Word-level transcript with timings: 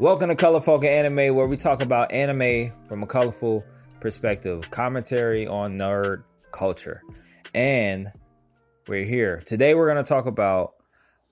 Welcome 0.00 0.30
to 0.30 0.34
Colorful 0.34 0.82
Anime, 0.82 1.34
where 1.34 1.46
we 1.46 1.58
talk 1.58 1.82
about 1.82 2.10
anime 2.10 2.72
from 2.88 3.02
a 3.02 3.06
colorful 3.06 3.62
perspective, 4.00 4.70
commentary 4.70 5.46
on 5.46 5.76
nerd 5.76 6.24
culture. 6.52 7.02
And 7.52 8.10
we're 8.88 9.04
here. 9.04 9.42
Today 9.44 9.74
we're 9.74 9.92
going 9.92 10.02
to 10.02 10.08
talk 10.08 10.24
about 10.24 10.72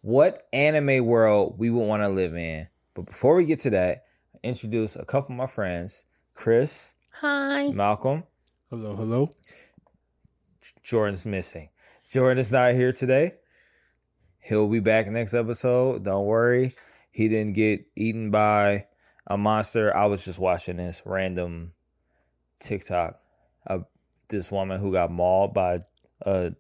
what 0.03 0.47
anime 0.53 1.07
world 1.07 1.55
we 1.57 1.71
would 1.71 1.83
want 1.83 2.03
to 2.03 2.11
live 2.11 2.35
in. 2.35 2.69
But 2.93 3.07
before 3.07 3.37
we 3.37 3.47
get 3.47 3.61
to 3.61 3.71
that, 3.71 4.05
introduce 4.43 4.97
a 4.97 5.05
couple 5.07 5.33
of 5.33 5.39
my 5.39 5.47
friends, 5.47 6.05
Chris, 6.35 6.93
Hi. 7.23 7.69
Malcolm, 7.69 8.25
Hello, 8.69 8.95
hello. 8.95 9.29
Jordan's 10.83 11.25
missing. 11.25 11.71
Jordan 12.11 12.37
is 12.37 12.53
not 12.53 12.75
here 12.75 12.93
today. 12.93 13.33
He'll 14.41 14.69
be 14.69 14.81
back 14.81 15.07
next 15.07 15.33
episode. 15.33 16.05
Don't 16.05 16.27
worry. 16.27 16.75
He 17.19 17.27
didn't 17.27 17.55
get 17.55 17.85
eaten 17.97 18.31
by 18.31 18.87
a 19.27 19.37
monster. 19.37 19.93
I 19.97 20.07
was 20.07 20.25
just 20.25 20.39
watching 20.39 20.77
this 20.77 21.03
random 21.05 21.73
TikTok 22.61 23.19
of 23.67 23.87
this 24.29 24.53
woman 24.53 24.79
who 24.79 24.93
got 24.93 25.11
mauled 25.11 25.53
by 25.53 25.81
uh 26.25 26.51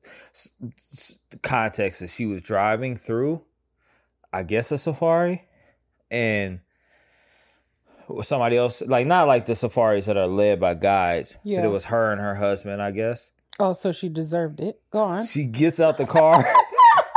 context 1.44 2.00
that 2.00 2.10
she 2.10 2.26
was 2.26 2.42
driving 2.42 2.96
through 2.96 3.42
I 4.32 4.42
guess 4.42 4.72
a 4.72 4.78
safari 4.78 5.44
and 6.10 6.58
somebody 8.22 8.56
else 8.56 8.82
like 8.82 9.06
not 9.06 9.28
like 9.28 9.46
the 9.46 9.54
safaris 9.54 10.06
that 10.06 10.16
are 10.16 10.26
led 10.26 10.58
by 10.58 10.74
guides 10.74 11.36
but 11.44 11.50
Yeah. 11.50 11.64
it 11.64 11.68
was 11.68 11.84
her 11.84 12.10
and 12.10 12.20
her 12.20 12.34
husband 12.34 12.82
I 12.82 12.90
guess 12.90 13.30
Oh, 13.60 13.72
so 13.74 13.90
she 13.92 14.08
deserved 14.08 14.58
it. 14.60 14.80
Go 14.90 15.00
on. 15.02 15.24
she 15.24 15.44
gets 15.44 15.78
out 15.78 15.98
the 15.98 16.06
car 16.06 16.44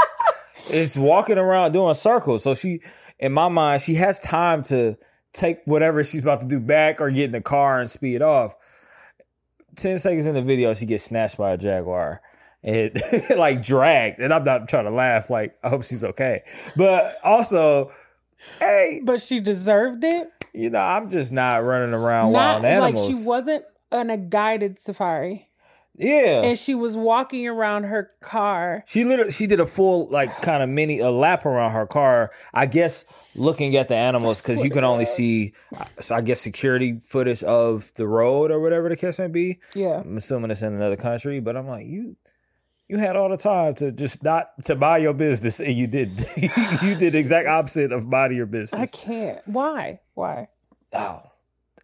it's 0.70 0.96
walking 0.96 1.38
around 1.40 1.72
doing 1.72 1.94
circles 1.96 2.44
so 2.44 2.54
she 2.54 2.82
in 3.22 3.32
my 3.32 3.48
mind 3.48 3.82
she 3.82 3.96
has 3.96 4.20
time 4.20 4.64
to 4.64 4.98
take 5.34 5.60
whatever 5.66 6.04
she's 6.04 6.22
about 6.22 6.42
to 6.42 6.46
do 6.46 6.60
back 6.60 7.00
or 7.00 7.10
get 7.10 7.26
in 7.26 7.32
the 7.32 7.40
car 7.42 7.80
and 7.80 7.90
speed 7.90 8.22
off. 8.22 8.56
10 9.78 10.00
seconds 10.00 10.26
in 10.26 10.34
the 10.36 10.42
video 10.42 10.74
she 10.74 10.86
gets 10.86 11.04
snatched 11.04 11.38
by 11.38 11.52
a 11.52 11.58
jaguar 11.58 12.22
and 12.64 13.02
like 13.38 13.62
dragged. 13.62 14.20
And 14.20 14.34
i'm 14.34 14.44
not 14.44 14.68
trying 14.68 14.84
to 14.86 14.92
laugh 14.92 15.30
like 15.30 15.58
i 15.64 15.70
hope 15.70 15.84
she's 15.84 16.04
okay. 16.04 16.44
But 16.76 17.18
also 17.24 17.92
hey. 18.60 19.02
But 19.04 19.22
she 19.22 19.40
deserved 19.40 20.04
it. 20.04 20.30
you 20.54 20.70
know 20.70 20.82
i'm 20.82 21.10
just 21.10 21.32
not 21.32 21.64
running 21.64 21.94
around 21.94 22.34
Not 22.34 22.62
wild 22.62 22.64
like 22.64 22.96
animals. 22.96 23.08
she 23.22 23.28
wasn't 23.28 23.64
on 23.92 24.10
a 24.10 24.18
guided 24.18 24.80
safari, 24.80 25.50
yeah 25.96 26.42
and 26.42 26.58
she 26.58 26.74
was 26.74 26.96
walking 26.96 27.48
around 27.48 27.84
her 27.84 28.10
car. 28.22 28.84
She 28.88 29.04
literally 29.04 29.32
she 29.32 29.48
did 29.48 29.60
a 29.60 29.68
full 29.68 30.08
like 30.10 30.42
kind 30.42 30.64
of 30.64 30.70
mini 30.70 31.00
a 31.00 31.12
lap 31.12 31.46
around 31.46 31.72
her 31.72 31.86
car. 31.86 32.32
I 32.54 32.66
guess 32.66 33.06
looking 33.36 33.76
at 33.76 33.88
the 33.88 33.96
animals 33.96 34.42
because 34.42 34.64
you 34.64 34.70
can 34.70 34.84
only 34.84 35.06
see, 35.06 35.54
I 36.10 36.22
guess 36.22 36.42
security 36.42 37.00
footage 37.00 37.44
of 37.44 37.94
the 37.96 38.08
road 38.08 38.52
or 38.52 38.60
whatever 38.60 38.90
the 38.90 38.96
case 38.96 39.20
may 39.20 39.28
be. 39.28 39.60
Yeah. 39.74 40.02
I'm 40.02 40.18
assuming 40.18 40.52
it's 40.52 40.62
in 40.62 40.74
another 40.74 40.98
country, 40.98 41.40
but 41.40 41.56
I'm 41.56 41.68
like 41.68 41.86
you. 41.88 42.16
You 42.88 42.98
had 42.98 43.16
all 43.16 43.30
the 43.30 43.38
time 43.38 43.76
to 43.76 43.94
just 43.94 44.22
not 44.22 44.50
to 44.66 44.76
buy 44.76 44.98
your 44.98 45.14
business, 45.14 45.62
and 45.62 45.74
you 45.74 45.88
did. 45.88 46.10
you 46.82 46.94
did 46.96 47.14
the 47.14 47.20
exact 47.20 47.48
opposite 47.48 47.94
of 47.94 48.06
minding 48.06 48.36
your 48.36 48.48
business. 48.48 48.94
I 48.94 48.98
can't. 48.98 49.40
Why? 49.48 50.02
Why? 50.14 50.50
Oh, 50.92 51.22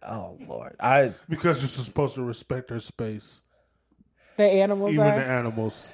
oh 0.06 0.36
Lord! 0.46 0.76
I 0.78 1.14
Because 1.26 1.62
you're 1.62 1.84
supposed 1.84 2.16
to 2.16 2.22
respect 2.22 2.68
her 2.68 2.78
space, 2.78 3.44
The 4.38 4.44
animals 4.44 4.92
even 4.94 5.06
are. 5.06 5.18
the 5.18 5.24
animals. 5.26 5.92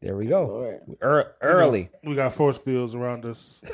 there 0.00 0.16
we 0.16 0.26
go. 0.26 0.46
Lord. 0.46 0.80
Ear- 1.02 1.32
early. 1.40 1.90
We 2.04 2.14
got 2.14 2.32
force 2.34 2.58
fields 2.58 2.94
around 2.94 3.26
us. 3.26 3.64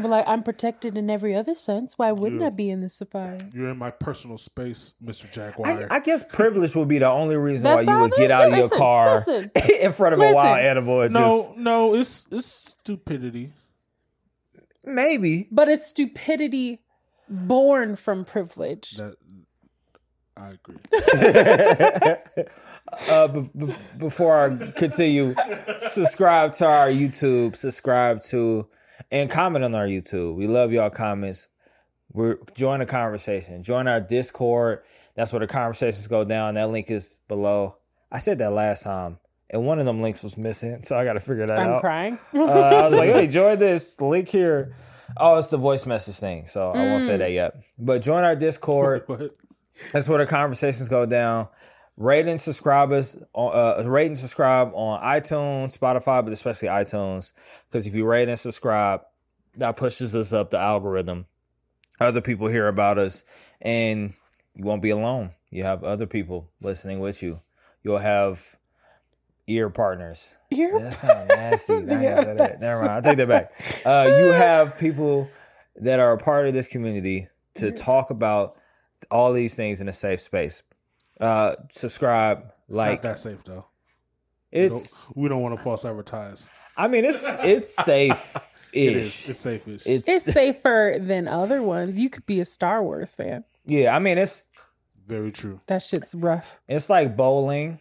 But 0.00 0.10
like, 0.10 0.28
I'm 0.28 0.44
protected 0.44 0.96
in 0.96 1.10
every 1.10 1.34
other 1.34 1.56
sense. 1.56 1.98
Why 1.98 2.12
wouldn't 2.12 2.40
Yeah. 2.40 2.46
I 2.46 2.50
be 2.50 2.70
in 2.70 2.80
the 2.82 2.88
safari? 2.88 3.38
You're 3.52 3.70
in 3.70 3.78
my 3.78 3.90
personal 3.90 4.38
space, 4.38 4.94
Mr. 5.04 5.26
I, 5.26 5.32
Jaguar. 5.50 5.88
I 5.90 5.98
guess 5.98 6.22
privilege 6.24 6.76
would 6.76 6.86
be 6.86 6.98
the 6.98 7.08
only 7.08 7.34
reason 7.36 7.68
why 7.72 7.80
you 7.80 7.90
all 7.90 8.02
would 8.02 8.12
it 8.12 8.16
get 8.16 8.26
is. 8.26 8.30
out 8.30 8.44
of 8.46 8.52
your 8.52 8.62
Listen, 8.62 8.78
car 8.78 9.14
listen. 9.16 9.50
in 9.82 9.92
front 9.92 10.14
of 10.14 10.20
a 10.20 10.32
wild 10.32 10.36
Listen. 10.36 10.66
animal 10.70 11.00
and 11.02 11.14
no, 11.14 11.20
just 11.28 11.56
no, 11.56 11.94
it's 11.96 12.28
it's 12.30 12.46
stupidity. 12.46 13.52
maybe. 14.84 15.48
But 15.50 15.68
it's 15.68 15.86
stupidity 15.88 16.80
born 17.28 17.96
from 17.96 18.24
privilege. 18.24 18.92
That 18.92 19.16
I 20.38 20.50
agree. 20.50 20.76
Uh, 23.10 23.28
be- 23.28 23.50
be- 23.54 23.74
before 23.98 24.40
I 24.50 24.70
continue, 24.72 25.34
subscribe 25.76 26.52
to 26.54 26.66
our 26.66 26.88
YouTube, 26.88 27.54
subscribe 27.54 28.22
to, 28.30 28.66
and 29.10 29.30
comment 29.30 29.62
on 29.62 29.74
our 29.74 29.86
YouTube. 29.86 30.36
We 30.36 30.46
love 30.46 30.72
y'all 30.72 30.88
comments. 30.88 31.48
We're 32.14 32.38
join 32.54 32.78
the 32.80 32.86
conversation. 32.86 33.62
Join 33.62 33.86
our 33.88 34.00
Discord. 34.00 34.80
That's 35.16 35.34
where 35.34 35.40
the 35.40 35.46
conversations 35.46 36.08
go 36.08 36.24
down. 36.24 36.54
That 36.54 36.70
link 36.70 36.90
is 36.90 37.20
below. 37.28 37.76
I 38.10 38.18
said 38.20 38.38
that 38.38 38.52
last 38.52 38.84
time, 38.84 39.18
and 39.50 39.66
one 39.66 39.78
of 39.80 39.84
them 39.84 40.00
links 40.00 40.22
was 40.22 40.38
missing, 40.38 40.82
so 40.82 40.98
I 40.98 41.04
got 41.04 41.12
to 41.12 41.20
figure 41.20 41.46
that 41.46 41.58
out. 41.58 41.74
I'm 41.74 41.80
crying. 41.80 42.18
Uh, 42.34 42.42
I 42.44 42.86
was 42.86 42.94
like, 42.94 43.10
hey, 43.12 43.26
join 43.26 43.58
this 43.58 44.00
link 44.00 44.28
here. 44.28 44.74
Oh, 45.18 45.36
it's 45.36 45.48
the 45.48 45.58
voice 45.58 45.84
message 45.84 46.16
thing, 46.16 46.48
so 46.48 46.70
I 46.70 46.78
won't 46.86 47.02
say 47.02 47.16
Mm. 47.16 47.18
that 47.18 47.32
yet. 47.32 47.54
But 47.78 48.00
join 48.00 48.24
our 48.24 48.34
Discord. 48.34 49.04
That's 49.92 50.08
where 50.08 50.18
the 50.18 50.26
conversations 50.26 50.88
go 50.88 51.06
down. 51.06 51.48
Rate 51.96 52.26
and 52.28 52.40
subscribe 52.40 52.92
us. 52.92 53.16
on- 53.34 53.82
Uh, 53.84 53.88
rate 53.88 54.06
and 54.06 54.16
subscribe 54.18 54.70
on 54.74 55.02
iTunes, 55.02 55.76
Spotify, 55.76 56.22
but 56.24 56.32
especially 56.32 56.68
iTunes, 56.68 57.32
because 57.68 57.86
if 57.86 57.94
you 57.94 58.06
rate 58.06 58.28
and 58.28 58.38
subscribe, 58.38 59.00
that 59.56 59.76
pushes 59.76 60.14
us 60.14 60.32
up 60.32 60.50
the 60.50 60.58
algorithm. 60.58 61.26
Other 62.00 62.20
people 62.20 62.46
hear 62.46 62.68
about 62.68 62.98
us, 62.98 63.24
and 63.60 64.14
you 64.54 64.64
won't 64.64 64.82
be 64.82 64.90
alone. 64.90 65.32
You 65.50 65.64
have 65.64 65.82
other 65.82 66.06
people 66.06 66.50
listening 66.60 67.00
with 67.00 67.22
you. 67.22 67.40
You'll 67.82 67.98
have 67.98 68.56
ear 69.48 69.70
partners. 69.70 70.36
You're 70.50 70.78
That 70.80 70.92
sounds 70.94 71.28
nasty. 71.28 71.80
Now 71.80 71.98
I 71.98 72.02
gotta 72.04 72.26
Yeah, 72.28 72.34
that. 72.34 72.60
Never 72.60 72.80
mind. 72.80 72.92
I'll 72.92 73.02
take 73.02 73.16
that 73.16 73.28
back. 73.28 73.52
Uh, 73.84 74.18
you 74.20 74.26
have 74.32 74.76
people 74.78 75.28
that 75.76 75.98
are 75.98 76.12
a 76.12 76.18
part 76.18 76.46
of 76.46 76.52
this 76.54 76.68
community 76.68 77.28
to 77.54 77.72
talk 77.72 78.10
about 78.10 78.54
all 79.10 79.32
these 79.32 79.54
things 79.54 79.80
in 79.80 79.88
a 79.88 79.92
safe 79.92 80.20
space. 80.20 80.62
Uh, 81.20 81.54
subscribe, 81.70 82.52
it's 82.68 82.76
like 82.76 83.02
not 83.02 83.10
that 83.12 83.18
safe 83.18 83.42
though. 83.44 83.66
it's. 84.52 84.90
Don't- 84.90 85.16
we 85.16 85.28
don't 85.28 85.42
want 85.42 85.56
to 85.56 85.62
false 85.62 85.84
advertise. 85.84 86.48
I 86.76 86.88
mean, 86.88 87.04
it's 87.04 87.24
it's 87.40 87.74
safe 87.84 88.36
It 88.72 88.96
is. 88.96 89.06
ish. 89.06 89.28
It's 89.30 89.38
safe-ish. 89.40 89.86
It's, 89.86 90.08
it's 90.08 90.24
safer 90.26 90.96
than 91.00 91.26
other 91.26 91.62
ones. 91.62 91.98
You 91.98 92.10
could 92.10 92.26
be 92.26 92.38
a 92.40 92.44
Star 92.44 92.82
Wars 92.82 93.14
fan. 93.14 93.44
yeah. 93.64 93.96
I 93.96 93.98
mean, 93.98 94.18
it's 94.18 94.42
very 95.06 95.32
true. 95.32 95.58
That 95.68 95.82
shit's 95.82 96.14
rough. 96.14 96.60
it's 96.68 96.90
like 96.90 97.16
bowling. 97.16 97.80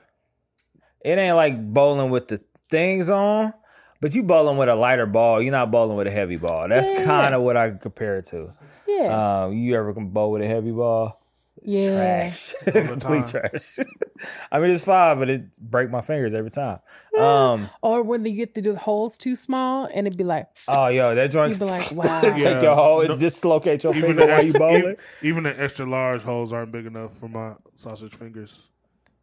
It 1.02 1.18
ain't 1.18 1.36
like 1.36 1.74
bowling 1.74 2.10
with 2.10 2.30
the 2.30 2.42
things 2.70 3.10
on, 3.10 3.54
but 4.02 4.14
you 4.16 4.24
bowling 4.24 4.58
with 4.58 4.70
a 4.70 4.76
lighter 4.76 5.06
ball. 5.06 5.42
You're 5.42 5.52
not 5.52 5.72
bowling 5.72 5.98
with 5.98 6.08
a 6.08 6.12
heavy 6.12 6.38
ball. 6.38 6.68
That's 6.68 6.90
Yeah. 6.92 7.06
kind 7.06 7.34
of 7.36 7.42
what 7.42 7.58
I 7.58 7.72
compare 7.72 8.18
it 8.18 8.26
to. 8.26 8.54
Yeah. 8.88 9.44
Um, 9.46 9.54
you 9.54 9.76
ever 9.76 9.94
can 9.94 10.10
bowl 10.10 10.32
with 10.32 10.42
a 10.42 10.48
heavy 10.48 10.72
ball? 10.72 11.22
It's 11.64 11.74
Yeah. 11.74 11.90
trash, 11.90 12.56
complete 12.90 13.28
trash. 13.28 13.80
I 14.52 14.60
mean, 14.60 14.70
it's 14.72 14.86
fine, 14.86 15.18
but 15.20 15.28
it 15.30 15.58
break 15.60 15.90
my 15.90 16.02
fingers 16.02 16.34
every 16.34 16.52
time. 16.52 16.80
Um, 17.20 17.70
or 17.82 18.04
when 18.04 18.22
they 18.24 18.32
get 18.32 18.54
to 18.56 18.62
do 18.62 18.74
the 18.74 18.80
holes 18.80 19.18
too 19.18 19.36
small 19.36 19.86
and 19.92 20.06
it'd 20.08 20.18
be 20.18 20.24
like, 20.24 20.48
oh, 20.68 20.88
yo, 20.88 21.16
that 21.16 21.32
joint 21.32 21.52
You'd 21.52 21.60
be 21.60 21.66
like, 21.66 21.92
wow. 21.92 22.22
take 22.22 22.38
Yeah. 22.38 22.62
your 22.62 22.76
hole 22.76 23.00
and 23.02 23.10
No- 23.10 23.18
dislocate 23.18 23.84
your 23.84 23.96
Even 23.96 24.10
finger 24.10 24.26
the, 24.28 24.32
while 24.32 24.42
you 24.44 24.50
extra, 24.50 24.60
bowling. 24.60 24.82
even, 24.84 24.96
even 25.24 25.44
the 25.44 25.60
extra 25.62 25.86
large 25.90 26.22
holes 26.22 26.54
aren't 26.54 26.72
big 26.72 26.86
enough 26.86 27.14
for 27.18 27.28
my 27.28 27.54
sausage 27.76 28.14
fingers. 28.14 28.70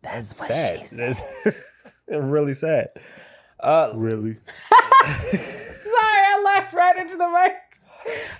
that's 0.02 0.38
what 0.40 0.48
sad. 0.48 0.78
she 0.80 0.86
said. 0.86 1.14
It's 1.46 1.62
really 2.10 2.52
sad. 2.54 2.88
Uh, 3.64 3.92
Really? 3.94 4.34
Sorry, 4.74 6.22
I 6.26 6.42
laughed 6.44 6.72
right 6.74 6.96
into 6.98 7.16
the 7.16 7.28
mic. 7.28 7.52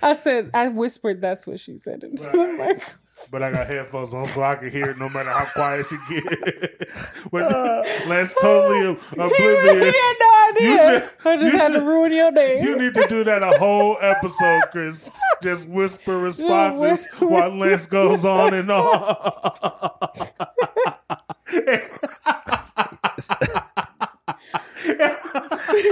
I 0.03 0.13
said, 0.13 0.51
I 0.53 0.67
whispered, 0.67 1.21
that's 1.21 1.47
what 1.47 1.59
she 1.59 1.77
said 1.77 2.03
into 2.03 2.23
the 2.29 2.55
mic. 2.57 2.83
But 3.31 3.41
I 3.41 3.51
got 3.51 3.65
headphones 3.65 4.13
on 4.13 4.25
so 4.25 4.43
I 4.43 4.55
can 4.55 4.69
hear 4.69 4.89
it 4.89 4.97
no 4.99 5.07
matter 5.09 5.31
how 5.31 5.45
quiet 5.55 5.85
she 5.87 5.97
get. 6.09 6.91
when 7.31 7.43
Uh, 7.43 7.81
Lance 8.07 8.35
totally 8.39 8.81
He 9.09 9.13
oblivious. 9.13 9.39
really 9.39 9.85
had 9.85 10.15
no 10.19 10.49
idea. 10.49 10.69
You 10.69 10.77
should- 10.99 11.09
I 11.25 11.37
just 11.37 11.53
you 11.53 11.57
had 11.57 11.71
to 11.73 11.81
ruin 11.81 12.11
your 12.11 12.31
day. 12.31 12.61
You 12.61 12.77
need 12.77 12.93
to 12.93 13.07
do 13.07 13.23
that 13.23 13.41
a 13.41 13.57
whole 13.57 13.97
episode, 14.01 14.61
Chris. 14.71 15.09
Just 15.41 15.67
whisper 15.69 16.19
responses 16.19 16.81
whisper. 17.09 17.25
while 17.25 17.49
Lance 17.55 17.85
goes 17.87 18.25
on 18.25 18.53
and 18.53 18.69
on. 18.69 19.31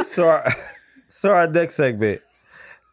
So, 0.03 0.27
our, 0.27 0.53
so 1.07 1.31
our 1.31 1.47
next 1.47 1.75
segment. 1.75 2.21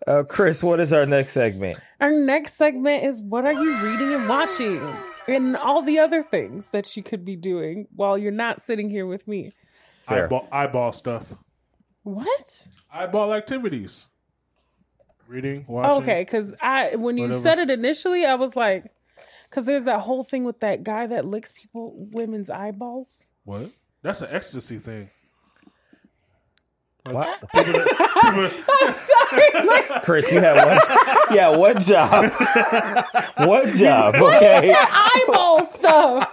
Uh, 0.07 0.23
Chris, 0.23 0.63
what 0.63 0.81
is 0.81 0.93
our 0.93 1.07
next 1.07 1.33
segment? 1.33 1.79
Our 2.01 2.11
next 2.11 2.55
segment 2.55 3.05
is 3.05 3.21
what 3.21 3.45
are 3.47 3.53
you 3.53 3.77
reading 3.83 4.15
and 4.15 4.29
watching? 4.29 4.81
And 5.29 5.57
all 5.57 5.83
the 5.83 5.99
other 5.99 6.23
things 6.23 6.69
that 6.69 6.97
you 6.97 7.03
could 7.03 7.25
be 7.25 7.37
doing 7.37 7.87
while 7.95 8.17
you're 8.17 8.33
not 8.33 8.61
sitting 8.61 8.89
here 8.89 9.07
with 9.07 9.29
me. 9.29 9.53
Fair. 10.03 10.25
eyeball, 10.25 10.49
eyeball 10.51 10.93
stuff. 10.93 11.35
What? 12.03 12.69
Eyeball 12.93 13.35
activities. 13.35 14.09
Reading, 15.29 15.65
watching. 15.69 16.03
Okay, 16.03 16.23
because 16.23 16.55
I 16.61 16.97
when 16.97 17.17
you 17.17 17.25
Whatever. 17.25 17.41
said 17.41 17.59
it 17.61 17.71
initially, 17.71 18.25
I 18.27 18.35
was 18.35 18.57
like, 18.57 18.91
because 19.49 19.67
there's 19.67 19.85
that 19.85 20.01
whole 20.01 20.25
thing 20.25 20.43
with 20.43 20.59
that 20.61 20.83
guy 20.83 21.07
that 21.07 21.25
licks 21.25 21.53
people 21.53 22.09
women's 22.13 22.51
eyeballs. 22.51 23.29
What? 23.45 23.71
That's 24.03 24.23
an 24.23 24.29
ecstasy 24.33 24.79
thing. 24.79 25.11
What? 27.05 27.41
People 27.53 27.73
that- 27.73 28.51
Sorry, 29.31 29.67
like 29.67 30.03
Chris, 30.03 30.33
you 30.33 30.41
had 30.41 30.57
one. 30.67 30.79
yeah, 31.37 31.57
one 31.57 31.79
job. 31.81 32.33
what 33.39 33.75
job. 33.75 34.15
Okay. 34.17 34.75
eyeball 34.77 35.63
stuff. 35.63 36.33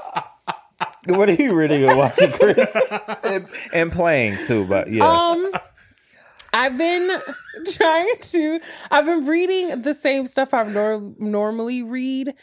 What 1.07 1.29
are 1.29 1.33
you 1.33 1.53
reading 1.53 1.85
and 1.87 1.97
watching, 1.97 2.31
Chris? 2.31 2.75
and, 3.23 3.47
and 3.73 3.91
playing 3.91 4.37
too, 4.45 4.65
but 4.65 4.91
yeah. 4.91 5.05
Um, 5.07 5.51
I've 6.53 6.77
been 6.77 7.17
trying 7.73 8.13
to. 8.19 8.59
I've 8.91 9.05
been 9.05 9.25
reading 9.25 9.81
the 9.81 9.93
same 9.93 10.25
stuff 10.25 10.53
I've 10.53 10.73
nor- 10.73 11.13
normally 11.17 11.81
read. 11.83 12.33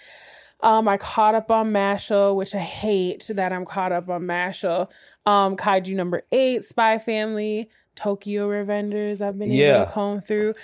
Um, 0.62 0.88
I 0.88 0.96
caught 0.96 1.34
up 1.34 1.50
on 1.50 1.72
Mashle, 1.72 2.34
which 2.34 2.54
I 2.54 2.58
hate 2.58 3.30
that 3.34 3.52
I'm 3.52 3.66
caught 3.66 3.92
up 3.92 4.08
on 4.08 4.22
Mashle. 4.22 4.88
Um, 5.26 5.56
Kaiju 5.56 5.94
number 5.94 6.22
eight, 6.32 6.64
Spy 6.64 6.98
Family, 6.98 7.68
Tokyo 7.94 8.48
Revengers. 8.48 9.20
I've 9.20 9.38
been 9.38 9.48
able 9.48 9.56
Yeah. 9.56 9.84
to 9.84 9.90
comb 9.90 10.20
through. 10.20 10.54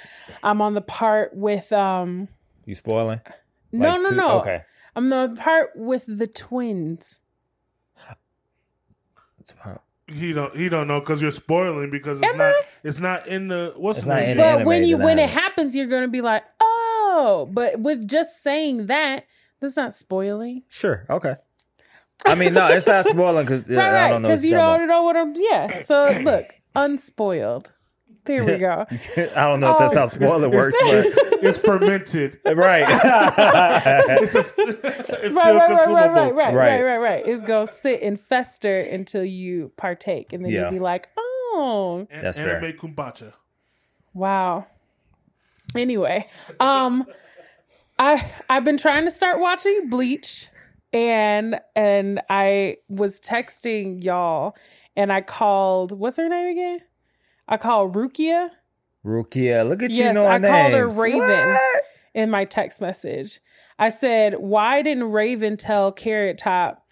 I'm 0.43 0.61
on 0.61 0.75
the 0.75 0.81
part 0.81 1.35
with 1.37 1.73
um. 1.73 2.29
you 2.67 2.75
spoiling? 2.75 3.21
No, 3.73 3.91
Like 3.91 4.03
no, 4.03 4.09
two- 4.11 4.17
no. 4.17 4.41
Okay. 4.41 4.63
I'm 4.97 5.09
the 5.09 5.37
part 5.41 5.71
with 5.77 6.05
the 6.09 6.27
twins. 6.27 7.23
he 10.09 10.33
don't 10.33 10.57
he 10.57 10.69
don't 10.69 10.89
know 10.89 10.99
because 11.01 11.23
you're 11.23 11.31
spoiling 11.31 11.91
because 11.91 12.19
it's 12.21 12.29
Am 12.33 12.39
not 12.39 12.47
I? 12.49 12.63
it's 12.83 12.99
not 12.99 13.27
in 13.29 13.49
the 13.49 13.75
what's 13.77 13.99
It's 13.99 14.07
the 14.07 14.15
not 14.15 14.21
name? 14.21 14.31
in 14.31 14.37
the 14.37 14.43
But 14.43 14.49
anime 14.49 14.67
when 14.67 14.85
you 14.85 14.97
that 14.97 15.03
I 15.03 15.05
when 15.07 15.19
it 15.21 15.31
happens, 15.31 15.77
you're 15.77 15.87
gonna 15.87 16.09
be 16.09 16.21
like, 16.21 16.43
oh. 16.61 17.49
But 17.53 17.81
with 17.81 18.09
just 18.09 18.43
saying 18.43 18.87
that, 18.87 19.27
that's 19.61 19.77
not 19.77 19.93
spoiling. 19.93 20.63
Sure. 20.69 21.07
Okay. 21.09 21.37
I 22.27 22.35
mean, 22.35 22.53
no, 22.55 22.69
it's 22.69 22.87
not 22.87 23.05
spoiling 23.07 23.45
because 23.45 23.65
right, 23.69 23.79
I 23.79 24.09
don't 24.11 24.23
know. 24.23 24.29
Because 24.29 24.45
you 24.45 24.53
don't 24.53 24.87
know 24.89 25.03
what 25.05 25.17
I'm. 25.17 25.33
Yeah. 25.37 25.83
So 25.85 26.11
look, 26.23 26.45
unspoiled. 26.75 27.73
There 28.25 28.45
we 28.45 28.59
go. 28.59 28.87
I 29.17 29.47
don't 29.49 29.61
know 29.61 29.73
if 29.73 29.79
that's 29.79 29.95
how 29.95 30.07
spoiler 30.07 30.51
works, 30.51 30.77
but 30.83 31.43
it's 31.43 31.59
fermented. 31.59 32.39
right. 32.47 32.87
It's, 34.23 34.35
it's 34.35 34.49
still 34.51 34.67
right, 34.67 35.35
right, 35.35 35.55
right, 35.57 35.67
consumable. 35.67 35.97
right, 36.15 36.15
right, 36.15 36.35
right, 36.35 36.55
Right. 36.55 36.55
right, 36.55 36.83
right, 36.83 36.99
right. 36.99 37.27
It's 37.27 37.45
gonna 37.45 37.67
sit 37.67 38.03
and 38.03 38.21
fester 38.21 38.75
until 38.77 39.25
you 39.25 39.73
partake, 39.77 40.33
and 40.33 40.45
then 40.45 40.53
Yeah. 40.53 40.63
you'll 40.63 40.71
be 40.73 40.79
like, 40.81 41.09
oh, 41.17 42.07
An- 42.11 42.23
That's 42.23 42.39
fair. 42.39 42.59
anime 42.59 42.73
kombucha. 42.77 43.33
wow. 44.15 44.67
Anyway, 45.77 46.27
um, 46.59 47.07
I 47.99 48.29
I've 48.49 48.65
been 48.65 48.77
trying 48.77 49.05
to 49.05 49.11
start 49.11 49.39
watching 49.41 49.89
Bleach, 49.89 50.49
and 50.93 51.59
and 51.77 52.21
I 52.29 52.79
was 52.89 53.21
texting 53.21 54.03
y'all, 54.03 54.57
and 55.01 55.11
I 55.13 55.23
called 55.23 55.99
what's 55.99 56.19
her 56.19 56.29
name 56.29 56.49
again? 56.51 56.81
I 57.49 57.57
called 57.57 57.95
Rukia 57.95 58.51
Rukia, 59.05 59.67
look 59.67 59.83
at 59.83 59.91
you 59.91 60.05
Yes, 60.05 60.15
knowing 60.15 60.45
I 60.45 60.49
called 60.49 60.73
her. 60.73 60.89
Raven. 60.89 61.21
What? 61.21 61.83
in 62.13 62.31
my 62.31 62.45
text 62.45 62.81
message. 62.81 63.41
I 63.79 63.89
said, 63.89 64.35
"Why 64.39 64.83
didn't 64.83 65.11
Raven 65.11 65.57
tell 65.57 65.91
Carrot 65.93 66.37
Top 66.39 66.85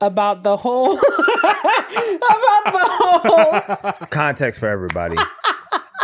about 0.00 0.42
the 0.44 0.56
whole 0.56 0.92
about 0.98 2.72
the 2.72 2.88
whole?" 2.88 3.92
Context 4.10 4.58
for 4.60 4.68
everybody. 4.68 5.16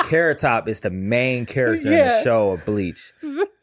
Carrot 0.04 0.38
Top 0.38 0.68
is 0.68 0.80
the 0.80 0.90
main 0.90 1.46
character 1.46 1.88
in 1.88 2.08
the 2.08 2.22
show 2.22 2.50
of 2.50 2.64
Bleach. 2.66 3.12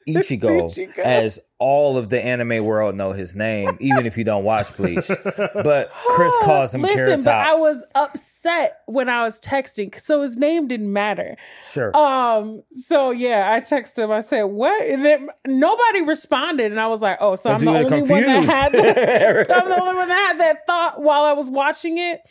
Ichigo, 0.07 0.65
Ichigo. 0.65 0.99
as 0.99 1.39
all 1.57 1.97
of 1.97 2.09
the 2.09 2.23
anime 2.23 2.63
world 2.63 2.95
know 2.95 3.11
his 3.11 3.35
name, 3.35 3.75
even 3.79 4.05
if 4.05 4.17
you 4.17 4.23
don't 4.23 4.43
watch 4.43 4.75
Bleach. 4.77 5.07
But 5.07 5.89
Chris 5.89 6.33
calls 6.43 6.75
him 6.75 6.81
Listen, 6.81 6.97
Carrot 6.97 7.23
but 7.25 7.33
I 7.33 7.55
was 7.55 7.83
upset 7.95 8.81
when 8.85 9.09
I 9.09 9.23
was 9.23 9.39
texting, 9.39 9.99
so 9.99 10.21
his 10.21 10.37
name 10.37 10.67
didn't 10.67 10.93
matter. 10.93 11.37
Sure. 11.67 11.95
Um, 11.97 12.61
so 12.69 13.09
yeah, 13.11 13.51
I 13.51 13.61
texted 13.61 14.03
him. 14.03 14.11
I 14.11 14.21
said, 14.21 14.43
"What?" 14.43 14.85
And 14.87 15.03
then 15.03 15.27
nobody 15.47 16.03
responded, 16.03 16.71
and 16.71 16.79
I 16.79 16.87
was 16.87 17.01
like, 17.01 17.17
"Oh, 17.19 17.35
so 17.35 17.49
I'm 17.51 17.59
the 17.59 17.67
only 17.67 18.01
one 18.01 18.21
that 18.21 18.45
had 18.45 18.71
that. 18.73 19.51
I'm 19.63 19.69
the 19.69 19.81
only 19.81 19.95
one 19.95 20.07
that 20.07 20.27
had 20.27 20.39
that 20.39 20.67
thought 20.67 21.01
while 21.01 21.23
I 21.23 21.33
was 21.33 21.49
watching 21.49 21.97
it." 21.97 22.21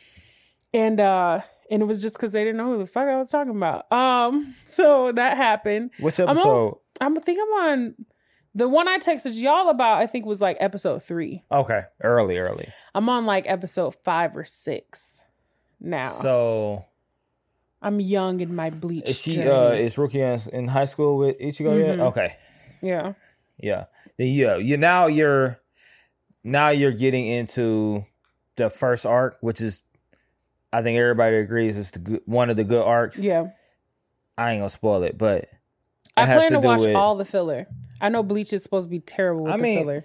And 0.73 1.01
uh, 1.01 1.41
and 1.71 1.83
it 1.83 1.87
was 1.87 2.03
just 2.03 2.17
because 2.17 2.33
they 2.33 2.45
didn't 2.45 2.57
know 2.57 2.73
who 2.73 2.79
the 2.79 2.87
fuck 2.87 3.09
I 3.09 3.17
was 3.17 3.31
talking 3.31 3.57
about. 3.57 3.91
Um, 3.93 4.55
so 4.65 5.13
that 5.13 5.37
happened. 5.37 5.91
Which 5.99 6.19
I'm 6.19 6.29
on- 6.29 6.37
episode? 6.37 6.79
I'm 7.01 7.19
I 7.19 7.21
think 7.21 7.39
I'm 7.43 7.69
on 7.71 7.95
the 8.55 8.69
one 8.69 8.87
I 8.87 8.99
texted 8.99 9.41
y'all 9.41 9.69
about. 9.69 10.01
I 10.01 10.07
think 10.07 10.27
was 10.27 10.41
like 10.41 10.57
episode 10.61 11.03
three. 11.03 11.43
Okay, 11.51 11.83
early, 12.03 12.39
early. 12.39 12.69
I'm 12.95 13.09
on 13.09 13.27
like 13.27 13.49
episode 13.49 13.97
five 14.05 14.37
or 14.37 14.45
six 14.45 15.23
now. 15.81 16.11
So 16.11 16.85
I'm 17.83 18.01
young 18.01 18.41
in 18.41 18.55
my 18.55 18.71
bleach. 18.71 19.09
is 19.11 19.21
she? 19.21 19.43
Uh, 19.43 19.71
is 19.71 19.97
Rukia 19.97 20.49
in, 20.49 20.69
high 20.69 20.85
school 20.85 21.19
with 21.19 21.39
Ichigo 21.39 21.79
yet? 21.79 21.99
Mhm. 21.99 22.09
Okay, 22.09 22.37
yeah. 22.81 23.15
yeah. 23.59 23.85
Then 24.17 24.29
yeah, 24.29 24.57
you 24.57 24.77
now 24.77 25.07
you're 25.07 25.61
now 26.45 26.69
you're 26.69 26.93
getting 26.93 27.27
into 27.27 28.07
the 28.57 28.71
first 28.71 29.05
arc, 29.05 29.37
which 29.41 29.61
is 29.61 29.83
I 30.75 30.83
think 30.83 30.99
everybody 30.99 31.37
agrees 31.37 31.79
it's 31.79 31.93
the 31.93 31.99
good, 32.01 32.21
one 32.27 32.51
of 32.51 32.57
the 32.57 32.65
good 32.65 32.83
arcs. 32.83 33.19
Yeah. 33.23 33.49
I 34.37 34.53
ain't 34.53 34.61
gonna 34.61 34.69
spoil 34.69 35.03
it, 35.05 35.17
but 35.17 35.47
I 36.17 36.23
it 36.23 36.27
plan 36.27 36.51
to, 36.53 36.61
do 36.61 36.67
watch 36.67 36.81
with- 36.81 36.97
all 36.97 37.15
the 37.17 37.25
filler. 37.25 37.67
I 38.01 38.09
know 38.09 38.23
Bleach 38.23 38.53
is 38.53 38.63
supposed 38.63 38.87
to 38.87 38.91
be 38.91 38.99
terrible 39.01 39.45
with 39.45 39.53
I 39.55 39.57
the 39.57 39.63
mean, 39.63 39.79
filler. 39.79 40.05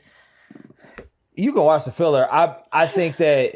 you 1.33 1.51
can 1.53 1.63
watch 1.63 1.85
the 1.85 1.91
filler. 1.91 2.27
I 2.31 2.55
I 2.71 2.85
think 2.85 3.17
that 3.17 3.55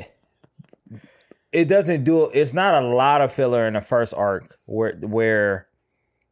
it 1.52 1.68
doesn't 1.68 2.04
do. 2.04 2.30
It's 2.34 2.54
not 2.54 2.82
a 2.84 2.88
lot 2.88 3.22
of 3.22 3.32
filler 3.32 3.68
in 3.68 3.74
the 3.76 3.82
first 3.82 4.14
arc 4.16 4.58
where 4.66 4.94
where 5.02 5.68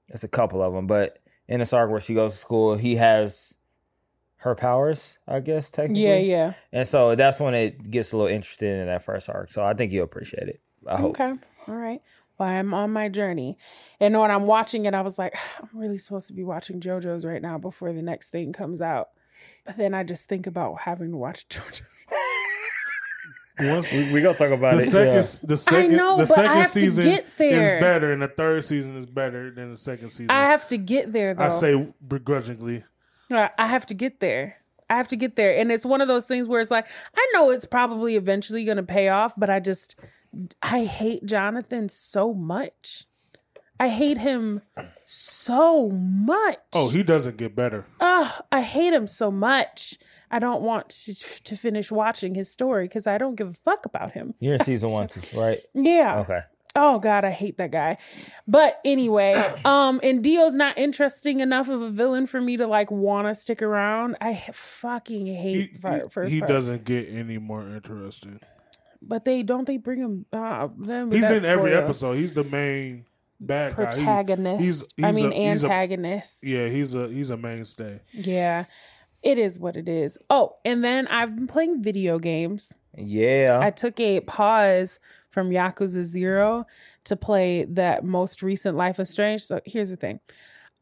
it's 0.10 0.24
a 0.24 0.28
couple 0.28 0.62
of 0.64 0.74
them, 0.74 0.88
but 0.88 1.20
in 1.48 1.60
this 1.60 1.74
arc 1.74 1.92
where 1.92 2.00
she 2.00 2.14
goes 2.16 2.32
to 2.32 2.38
school, 2.38 2.76
he 2.76 2.96
has 2.96 3.56
her 4.38 4.56
powers. 4.56 5.20
I 5.28 5.40
guess 5.40 5.70
technically, 5.70 6.04
Yeah, 6.04 6.18
yeah. 6.18 6.54
And 6.72 6.88
so 6.88 7.14
that's 7.16 7.40
when 7.40 7.54
it 7.54 7.90
gets 7.92 8.12
a 8.14 8.18
little 8.18 8.34
interesting 8.34 8.70
in 8.80 8.88
that 8.88 9.04
first 9.04 9.30
arc. 9.30 9.52
So 9.52 9.64
I 9.64 9.74
think 9.76 9.92
you'll 9.92 10.06
appreciate 10.06 10.48
it. 10.48 10.60
I 10.88 10.98
hope. 10.98 11.12
Okay. 11.20 11.34
All 11.68 11.76
right. 11.76 12.02
Well, 12.38 12.50
I'm 12.50 12.74
on 12.74 12.92
my 12.92 13.08
journey. 13.08 13.58
And 14.00 14.20
when 14.20 14.32
I'm 14.32 14.46
watching 14.48 14.86
it, 14.86 14.94
I 14.94 15.02
was 15.02 15.20
like, 15.20 15.36
I'm 15.62 15.70
really 15.80 15.98
supposed 15.98 16.28
to 16.28 16.34
be 16.34 16.44
watching 16.44 16.80
JoJo's 16.80 17.26
right 17.26 17.42
now 17.42 17.58
before 17.58 17.94
the 17.94 18.02
next 18.02 18.30
thing 18.30 18.54
comes 18.54 18.82
out. 18.82 19.10
But 19.66 19.78
then 19.78 19.94
I 19.94 20.04
just 20.04 20.28
think 20.28 20.48
about 20.48 20.82
having 20.82 21.12
to 21.12 21.18
watch 21.18 21.48
JoJo's. 21.50 21.82
Once 23.60 23.94
We, 23.94 24.14
we 24.14 24.22
gonna 24.22 24.36
talk 24.36 24.50
about 24.50 24.72
the 24.78 24.84
it. 24.84 24.90
second, 24.90 25.48
the 25.50 25.58
second, 25.58 25.96
know, 25.96 26.18
the 26.18 26.24
but 26.24 26.32
I 26.32 26.36
second 26.36 26.58
have 26.58 26.72
to 26.72 26.82
season 26.82 27.04
get 27.04 27.38
there. 27.38 27.76
is 27.78 27.82
better, 27.82 28.12
and 28.12 28.22
the 28.22 28.28
third 28.28 28.64
season 28.64 28.96
is 28.96 29.06
better 29.06 29.52
than 29.52 29.70
the 29.70 29.78
second 29.78 30.10
season. 30.10 30.32
I 30.32 30.46
I, 30.46 30.48
have 30.48 30.68
to 30.70 30.78
get 30.78 31.12
there 31.12 31.36
though. 31.36 31.44
I 31.44 31.50
say 31.50 31.94
begrudgingly. 32.08 32.84
I 33.30 33.52
I 33.60 33.68
have 33.68 33.86
to 33.88 33.94
get 33.94 34.20
there. 34.20 34.56
I 34.90 34.96
have 34.96 35.08
to 35.10 35.16
get 35.16 35.36
there. 35.36 35.56
And 35.58 35.72
it's 35.72 35.86
one 35.86 36.02
of 36.02 36.08
those 36.08 36.26
things 36.26 36.48
where 36.48 36.60
it's 36.60 36.72
like, 36.72 36.86
I 37.16 37.30
know 37.34 37.50
it's 37.52 37.66
probably 37.66 38.16
eventually 38.16 38.66
going 38.66 38.76
to 38.78 38.84
pay 38.84 39.08
off, 39.08 39.34
but 39.38 39.50
I 39.50 39.62
just, 39.62 39.98
I 40.62 40.86
hate 40.86 41.26
Jonathan 41.26 41.90
so 41.90 42.34
much. 42.34 43.06
I 43.80 43.90
hate 43.90 44.20
him 44.20 44.62
so 45.06 45.90
much. 45.90 46.60
Oh, 46.74 46.90
he 46.90 47.02
doesn't 47.02 47.38
get 47.38 47.56
better. 47.56 47.86
Ugh, 48.00 48.44
I 48.52 48.62
hate 48.62 48.94
him 48.94 49.08
so 49.08 49.32
much. 49.32 49.98
I 50.30 50.38
don't 50.38 50.62
want 50.62 50.90
to, 50.90 51.16
to 51.44 51.56
finish 51.56 51.92
watching 51.92 52.36
his 52.36 52.50
story 52.52 52.86
because 52.86 53.08
I 53.08 53.18
don't 53.18 53.36
give 53.36 53.50
a 53.50 53.54
fuck 53.54 53.86
about 53.86 54.12
him. 54.12 54.36
You're 54.40 54.54
in 54.54 54.60
season 54.64 54.92
one, 54.92 55.10
right? 55.36 55.60
Yeah. 55.74 56.20
Okay. 56.20 56.42
Oh 56.76 57.00
God, 57.00 57.26
I 57.26 57.32
hate 57.32 57.58
that 57.58 57.72
guy. 57.72 57.98
But 58.48 58.80
anyway, 58.86 59.34
um, 59.66 60.00
and 60.04 60.24
Dio's 60.24 60.56
not 60.56 60.78
interesting 60.78 61.40
enough 61.40 61.68
of 61.68 61.82
a 61.82 61.90
villain 61.90 62.28
for 62.28 62.40
me 62.40 62.58
to 62.58 62.68
like 62.68 62.92
want 62.92 63.28
to 63.28 63.36
stick 63.36 63.62
around. 63.62 64.16
I 64.22 64.36
fucking 64.54 65.26
hate 65.26 65.78
fir- 65.82 66.04
he, 66.04 66.10
first 66.10 66.32
he 66.32 66.40
part. 66.40 66.50
doesn't 66.50 66.86
get 66.86 67.10
any 67.10 67.40
more 67.40 67.64
interesting. 67.68 68.40
But 69.02 69.26
they 69.26 69.44
don't 69.44 69.66
they 69.66 69.78
bring 69.78 70.00
him. 70.00 70.26
Uh, 70.32 70.68
them 70.78 71.12
He's 71.12 71.24
in 71.30 71.44
every 71.46 71.72
spoiler. 71.72 71.84
episode. 71.84 72.14
He's 72.14 72.34
the 72.34 72.44
main 72.44 73.06
bad 73.40 73.76
guy. 73.76 73.86
He- 73.86 74.04
Protagonist. 74.04 74.64
he's, 74.64 74.88
I 75.04 75.12
mean, 75.12 75.32
a, 75.34 75.50
he's 75.52 75.64
a- 75.64 75.68
antagonist. 75.68 76.44
yeah, 76.48 76.68
he's 76.68 76.94
a 76.96 77.08
he's 77.08 77.30
a 77.32 77.38
mainstay. 77.38 78.02
yeah, 78.14 78.66
it 79.24 79.38
is 79.38 79.60
what 79.60 79.76
it 79.76 79.90
is. 79.90 80.18
Oh, 80.30 80.58
and 80.64 80.84
then 80.84 81.08
I've 81.08 81.36
been 81.36 81.48
playing 81.48 81.82
video 81.82 82.20
games. 82.20 82.74
Yeah. 82.98 83.60
I 83.62 83.72
took 83.72 84.00
a 84.00 84.20
pause 84.20 85.00
from 85.30 85.50
Yakuza 85.50 86.04
Zero 86.04 86.66
to 87.06 87.16
play 87.16 87.64
that 87.64 88.04
most 88.04 88.44
recent 88.44 88.76
Life 88.78 89.00
is 89.00 89.10
Strange. 89.10 89.42
So 89.42 89.62
here's 89.66 89.90
the 89.90 89.96
thing. 89.96 90.20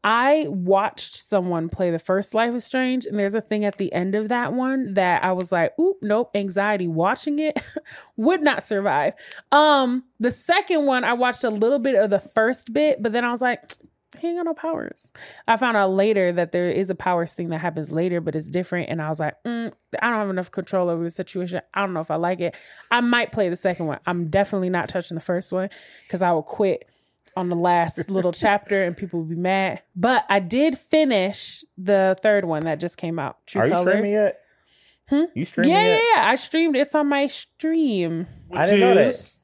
I 0.02 0.46
watched 0.48 1.16
someone 1.16 1.68
play 1.68 1.90
the 1.90 1.98
first 1.98 2.34
Life 2.34 2.54
is 2.54 2.64
Strange, 2.64 3.06
and 3.06 3.18
there's 3.18 3.34
a 3.34 3.40
thing 3.40 3.64
at 3.64 3.76
the 3.76 3.92
end 3.92 4.14
of 4.14 4.28
that 4.28 4.52
one 4.52 4.94
that 4.94 5.24
I 5.24 5.32
was 5.32 5.52
like, 5.52 5.78
oop, 5.78 5.96
nope, 6.00 6.30
anxiety 6.34 6.88
watching 6.88 7.38
it 7.38 7.60
would 8.16 8.42
not 8.42 8.64
survive. 8.64 9.14
Um, 9.52 10.04
the 10.18 10.30
second 10.30 10.86
one, 10.86 11.04
I 11.04 11.12
watched 11.12 11.44
a 11.44 11.50
little 11.50 11.78
bit 11.78 11.96
of 11.96 12.10
the 12.10 12.20
first 12.20 12.72
bit, 12.72 13.02
but 13.02 13.12
then 13.12 13.24
I 13.24 13.30
was 13.30 13.42
like, 13.42 13.72
he 14.18 14.28
ain't 14.28 14.38
got 14.38 14.44
no 14.44 14.54
powers. 14.54 15.12
I 15.46 15.56
found 15.56 15.76
out 15.76 15.92
later 15.92 16.32
that 16.32 16.50
there 16.50 16.68
is 16.68 16.90
a 16.90 16.94
powers 16.94 17.32
thing 17.32 17.50
that 17.50 17.58
happens 17.58 17.92
later, 17.92 18.20
but 18.20 18.34
it's 18.34 18.50
different. 18.50 18.90
And 18.90 19.00
I 19.00 19.08
was 19.08 19.20
like, 19.20 19.40
mm, 19.44 19.72
I 20.02 20.10
don't 20.10 20.18
have 20.18 20.30
enough 20.30 20.50
control 20.50 20.88
over 20.88 21.04
the 21.04 21.10
situation. 21.10 21.60
I 21.74 21.80
don't 21.80 21.94
know 21.94 22.00
if 22.00 22.10
I 22.10 22.16
like 22.16 22.40
it. 22.40 22.56
I 22.90 23.00
might 23.02 23.30
play 23.30 23.48
the 23.48 23.56
second 23.56 23.86
one. 23.86 24.00
I'm 24.06 24.28
definitely 24.28 24.70
not 24.70 24.88
touching 24.88 25.14
the 25.14 25.20
first 25.20 25.52
one 25.52 25.70
because 26.02 26.22
I 26.22 26.32
will 26.32 26.42
quit 26.42 26.89
on 27.36 27.48
the 27.48 27.56
last 27.56 28.10
little 28.10 28.32
chapter 28.32 28.82
and 28.82 28.96
people 28.96 29.20
will 29.20 29.26
be 29.26 29.36
mad. 29.36 29.82
But 29.94 30.24
I 30.28 30.40
did 30.40 30.76
finish 30.78 31.62
the 31.78 32.16
third 32.22 32.44
one 32.44 32.64
that 32.64 32.80
just 32.80 32.96
came 32.96 33.18
out. 33.18 33.38
True 33.46 33.62
Are 33.62 33.66
you 33.66 33.72
Colors. 33.72 33.88
streaming 33.94 34.12
yet? 34.12 34.40
Hmm? 35.08 35.24
You 35.34 35.44
streaming 35.44 35.72
Yeah, 35.72 35.82
yeah, 35.82 35.88
yet? 35.94 36.02
yeah. 36.16 36.28
I 36.28 36.34
streamed. 36.36 36.76
It's 36.76 36.94
on 36.94 37.08
my 37.08 37.26
stream. 37.26 38.26
Which 38.48 38.58
I 38.60 38.66
didn't 38.66 38.80
know 38.80 38.94
that. 38.94 39.06
is- 39.06 39.36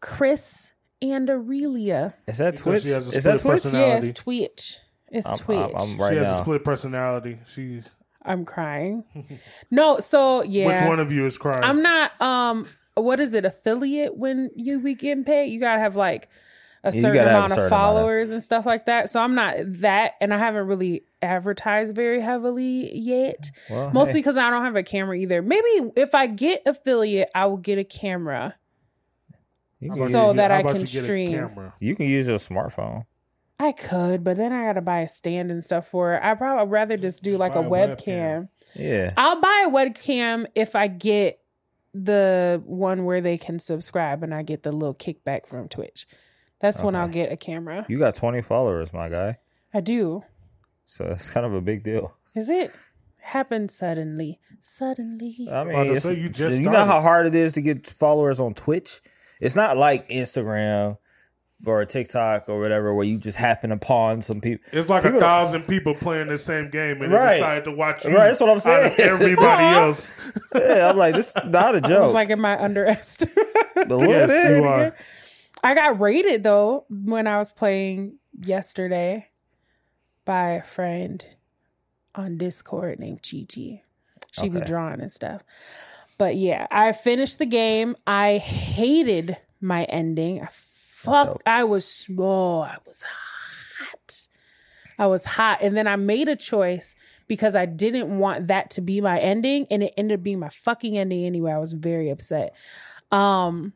Chris 0.00 0.72
and 1.02 1.28
Aurelia. 1.30 2.14
Is 2.26 2.38
that 2.38 2.52
Because 2.54 2.62
Twitch? 2.62 2.82
she 2.84 2.90
has 2.90 3.14
a 3.14 3.18
Is 3.18 3.24
that 3.24 3.40
split 3.40 3.52
Twitch? 3.52 3.62
person- 3.62 3.72
Yeah, 3.80 3.84
Personality. 4.00 4.08
it's 4.08 4.20
Twitch. 4.20 4.78
It's 5.10 5.26
I'm, 5.26 5.36
Twitch. 5.36 5.58
I'm, 5.58 5.76
I'm 5.76 5.88
She 5.88 5.96
right 5.96 6.16
has 6.16 6.28
a 6.28 6.34
split 6.36 6.64
personality. 6.64 7.38
She. 7.46 7.80
I'm 8.22 8.44
crying. 8.44 9.04
No, 9.70 9.98
so 10.00 10.42
yeah. 10.42 10.66
Which 10.66 10.88
one 10.88 11.00
of 11.00 11.12
you 11.12 11.26
is 11.26 11.38
crying? 11.38 11.62
I'm 11.62 11.82
not 11.82 12.20
um 12.20 12.66
what 12.96 13.18
is 13.20 13.34
it, 13.34 13.44
affiliate 13.44 14.16
when 14.16 14.50
you 14.54 14.78
be 14.78 14.94
getting 14.94 15.24
paid? 15.24 15.46
You 15.46 15.58
gotta 15.60 15.80
have 15.80 15.96
like 15.96 16.28
a 16.84 16.94
you 16.94 17.00
certain 17.00 17.14
gotta 17.16 17.30
a 17.30 17.34
amount 17.34 17.44
of 17.52 17.54
certain 17.56 17.66
amount 17.72 17.72
of- 17.72 17.96
followers 17.96 18.30
and 18.30 18.42
stuff 18.42 18.66
like 18.66 18.86
that. 18.86 19.10
So 19.10 19.20
I'm 19.20 19.34
not 19.34 19.56
that 19.80 20.12
and 20.20 20.32
I 20.32 20.38
haven't 20.38 20.66
really 20.66 21.04
advertised 21.22 21.94
very 21.96 22.20
heavily 22.20 22.96
yet. 22.96 23.50
Well, 23.70 23.90
Mostly 23.90 24.14
hey, 24.14 24.18
because 24.20 24.36
I 24.36 24.50
don't 24.50 24.64
have 24.64 24.76
a 24.76 24.82
camera 24.82 25.16
either. 25.16 25.42
Maybe 25.42 25.90
if 25.96 26.14
I 26.14 26.26
get 26.26 26.62
affiliate, 26.66 27.30
I 27.34 27.46
will 27.46 27.56
get 27.56 27.78
a 27.78 27.84
camera. 27.84 28.54
you, 29.80 29.88
How 29.90 29.94
can 29.94 30.02
about 30.02 30.12
So 30.12 30.30
you- 30.30 30.36
that 30.36 30.50
I 30.50 30.62
can 30.62 30.72
you 30.76 30.78
get 30.86 30.94
a 30.94 31.04
stream. 31.04 31.72
you 31.80 31.96
can 31.96 32.06
use 32.06 32.26
your 32.28 32.38
smartphone. 32.38 33.04
I 33.58 33.72
could, 33.72 34.24
but 34.24 34.36
then 34.36 34.52
I 34.52 34.64
gotta 34.66 34.80
buy 34.80 35.00
a 35.00 35.08
stand 35.08 35.50
and 35.50 35.62
stuff 35.62 35.86
for 35.88 36.14
it. 36.14 36.20
I'd 36.22 36.38
probably 36.38 36.70
rather 36.70 36.96
just 36.96 37.22
do 37.22 37.36
like 37.36 37.54
a 37.54 37.60
a 37.60 37.62
webcam. 37.64 37.96
webcam. 38.04 38.48
Yeah. 38.74 39.12
I'll 39.16 39.40
buy 39.40 39.64
a 39.68 39.70
webcam 39.70 40.46
if 40.56 40.74
I 40.74 40.88
get 40.88 41.38
the 41.94 42.60
one 42.66 43.04
where 43.04 43.20
they 43.20 43.38
can 43.38 43.60
subscribe 43.60 44.24
and 44.24 44.34
I 44.34 44.42
get 44.42 44.64
the 44.64 44.72
little 44.72 44.94
kickback 44.94 45.46
from 45.46 45.68
Twitch. 45.68 46.08
That's 46.64 46.82
when 46.82 46.96
I'll 46.96 47.08
get 47.08 47.30
a 47.30 47.36
camera. 47.36 47.84
You 47.88 47.98
got 47.98 48.14
20 48.14 48.40
followers, 48.42 48.92
my 48.92 49.08
guy. 49.10 49.36
I 49.74 49.80
do. 49.80 50.24
So 50.86 51.04
it's 51.10 51.28
kind 51.30 51.44
of 51.44 51.52
a 51.52 51.60
big 51.60 51.82
deal. 51.84 52.16
Is 52.34 52.48
it? 52.48 52.70
Happened 53.20 53.70
suddenly. 53.70 54.38
Suddenly. 54.60 55.48
I 55.50 55.64
mean, 55.64 55.74
about 55.74 55.82
to 55.84 55.88
it's- 55.90 56.02
say, 56.04 56.14
you 56.14 56.28
just 56.28 56.58
you 56.58 56.64
know 56.64 56.72
started. 56.72 56.92
how 56.92 57.00
hard 57.00 57.26
it 57.26 57.34
is 57.34 57.52
to 57.54 57.62
get 57.62 57.86
followers 57.86 58.40
on 58.40 58.54
Twitch. 58.54 59.00
It's 59.40 59.54
not 59.56 59.76
like 59.76 60.08
Instagram 60.08 60.96
or 61.66 61.84
TikTok 61.84 62.48
or 62.48 62.60
whatever 62.60 62.94
where 62.94 63.04
you 63.04 63.18
just 63.18 63.36
happen 63.38 63.72
upon 63.72 64.20
some 64.22 64.40
people. 64.40 64.64
It's 64.72 64.88
like 64.88 65.02
People- 65.02 65.18
a 65.18 65.20
thousand 65.20 65.62
people 65.62 65.94
playing 65.94 66.28
the 66.28 66.36
same 66.38 66.70
game 66.70 67.00
and 67.02 67.12
Right. 67.12 67.28
they 67.28 67.34
decide 67.36 67.64
to 67.64 67.72
watch 67.72 68.04
you. 68.04 68.14
Right, 68.14 68.26
that's 68.26 68.40
what 68.40 68.50
I'm 68.50 68.56
out 68.56 68.62
saying. 68.62 68.94
everybody 68.98 69.64
else. 69.64 70.14
Yeah, 70.54 70.90
I'm 70.90 70.96
like, 70.96 71.14
this 71.14 71.28
is 71.36 71.44
not 71.44 71.74
a 71.76 71.78
was 71.82 71.88
joke. 71.90 72.14
like, 72.14 72.30
am 72.30 72.44
I 72.44 72.62
underestimated? 72.62 73.46
a 73.76 73.80
little 73.96 74.06
Yes, 74.08 74.30
bit. 74.30 74.56
you 74.56 74.64
are. 74.64 74.94
I 75.64 75.74
got 75.74 75.98
rated 75.98 76.42
though 76.42 76.84
when 76.90 77.26
I 77.26 77.38
was 77.38 77.52
playing 77.52 78.18
yesterday 78.38 79.28
by 80.24 80.50
a 80.50 80.62
friend 80.62 81.24
on 82.14 82.36
Discord 82.36 83.00
named 83.00 83.22
Chi. 83.22 83.46
She 83.48 84.48
be 84.48 84.58
Okay. 84.58 84.60
drawing 84.66 85.00
and 85.00 85.10
stuff. 85.10 85.42
But 86.18 86.36
yeah, 86.36 86.66
I 86.70 86.92
finished 86.92 87.38
the 87.38 87.46
game. 87.46 87.96
I 88.06 88.38
hated 88.38 89.38
my 89.60 89.84
ending. 89.84 90.42
I 90.42 90.48
fuck 90.50 91.42
I 91.46 91.64
was 91.64 92.06
oh, 92.18 92.60
I 92.60 92.76
was 92.86 93.02
hot. 93.02 94.26
I 94.98 95.06
was 95.06 95.24
hot. 95.24 95.58
And 95.62 95.76
then 95.76 95.88
I 95.88 95.96
made 95.96 96.28
a 96.28 96.36
choice 96.36 96.94
because 97.26 97.56
I 97.56 97.66
didn't 97.66 98.18
want 98.18 98.48
that 98.48 98.70
to 98.72 98.80
be 98.80 99.00
my 99.00 99.18
ending. 99.18 99.66
And 99.70 99.82
it 99.82 99.94
ended 99.96 100.20
up 100.20 100.22
being 100.22 100.38
my 100.40 100.50
fucking 100.50 100.96
ending 100.98 101.24
anyway. 101.24 101.52
I 101.52 101.58
was 101.58 101.72
very 101.72 102.10
upset. 102.10 102.54
Um 103.10 103.72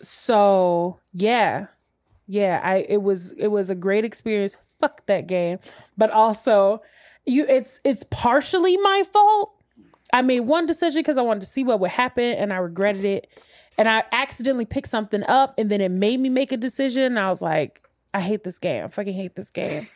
so 0.00 0.98
yeah. 1.12 1.66
Yeah 2.26 2.60
i 2.62 2.86
it 2.88 3.02
was 3.02 3.32
it 3.32 3.48
was 3.48 3.70
a 3.70 3.74
great 3.74 4.04
experience. 4.04 4.56
Fuck 4.80 5.06
that 5.06 5.26
game. 5.26 5.58
But 5.96 6.10
also 6.10 6.82
you 7.26 7.46
it's 7.48 7.80
it's 7.84 8.04
partially 8.04 8.76
my 8.76 9.02
fault. 9.10 9.52
I 10.12 10.22
made 10.22 10.40
one 10.40 10.66
decision 10.66 11.00
because 11.00 11.18
i 11.18 11.22
wanted 11.22 11.40
to 11.40 11.46
see 11.46 11.64
what 11.64 11.80
would 11.80 11.90
happen 11.90 12.24
and 12.24 12.52
i 12.52 12.56
regretted 12.56 13.04
it. 13.04 13.28
And 13.78 13.88
i 13.88 14.04
accidentally 14.12 14.66
picked 14.66 14.88
something 14.88 15.24
up 15.24 15.54
and 15.58 15.70
then 15.70 15.80
it 15.80 15.90
made 15.90 16.20
me 16.20 16.28
make 16.28 16.52
a 16.52 16.56
decision 16.56 17.04
and 17.04 17.18
i 17.18 17.28
was 17.28 17.42
like 17.42 17.82
i 18.14 18.20
hate 18.20 18.44
this 18.44 18.58
game. 18.58 18.84
I 18.84 18.88
fucking 18.88 19.14
hate 19.14 19.34
this 19.36 19.50
game. 19.50 19.82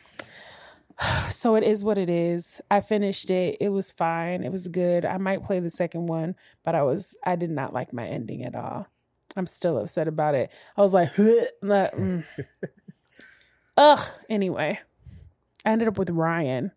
So 1.29 1.53
it 1.53 1.63
is 1.63 1.83
what 1.83 1.99
it 1.99 2.09
is. 2.09 2.59
I 2.71 2.81
finished 2.81 3.29
it. 3.29 3.57
It 3.61 3.69
was 3.69 3.91
fine. 3.91 4.43
It 4.43 4.51
was 4.51 4.67
good. 4.67 5.05
I 5.05 5.19
might 5.19 5.43
play 5.43 5.59
the 5.59 5.69
second 5.69 6.07
one 6.07 6.35
but 6.63 6.75
i 6.75 6.83
was 6.83 7.15
i 7.23 7.35
did 7.35 7.49
not 7.49 7.73
like 7.73 7.93
my 7.93 8.07
ending 8.07 8.43
at 8.43 8.55
all 8.55 8.87
I'm 9.37 9.45
still 9.45 9.77
upset 9.77 10.07
about 10.07 10.35
it. 10.35 10.51
I 10.75 10.81
was 10.81 10.93
like, 10.93 11.17
like, 11.61 11.91
mm. 11.93 12.25
ugh. 13.77 13.99
Anyway, 14.29 14.79
I 15.65 15.69
ended 15.71 15.87
up 15.87 15.97
with 15.97 16.09
Ryan. 16.09 16.71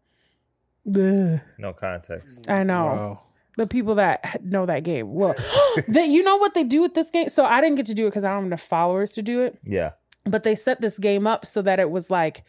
Ugh. 0.87 1.41
No 1.59 1.73
context. 1.73 2.49
I 2.51 2.63
know 2.63 2.85
Wow. 2.85 3.21
the 3.57 3.67
people 3.67 3.97
that 3.97 4.43
know 4.45 4.67
that 4.67 4.85
game. 4.85 5.13
Well, 5.13 5.35
that 5.89 6.09
you 6.09 6.23
know 6.23 6.37
what 6.37 6.55
they 6.55 6.65
do 6.65 6.83
with 6.83 6.95
this 6.95 7.11
game. 7.11 7.29
So 7.29 7.45
I 7.45 7.61
didn't 7.61 7.77
get 7.77 7.87
to 7.87 7.95
do 7.95 8.07
it 8.07 8.11
because 8.11 8.25
I 8.25 8.29
don't 8.31 8.39
have 8.41 8.47
enough 8.47 8.61
followers 8.63 9.13
to 9.13 9.23
do 9.23 9.43
it. 9.43 9.59
Yeah. 9.65 9.93
But 10.25 10.43
they 10.43 10.55
set 10.55 10.81
this 10.81 10.99
game 10.99 11.27
up 11.27 11.47
so 11.47 11.63
that 11.63 11.81
it 11.81 11.91
was 11.91 12.11
like, 12.11 12.45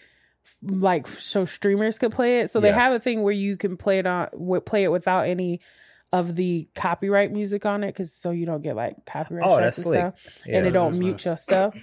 like 0.61 1.07
so 1.07 1.45
streamers 1.45 1.97
could 1.97 2.11
play 2.11 2.39
it. 2.41 2.49
So 2.49 2.59
they 2.59 2.71
have 2.71 2.93
a 2.93 2.99
thing 2.99 3.21
where 3.23 3.33
you 3.33 3.55
can 3.55 3.77
play 3.77 3.99
it 3.99 4.05
on, 4.07 4.27
wi- 4.33 4.59
play 4.59 4.83
it 4.83 4.91
without 4.91 5.27
any 5.27 5.61
of 6.13 6.35
the 6.35 6.67
copyright 6.75 7.31
music 7.31 7.65
on 7.65 7.83
it, 7.83 7.87
because 7.87 8.13
so 8.13 8.31
you 8.31 8.45
don't 8.45 8.61
get 8.61 8.75
like 8.75 9.05
copyright 9.05 9.43
Oh, 9.47 9.57
that's 9.57 9.77
and 9.77 9.83
slick. 9.85 9.99
stuff 10.19 10.39
Yeah. 10.45 10.57
and 10.57 10.67
it 10.67 10.71
don't 10.71 10.97
mute 10.99 11.11
nice. 11.13 11.25
your 11.25 11.37
stuff. 11.37 11.75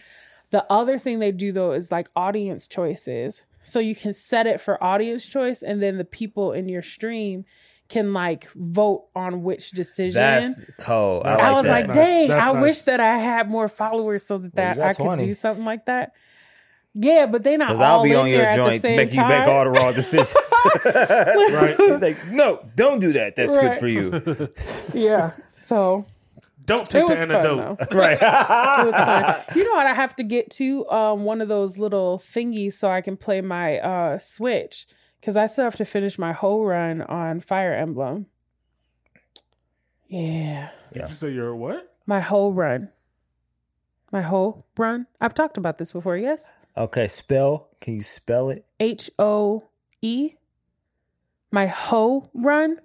The 0.50 0.64
other 0.70 0.98
thing 0.98 1.18
they 1.18 1.32
do 1.32 1.52
though 1.52 1.72
is 1.72 1.90
like 1.92 2.08
audience 2.16 2.68
choices. 2.68 3.42
So 3.62 3.80
you 3.80 3.94
can 3.94 4.14
set 4.14 4.46
it 4.46 4.60
for 4.60 4.82
audience 4.82 5.28
choice, 5.28 5.62
and 5.62 5.82
then 5.82 5.98
the 5.98 6.04
people 6.04 6.52
in 6.52 6.68
your 6.68 6.80
stream 6.82 7.44
can 7.88 8.12
like 8.12 8.48
vote 8.54 9.06
on 9.14 9.42
which 9.42 9.70
decision. 9.72 10.20
That's 10.20 10.64
cold. 10.78 11.24
I, 11.26 11.30
I 11.32 11.34
like 11.36 11.42
I 11.44 11.52
was 11.52 11.66
that. 11.66 11.72
like, 11.86 11.92
dang, 11.92 12.28
That's 12.28 12.46
I 12.46 12.52
nice. 12.52 12.62
wish 12.62 12.82
that 12.82 13.00
I 13.00 13.16
had 13.18 13.50
more 13.50 13.66
followers 13.68 14.26
so 14.26 14.38
that, 14.38 14.54
Well, 14.54 14.76
that 14.76 14.76
got 14.98 15.06
I 15.06 15.16
could 15.16 15.24
do 15.24 15.34
something 15.34 15.64
like 15.64 15.86
that. 15.86 16.12
Yeah, 17.00 17.26
but 17.26 17.44
they're 17.44 17.56
not 17.58 17.68
Because 17.68 17.80
I'll 17.80 18.02
be 18.02 18.10
in 18.10 18.16
on 18.16 18.24
there 18.24 18.34
your 18.34 18.46
at 18.46 18.50
the 18.50 18.56
joint, 18.56 18.82
same 18.82 18.96
make 18.96 19.10
you 19.14 19.20
time. 19.20 19.28
make 19.28 19.46
all 19.48 19.64
the 19.64 19.70
wrong 19.70 19.94
decisions. 19.94 20.36
Right. 20.84 22.00
like, 22.00 22.26
no, 22.28 22.66
don't 22.74 22.98
do 23.00 23.12
that. 23.12 23.36
That's 23.36 23.60
good 23.60 23.74
for 23.76 23.86
you. 23.86 24.48
yeah, 24.94 25.30
so 25.46 26.06
Don't 26.64 26.82
it 26.82 26.90
take 26.90 27.06
the 27.06 27.12
was 27.12 27.18
fun 27.20 27.30
antidote. 27.30 27.78
though. 27.90 27.98
right. 27.98 28.18
It 28.20 28.86
was 28.86 28.96
fun. 28.96 29.36
You 29.54 29.64
know 29.64 29.74
what? 29.74 29.86
I 29.86 29.94
have 29.94 30.16
to 30.16 30.24
get 30.24 30.50
to 30.52 30.88
um, 30.90 31.24
one 31.24 31.40
of 31.40 31.48
those 31.48 31.78
little 31.78 32.18
thingies 32.18 32.72
so 32.72 32.90
I 32.90 33.00
can 33.00 33.16
play 33.16 33.40
my 33.42 33.78
uh, 33.78 34.18
Switch 34.18 34.86
because 35.20 35.36
I 35.36 35.46
still 35.46 35.64
have 35.64 35.76
to 35.76 35.84
finish 35.84 36.18
my 36.18 36.32
whole 36.32 36.64
run 36.64 37.02
on 37.02 37.38
Fire 37.40 37.74
Emblem. 37.74 38.26
Yeah, 40.08 40.70
Did 40.92 41.02
you 41.08 41.14
say 41.14 41.30
you're 41.30 41.54
what? 41.54 41.94
my 42.06 42.20
whole 42.20 42.52
run. 42.52 42.88
My 44.10 44.22
whole 44.22 44.64
run. 44.78 45.06
I've 45.20 45.34
talked 45.34 45.58
about 45.58 45.76
this 45.78 45.92
before. 45.92 46.16
Yes, 46.16 46.52
Okay, 46.78 47.08
spell. 47.08 47.68
Can 47.80 47.94
you 47.94 48.02
spell 48.02 48.50
it? 48.50 48.64
H 48.80 49.10
O 49.18 49.64
E. 50.00 50.34
My 51.50 51.66
whole 51.66 52.30
run. 52.34 52.76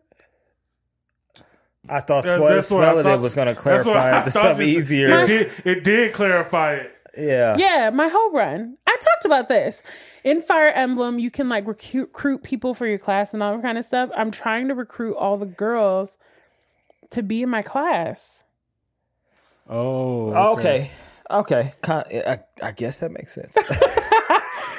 I 1.90 2.00
thought 2.00 2.24
Yeah, 2.26 2.38
spell, 2.38 2.48
that's 2.48 2.72
I 2.72 2.76
spelling 2.76 3.00
it 3.00 3.04
thought- 3.04 3.22
was 3.22 3.36
going 3.36 3.48
to 3.54 3.56
clarify 3.56 4.12
I 4.12 4.22
it 4.22 4.24
to 4.26 4.32
something 4.32 4.68
you 4.68 4.78
easier. 4.78 5.20
It 5.24 5.28
did, 5.28 5.52
it 5.66 5.84
did 5.84 6.14
clarify 6.14 6.76
it. 6.76 6.90
Yeah. 7.16 7.56
Yeah, 7.58 7.90
my 7.92 8.08
whole 8.08 8.32
run. 8.32 8.78
I 8.88 8.96
talked 9.00 9.26
about 9.26 9.48
this. 9.50 9.84
In 10.24 10.42
Fire 10.42 10.70
Emblem, 10.70 11.20
you 11.20 11.30
can 11.30 11.48
like 11.50 11.68
recruit, 11.68 12.08
recruit 12.08 12.42
people 12.44 12.74
for 12.74 12.88
your 12.88 12.98
class 12.98 13.34
and 13.34 13.44
all 13.44 13.54
that 13.56 13.62
kind 13.62 13.78
of 13.78 13.86
stuff. 13.86 14.10
I'm 14.16 14.32
trying 14.32 14.70
to 14.70 14.76
recruit 14.76 15.16
all 15.16 15.38
the 15.38 15.46
girls 15.46 16.18
to 17.12 17.22
be 17.22 17.44
in 17.44 17.50
my 17.50 17.62
class. 17.62 18.44
Oh. 19.70 20.34
Okay. 20.54 20.60
Okay. 20.62 20.92
Con- 21.82 22.04
I, 22.12 22.40
I 22.62 22.72
guess 22.72 23.00
that 23.00 23.12
makes 23.12 23.34
sense. 23.34 23.58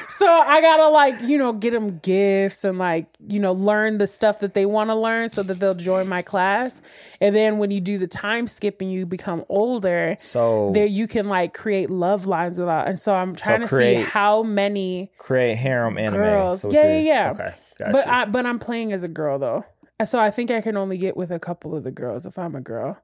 So 0.06 0.26
I 0.28 0.60
gotta 0.60 0.88
like, 0.90 1.14
you 1.22 1.38
know, 1.38 1.52
get 1.52 1.72
them 1.72 1.98
gifts 1.98 2.62
and 2.62 2.78
like, 2.78 3.06
you 3.26 3.40
know, 3.40 3.52
learn 3.52 3.98
the 3.98 4.06
stuff 4.06 4.40
that 4.40 4.54
they 4.54 4.64
want 4.66 4.90
to 4.90 4.94
learn 4.94 5.28
so 5.28 5.42
that 5.42 5.58
they'll 5.58 5.74
join 5.74 6.08
my 6.08 6.22
class. 6.22 6.82
And 7.20 7.34
then 7.34 7.58
when 7.58 7.70
you 7.70 7.80
do 7.80 7.98
the 7.98 8.06
time 8.06 8.46
skip 8.46 8.80
and 8.80 8.92
you 8.92 9.06
become 9.06 9.44
older, 9.48 10.14
So 10.20 10.70
there 10.72 10.86
you 10.86 11.08
can 11.08 11.26
like 11.26 11.54
create 11.54 11.90
love 11.90 12.26
lines 12.26 12.58
a 12.58 12.64
lot. 12.66 12.86
And 12.86 12.98
so 12.98 13.14
I'm 13.14 13.34
trying 13.34 13.62
to 13.62 13.66
create- 13.66 14.04
see 14.04 14.10
how 14.10 14.42
many 14.42 15.10
create 15.18 15.56
harem 15.56 15.98
anime. 15.98 16.20
Girls. 16.20 16.60
So 16.60 16.70
Yeah, 16.70 16.86
yeah, 16.86 16.98
yeah. 16.98 17.30
Okay. 17.30 17.54
Gotcha. 17.78 17.92
But 17.92 18.06
I 18.08 18.24
but 18.26 18.46
I'm 18.46 18.58
playing 18.58 18.92
as 18.92 19.02
a 19.02 19.08
girl 19.08 19.38
though. 19.38 19.64
So 20.04 20.20
I 20.20 20.30
think 20.30 20.50
I 20.50 20.60
can 20.60 20.76
only 20.76 20.98
get 20.98 21.16
with 21.16 21.30
a 21.32 21.38
couple 21.38 21.74
of 21.74 21.82
the 21.82 21.90
girls 21.90 22.26
if 22.26 22.38
I'm 22.38 22.54
a 22.54 22.60
girl. 22.60 22.98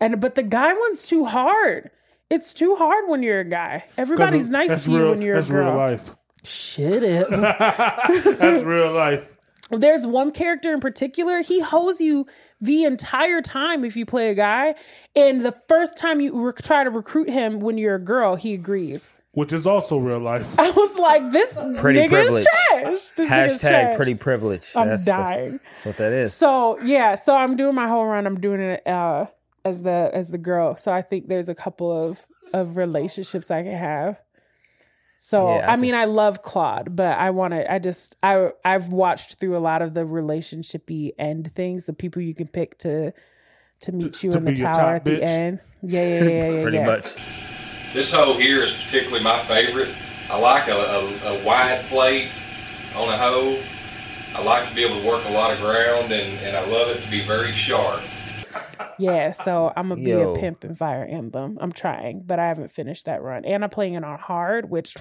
And 0.00 0.20
but 0.20 0.34
the 0.34 0.42
guy 0.42 0.72
one's 0.74 1.06
too 1.06 1.24
hard. 1.24 1.90
It's 2.28 2.52
too 2.52 2.74
hard 2.76 3.08
when 3.08 3.22
you're 3.22 3.40
a 3.40 3.44
guy. 3.44 3.84
Everybody's 3.96 4.48
nice 4.48 4.68
That's 4.70 4.84
to 4.84 4.90
you 4.92 4.98
real, 4.98 5.10
when 5.10 5.22
you're 5.22 5.34
a 5.34 5.36
that's 5.36 5.50
real 5.50 5.64
girl. 5.64 5.76
life. 5.76 6.16
Shit 6.44 7.02
it. 7.02 7.28
That's 7.30 8.62
real 8.64 8.92
life. 8.92 9.36
There's 9.70 10.06
one 10.06 10.30
character 10.30 10.72
in 10.72 10.78
particular, 10.80 11.42
he 11.42 11.58
hoes 11.60 12.00
you 12.00 12.26
the 12.60 12.84
entire 12.84 13.42
time 13.42 13.84
if 13.84 13.96
you 13.96 14.06
play 14.06 14.30
a 14.30 14.34
guy. 14.34 14.76
And 15.16 15.40
the 15.44 15.50
first 15.52 15.98
time 15.98 16.20
you 16.20 16.32
rec- 16.40 16.62
try 16.62 16.84
to 16.84 16.90
recruit 16.90 17.28
him 17.28 17.58
when 17.58 17.76
you're 17.78 17.96
a 17.96 18.00
girl, 18.04 18.36
he 18.36 18.54
agrees. 18.54 19.12
Which 19.32 19.52
is 19.52 19.66
also 19.66 19.98
real 19.98 20.20
life. 20.20 20.56
I 20.58 20.70
was 20.70 20.96
like, 20.98 21.30
this 21.32 21.60
Pretty 21.78 21.98
nigga 22.00 22.08
privilege. 22.10 22.46
is 22.46 22.46
trash. 22.70 22.84
This 23.10 23.12
nigga 23.30 23.46
is 23.46 23.52
Hashtag 23.54 23.60
trash. 23.60 23.96
pretty 23.96 24.14
privilege. 24.14 24.72
I'm 24.76 24.88
that's, 24.88 25.04
that's- 25.04 25.28
dying. 25.36 25.50
That's, 25.74 25.84
what 25.86 25.96
that 25.96 26.12
is. 26.12 26.32
So 26.34 26.78
yeah, 26.82 27.16
so 27.16 27.36
I'm 27.36 27.56
doing 27.56 27.74
my 27.74 27.88
whole 27.88 28.06
run. 28.06 28.26
I'm 28.26 28.40
doing 28.40 28.60
it 28.60 28.86
uh, 28.86 29.26
as 29.66 29.82
the 29.82 30.10
as 30.12 30.30
the 30.30 30.38
girl. 30.38 30.76
So 30.76 30.92
I 30.92 31.02
think 31.02 31.28
there's 31.28 31.48
a 31.48 31.54
couple 31.54 31.90
of 31.90 32.26
of 32.54 32.76
relationships 32.76 33.50
I 33.50 33.62
can 33.62 33.72
have. 33.72 34.20
So 35.16 35.56
Yeah, 35.56 35.70
I 35.70 35.72
I, 35.72 35.76
mean, 35.76 35.94
I 35.94 36.04
love 36.04 36.42
Claude, 36.42 36.94
but 36.94 37.18
I 37.18 37.30
want 37.30 37.54
to. 37.54 37.70
I 37.72 37.78
just 37.78 38.16
I 38.22 38.50
I've 38.64 38.88
watched 38.88 39.40
through 39.40 39.56
a 39.56 39.58
lot 39.58 39.82
of 39.82 39.94
the 39.94 40.02
relationshipy 40.02 41.12
end 41.18 41.52
things, 41.52 41.86
the 41.86 41.94
people 41.94 42.22
you 42.22 42.34
can 42.34 42.48
pick 42.48 42.78
to 42.78 43.12
to 43.80 43.92
meet 43.92 44.22
you 44.22 44.30
to 44.32 44.38
in 44.38 44.44
the 44.44 44.56
tower 44.56 44.74
top 44.74 44.94
at 44.96 45.04
the 45.04 45.22
end. 45.22 45.60
Yeah, 45.82 46.02
yeah, 46.02 46.08
yeah, 46.08 46.28
yeah. 46.28 46.48
yeah, 46.50 46.62
Pretty 46.62 46.76
yeah. 46.78 46.86
much. 46.86 47.16
This 47.94 48.12
hole 48.12 48.36
here 48.36 48.62
is 48.62 48.72
particularly 48.72 49.24
my 49.24 49.42
favorite. 49.46 49.94
I 50.28 50.38
like 50.38 50.68
a, 50.68 50.76
a, 50.76 51.38
a 51.38 51.44
wide 51.44 51.84
plate 51.88 52.30
on 52.94 53.08
a 53.08 53.16
hole. 53.16 53.58
I 54.34 54.42
like 54.42 54.68
to 54.68 54.74
be 54.74 54.84
able 54.84 55.00
to 55.00 55.06
work 55.06 55.24
a 55.24 55.30
lot 55.30 55.52
of 55.52 55.60
ground, 55.60 56.12
and, 56.12 56.38
and 56.40 56.56
I 56.56 56.66
love 56.66 56.88
it 56.88 57.02
to 57.02 57.10
be 57.10 57.24
very 57.24 57.52
sharp. 57.52 58.02
Yeah, 58.98 59.30
so 59.32 59.72
I'm 59.76 59.88
gonna 59.90 60.00
be 60.02 60.10
Yo. 60.10 60.32
a 60.34 60.38
pimp 60.38 60.64
and 60.64 60.76
Fire 60.76 61.04
Emblem. 61.04 61.58
I'm 61.60 61.72
trying, 61.72 62.22
but 62.24 62.38
I 62.38 62.48
haven't 62.48 62.72
finished 62.72 63.06
that 63.06 63.22
run, 63.22 63.44
and 63.44 63.62
I'm 63.64 63.70
playing 63.70 63.94
it 63.94 64.04
on 64.04 64.18
hard, 64.18 64.70
which 64.70 64.96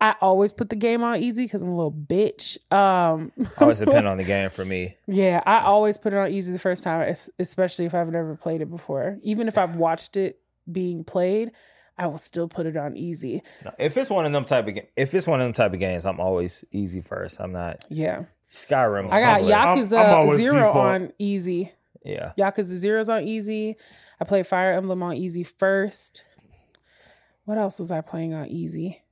I 0.00 0.16
always 0.20 0.52
put 0.52 0.68
the 0.68 0.76
game 0.76 1.02
on 1.04 1.18
easy 1.18 1.44
because 1.44 1.62
I'm 1.62 1.68
a 1.68 1.76
little 1.76 1.92
bitch. 1.92 2.58
Um, 2.72 3.30
Always 3.60 3.78
depend 3.78 4.08
on 4.08 4.16
the 4.16 4.24
game 4.24 4.50
for 4.50 4.64
me. 4.64 4.96
yeah, 5.06 5.40
I 5.46 5.60
always 5.60 5.96
put 5.96 6.12
it 6.12 6.16
on 6.16 6.32
easy 6.32 6.52
the 6.52 6.58
first 6.58 6.82
time, 6.82 7.14
especially 7.38 7.84
if 7.84 7.94
I've 7.94 8.08
never 8.10 8.34
played 8.34 8.62
it 8.62 8.70
before. 8.70 9.18
Even 9.22 9.46
if 9.46 9.56
I've 9.56 9.76
watched 9.76 10.16
it 10.16 10.40
being 10.70 11.04
played, 11.04 11.52
I 11.96 12.06
will 12.08 12.18
still 12.18 12.48
put 12.48 12.66
it 12.66 12.76
on 12.76 12.96
easy. 12.96 13.42
If 13.78 13.96
it's 13.96 14.10
one 14.10 14.26
of 14.26 14.32
them 14.32 14.44
type 14.44 14.66
of 14.66 14.74
ga- 14.74 14.88
if 14.96 15.14
it's 15.14 15.26
one 15.28 15.40
of 15.40 15.44
them 15.44 15.52
type 15.52 15.72
of 15.72 15.78
games, 15.78 16.04
I'm 16.04 16.18
always 16.18 16.64
easy 16.72 17.00
first. 17.00 17.40
I'm 17.40 17.52
not 17.52 17.84
Yeah, 17.88 18.24
Skyrim. 18.50 19.12
I 19.12 19.22
got 19.22 19.38
simpler. 19.38 19.54
I'm- 19.54 19.78
Yakuza 19.78 20.30
I'm 20.32 20.36
Zero 20.36 20.54
default. 20.66 20.76
on 20.76 21.12
easy. 21.20 21.72
Yeah, 22.04 22.32
Yakuza 22.38 22.76
Zero's 22.76 23.08
on 23.08 23.26
easy. 23.26 23.76
I 24.20 24.24
played 24.24 24.46
Fire 24.46 24.72
Emblem 24.72 25.02
on 25.02 25.16
easy 25.16 25.44
first. 25.44 26.24
What 27.44 27.58
else 27.58 27.78
was 27.78 27.90
I 27.90 28.00
playing 28.00 28.34
on 28.34 28.46
easy? 28.46 29.02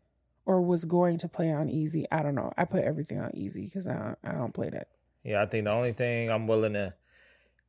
Or 0.46 0.60
was 0.60 0.84
going 0.84 1.18
to 1.18 1.28
play 1.28 1.52
on 1.52 1.68
easy? 1.68 2.06
I 2.10 2.22
don't 2.22 2.34
know. 2.34 2.52
I 2.56 2.64
put 2.64 2.82
everything 2.82 3.20
on 3.20 3.30
easy 3.34 3.64
because 3.64 3.86
I 3.86 3.94
don't, 3.94 4.18
I 4.24 4.32
don't 4.32 4.54
play 4.54 4.70
that. 4.70 4.88
yeah. 5.22 5.42
I 5.42 5.46
think 5.46 5.64
the 5.64 5.70
only 5.72 5.92
thing 5.92 6.30
I'm 6.30 6.46
willing 6.46 6.72
to 6.72 6.94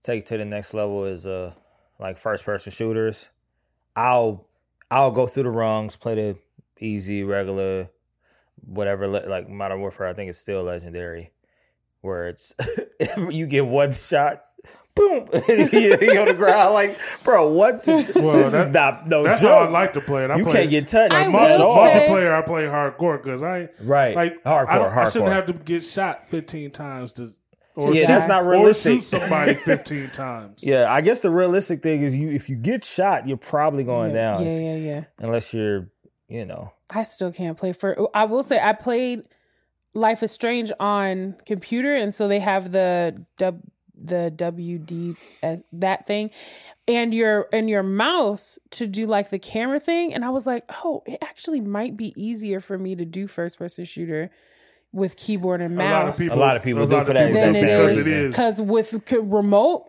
take 0.01 0.25
to 0.27 0.37
the 0.37 0.45
next 0.45 0.73
level 0.73 1.05
is 1.05 1.27
uh 1.27 1.53
like 1.99 2.17
first 2.17 2.43
person 2.45 2.71
shooters. 2.71 3.29
I'll 3.95 4.45
I'll 4.89 5.11
go 5.11 5.27
through 5.27 5.43
the 5.43 5.51
rungs, 5.51 5.95
play 5.95 6.15
the 6.15 6.37
easy, 6.79 7.23
regular, 7.23 7.89
whatever. 8.65 9.07
Like 9.07 9.47
Modern 9.49 9.79
Warfare, 9.81 10.07
I 10.07 10.13
think 10.13 10.29
it's 10.29 10.39
still 10.39 10.63
legendary, 10.63 11.31
where 12.01 12.29
it's 12.29 12.53
you 13.29 13.45
get 13.47 13.67
one 13.67 13.91
shot. 13.91 14.43
Boom! 14.93 15.25
you 15.47 16.19
on 16.19 16.27
the 16.27 16.35
ground 16.37 16.73
like, 16.73 16.99
bro, 17.23 17.47
what? 17.49 17.81
Well, 17.87 18.03
this 18.37 18.53
is 18.53 18.69
that- 18.71 18.73
not 18.73 19.07
no 19.07 19.23
That's 19.23 19.41
joke. 19.41 19.49
how 19.51 19.65
I 19.65 19.69
like 19.69 19.93
to 19.93 20.01
play 20.01 20.25
it. 20.25 20.31
I 20.31 20.37
you 20.37 20.43
play, 20.43 20.53
can't 20.53 20.69
get 20.69 20.87
touched 20.87 21.13
I 21.13 21.31
Mul- 21.31 21.41
will 21.41 21.47
at 21.47 21.61
all. 21.61 21.85
say- 21.85 22.07
multiplayer. 22.09 22.33
I 22.33 22.41
play 22.41 22.63
hardcore 22.63 23.21
because 23.23 23.41
I 23.41 23.69
Right. 23.81 24.15
like 24.15 24.43
hardcore, 24.43 24.67
I, 24.67 24.77
hardcore. 24.77 24.97
I 24.97 25.09
shouldn't 25.09 25.31
have 25.31 25.45
to 25.47 25.53
get 25.53 25.83
shot 25.83 26.27
fifteen 26.27 26.71
times 26.71 27.13
to. 27.13 27.33
Or 27.73 27.93
yeah, 27.93 28.01
shoot, 28.01 28.07
that's 28.07 28.27
not 28.27 28.43
realistic. 28.45 28.91
or 28.91 28.95
shoot 28.95 29.01
somebody 29.03 29.53
fifteen 29.65 30.09
times. 30.09 30.61
Yeah, 30.61 30.91
I 30.91 30.99
guess 30.99 31.21
the 31.21 31.29
realistic 31.29 31.81
thing 31.81 32.01
is 32.01 32.17
you 32.17 32.29
if 32.29 32.49
you 32.49 32.57
get 32.57 32.83
shot, 32.83 33.25
you're 33.29 33.37
probably 33.37 33.85
going 33.85 34.13
yeah, 34.13 34.35
down. 34.37 34.45
Yeah, 34.45 34.59
yeah, 34.59 34.75
yeah. 34.75 35.03
Unless 35.19 35.53
you're, 35.53 35.87
you 36.27 36.43
know. 36.45 36.73
I 36.89 37.03
still 37.03 37.31
can't 37.31 37.57
play 37.57 37.71
for. 37.71 38.09
I 38.13 38.25
will 38.25 38.43
say 38.43 38.59
I 38.61 38.73
played 38.73 39.21
Life 39.93 40.21
is 40.21 40.31
Strange 40.33 40.71
on 40.81 41.37
computer, 41.45 41.95
and 41.95 42.13
so 42.13 42.27
they 42.27 42.39
have 42.39 42.73
the 42.73 43.25
dub, 43.37 43.61
the 44.03 44.33
WD 44.35 45.15
uh, 45.43 45.57
that 45.73 46.07
thing, 46.07 46.31
and 46.87 47.13
your 47.13 47.47
and 47.53 47.69
your 47.69 47.83
mouse 47.83 48.57
to 48.71 48.87
do 48.87 49.05
like 49.07 49.29
the 49.29 49.39
camera 49.39 49.79
thing. 49.79 50.13
And 50.13 50.25
I 50.25 50.29
was 50.29 50.47
like, 50.47 50.63
oh, 50.83 51.03
it 51.05 51.19
actually 51.21 51.61
might 51.61 51.95
be 51.97 52.13
easier 52.15 52.59
for 52.59 52.77
me 52.77 52.95
to 52.95 53.05
do 53.05 53.27
first 53.27 53.57
person 53.57 53.85
shooter 53.85 54.31
with 54.91 55.15
keyboard 55.15 55.61
and 55.61 55.75
A 55.79 55.83
lot 55.83 56.01
of 56.01 56.07
mouse 56.07 56.19
people. 56.19 56.37
A 56.37 56.39
lot 56.39 56.57
of 56.57 56.63
people 56.63 56.85
do 56.85 56.95
lot 56.95 57.05
for 57.05 57.11
of 57.11 57.15
that 57.15 57.27
people 57.27 57.41
than 57.41 57.55
exact 57.55 57.71
it 57.71 57.75
same 57.77 57.95
because 57.95 58.07
it 58.07 58.13
is. 58.13 58.35
because 58.35 58.61
with 58.61 59.11
remote 59.21 59.85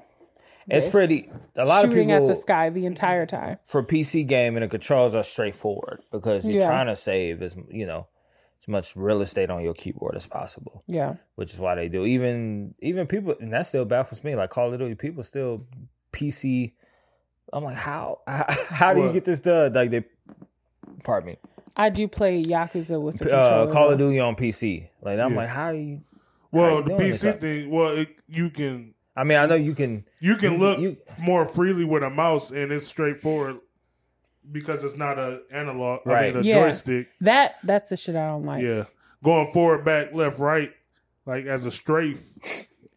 It's 0.68 0.88
pretty 0.88 1.28
a 1.56 1.64
lot 1.64 1.84
of 1.84 1.90
people 1.90 2.02
shooting 2.04 2.08
people 2.10 2.30
at 2.30 2.34
the 2.34 2.40
sky 2.40 2.70
the 2.70 2.86
entire 2.86 3.26
time. 3.26 3.58
for 3.64 3.82
PC 3.82 4.24
game 4.26 4.56
and 4.56 4.62
the 4.62 4.68
controls 4.68 5.14
are 5.16 5.24
straightforward 5.24 6.02
because 6.12 6.46
you're 6.46 6.60
Yeah. 6.60 6.66
trying 6.68 6.86
to 6.86 6.94
save 6.94 7.42
as 7.42 7.56
you 7.68 7.84
know 7.86 8.06
as 8.62 8.68
much 8.68 8.96
real 8.96 9.20
estate 9.20 9.50
on 9.50 9.62
your 9.62 9.74
keyboard 9.74 10.14
as 10.16 10.26
possible, 10.26 10.84
Yeah, 10.86 11.16
which 11.34 11.52
is 11.52 11.58
why 11.58 11.74
they 11.74 11.88
do. 11.88 12.04
Even 12.04 12.74
even 12.80 13.06
people 13.06 13.34
and 13.40 13.52
that 13.52 13.66
still 13.66 13.84
baffles 13.84 14.22
me. 14.24 14.36
Like 14.36 14.50
Call 14.50 14.72
of 14.72 14.78
Duty, 14.78 14.94
people 14.94 15.22
still 15.22 15.66
PC. 16.12 16.72
I'm 17.52 17.64
like, 17.64 17.76
how 17.88 18.20
how 18.26 18.94
do 18.94 19.02
you 19.02 19.12
get 19.12 19.24
this 19.24 19.40
done? 19.40 19.72
Like 19.72 19.90
they, 19.90 20.04
pardon 21.02 21.26
me, 21.30 21.36
I 21.76 21.90
do 21.90 22.06
play 22.08 22.40
Yakuza 22.42 23.00
with 23.00 23.18
the 23.18 23.36
uh. 23.36 23.70
Call 23.72 23.90
of 23.90 23.98
Duty 23.98 24.20
on 24.20 24.36
PC. 24.36 24.88
Like 25.02 25.18
I'm 25.18 25.32
Yeah. 25.32 25.36
like, 25.36 25.48
how 25.48 25.70
you? 25.70 26.02
Well, 26.52 26.76
you 26.78 26.82
the 26.82 26.88
doing 26.90 27.10
this? 27.10 27.24
PC 27.24 27.40
thing. 27.40 27.70
Well, 27.70 27.96
it, 27.96 28.08
you 28.28 28.50
can 28.50 28.94
I 29.16 29.24
mean, 29.24 29.38
I 29.38 29.46
know 29.46 29.54
you 29.56 29.74
can. 29.74 30.04
you 30.20 30.36
can 30.36 30.52
You- 30.54 30.58
look 30.58 30.78
you- 30.78 30.96
more 31.22 31.44
freely 31.44 31.84
with 31.84 32.02
a 32.02 32.10
mouse, 32.10 32.50
and 32.50 32.70
it's 32.72 32.86
straightforward 32.86 33.58
because 34.50 34.82
it's 34.84 34.96
not 34.96 35.18
a 35.18 35.40
analog. 35.52 36.00
I 36.06 36.10
Right. 36.10 36.34
mean, 36.34 36.42
a 36.42 36.46
Yeah. 36.46 36.54
joystick. 36.54 37.08
That 37.20 37.56
that's 37.62 37.90
the 37.90 37.96
shit 37.96 38.16
I 38.16 38.26
don't 38.28 38.44
like. 38.44 38.62
Yeah, 38.62 38.84
going 39.22 39.46
forward, 39.52 39.84
back, 39.84 40.12
left, 40.12 40.38
right, 40.38 40.70
like 41.26 41.46
as 41.46 41.66
a 41.66 41.70
strafe. 41.70 42.22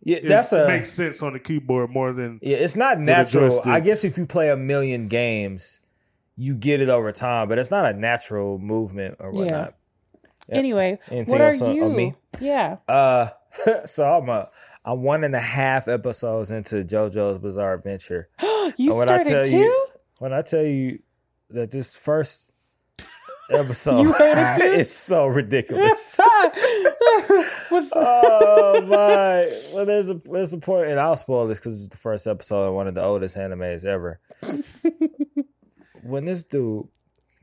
Yeah, 0.03 0.19
that's 0.23 0.51
a 0.53 0.67
makes 0.67 0.89
sense 0.89 1.23
on 1.23 1.33
the 1.33 1.39
keyboard 1.39 1.89
more 1.89 2.13
than 2.13 2.39
Yeah, 2.41 2.57
it's 2.57 2.75
not 2.75 2.99
natural. 2.99 3.59
I 3.65 3.79
guess 3.79 4.03
if 4.03 4.17
you 4.17 4.25
play 4.27 4.49
a 4.49 4.57
million 4.57 5.07
games, 5.07 5.79
you 6.37 6.53
get 6.55 6.79
it 6.81 6.89
over 6.89 7.11
time, 7.11 7.47
but 7.49 7.57
it's 7.57 7.71
not 7.71 7.85
a 7.85 7.93
natural 7.93 8.59
movement 8.59 9.15
or 9.19 9.31
whatnot. 9.31 9.73
Yeah. 10.47 10.55
Anyway, 10.57 10.99
Anything 11.09 11.31
what 11.31 11.41
are 11.41 11.65
on- 11.65 11.75
you? 11.75 11.85
on 11.85 11.95
me? 11.95 12.13
Yeah. 12.39 12.77
Uh, 12.87 13.29
so 13.85 14.05
I'm 14.17 14.29
a 14.29 14.49
I'm 14.87 15.01
one 15.01 15.23
and 15.23 15.33
a 15.33 15.39
half 15.39 15.87
episodes 15.87 16.51
into 16.51 16.83
JoJo's 16.83 17.39
Bizarre 17.39 17.73
Adventure. 17.73 18.29
You 18.77 18.89
And 18.91 18.97
when 18.99 19.09
I 19.09 19.21
started 19.21 19.29
tell 19.29 19.45
too? 19.45 19.51
you- 19.57 19.87
When 20.19 20.33
I 20.33 20.41
tell 20.43 20.63
you 20.63 20.99
that 21.49 21.71
this 21.71 21.95
first 21.95 22.51
episode 23.51 24.01
You 24.01 24.13
heard 24.13 24.55
it 24.55 24.57
too? 24.57 24.71
is 24.79 24.91
so 24.95 25.27
ridiculous. 25.27 26.19
Oh 27.71 28.81
my! 28.87 29.51
Well, 29.73 29.85
there's 29.85 30.09
a 30.09 30.13
there's 30.13 30.53
a 30.53 30.57
point, 30.57 30.87
and 30.89 30.99
I'll 30.99 31.15
spoil 31.15 31.47
this 31.47 31.59
because 31.59 31.79
it's 31.79 31.89
the 31.89 31.97
first 31.97 32.27
episode 32.27 32.63
of 32.63 32.73
one 32.73 32.87
of 32.87 32.95
the 32.95 33.03
oldest 33.03 33.35
animes 33.35 33.83
ever. 33.83 34.19
when 36.03 36.25
this 36.25 36.43
dude, 36.43 36.87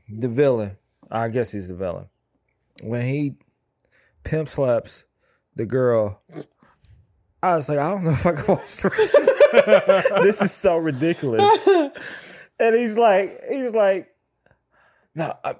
the 0.09 0.27
villain, 0.29 0.77
I 1.11 1.27
guess 1.27 1.51
he's 1.51 1.67
the 1.67 1.75
villain, 1.75 2.07
when 2.81 3.05
he 3.05 3.35
pimp 4.23 4.47
slaps 4.47 5.03
the 5.55 5.65
girl, 5.65 6.21
I 7.43 7.55
was 7.55 7.69
like, 7.69 7.79
I 7.79 7.89
don't 7.91 8.03
know 8.05 8.11
if 8.11 8.25
I 8.25 8.31
can 8.33 8.55
watch 8.55 8.77
the 8.77 8.89
rest 8.89 9.15
of 9.15 9.25
this. 9.51 10.09
this 10.23 10.41
is 10.41 10.51
so 10.51 10.77
ridiculous. 10.77 11.67
And 12.59 12.75
he's 12.75 12.97
like, 12.97 13.39
he's 13.49 13.73
like, 13.73 14.09
no, 15.15 15.33
I, 15.43 15.55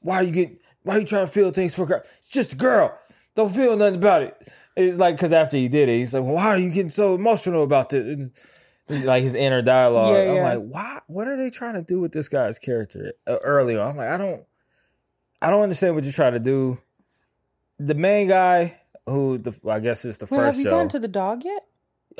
why 0.00 0.16
are 0.16 0.22
you 0.22 0.32
getting? 0.32 0.58
Why 0.82 0.96
are 0.96 1.00
you 1.00 1.06
trying 1.06 1.26
to 1.26 1.32
feel 1.32 1.50
things 1.50 1.74
for 1.74 1.82
a 1.82 1.86
girl? 1.86 2.00
It's 2.18 2.30
just 2.30 2.52
a 2.54 2.56
girl. 2.56 2.98
Don't 3.34 3.50
feel 3.54 3.76
nothing 3.76 3.96
about 3.96 4.22
it. 4.22 4.48
It's 4.76 4.98
like 4.98 5.16
because 5.16 5.32
after 5.32 5.56
he 5.56 5.68
did 5.68 5.88
it, 5.88 5.98
he's 5.98 6.14
like, 6.14 6.22
well, 6.24 6.34
"Why 6.34 6.46
are 6.46 6.58
you 6.58 6.70
getting 6.70 6.90
so 6.90 7.14
emotional 7.14 7.62
about 7.62 7.90
this?" 7.90 8.30
And, 8.88 9.04
like 9.04 9.22
his 9.22 9.34
inner 9.34 9.60
dialogue. 9.60 10.14
Yeah, 10.14 10.32
yeah. 10.32 10.40
I'm 10.40 10.60
like, 10.60 10.72
"Why? 10.74 11.00
What 11.08 11.28
are 11.28 11.36
they 11.36 11.50
trying 11.50 11.74
to 11.74 11.82
do 11.82 12.00
with 12.00 12.12
this 12.12 12.28
guy's 12.28 12.58
character 12.58 13.12
uh, 13.26 13.36
early 13.44 13.76
on?" 13.76 13.90
I'm 13.90 13.96
like, 13.96 14.08
"I 14.08 14.16
don't, 14.16 14.42
I 15.42 15.50
don't 15.50 15.62
understand 15.62 15.94
what 15.94 16.04
you're 16.04 16.12
trying 16.12 16.32
to 16.32 16.40
do." 16.40 16.78
The 17.78 17.94
main 17.94 18.28
guy, 18.28 18.80
who 19.06 19.38
the, 19.38 19.54
I 19.68 19.80
guess 19.80 20.04
is 20.04 20.18
the 20.18 20.24
Wait, 20.24 20.38
first 20.38 20.56
have 20.56 20.58
you 20.58 20.64
show. 20.64 20.70
gotten 20.70 20.88
to 20.90 20.98
the 20.98 21.08
dog 21.08 21.44
yet? 21.44 21.64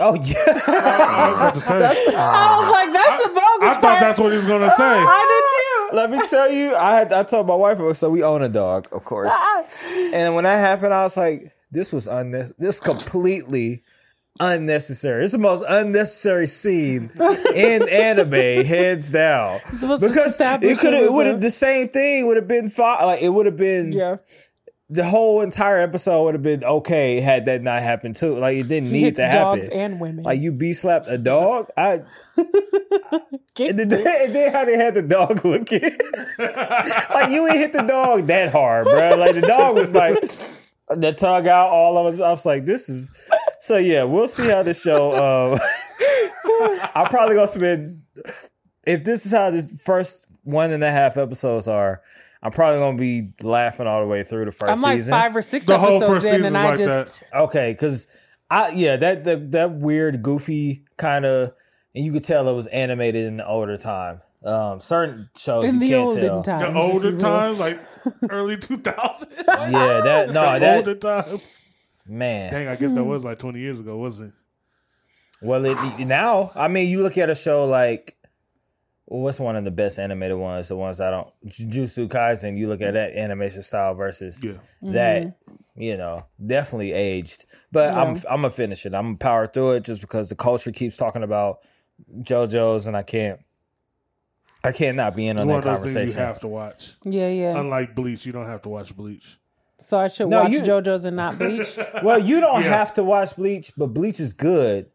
oh 0.00 0.14
yeah, 0.14 0.36
I 0.66 1.30
was 1.30 1.38
about 1.40 1.54
to 1.54 1.60
say. 1.60 1.74
I 1.74 2.60
was 2.60 2.70
like, 2.70 2.92
that's 2.92 3.22
the 3.24 3.28
bogus 3.30 3.37
I 3.62 3.66
part. 3.66 3.82
thought 3.82 4.00
that's 4.00 4.20
what 4.20 4.30
he 4.30 4.36
was 4.36 4.46
gonna 4.46 4.66
oh, 4.66 4.76
say. 4.76 4.84
I 4.84 5.42
did 5.90 5.92
too. 5.92 5.96
Let 5.96 6.10
me 6.10 6.28
tell 6.28 6.50
you, 6.50 6.74
I 6.74 6.96
had 6.96 7.12
I 7.12 7.22
told 7.22 7.46
my 7.46 7.54
wife 7.54 7.96
so 7.96 8.10
we 8.10 8.22
own 8.22 8.42
a 8.42 8.48
dog, 8.48 8.88
of 8.92 9.04
course. 9.04 9.30
Ah. 9.32 9.64
and 10.12 10.34
when 10.34 10.44
that 10.44 10.58
happened, 10.58 10.92
I 10.92 11.02
was 11.02 11.16
like, 11.16 11.52
this 11.70 11.92
was 11.92 12.06
unnecessary. 12.06 12.56
This 12.58 12.80
completely 12.80 13.82
unnecessary. 14.40 15.24
It's 15.24 15.32
the 15.32 15.38
most 15.38 15.64
unnecessary 15.68 16.46
scene 16.46 17.10
in 17.54 17.88
anime, 17.88 18.64
hands 18.64 19.10
down. 19.10 19.60
supposed 19.72 20.02
Because 20.02 20.28
establish 20.28 20.70
it 20.70 20.78
could 20.78 20.94
it 20.94 20.96
have 20.96 21.02
was 21.04 21.12
would 21.12 21.26
have 21.26 21.40
the 21.40 21.50
same 21.50 21.88
thing 21.88 22.26
would 22.26 22.36
have 22.36 22.48
been 22.48 22.68
fine. 22.68 23.04
Like 23.04 23.22
it 23.22 23.30
would 23.30 23.46
have 23.46 23.56
been 23.56 23.92
Yeah. 23.92 24.16
The 24.90 25.04
whole 25.04 25.42
entire 25.42 25.78
episode 25.78 26.24
would 26.24 26.34
have 26.34 26.42
been 26.42 26.64
okay 26.64 27.20
had 27.20 27.44
that 27.44 27.62
not 27.62 27.82
happened 27.82 28.16
too. 28.16 28.38
Like 28.38 28.56
it 28.56 28.68
didn't 28.68 28.90
need 28.90 29.16
to 29.16 29.30
dogs 29.30 29.68
and 29.68 30.00
women. 30.00 30.24
like 30.24 30.40
you 30.40 30.50
be 30.52 30.72
slapped 30.72 31.08
a 31.08 31.18
dog. 31.18 31.68
I 31.76 32.02
Get 33.54 33.78
and 33.78 33.90
then, 33.90 34.06
and 34.06 34.34
then 34.34 34.52
how 34.52 34.64
they 34.64 34.76
had 34.76 34.94
the 34.94 35.02
dog 35.02 35.44
looking. 35.44 35.82
like 36.38 37.30
you 37.30 37.46
ain't 37.48 37.56
hit 37.56 37.72
the 37.72 37.84
dog 37.86 38.26
that 38.28 38.52
hard, 38.52 38.84
bro. 38.84 39.16
Like 39.16 39.34
the 39.34 39.42
dog 39.42 39.74
was 39.74 39.94
like 39.94 40.16
the 40.88 41.12
tug 41.12 41.46
out 41.46 41.70
all 41.70 41.98
of 41.98 42.14
us. 42.14 42.20
I 42.20 42.30
was 42.30 42.46
like, 42.46 42.64
this 42.64 42.88
is 42.88 43.12
so 43.60 43.76
yeah. 43.76 44.04
We'll 44.04 44.28
see 44.28 44.48
how 44.48 44.62
the 44.62 44.74
show. 44.74 45.52
Um, 45.52 45.60
I'm 46.94 47.08
probably 47.08 47.34
gonna 47.34 47.46
spend 47.46 48.02
if 48.86 49.04
this 49.04 49.26
is 49.26 49.32
how 49.32 49.50
this 49.50 49.82
first 49.82 50.26
one 50.44 50.70
and 50.70 50.82
a 50.82 50.90
half 50.90 51.18
episodes 51.18 51.68
are. 51.68 52.00
I'm 52.42 52.50
probably 52.52 52.78
gonna 52.80 52.96
be 52.98 53.32
laughing 53.42 53.86
all 53.86 54.00
the 54.00 54.06
way 54.06 54.22
through 54.22 54.44
the 54.44 54.50
1st 54.52 54.68
I'm 54.76 54.80
like 54.82 54.94
season. 54.98 55.10
five 55.10 55.34
or 55.36 55.42
six 55.42 55.66
The 55.66 55.78
whole 55.78 55.96
episodes 56.02 56.24
first 56.24 56.26
in, 56.26 56.34
and 56.36 56.44
season's 56.44 56.56
I 56.56 56.68
like 56.68 56.78
just 56.78 57.24
Okay, 57.34 57.72
because 57.72 58.06
I 58.50 58.70
yeah 58.70 58.96
that 58.96 59.24
that 59.24 59.50
that 59.52 59.72
weird 59.72 60.22
goofy 60.22 60.84
kind 60.96 61.24
of 61.24 61.52
and 61.94 62.04
you 62.04 62.12
could 62.12 62.24
tell 62.24 62.48
it 62.48 62.54
was 62.54 62.66
animated 62.68 63.24
in 63.26 63.38
the 63.38 63.46
older 63.46 63.76
time. 63.76 64.20
Um, 64.44 64.78
certain 64.78 65.28
shows 65.36 65.64
in 65.64 65.74
you 65.74 65.80
the 65.80 65.88
can't 65.88 66.00
olden 66.04 66.22
tell. 66.22 66.42
times. 66.42 66.62
The 66.62 66.68
if 66.68 66.74
you 66.74 66.80
older 66.92 67.10
will. 67.10 67.18
times, 67.18 67.58
like 67.60 67.78
early 68.30 68.56
2000. 68.56 69.28
Yeah, 69.36 70.00
that 70.04 70.30
no 70.32 70.52
the 70.54 70.58
that 70.60 70.76
older 70.76 70.94
times. 70.94 71.64
man. 72.06 72.52
Dang, 72.52 72.68
I 72.68 72.76
guess 72.76 72.92
that 72.92 73.02
was 73.02 73.24
like 73.24 73.40
20 73.40 73.58
years 73.58 73.80
ago, 73.80 73.96
wasn't 73.96 74.28
it? 74.28 74.34
Well, 75.44 75.64
it, 75.66 75.98
now 76.06 76.52
I 76.54 76.68
mean 76.68 76.88
you 76.88 77.02
look 77.02 77.18
at 77.18 77.30
a 77.30 77.34
show 77.34 77.64
like 77.64 78.16
what's 79.10 79.40
one 79.40 79.56
of 79.56 79.64
the 79.64 79.70
best 79.70 79.98
animated 79.98 80.36
ones? 80.36 80.68
The 80.68 80.76
ones 80.76 81.00
I 81.00 81.10
don't 81.10 81.28
Jujutsu 81.46 82.08
Kaisen. 82.08 82.56
You 82.58 82.68
look 82.68 82.82
at 82.82 82.94
that 82.94 83.14
animation 83.14 83.62
style 83.62 83.94
versus 83.94 84.42
Yeah. 84.42 84.52
that 84.82 85.22
mm-hmm. 85.24 85.82
you 85.82 85.96
know 85.96 86.26
definitely 86.44 86.92
aged. 86.92 87.46
But 87.72 87.94
I'm 87.94 88.10
I'm 88.28 88.42
gonna 88.42 88.50
finish 88.50 88.84
it. 88.86 88.94
I'm 88.94 89.04
gonna 89.06 89.16
power 89.16 89.46
through 89.46 89.72
it 89.72 89.84
just 89.84 90.00
because 90.02 90.28
the 90.28 90.34
culture 90.36 90.72
keeps 90.72 90.96
talking 90.96 91.22
about 91.22 91.58
JoJo's 92.20 92.86
and 92.86 92.96
I 92.96 93.02
can't. 93.02 93.40
I 94.64 94.72
can't 94.72 94.96
not 94.96 95.14
be 95.14 95.26
in 95.28 95.36
It's 95.36 95.44
on 95.44 95.50
one 95.52 95.60
that 95.60 95.68
of 95.68 95.74
those 95.82 95.84
things 95.84 95.94
conversation. 95.94 96.20
you 96.20 96.26
have 96.26 96.40
to 96.40 96.48
watch. 96.48 96.94
Yeah, 97.04 97.28
yeah. 97.28 97.58
Unlike 97.60 97.94
Bleach, 97.94 98.26
you 98.26 98.32
don't 98.32 98.46
have 98.46 98.62
to 98.62 98.68
watch 98.68 98.94
Bleach. 98.94 99.38
so 99.78 99.98
I 99.98 100.08
should 100.08 100.28
No, 100.28 100.40
watch 100.42 100.50
you- 100.50 100.60
JoJo's 100.62 101.04
and 101.04 101.16
not 101.16 101.38
Bleach. 101.38 101.68
Well, 102.02 102.18
you 102.18 102.40
don't 102.40 102.62
Yeah. 102.64 102.76
have 102.76 102.92
to 102.94 103.04
watch 103.04 103.36
Bleach, 103.36 103.72
but 103.76 103.88
Bleach 103.88 104.18
is 104.18 104.32
good. 104.32 104.90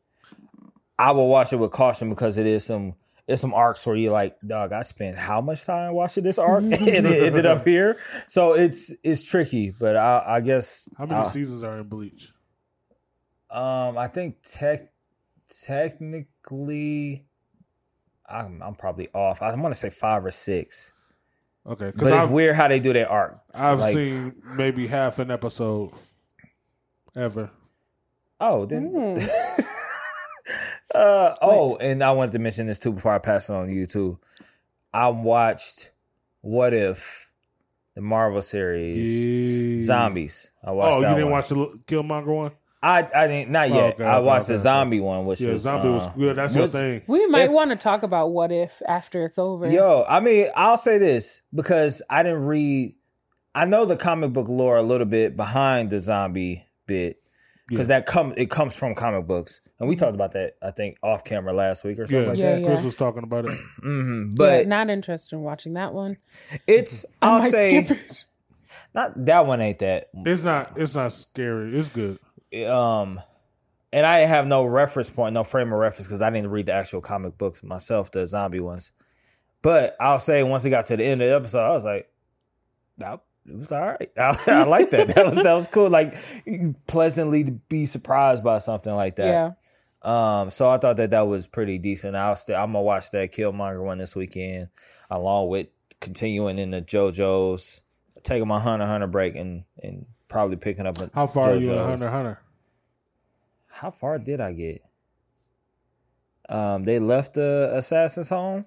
I 0.99 1.11
will 1.11 1.29
watch 1.29 1.53
it 1.53 1.55
with 1.57 1.71
caution 1.71 2.09
because 2.09 2.37
it 2.37 2.45
is 2.45 2.65
some 2.65 2.95
it's 3.27 3.41
some 3.41 3.53
arcs 3.53 3.85
where 3.87 3.95
you're 3.95 4.11
like, 4.11 4.35
dog, 4.45 4.73
I 4.73 4.81
spent 4.81 5.17
how 5.17 5.39
much 5.41 5.63
time 5.65 5.93
watching 5.93 6.23
this 6.23 6.37
arc 6.37 6.63
and 6.63 6.73
it 6.73 7.23
ended 7.23 7.45
up 7.45 7.65
here. 7.65 7.97
So 8.27 8.53
it's 8.53 8.93
it's 9.03 9.23
tricky, 9.23 9.71
but 9.71 9.95
I, 9.95 10.23
I 10.27 10.41
guess 10.41 10.89
How 10.97 11.05
many 11.05 11.21
uh, 11.21 11.25
seasons 11.25 11.63
are 11.63 11.77
in 11.79 11.87
Bleach? 11.87 12.31
um 13.49 13.97
I 13.97 14.07
think 14.07 14.37
tech 14.41 14.91
technically 15.61 17.25
I'm 18.27 18.61
I'm 18.63 18.75
probably 18.75 19.09
off. 19.13 19.41
I 19.41 19.53
want 19.55 19.73
to 19.73 19.79
say 19.79 19.89
five 19.89 20.25
or 20.25 20.31
six. 20.31 20.91
Okay, 21.65 21.91
because 21.91 22.09
it's 22.09 22.23
I've, 22.23 22.31
weird 22.31 22.55
how 22.55 22.67
they 22.67 22.79
do 22.79 22.91
their 22.93 23.09
arc. 23.09 23.39
I've 23.53 23.79
Like, 23.79 23.93
seen 23.93 24.35
maybe 24.43 24.87
half 24.87 25.19
an 25.19 25.31
episode 25.31 25.91
ever. 27.15 27.51
Oh, 28.39 28.65
then. 28.65 28.87
Hmm. 28.87 29.63
uh, 30.95 31.35
oh, 31.41 31.75
and 31.77 32.03
I 32.03 32.11
wanted 32.11 32.31
to 32.33 32.39
mention 32.39 32.67
this 32.67 32.79
too 32.79 32.93
before 32.93 33.13
I 33.13 33.19
pass 33.19 33.49
it 33.49 33.53
on 33.53 33.67
to 33.67 33.73
you 33.73 33.85
too. 33.87 34.19
I 34.93 35.07
watched 35.09 35.91
What 36.41 36.73
If, 36.73 37.29
the 37.95 38.01
Marvel 38.01 38.41
series, 38.41 39.23
Yeah. 39.23 39.79
Zombies. 39.85 40.51
I 40.63 40.71
watched 40.71 40.97
Oh, 40.97 40.99
you 41.01 41.07
didn't 41.15 41.23
one. 41.25 41.31
watch 41.31 41.49
the 41.49 41.55
Killmonger 41.87 42.25
one? 42.35 42.51
I 42.81 43.07
I 43.15 43.27
didn't 43.27 43.51
not 43.51 43.71
Oh, 43.71 43.75
yet. 43.75 43.93
okay, 43.93 44.03
I 44.03 44.17
okay, 44.17 44.25
watched 44.25 44.43
okay, 44.45 44.47
the 44.49 44.53
okay. 44.55 44.61
zombie 44.63 44.99
one, 44.99 45.25
which 45.25 45.39
Yeah, 45.39 45.53
was 45.53 45.61
Zombie 45.61 45.89
was 45.89 46.05
uh, 46.05 46.11
good. 46.17 46.35
That's 46.35 46.53
your 46.53 46.63
which- 46.65 46.73
thing. 46.73 47.01
We 47.07 47.25
might 47.27 47.49
want 47.49 47.69
to 47.71 47.77
talk 47.77 48.03
about 48.03 48.31
what 48.31 48.51
if 48.51 48.81
after 48.87 49.25
it's 49.25 49.37
over. 49.39 49.67
Yo, 49.71 50.05
I 50.07 50.19
mean, 50.19 50.47
I'll 50.55 50.75
say 50.77 50.97
this 50.97 51.41
because 51.55 52.01
I 52.09 52.23
didn't 52.23 52.43
read. 52.45 52.95
I 53.55 53.63
know 53.65 53.85
the 53.85 53.95
comic 53.95 54.33
book 54.33 54.49
lore 54.49 54.75
a 54.75 54.81
little 54.81 55.05
bit 55.07 55.37
behind 55.37 55.91
the 55.91 55.99
zombie 56.01 56.65
bit 56.85 57.21
because 57.73 57.87
that 57.87 58.05
come 58.05 58.33
it 58.37 58.49
comes 58.49 58.75
from 58.75 58.95
comic 58.95 59.27
books, 59.27 59.61
and 59.79 59.89
we 59.89 59.95
talked 59.95 60.15
about 60.15 60.33
that 60.33 60.55
I 60.61 60.71
think 60.71 60.97
off 61.03 61.23
camera 61.23 61.53
last 61.53 61.83
week 61.83 61.99
or 61.99 62.07
something 62.07 62.23
Yeah, 62.25 62.29
like 62.29 62.39
Yeah, 62.39 62.51
that. 62.55 62.61
yeah. 62.61 62.67
Chris 62.67 62.83
was 62.83 62.95
talking 62.95 63.23
about 63.23 63.45
it. 63.45 63.51
hmm 63.81 64.23
Yeah, 64.23 64.29
But 64.35 64.67
not 64.67 64.89
interested 64.89 65.35
in 65.35 65.41
watching 65.41 65.73
that 65.73 65.93
one. 65.93 66.17
it's 66.67 67.05
I 67.21 67.27
I'll 67.27 67.39
might 67.39 67.51
say 67.51 67.77
it. 67.77 68.25
not 68.93 69.25
that 69.25 69.45
one 69.45 69.61
ain't 69.61 69.79
that. 69.79 70.09
It's 70.25 70.43
not. 70.43 70.77
It's 70.77 70.95
not 70.95 71.11
scary. 71.11 71.69
It's 71.75 71.89
good. 71.89 72.17
Um, 72.67 73.19
and 73.91 74.05
I 74.05 74.19
have 74.19 74.47
no 74.47 74.63
reference 74.65 75.09
point, 75.09 75.33
no 75.33 75.43
frame 75.43 75.71
of 75.73 75.79
reference 75.79 76.07
because 76.07 76.21
I 76.21 76.29
didn't 76.29 76.49
read 76.51 76.65
the 76.67 76.73
actual 76.73 77.01
comic 77.01 77.37
books 77.37 77.63
myself, 77.63 78.11
the 78.11 78.25
zombie 78.27 78.59
ones. 78.59 78.91
But 79.61 79.95
I'll 79.99 80.19
say 80.19 80.43
once 80.43 80.65
it 80.65 80.71
got 80.71 80.85
to 80.87 80.97
the 80.97 81.03
end 81.05 81.21
of 81.21 81.29
the 81.29 81.35
episode, 81.35 81.63
I 81.63 81.69
was 81.69 81.85
like, 81.85 82.09
that 82.97 83.21
it 83.47 83.55
was 83.55 83.71
all 83.71 83.81
right. 83.81 84.11
I, 84.17 84.37
I 84.47 84.63
like 84.63 84.91
that. 84.91 85.09
That 85.09 85.25
was 85.25 85.43
that 85.43 85.53
was 85.53 85.67
cool. 85.67 85.89
Like 85.89 86.15
you 86.45 86.75
pleasantly 86.87 87.43
to 87.43 87.51
be 87.51 87.85
surprised 87.85 88.43
by 88.43 88.59
something 88.59 88.93
like 88.93 89.17
that. 89.17 89.25
Yeah. 89.25 89.51
Um, 90.01 90.49
so 90.49 90.69
I 90.69 90.77
thought 90.77 90.97
that 90.97 91.11
that 91.11 91.27
was 91.27 91.47
pretty 91.47 91.77
decent. 91.77 92.15
I'll 92.15 92.35
still 92.35 92.57
I'm 92.57 92.73
gonna 92.73 92.83
watch 92.83 93.11
that 93.11 93.31
Killmonger 93.31 93.83
one 93.83 93.97
this 93.97 94.15
weekend, 94.15 94.69
along 95.09 95.49
with 95.49 95.67
continuing 96.01 96.59
in 96.59 96.71
the 96.71 96.81
JoJo's, 96.81 97.81
taking 98.23 98.47
my 98.47 98.59
Hunter 98.59 98.83
x 98.83 98.89
Hunter 98.89 99.07
break 99.07 99.35
and 99.35 99.63
and 99.81 100.05
probably 100.27 100.57
picking 100.57 100.85
up. 100.85 100.99
A 100.99 101.09
How 101.13 101.27
far 101.27 101.49
are 101.49 101.55
you 101.55 101.71
in 101.71 101.77
JoJo's. 101.77 102.01
Hunter 102.01 102.05
x 102.05 102.13
Hunter? 102.13 102.39
How 103.67 103.91
far 103.91 104.19
did 104.19 104.39
I 104.39 104.53
get? 104.53 104.81
Um, 106.49 106.83
they 106.83 106.99
left 106.99 107.35
the 107.35 107.71
assassin's 107.73 108.29
home. 108.29 108.63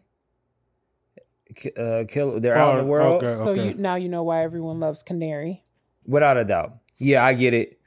Ki- 1.56 1.72
Uh, 1.76 2.04
kill. 2.06 2.38
They're 2.38 2.56
out 2.56 2.72
in 2.72 2.76
the 2.78 2.82
Oh, 2.84 2.86
world 2.86 3.24
Okay, 3.24 3.34
So 3.40 3.48
okay. 3.50 3.68
you 3.68 3.74
now 3.74 3.96
you 3.96 4.08
know 4.08 4.22
why 4.22 4.44
everyone 4.44 4.78
loves 4.78 5.02
Canary. 5.02 5.64
without 6.06 6.36
a 6.36 6.44
doubt. 6.44 6.74
Yeah, 6.98 7.24
I 7.24 7.34
get 7.34 7.52
it. 7.54 7.80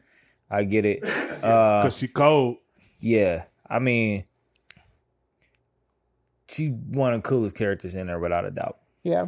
I 0.50 0.64
get 0.64 0.86
it. 0.86 1.04
Uh, 1.40 1.80
Because 1.80 1.98
she 1.98 2.10
cold. 2.10 2.58
yeah, 3.00 3.44
I 3.70 3.80
mean, 3.80 4.26
she's 6.50 6.72
one 6.72 7.14
of 7.14 7.24
the 7.24 7.30
coolest 7.30 7.56
characters 7.56 7.96
in 7.96 8.08
there, 8.08 8.20
without 8.20 8.44
a 8.46 8.52
doubt. 8.52 8.78
Yeah. 9.04 9.28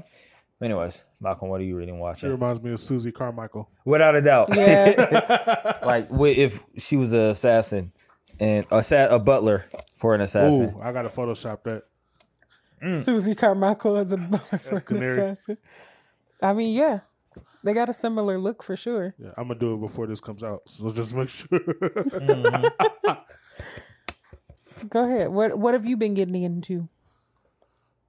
Anyways, 0.62 1.04
Malcolm, 1.22 1.48
what 1.50 1.62
are 1.62 1.64
you 1.64 1.78
reading, 1.78 2.00
Watching? 2.00 2.28
She 2.28 2.32
reminds 2.32 2.62
me 2.62 2.72
of 2.74 2.80
Susie 2.80 3.12
Carmichael. 3.14 3.70
Without 3.86 4.16
a 4.16 4.22
doubt. 4.22 4.56
Yeah. 4.56 5.78
like 5.86 6.08
if 6.12 6.64
she 6.78 6.98
was 6.98 7.14
an 7.14 7.30
assassin 7.30 7.92
and 8.40 8.66
a, 8.70 8.84
a 9.10 9.20
butler 9.20 9.66
for 9.96 10.14
an 10.16 10.22
assassin. 10.22 10.76
Ooh, 10.76 10.82
I 10.82 10.92
got 10.92 11.04
to 11.04 11.08
Photoshop 11.10 11.64
that. 11.64 11.84
Susie 13.04 13.36
Carmichael 13.36 13.98
as 13.98 14.12
a 14.12 14.18
butler 14.32 14.80
Canary. 14.82 15.32
assassin. 15.32 15.58
I 16.42 16.54
mean, 16.54 16.76
yeah. 16.76 17.02
They 17.64 17.74
got 17.74 17.90
a 17.90 17.94
similar 17.94 18.40
look 18.40 18.64
for 18.64 18.76
sure. 18.76 19.14
Yeah, 19.20 19.30
I'm 19.38 19.48
gonna 19.48 19.60
do 19.60 19.76
it 19.76 19.82
before 19.82 20.08
this 20.08 20.20
comes 20.20 20.44
out. 20.44 20.68
So 20.68 20.90
just 20.92 21.14
make 21.14 21.30
sure. 21.30 21.60
Go 24.90 25.04
ahead. 25.04 25.30
What 25.30 25.58
what 25.60 25.74
have 25.74 25.86
you 25.86 25.96
been 25.96 26.14
getting 26.16 26.42
into? 26.42 26.88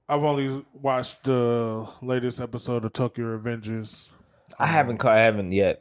I've 0.08 0.24
only 0.24 0.64
watched 0.72 1.24
the 1.24 1.86
latest 2.00 2.40
episode 2.40 2.84
of 2.84 2.92
Tokyo 2.92 3.36
Revengers. 3.38 4.08
I 4.58 4.66
haven't. 4.66 4.98
ca- 4.98 5.10
I 5.10 5.18
haven't 5.18 5.52
yet. 5.52 5.80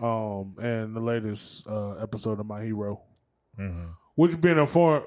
um, 0.00 0.56
and 0.60 0.94
the 0.96 1.00
latest 1.00 1.66
uh, 1.68 1.94
episode 1.96 2.40
of 2.40 2.46
My 2.46 2.62
Hero. 2.64 3.00
Mm-hmm. 3.58 3.86
Which 4.16 4.40
been 4.40 4.58
informed 4.58 5.06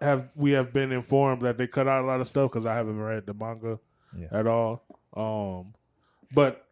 have 0.00 0.30
we 0.36 0.52
have 0.52 0.72
been 0.72 0.92
informed 0.92 1.42
that 1.42 1.58
they 1.58 1.66
cut 1.66 1.88
out 1.88 2.04
a 2.04 2.06
lot 2.06 2.20
of 2.20 2.28
stuff 2.28 2.50
because 2.50 2.66
I 2.66 2.74
haven't 2.74 2.98
read 2.98 3.26
the 3.26 3.34
manga 3.34 3.78
Yeah. 4.16 4.28
at 4.30 4.46
all. 4.46 4.84
Um, 5.14 5.74
but 6.34 6.64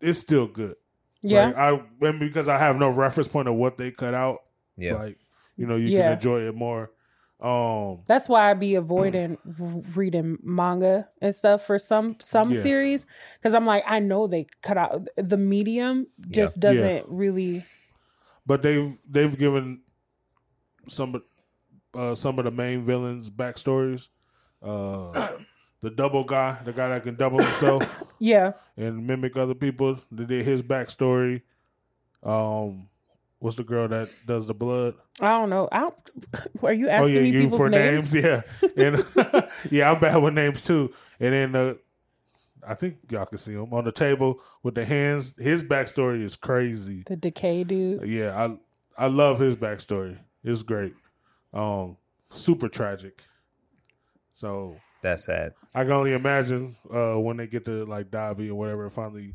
it's 0.00 0.18
still 0.18 0.46
good. 0.46 0.76
Yeah. 1.22 1.46
Like, 1.46 1.56
I 1.56 1.82
and 2.08 2.20
because 2.20 2.48
I 2.48 2.58
have 2.58 2.78
no 2.78 2.88
reference 2.90 3.28
point 3.28 3.48
of 3.48 3.54
what 3.54 3.76
they 3.76 3.90
cut 3.90 4.14
out. 4.14 4.42
Yeah. 4.76 4.94
Like 4.94 5.18
you 5.56 5.66
know, 5.66 5.76
you 5.76 5.88
Yeah. 5.88 6.02
can 6.02 6.12
enjoy 6.14 6.40
it 6.48 6.54
more. 6.54 6.90
Um, 7.38 8.00
That's 8.06 8.30
why 8.30 8.50
I 8.50 8.54
be 8.54 8.76
avoiding 8.76 9.36
reading 9.94 10.38
manga 10.42 11.08
and 11.20 11.34
stuff 11.34 11.66
for 11.66 11.76
some 11.78 12.16
some 12.18 12.50
Yeah. 12.50 12.60
series 12.60 13.04
because 13.38 13.52
I'm 13.54 13.66
like 13.66 13.84
I 13.86 13.98
know 13.98 14.26
they 14.26 14.46
cut 14.62 14.78
out 14.78 15.06
the 15.16 15.36
medium 15.36 16.06
just 16.30 16.56
Yeah. 16.56 16.60
doesn't 16.72 17.08
really 17.08 17.62
but 18.46 18.62
they've 18.62 18.96
they've 19.06 19.36
given 19.36 19.82
some 20.86 21.22
uh, 21.96 22.14
some 22.14 22.38
of 22.38 22.44
the 22.44 22.50
main 22.50 22.82
villains 22.82 23.30
backstories. 23.30 24.08
Uh, 24.62 25.28
the 25.80 25.90
double 25.90 26.24
guy, 26.24 26.58
the 26.64 26.72
guy 26.72 26.88
that 26.88 27.02
can 27.02 27.14
double 27.16 27.38
himself 27.38 28.02
yeah 28.18 28.52
and 28.76 29.06
mimic 29.06 29.36
other 29.36 29.54
people, 29.54 29.98
they 30.10 30.24
did 30.24 30.44
his 30.44 30.62
backstory. 30.62 31.42
Um, 32.22 32.88
what's 33.38 33.56
the 33.56 33.64
girl 33.64 33.88
that 33.88 34.12
does 34.26 34.46
the 34.46 34.54
blood? 34.54 34.94
I 35.20 35.28
don't 35.38 35.50
know 35.50 35.68
I 35.70 35.80
don't, 35.80 36.10
are 36.62 36.72
you 36.72 36.88
oh 36.88 36.92
asking 36.92 37.14
yeah, 37.14 37.20
me 37.22 37.30
you 37.30 37.40
people's 37.42 37.60
for 37.60 37.68
names? 37.68 38.14
names, 38.14 38.24
yeah, 38.24 38.82
and 38.84 39.48
yeah, 39.70 39.90
I'm 39.90 40.00
bad 40.00 40.16
with 40.16 40.34
names 40.34 40.62
too. 40.62 40.92
And 41.20 41.32
then 41.32 41.56
uh, 41.56 41.74
I 42.66 42.74
think 42.74 42.96
y'all 43.10 43.26
can 43.26 43.38
see 43.38 43.52
him 43.52 43.72
on 43.72 43.84
the 43.84 43.92
table 43.92 44.40
with 44.62 44.74
the 44.74 44.84
hands. 44.84 45.34
His 45.38 45.62
backstory 45.62 46.22
is 46.22 46.36
crazy. 46.36 47.04
The 47.06 47.16
decay 47.16 47.64
dude. 47.64 48.06
Yeah, 48.08 48.56
I 48.98 49.04
I 49.04 49.06
love 49.08 49.38
his 49.38 49.56
backstory. 49.56 50.18
It's 50.42 50.62
great. 50.62 50.94
Um, 51.52 51.96
super 52.30 52.68
tragic. 52.68 53.22
So 54.32 54.76
That's 55.02 55.24
sad. 55.24 55.52
I 55.74 55.82
can 55.84 55.92
only 55.92 56.12
imagine 56.12 56.72
uh, 56.92 57.14
when 57.18 57.36
they 57.36 57.46
get 57.46 57.64
to 57.66 57.84
like 57.86 58.10
Dabi 58.10 58.48
or 58.50 58.54
whatever, 58.54 58.84
and 58.84 58.92
finally 58.92 59.34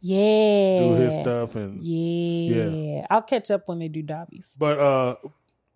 Yeah. 0.00 0.78
do 0.78 0.92
his 0.94 1.14
stuff 1.14 1.56
and 1.56 1.82
Yeah. 1.82 2.66
yeah. 2.68 3.06
I'll 3.10 3.22
catch 3.22 3.50
up 3.50 3.68
when 3.68 3.78
they 3.78 3.88
do 3.88 4.02
Dabi's. 4.02 4.54
But 4.58 4.78
uh, 4.78 5.16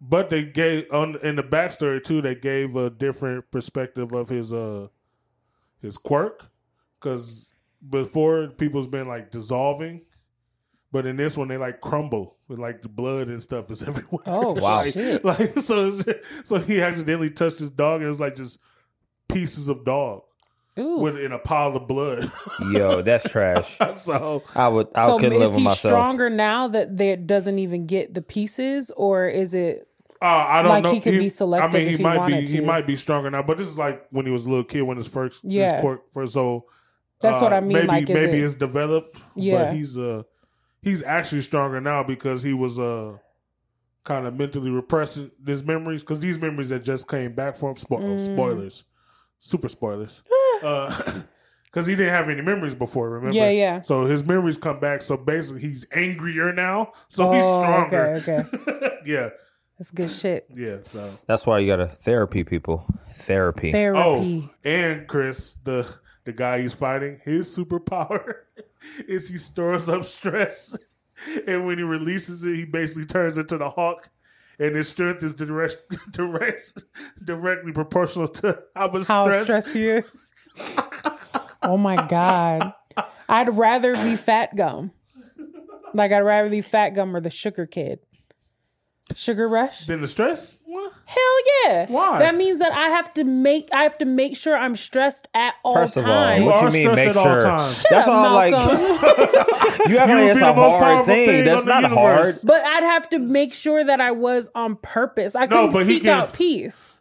but 0.01 0.31
they 0.31 0.45
gave 0.47 0.87
on 0.93 1.17
in 1.23 1.37
the 1.37 1.43
backstory 1.43 2.03
too. 2.03 2.23
They 2.23 2.35
gave 2.37 2.77
a 2.77 2.89
different 2.91 3.51
perspective 3.51 4.13
of 4.15 4.29
his 4.29 4.53
uh 4.53 4.89
his 5.83 5.99
quirk 5.99 6.51
because 7.01 7.51
before 7.91 8.49
people's 8.49 8.89
been 8.89 9.09
like 9.09 9.31
dissolving, 9.31 10.03
but 10.93 11.07
in 11.07 11.17
this 11.17 11.37
one 11.37 11.49
they 11.49 11.57
like 11.57 11.81
crumble 11.81 12.37
with 12.49 12.59
like 12.59 12.83
the 12.83 12.89
blood 12.89 13.29
and 13.29 13.43
stuff 13.43 13.71
is 13.71 13.83
everywhere. 13.89 14.23
Oh, 14.27 14.53
Wow. 14.53 14.83
like, 14.95 15.25
like 15.25 15.59
so 15.59 15.91
so 16.45 16.59
he 16.59 16.81
accidentally 16.81 17.31
touched 17.31 17.59
his 17.59 17.71
dog 17.71 17.97
and 17.97 18.05
it 18.05 18.09
was 18.09 18.21
like 18.21 18.35
just 18.37 18.59
pieces 19.29 19.69
of 19.69 19.85
dog 19.85 20.23
Ooh. 20.79 20.99
with 20.99 21.19
in 21.19 21.33
a 21.33 21.39
pile 21.39 21.77
of 21.77 21.87
blood. 21.87 22.31
Yo, 22.73 23.03
that's 23.03 23.29
trash. 23.33 23.79
so 23.95 24.43
I 24.55 24.69
would. 24.69 24.89
I 24.95 25.07
so 25.09 25.19
couldn't 25.19 25.39
live 25.39 25.51
is 25.51 25.55
with 25.57 25.59
he 25.59 25.65
myself. 25.65 25.91
stronger 25.93 26.31
now 26.31 26.69
that 26.69 26.97
there 26.97 27.17
doesn't 27.17 27.59
even 27.59 27.87
get 27.87 28.15
the 28.15 28.23
pieces, 28.23 28.91
or 28.97 29.29
is 29.29 29.55
it? 29.55 29.89
Uh, 30.21 30.25
I 30.27 30.63
don't 30.63 30.71
Like, 30.71 30.85
know. 30.85 30.93
he 30.95 31.01
could 31.01 31.19
be 31.19 31.29
selective 31.29 31.75
I 31.75 31.79
mean, 31.79 31.83
if 31.87 31.91
he, 31.93 31.97
he 31.99 32.03
might 32.03 32.27
be. 32.27 32.33
wanted 32.33 32.49
He 32.49 32.61
might 32.61 32.87
be 32.89 32.97
stronger 32.97 33.31
now. 33.31 33.43
But 33.43 33.59
this 33.59 33.69
is 33.69 33.79
like 33.79 34.07
when 34.11 34.25
he 34.27 34.33
was 34.33 34.47
a 34.47 34.49
little 34.49 34.65
kid 34.65 34.83
when 34.83 34.97
his 34.97 35.07
first 35.09 35.45
Yeah. 35.45 35.73
his 35.75 35.81
quirk 35.81 36.11
first. 36.11 36.33
So 36.33 36.65
That's 37.21 37.37
uh, 37.37 37.45
what 37.45 37.53
I 37.53 37.61
mean. 37.61 37.73
Maybe 37.75 37.87
like, 37.87 38.09
maybe 38.09 38.39
it, 38.39 38.45
it's 38.45 38.55
developed. 38.55 39.21
Yeah. 39.37 39.65
But 39.67 39.75
he's 39.75 39.97
uh 39.99 40.23
he's 40.83 41.03
actually 41.03 41.41
stronger 41.43 41.81
now 41.81 42.03
because 42.03 42.43
he 42.43 42.53
was 42.53 42.79
uh 42.79 43.17
kind 44.05 44.27
of 44.27 44.37
mentally 44.39 44.71
repressing 44.71 45.31
his 45.47 45.63
memories 45.65 46.03
because 46.03 46.21
these 46.21 46.39
memories 46.39 46.71
that 46.71 46.83
just 46.85 47.09
came 47.09 47.33
back 47.35 47.57
from 47.57 47.75
spo- 47.75 48.03
Mm. 48.03 48.21
spoilers, 48.21 48.85
super 49.39 49.69
spoilers. 49.69 50.23
uh 50.63 50.93
Because 51.71 51.87
he 51.87 51.95
didn't 51.95 52.15
have 52.15 52.31
any 52.31 52.41
memories 52.41 52.75
before, 52.75 53.11
remember? 53.11 53.37
Yeah, 53.37 53.51
yeah. 53.51 53.83
So 53.83 54.07
his 54.07 54.27
memories 54.27 54.57
come 54.57 54.81
back. 54.81 55.03
So 55.03 55.19
basically, 55.19 55.61
he's 55.61 55.87
angrier 55.93 56.51
now. 56.51 56.93
So 57.09 57.31
he's 57.31 57.43
Oh, 57.45 57.61
stronger. 57.61 58.07
Okay, 58.27 58.43
okay, 58.43 58.89
yeah, 59.05 59.29
that's 59.79 59.91
good 59.91 60.11
shit. 60.11 60.47
yeah. 60.57 60.79
So 60.85 61.19
That's 61.27 61.47
why 61.47 61.59
you 61.59 61.67
got 61.67 61.77
to 61.77 61.87
therapy 61.87 62.43
people. 62.43 62.87
Therapy. 63.13 63.71
Therapy. 63.71 64.01
Oh, 64.03 64.51
and 64.65 65.07
Chris, 65.07 65.57
the 65.57 65.87
the 66.29 66.33
guy 66.35 66.61
he's 66.61 66.75
fighting, 66.75 67.19
his 67.25 67.49
superpower 67.49 68.35
is 69.09 69.31
he 69.31 69.39
stores 69.39 69.89
up 69.89 70.05
stress, 70.05 70.77
and 71.47 71.65
when 71.65 71.79
he 71.79 71.85
releases 71.85 72.45
it, 72.45 72.55
he 72.55 72.65
basically 72.67 73.07
turns 73.07 73.39
into 73.39 73.57
the 73.57 73.71
Hulk, 73.71 74.11
and 74.59 74.77
his 74.77 74.89
strength 74.91 75.25
is 75.25 75.35
direct, 75.35 75.79
direct 76.13 76.85
directly 77.25 77.73
proportional 77.73 78.29
to 78.29 78.63
how 78.77 78.89
much 78.91 79.07
How 79.07 79.25
stress. 79.25 79.45
stressed 79.45 79.75
he 79.75 79.89
is. 79.89 80.31
oh 81.63 81.79
my 81.79 81.97
god, 81.97 82.75
I'd 83.27 83.57
rather 83.57 83.95
be 83.95 84.15
Fat 84.15 84.55
Gum. 84.55 84.91
Like 85.95 86.13
I'd 86.13 86.21
rather 86.21 86.51
be 86.51 86.61
Fat 86.61 86.91
Gum 86.91 87.17
or 87.17 87.23
the 87.23 87.31
Sugar 87.31 87.65
Kid. 87.65 88.01
Sugar 89.17 89.49
Rush. 89.49 89.87
Than 89.87 90.03
the 90.03 90.09
stress. 90.09 90.63
What? 91.09 91.15
Hell 91.15 91.73
yeah! 91.73 91.87
Why? 91.89 92.19
That 92.19 92.35
means 92.37 92.59
that 92.59 92.73
I 92.73 92.89
have 92.91 93.13
to 93.15 93.25
make 93.25 93.69
I 93.73 93.83
have 93.85 93.97
to 93.99 94.05
make 94.05 94.37
sure 94.37 94.57
I'm 94.57 94.77
stressed 94.77 95.29
at 95.35 95.55
all 95.65 95.75
First 95.75 95.97
of 95.97 96.05
all, 96.05 96.11
times. 96.13 96.41
You 96.41 96.47
what 96.47 96.57
are 96.59 96.67
you 96.67 96.87
mean? 96.87 96.95
Make 96.95 97.09
at 97.09 97.17
all 97.17 97.23
sure. 97.25 97.43
times. 97.43 97.87
That's 97.91 98.09
up, 98.09 98.15
all. 98.15 98.35
Like 98.35 98.53
Malcolm. 98.53 98.79
you 98.87 98.89
act 98.99 99.89
You 99.89 99.97
like 99.97 100.09
would 100.09 100.31
it's 100.31 100.41
be 100.41 100.45
a 100.45 100.49
the 100.49 100.55
most 100.55 100.73
hard 100.79 101.07
thing. 101.07 101.27
thing 101.27 101.45
That's 101.45 101.65
not 101.67 101.85
hard. 101.85 102.35
But 102.45 102.63
I'd 102.63 102.83
have 102.85 103.09
to 103.11 103.19
make 103.19 103.55
sure 103.55 103.83
that 103.85 104.01
I 104.01 104.11
was 104.11 104.51
on 104.55 104.77
purpose. 104.77 105.35
I 105.35 105.47
couldn't 105.47 105.73
but 105.73 105.87
he 105.87 105.99
seek 106.01 106.07
out 106.09 106.33
peace. 106.35 107.01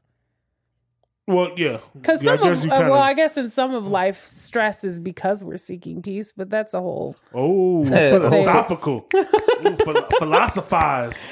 Well, 1.30 1.52
yeah. 1.58 1.80
Because 1.94 2.24
Yeah, 2.24 2.38
some 2.38 2.48
guess 2.48 2.64
of 2.64 2.72
uh, 2.72 2.76
kinda- 2.78 2.92
well, 2.92 3.02
I 3.02 3.14
guess 3.14 3.36
in 3.36 3.50
some 3.50 3.74
of 3.76 3.86
life, 3.88 4.24
stress 4.24 4.86
is 4.86 4.98
because 5.00 5.44
we're 5.44 5.58
seeking 5.58 6.02
peace, 6.02 6.32
but 6.32 6.50
that's 6.50 6.74
a 6.74 6.80
whole. 6.80 7.18
oh, 7.34 7.84
philosophical, 7.84 9.06
Ooh, 9.14 9.76
phil- 9.76 10.08
philosophize. 10.20 11.28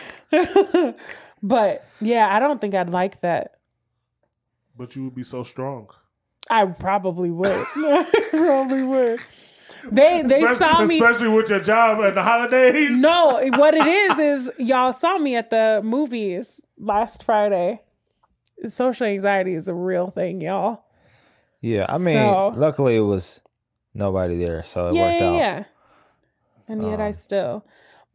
But 1.46 1.86
yeah, 2.02 2.36
I 2.36 2.40
don't 2.40 2.60
think 2.60 2.74
I'd 2.74 2.90
like 2.90 3.22
that. 3.22 3.60
But 4.76 4.96
you 4.96 5.04
would 5.04 5.14
be 5.16 5.22
so 5.22 5.44
strong. 5.44 5.90
I 6.50 6.66
probably 6.66 7.30
would. 7.30 7.52
I 7.76 8.28
probably 8.32 8.84
would. 8.84 9.20
They 9.92 10.24
they 10.24 10.42
Especially, 10.42 10.56
saw 10.58 10.86
me. 10.86 10.96
especially 10.96 11.30
with 11.30 11.52
your 11.52 11.60
job 11.60 12.04
at 12.04 12.16
the 12.16 12.24
holidays. 12.24 13.00
No, 13.00 13.40
what 13.58 13.76
it 13.76 13.86
is 13.86 14.18
is 14.20 14.52
y'all 14.58 14.92
saw 14.92 15.20
me 15.20 15.36
at 15.36 15.52
the 15.52 15.82
movies 15.84 16.62
last 16.80 17.24
Friday. 17.24 17.82
Social 18.68 19.06
anxiety 19.06 19.54
is 19.54 19.68
a 19.68 19.74
real 19.76 20.08
thing, 20.08 20.42
y'all. 20.42 20.84
Yeah, 21.62 21.86
I 21.88 22.00
mean, 22.00 22.16
So- 22.16 22.54
luckily 22.58 22.96
it 22.96 23.02
was 23.02 23.42
nobody 23.94 24.44
there, 24.44 24.64
so 24.64 24.88
it 24.88 24.96
yeah, 24.96 25.02
worked 25.04 25.22
yeah, 25.22 25.28
out. 25.28 25.36
yeah. 25.38 25.64
And 26.68 26.82
yet 26.90 27.00
I 27.00 27.08
um, 27.08 27.14
still, 27.14 27.66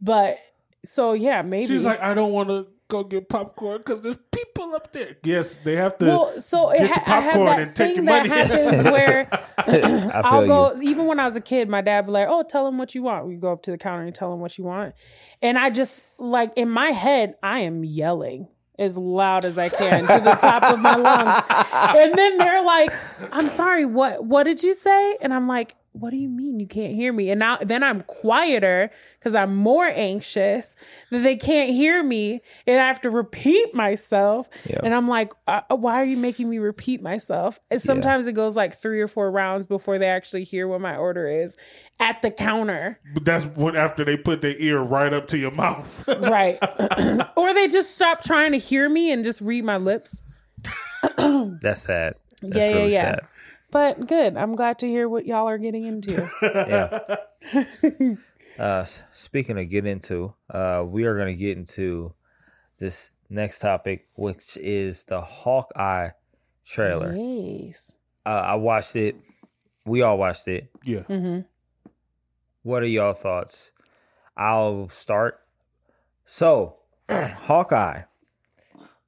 but 0.01 0.39
so 0.85 1.13
yeah, 1.13 1.43
maybe. 1.43 1.67
She's 1.69 1.85
like, 1.85 2.01
I 2.01 2.15
don't 2.15 2.33
want 2.33 2.49
to 2.49 2.67
go 2.91 3.05
get 3.05 3.29
popcorn 3.29 3.79
because 3.79 4.03
there's 4.03 4.19
people 4.31 4.75
up 4.75 4.93
there. 4.93 5.17
Yes, 5.25 5.57
they 5.59 5.77
have 5.77 5.97
to. 5.99 6.07
well, 6.07 6.41
so 6.41 6.71
get 6.77 6.91
ha- 6.91 7.05
your 7.07 7.17
I 7.17 7.21
have 7.21 7.67
that 7.67 7.75
thing 7.77 8.05
that 8.05 8.27
happens 8.27 8.83
where 8.93 9.29
I 9.57 9.63
feel 9.63 10.11
I'll 10.25 10.47
go. 10.47 10.75
you. 10.75 10.91
Even 10.91 11.07
when 11.07 11.19
I 11.19 11.25
was 11.25 11.37
a 11.37 11.41
kid, 11.41 11.69
my 11.69 11.81
dad 11.81 12.01
would 12.01 12.07
be 12.09 12.13
like, 12.13 12.29
"Oh, 12.29 12.43
tell 12.43 12.67
him 12.69 12.77
what 12.77 12.95
you 12.95 13.03
want." 13.03 13.27
We 13.27 13.37
go 13.37 13.53
up 13.53 13.63
to 13.63 13.71
the 13.71 13.79
counter 13.79 14.05
and 14.05 14.15
tell 14.15 14.33
him 14.35 14.41
what 14.41 14.59
you 14.59 14.65
want, 14.65 14.95
and 15.41 15.57
I 15.59 15.71
just 15.71 16.05
like 16.21 16.53
in 16.57 16.69
my 16.69 16.89
head, 16.89 17.37
I 17.43 17.61
am 17.61 17.85
yelling 17.85 18.49
as 18.79 18.97
loud 18.99 19.45
as 19.45 19.59
I 19.59 19.69
can 19.69 20.03
to 20.03 20.21
the 20.25 20.35
top 20.41 20.63
of 20.65 20.81
my 20.81 20.97
lungs, 20.97 21.43
and 21.97 22.15
then 22.15 22.37
they're 22.39 22.65
like, 22.65 22.93
"I'm 23.33 23.49
sorry, 23.49 23.87
what? 23.87 24.25
What 24.25 24.45
did 24.45 24.63
you 24.63 24.75
say?" 24.75 25.17
And 25.23 25.33
I'm 25.33 25.47
like. 25.49 25.75
What 25.93 26.11
do 26.11 26.17
you 26.17 26.29
mean 26.29 26.61
you 26.61 26.69
can't 26.69 26.95
hear 26.95 27.13
me? 27.13 27.31
And 27.31 27.41
now 27.41 27.59
then 27.61 27.83
I'm 27.83 28.03
quieter 28.03 28.91
because 29.19 29.35
I'm 29.35 29.57
more 29.57 29.87
anxious 29.87 30.77
that 31.11 31.25
they 31.25 31.37
can't 31.37 31.71
hear 31.71 32.01
me 32.03 32.41
and 32.67 32.81
I 32.81 32.87
have 32.87 33.01
to 33.01 33.11
repeat 33.11 33.75
myself. 33.75 34.49
Yeah. 34.67 34.79
And 34.85 34.95
I'm 34.95 35.09
like, 35.09 35.33
uh, 35.49 35.63
why 35.71 35.95
are 35.95 36.05
you 36.05 36.17
making 36.17 36.49
me 36.49 36.59
repeat 36.59 37.03
myself? 37.03 37.59
And 37.73 37.83
sometimes 37.83 38.29
it 38.29 38.35
goes 38.35 38.57
like 38.57 38.73
three 38.73 39.01
or 39.01 39.09
four 39.09 39.33
rounds 39.33 39.67
before 39.67 39.99
they 39.99 40.07
actually 40.07 40.45
hear 40.45 40.69
what 40.69 40.81
my 40.81 40.95
order 40.97 41.27
is 41.29 41.57
at 41.99 42.23
the 42.23 42.31
counter. 42.31 43.01
But 43.13 43.25
that's 43.25 43.47
what 43.47 43.75
after 43.75 44.05
they 44.05 44.17
put 44.17 44.43
their 44.43 44.57
ear 44.59 44.79
right 44.81 45.13
up 45.13 45.27
to 45.29 45.39
your 45.39 45.51
mouth. 45.53 46.09
Right. 46.21 46.59
or 47.37 47.53
they 47.55 47.67
just 47.67 47.91
stop 47.91 48.23
trying 48.23 48.53
to 48.53 48.59
hear 48.59 48.89
me 48.89 49.11
and 49.11 49.25
just 49.25 49.41
read 49.41 49.65
my 49.65 49.79
lips. 49.79 50.23
That's 51.17 51.83
sad. 51.83 52.15
That's 52.43 52.57
Yeah, 52.57 52.69
yeah, 52.69 52.75
really 52.77 52.93
yeah. 52.93 53.01
sad. 53.01 53.21
But 53.71 54.07
good. 54.07 54.37
I'm 54.37 54.57
glad 54.57 54.79
to 54.81 54.87
hear 54.89 55.09
what 55.09 55.27
y'all 55.27 55.49
are 55.49 55.59
getting 55.59 55.85
into. 55.85 56.29
Yeah. 56.43 58.15
uh, 58.59 58.85
speaking 59.13 59.59
of 59.59 59.69
get 59.69 59.87
into, 59.87 60.35
uh, 60.51 60.85
we 60.87 61.05
are 61.05 61.15
going 61.17 61.29
to 61.29 61.35
get 61.39 61.57
into 61.57 62.13
this 62.79 63.11
next 63.29 63.61
topic, 63.61 64.09
which 64.15 64.57
is 64.57 65.05
the 65.05 65.21
Hawkeye 65.21 66.11
trailer. 66.65 67.15
yes. 67.15 67.97
Uh, 68.27 68.29
I 68.29 68.55
watched 68.57 68.97
it. 68.97 69.17
We 69.87 70.03
all 70.03 70.19
watched 70.19 70.49
it. 70.49 70.71
yeah. 70.85 71.41
What 72.63 72.83
are 72.83 72.87
y'all 72.87 73.15
thoughts? 73.15 73.73
I'll 74.37 74.89
start. 74.91 75.41
So, 76.25 76.77
Hawkeye 77.11 78.03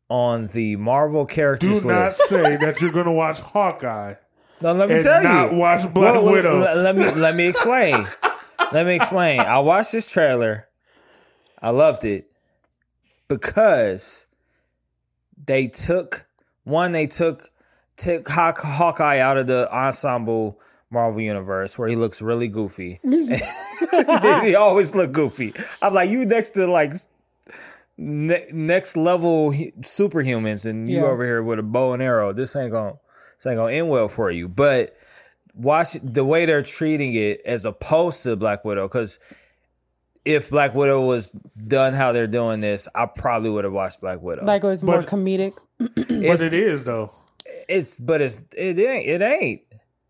on 0.09 0.47
the 0.49 0.77
Marvel 0.77 1.27
characters. 1.27 1.85
List. 1.85 1.85
Do 1.85 1.89
characters 1.89 2.31
not 2.31 2.41
list. 2.43 2.51
say 2.51 2.57
that 2.65 2.81
you're 2.81 2.93
going 2.93 3.07
to 3.07 3.13
watch 3.13 3.41
Hawkeye 3.41 4.15
No, 4.63 4.73
let 4.73 4.89
me 4.89 4.95
and 4.97 5.05
tell 5.05 5.23
not 5.23 5.53
you. 5.53 5.59
watch 5.59 5.83
Black 5.93 6.15
Well, 6.15 6.33
Widow. 6.33 6.59
Let, 6.61 6.77
let 6.79 6.97
me 6.97 7.11
let 7.13 7.35
me 7.35 7.47
explain. 7.49 8.05
let 8.73 8.87
me 8.87 8.95
explain. 8.95 9.41
I 9.41 9.59
watched 9.59 9.93
this 9.93 10.11
trailer. 10.11 10.69
I 11.61 11.71
loved 11.71 12.05
it 12.05 12.25
because 13.29 14.27
they 15.47 15.69
took 15.69 16.27
one. 16.65 16.93
They 16.93 17.07
took 17.07 17.51
took 17.97 18.29
Haw- 18.29 18.55
Hawkeye 18.55 19.19
out 19.19 19.37
of 19.39 19.47
the 19.47 19.73
ensemble 19.75 20.61
Marvel 20.91 21.21
universe 21.21 21.79
where 21.79 21.89
he 21.89 21.97
looks 21.97 22.21
really 22.23 22.49
goofy. 22.49 23.01
he 24.43 24.55
always 24.55 24.95
look 24.95 25.13
goofy. 25.13 25.55
I'm 25.81 25.95
like 25.95 26.11
you 26.11 26.25
next 26.25 26.51
to 26.51 26.67
like 26.67 26.93
ne- 27.97 28.47
next 28.53 28.97
level 28.97 29.51
he- 29.51 29.73
superhumans, 29.81 30.67
and 30.67 30.89
you 30.91 30.99
Yeah. 30.99 31.05
over 31.07 31.25
here 31.25 31.43
with 31.43 31.59
a 31.59 31.63
bow 31.63 31.93
and 31.93 32.03
arrow. 32.03 32.33
This 32.33 32.55
ain't 32.57 32.73
gonna 32.73 32.95
this 33.43 33.51
ain't 33.51 33.59
gonna 33.59 33.73
end 33.73 33.89
well 33.89 34.09
for 34.09 34.31
you. 34.31 34.49
But 34.49 34.97
watch 35.55 35.95
the 36.03 36.25
way 36.25 36.47
they're 36.47 36.63
treating 36.63 37.15
it 37.15 37.41
as 37.45 37.65
opposed 37.65 38.23
to 38.23 38.37
Black 38.37 38.65
Widow, 38.65 38.87
because 38.89 39.19
if 40.25 40.51
Black 40.51 40.75
Widow 40.75 41.05
was 41.05 41.31
done 41.31 41.95
how 41.95 42.13
they're 42.13 42.27
doing 42.29 42.61
this, 42.61 42.89
I 42.95 43.07
probably 43.07 43.51
would 43.51 43.65
have 43.65 43.73
watched 43.73 44.01
Black 44.01 44.23
Widow. 44.23 44.45
Like 44.45 44.63
it 44.63 44.67
was 44.69 44.85
more 44.85 44.99
But- 45.03 45.09
comedic. 45.09 45.55
but 45.79 46.41
it 46.41 46.55
is, 46.55 46.85
though. 46.85 47.11
it's 47.69 47.97
but 47.97 48.21
it's 48.21 48.37
it 48.57 48.79
ain't 48.79 49.07
it 49.09 49.21
ain't 49.23 49.63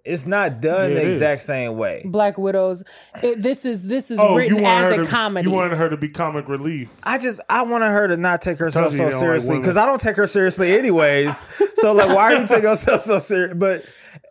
It's 0.05 0.27
not 0.27 0.61
done 0.61 0.91
Yeah, 0.91 0.97
the 0.97 1.07
exact 1.09 1.43
is. 1.43 1.47
same 1.47 1.77
way. 1.77 2.03
Black 2.05 2.37
Widows. 2.37 2.83
It, 3.23 3.41
this 3.41 3.65
is 3.65 3.87
this 3.87 4.11
is 4.11 4.19
Oh, 4.19 4.35
written 4.35 4.65
as 4.65 4.91
a 4.93 4.97
to, 4.97 5.05
comedy. 5.05 5.49
You 5.49 5.55
wanted 5.55 5.79
her 5.79 5.89
to 5.89 5.97
be 5.97 6.09
comic 6.09 6.49
relief. 6.49 6.99
I 7.05 7.19
just 7.19 7.41
I 7.49 7.63
wanted 7.63 7.87
her 7.93 8.09
to 8.09 8.17
not 8.17 8.43
take 8.43 8.59
herself 8.59 8.89
so 8.89 8.93
you 8.93 8.99
don't 8.99 9.11
like 9.13 9.19
seriously 9.21 9.59
because 9.59 9.77
I 9.77 9.87
don't 9.87 10.01
take 10.01 10.17
her 10.17 10.27
seriously 10.27 10.77
anyways. 10.77 11.45
so 11.75 11.93
like, 11.93 12.09
why 12.09 12.33
are 12.35 12.41
you 12.41 12.47
taking 12.47 12.65
yourself 12.65 13.01
so 13.03 13.21
serious? 13.21 13.55
But 13.55 13.83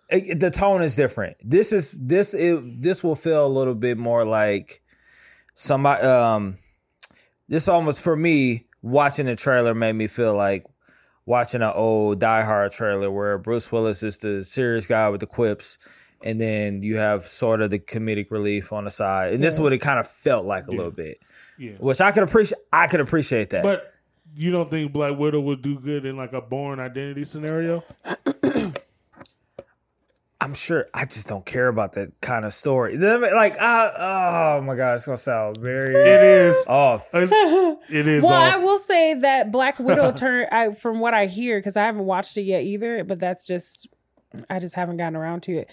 it, 0.10 0.42
the 0.42 0.52
tone 0.52 0.82
is 0.82 0.98
different. 0.98 1.38
This 1.42 1.72
is 1.72 1.92
this 1.92 2.34
it, 2.34 2.82
this 2.82 3.02
will 3.02 3.16
feel 3.16 3.46
a 3.46 3.48
little 3.48 3.76
bit 3.76 3.98
more 3.98 4.26
like 4.26 4.82
somebody. 5.54 6.04
Um, 6.04 6.58
this 7.48 7.70
almost 7.70 8.02
for 8.02 8.16
me 8.18 8.66
watching 8.82 9.26
the 9.26 9.36
trailer 9.38 9.74
made 9.74 9.94
me 9.94 10.08
feel 10.08 10.34
like 10.36 10.66
watching 11.26 11.62
an 11.62 11.72
old 11.74 12.20
Die 12.20 12.42
Hard 12.44 12.72
trailer 12.72 13.12
where 13.12 13.38
Bruce 13.38 13.72
Willis 13.72 14.04
is 14.04 14.18
the 14.20 14.44
serious 14.44 14.88
guy 14.88 15.10
with 15.10 15.20
the 15.22 15.28
quips. 15.28 15.78
And 16.24 16.40
then 16.40 16.84
you 16.84 16.98
have 16.98 17.26
sort 17.28 17.62
of 17.62 17.72
the 17.72 17.80
comedic 17.80 18.30
relief 18.30 18.72
on 18.72 18.84
the 18.86 18.92
side, 18.92 19.34
and 19.34 19.44
this 19.44 19.56
is 19.56 19.60
what 19.60 19.74
it 19.74 19.80
kind 19.80 20.00
of 20.00 20.08
felt 20.08 20.46
like 20.46 20.68
a 20.68 20.70
little 20.72 20.92
bit, 20.92 21.20
Yeah. 21.58 21.72
which 21.80 22.00
I 22.00 22.12
could 22.12 22.22
appreciate. 22.22 22.60
I 22.72 22.86
could 22.86 23.00
appreciate 23.00 23.50
that. 23.50 23.64
But 23.64 23.92
you 24.36 24.52
don't 24.52 24.70
think 24.70 24.94
Black 24.94 25.18
Widow 25.18 25.40
would 25.40 25.64
do 25.64 25.80
good 25.80 26.06
in 26.06 26.18
like 26.18 26.34
a 26.34 26.42
Bourne 26.42 26.80
identity 26.80 27.26
scenario? 27.26 27.84
I'm 30.44 30.56
sure 30.56 30.88
I 30.92 31.06
just 31.06 31.28
don't 31.28 31.46
care 31.46 31.68
about 31.68 31.94
that 31.94 32.20
kind 32.20 32.46
of 32.46 32.54
story. 32.54 32.98
Like, 32.98 33.60
I, 33.60 34.58
oh 34.58 34.62
my 34.64 34.76
god, 34.76 34.96
it's 34.96 35.06
gonna 35.06 35.16
sound 35.18 35.58
very 35.58 35.94
It 35.94 36.24
is. 36.24 36.66
off. 36.68 37.14
It's- 37.14 37.30
well, 37.32 38.34
off. 38.34 38.54
I 38.54 38.58
will 38.58 38.80
say 38.80 39.14
that 39.14 39.52
Black 39.52 39.78
Widow 39.78 40.12
turned. 40.16 40.50
I, 40.52 40.72
from 40.72 41.00
what 41.00 41.14
I 41.14 41.28
hear, 41.28 41.60
because 41.60 41.78
I 41.78 41.84
haven't 41.84 42.06
watched 42.06 42.38
it 42.38 42.42
yet 42.42 42.64
either, 42.64 43.04
but 43.04 43.20
that's 43.20 43.46
just 43.46 43.88
I 44.50 44.58
just 44.60 44.74
haven't 44.76 44.98
gotten 44.98 45.16
around 45.16 45.44
to 45.44 45.58
it. 45.60 45.70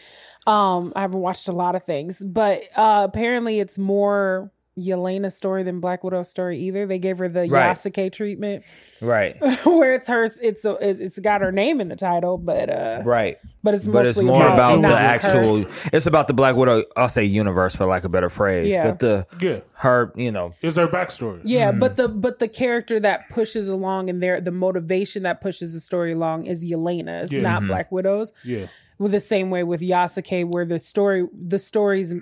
Um, 0.46 0.92
I 0.94 1.00
haven't 1.00 1.20
watched 1.20 1.48
a 1.48 1.52
lot 1.52 1.74
of 1.74 1.84
things, 1.84 2.22
but 2.22 2.62
uh, 2.76 3.06
apparently 3.08 3.60
it's 3.60 3.78
more 3.78 4.50
Yelena's 4.82 5.36
story 5.36 5.62
than 5.62 5.80
Black 5.80 6.04
Widow's 6.04 6.28
story 6.30 6.58
either. 6.60 6.86
They 6.86 6.98
gave 6.98 7.18
her 7.18 7.28
the 7.28 7.40
Right. 7.48 7.70
Yasuke 7.72 8.12
treatment, 8.12 8.64
Right, 9.00 9.36
where 9.66 9.92
it's 9.94 10.08
hers. 10.08 10.38
It's 10.42 10.64
a, 10.64 10.72
it's 10.80 11.18
got 11.18 11.40
her 11.40 11.52
name 11.52 11.80
in 11.80 11.88
the 11.88 11.96
title, 11.96 12.38
but 12.38 12.68
uh, 12.70 13.02
right. 13.04 13.38
but 13.62 13.74
it's 13.74 13.86
But 13.86 14.06
it's 14.06 14.16
mostly 14.18 14.24
more 14.26 14.46
about 14.46 14.76
the 14.76 14.82
not 14.82 15.00
her. 15.00 15.06
actual. 15.06 15.64
It's 15.92 16.06
about 16.06 16.26
the 16.28 16.34
Black 16.34 16.56
Widow. 16.56 16.84
I'll 16.96 17.08
say 17.08 17.24
universe 17.24 17.74
for 17.76 17.86
lack 17.86 18.00
of 18.00 18.06
a 18.06 18.08
better 18.08 18.30
phrase. 18.30 18.70
Yeah. 18.70 18.86
But 18.90 18.98
the 19.00 19.26
yeah. 19.40 19.60
her, 19.74 20.12
you 20.16 20.32
know, 20.32 20.52
It's 20.62 20.76
her 20.76 20.88
backstory. 20.88 21.40
Yeah, 21.44 21.70
Mm-hmm. 21.70 21.80
but 21.80 21.96
the 21.96 22.08
but 22.08 22.38
the 22.38 22.48
character 22.48 22.98
that 23.00 23.28
pushes 23.30 23.68
along 23.68 24.08
and 24.10 24.22
their 24.22 24.40
the 24.40 24.52
motivation 24.52 25.22
that 25.24 25.40
pushes 25.40 25.74
the 25.74 25.80
story 25.80 26.12
along 26.12 26.46
is 26.46 26.64
Yelena. 26.64 27.22
It's 27.22 27.32
Yeah. 27.32 27.42
not 27.42 27.58
Mm-hmm. 27.60 27.68
Black 27.68 27.92
Widows. 27.92 28.32
Yeah. 28.44 28.66
With 28.98 29.12
the 29.12 29.20
same 29.20 29.50
way 29.50 29.62
with 29.62 29.80
Yasuke, 29.80 30.50
where 30.52 30.64
the 30.64 30.80
story 30.80 31.28
the 31.32 31.60
story's 31.60 32.14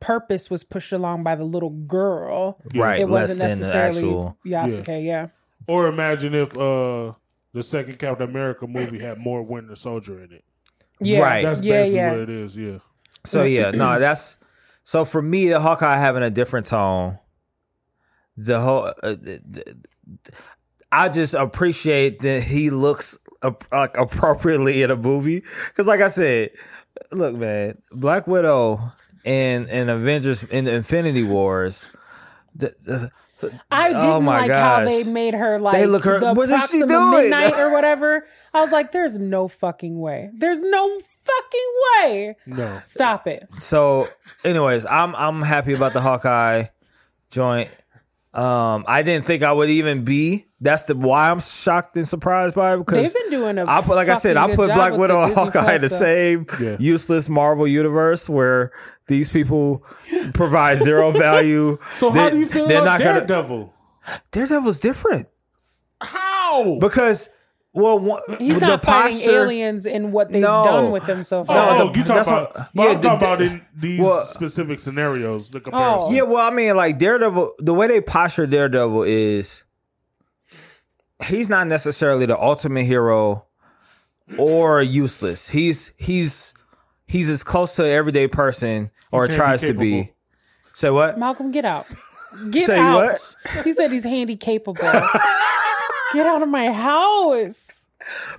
purpose 0.00 0.50
was 0.50 0.64
pushed 0.64 0.92
along 0.92 1.22
by 1.22 1.34
the 1.34 1.44
little 1.44 1.70
girl. 1.70 2.60
right, 2.74 3.00
It 3.00 3.06
less 3.08 3.28
wasn't 3.30 3.38
than 3.48 3.58
the 3.60 3.66
necessarily 3.66 3.98
actual. 3.98 4.38
Yasuke. 4.46 5.04
Yeah. 5.04 5.28
Or 5.68 5.86
imagine 5.88 6.34
if 6.34 6.56
uh 6.56 7.12
the 7.52 7.62
second 7.62 7.98
Captain 7.98 8.28
America 8.28 8.66
movie 8.66 8.98
had 8.98 9.18
more 9.18 9.42
Winter 9.42 9.74
Soldier 9.74 10.22
in 10.22 10.32
it. 10.32 10.44
Yeah. 11.00 11.20
Right. 11.20 11.42
That's 11.42 11.62
yeah, 11.62 11.72
basically 11.72 11.96
yeah. 11.96 12.10
what 12.10 12.20
it 12.20 12.30
is. 12.30 12.56
Yeah. 12.56 12.78
So 13.24 13.42
yeah, 13.42 13.70
no, 13.70 13.98
that's 13.98 14.38
so 14.84 15.04
for 15.04 15.20
me. 15.22 15.48
The 15.48 15.60
Hawkeye 15.60 15.96
having 15.96 16.22
a 16.22 16.30
different 16.30 16.66
tone. 16.66 17.18
The 18.36 18.60
whole, 18.60 18.92
uh, 19.02 19.16
th- 19.16 19.40
th- 19.54 19.66
I 20.92 21.08
just 21.08 21.32
appreciate 21.34 22.18
that 22.20 22.42
he 22.42 22.68
looks 22.68 23.18
like 23.72 23.96
appropriately 23.96 24.82
in 24.82 24.90
a 24.90 24.96
movie. 24.96 25.42
Because, 25.68 25.86
like 25.86 26.00
I 26.00 26.08
said, 26.08 26.50
look, 27.12 27.34
man, 27.34 27.78
Black 27.92 28.26
Widow 28.26 28.92
and 29.26 29.68
and 29.68 29.90
Avengers 29.90 30.42
in 30.44 30.64
the 30.64 30.74
Infinity 30.74 31.24
Wars. 31.24 31.90
The, 32.54 32.74
the, 32.84 33.10
I 33.70 33.88
oh 33.90 33.92
didn't 33.92 34.04
Oh 34.06 34.20
my 34.22 34.40
like 34.46 34.50
how 34.52 34.84
they 34.86 35.04
made 35.04 35.34
her 35.34 35.58
like 35.58 35.74
They 35.74 35.84
look 35.86 36.04
her- 36.04 36.18
the 36.20 36.32
what 36.32 36.48
is 36.48 36.70
she 36.70 36.78
Proxima 36.78 36.86
doing? 36.86 37.22
midnight 37.30 37.52
or 37.58 37.70
whatever. 37.74 38.24
I 38.54 38.62
was 38.62 38.72
like, 38.72 38.92
there's 38.92 39.18
no 39.18 39.46
fucking 39.48 40.00
way. 40.00 40.30
There's 40.32 40.62
no 40.62 40.98
fucking 41.00 41.72
way. 42.00 42.36
No. 42.46 42.78
Stop 42.80 43.26
it. 43.26 43.44
So, 43.58 44.08
anyways, 44.44 44.86
I'm 44.86 45.14
I'm 45.14 45.42
happy 45.42 45.74
about 45.74 45.92
the 45.92 46.00
Hawkeye 46.00 46.64
joint. 47.30 47.68
Um, 48.36 48.84
I 48.86 49.02
didn't 49.02 49.24
think 49.24 49.42
I 49.42 49.52
would 49.52 49.70
even 49.70 50.04
be. 50.04 50.46
That's 50.60 50.84
the 50.84 50.94
why 50.96 51.30
I'm 51.30 51.40
shocked 51.40 51.96
and 51.96 52.06
surprised 52.06 52.54
by 52.54 52.74
it 52.74 52.78
because 52.78 53.12
They've 53.12 53.22
been 53.30 53.40
doing 53.40 53.58
a 53.58 53.64
I 53.66 53.80
put 53.82 53.96
like 53.96 54.08
I 54.08 54.14
said, 54.16 54.36
I 54.36 54.54
put 54.54 54.72
Black 54.72 54.92
Widow 54.94 55.14
the 55.14 55.22
and 55.22 55.28
Disney 55.34 55.44
Hawkeye 55.60 55.74
in 55.76 55.80
the 55.80 55.88
same 55.88 56.46
Yeah. 56.60 56.76
useless 56.78 57.28
Marvel 57.28 57.66
universe 57.66 58.28
where 58.28 58.72
these 59.06 59.30
people 59.30 59.84
provide 60.34 60.78
zero 60.78 61.10
value. 61.12 61.78
So 61.92 62.10
how 62.10 62.30
do 62.30 62.38
you 62.38 62.46
feel 62.46 62.66
they're 62.68 62.82
about 62.82 63.00
not 63.00 63.04
gonna- 63.04 63.26
Daredevil? 63.26 63.74
Daredevil's 64.32 64.80
different 64.80 65.28
How? 66.00 66.78
because 66.80 67.28
well, 67.76 67.98
one, 67.98 68.22
He's 68.38 68.54
the 68.58 68.66
not 68.66 68.84
fighting 68.84 69.18
posture- 69.18 69.44
aliens 69.44 69.86
in 69.86 70.10
what 70.10 70.32
they've 70.32 70.42
No. 70.42 70.64
done 70.64 70.90
with 70.90 71.06
them 71.06 71.22
so 71.22 71.40
Oh, 71.40 71.44
far. 71.44 71.56
Oh, 71.56 71.76
no, 71.76 71.82
oh, 71.84 71.92
the- 71.92 71.98
you 71.98 72.04
talk 72.04 72.26
about? 72.26 72.56
what- 72.56 72.68
yeah, 72.74 72.82
I'm 72.84 73.00
the- 73.00 73.08
talking 73.08 73.16
about 73.26 73.42
in 73.42 73.62
these 73.78 74.00
well- 74.00 74.22
specific 74.22 74.78
scenarios. 74.78 75.50
The 75.50 75.58
oh. 75.58 75.60
comparison. 75.60 76.14
Yeah, 76.14 76.22
well, 76.22 76.44
I 76.44 76.50
mean, 76.50 76.74
like 76.76 76.98
Daredevil, 76.98 77.52
the 77.58 77.74
way 77.74 77.86
they 77.86 78.00
posture 78.00 78.46
Daredevil 78.46 79.02
is 79.04 79.62
he's 81.24 81.48
not 81.48 81.66
necessarily 81.66 82.26
the 82.26 82.38
ultimate 82.40 82.84
hero 82.84 83.44
or 84.38 84.82
useless. 84.82 85.48
He's 85.50 85.92
he's 85.96 86.52
he's 87.06 87.28
as 87.30 87.44
close 87.44 87.76
to 87.76 87.84
an 87.84 87.92
everyday 87.92 88.26
person 88.28 88.90
or 89.12 89.26
He's 89.26 89.36
tries 89.36 89.60
to 89.62 89.72
be. 89.72 89.90
handy-capable. 89.92 90.12
Say 90.74 90.90
what? 90.90 91.18
Malcolm, 91.18 91.52
get 91.52 91.64
out. 91.64 91.86
Get 92.50 92.66
Say 92.66 92.78
out. 92.78 92.96
what? 92.96 93.34
He 93.64 93.72
said 93.72 93.90
he's 93.92 94.04
handy 94.04 94.36
capable. 94.36 94.82
get 96.16 96.26
out 96.26 96.42
of 96.42 96.48
my 96.48 96.70
house. 96.72 97.88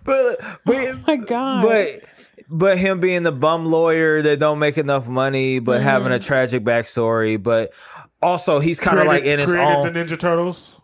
But 0.04 0.40
but 0.66 0.76
oh 0.76 1.04
My 1.08 1.16
God. 1.18 1.64
but 1.64 2.02
but 2.50 2.78
him 2.78 3.00
being 3.00 3.24
the 3.24 3.32
bum 3.32 3.66
lawyer 3.66 4.22
that 4.22 4.40
don't 4.40 4.60
make 4.60 4.78
enough 4.78 5.08
money, 5.08 5.60
but 5.60 5.78
mm-hmm. 5.78 5.84
having 5.84 6.12
a 6.12 6.20
tragic 6.20 6.64
backstory, 6.64 7.42
but 7.42 7.74
also 8.22 8.60
he's 8.60 8.80
kind 8.80 9.00
of 9.00 9.06
like 9.08 9.24
in 9.24 9.40
his 9.40 9.52
created 9.52 9.76
own 9.76 9.94
the 9.94 10.00
Ninja 10.00 10.18
Turtles. 10.18 10.82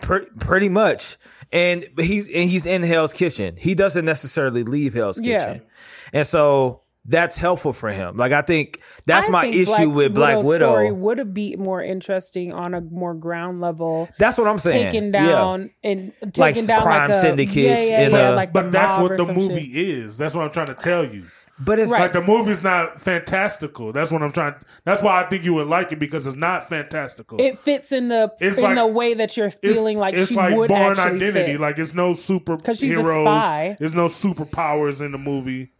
Pretty, 0.00 0.26
pretty 0.40 0.68
much. 0.68 1.16
And 1.52 1.86
he's 1.98 2.28
and 2.28 2.50
he's 2.50 2.66
in 2.66 2.82
Hell's 2.82 3.12
Kitchen. 3.12 3.56
He 3.56 3.74
doesn't 3.74 4.04
necessarily 4.04 4.64
leave 4.64 4.92
Hell's 4.92 5.20
Yeah. 5.20 5.38
Kitchen, 5.38 5.66
and 6.12 6.26
so 6.26 6.82
that's 7.08 7.36
helpful 7.38 7.72
for 7.72 7.88
him. 7.90 8.16
Like 8.16 8.32
I 8.32 8.42
think 8.42 8.80
that's 9.06 9.26
I 9.28 9.30
my 9.30 9.42
think 9.50 9.56
issue 9.68 9.90
with 9.90 10.14
Black 10.14 10.36
Widow's 10.36 10.46
Widow. 10.46 10.66
story 10.66 10.92
would 10.92 11.18
have 11.18 11.34
been 11.34 11.58
more 11.60 11.82
interesting 11.82 12.52
on 12.52 12.74
a 12.74 12.80
more 12.80 13.14
ground 13.14 13.60
level. 13.60 14.08
that's 14.18 14.38
what 14.38 14.46
I'm 14.46 14.58
saying. 14.58 14.92
Taken 14.92 15.12
Yeah. 15.12 15.26
down 15.26 15.70
and 15.82 16.12
taken 16.20 16.40
Like 16.40 16.66
down 16.66 16.82
crime 16.82 17.00
like 17.08 17.10
a, 17.10 17.20
syndicates 17.20 17.84
Yeah, 17.90 17.98
yeah, 18.00 18.06
in 18.06 18.12
yeah, 18.12 18.34
a- 18.34 18.36
like 18.36 18.52
But 18.52 18.70
that's 18.70 18.98
what 19.00 19.16
the 19.16 19.24
movie 19.32 19.66
shit. 19.72 19.88
is. 19.88 20.18
That's 20.18 20.34
what 20.34 20.44
I'm 20.44 20.50
trying 20.52 20.66
to 20.66 20.74
tell 20.74 21.04
you. 21.04 21.24
But 21.60 21.80
it's 21.80 21.90
Right. 21.90 22.02
Like 22.02 22.12
the 22.12 22.22
movie's 22.22 22.62
not 22.62 23.00
fantastical. 23.00 23.92
That's 23.92 24.12
what 24.12 24.22
I'm 24.22 24.30
trying. 24.30 24.54
That's 24.84 25.02
why 25.02 25.20
I 25.20 25.28
think 25.28 25.44
you 25.44 25.54
would 25.54 25.66
like 25.66 25.90
it 25.90 25.98
because 25.98 26.24
it's 26.26 26.36
not 26.36 26.68
fantastical. 26.68 27.40
It 27.40 27.58
fits 27.58 27.90
in 27.90 28.08
the 28.08 28.32
It's 28.40 28.58
in 28.58 28.64
like- 28.64 28.76
the 28.76 28.86
way 28.86 29.14
that 29.14 29.36
you're 29.36 29.46
it's, 29.46 29.56
feeling 29.56 29.98
like 29.98 30.14
it's 30.14 30.28
she 30.28 30.36
like 30.36 30.54
would 30.54 30.68
Bourne 30.68 30.96
actually 30.98 31.16
Identity. 31.26 31.52
fit. 31.54 31.60
Like 31.60 31.78
it's 31.78 31.94
no 31.94 32.12
super 32.12 32.56
'Cause 32.58 32.78
she's 32.78 32.96
a 32.96 33.02
spy. 33.02 33.76
There's 33.78 33.94
no 33.94 34.06
superpowers 34.06 35.04
in 35.04 35.10
the 35.12 35.18
movie. 35.18 35.72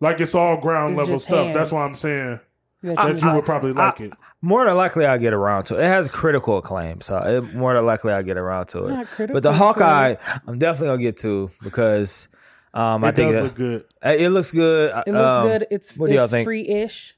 Like 0.00 0.20
it's 0.20 0.34
all 0.34 0.56
ground 0.56 0.90
It's 0.92 0.98
level 0.98 1.18
stuff. 1.18 1.44
hands. 1.46 1.56
That's 1.56 1.72
why 1.72 1.84
I'm 1.84 1.94
saying 1.94 2.40
that 2.82 2.96
that 2.96 3.20
you 3.20 3.26
like. 3.26 3.36
would 3.36 3.44
probably 3.44 3.72
like 3.72 4.00
it. 4.00 4.12
more 4.40 4.64
than 4.64 4.76
likely 4.76 5.04
I'll 5.04 5.18
get 5.18 5.34
around 5.34 5.64
to 5.64 5.76
it. 5.76 5.80
It 5.84 5.88
has 5.88 6.08
critical 6.08 6.56
acclaim, 6.58 7.00
so 7.02 7.18
it, 7.18 7.54
more 7.54 7.74
than 7.74 7.84
likely 7.84 8.12
I'll 8.12 8.22
get 8.22 8.38
around 8.38 8.66
to 8.68 8.86
it. 8.86 9.06
Critical 9.08 9.34
But 9.34 9.42
the 9.42 9.52
Hawkeye, 9.52 10.16
I'm 10.46 10.58
definitely 10.58 10.88
gonna 10.88 11.02
get 11.02 11.16
to 11.18 11.50
because 11.62 12.28
um, 12.72 13.04
I 13.04 13.10
It 13.10 13.16
think 13.16 13.32
does 13.32 13.34
that- 13.34 13.42
look 13.44 13.54
good. 13.56 13.84
it 14.02 14.30
looks 14.30 14.50
good. 14.52 14.90
It 15.06 15.12
looks 15.12 15.34
Um, 15.34 15.46
good. 15.46 15.66
It's 15.70 15.96
what 15.96 16.08
do 16.08 16.14
y'all 16.16 16.26
think? 16.28 16.46
free-ish 16.46 17.16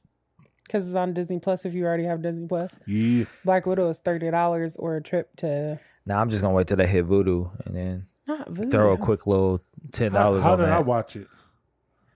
because 0.65 0.89
it's 0.89 0.97
on 0.97 1.13
Disney 1.13 1.39
Plus. 1.39 1.65
If 1.65 1.75
you 1.75 1.85
already 1.85 2.05
have 2.05 2.23
Disney 2.23 2.47
Plus, 2.49 2.75
Yeah. 2.87 3.25
Black 3.45 3.67
Widow 3.67 3.89
is 3.91 3.99
thirty 4.01 4.31
dollars 4.31 4.77
or 4.77 4.97
a 4.97 5.03
trip 5.03 5.37
to 5.37 5.79
Nah, 6.07 6.21
I'm 6.21 6.31
just 6.31 6.43
gonna 6.43 6.55
wait 6.55 6.67
till 6.67 6.79
they 6.79 6.87
hit 6.89 7.07
Vudu 7.07 7.51
and 7.67 7.77
then 7.77 8.07
not 8.27 8.51
Vudu. 8.51 8.71
throw 8.73 8.93
a 8.95 8.97
quick 8.99 9.29
little 9.29 9.61
ten 9.93 10.11
dollars. 10.13 10.43
how 10.43 10.55
on 10.55 10.59
did 10.59 10.67
I 10.67 10.71
that 10.71 10.87
watch 10.87 11.15
it? 11.15 11.29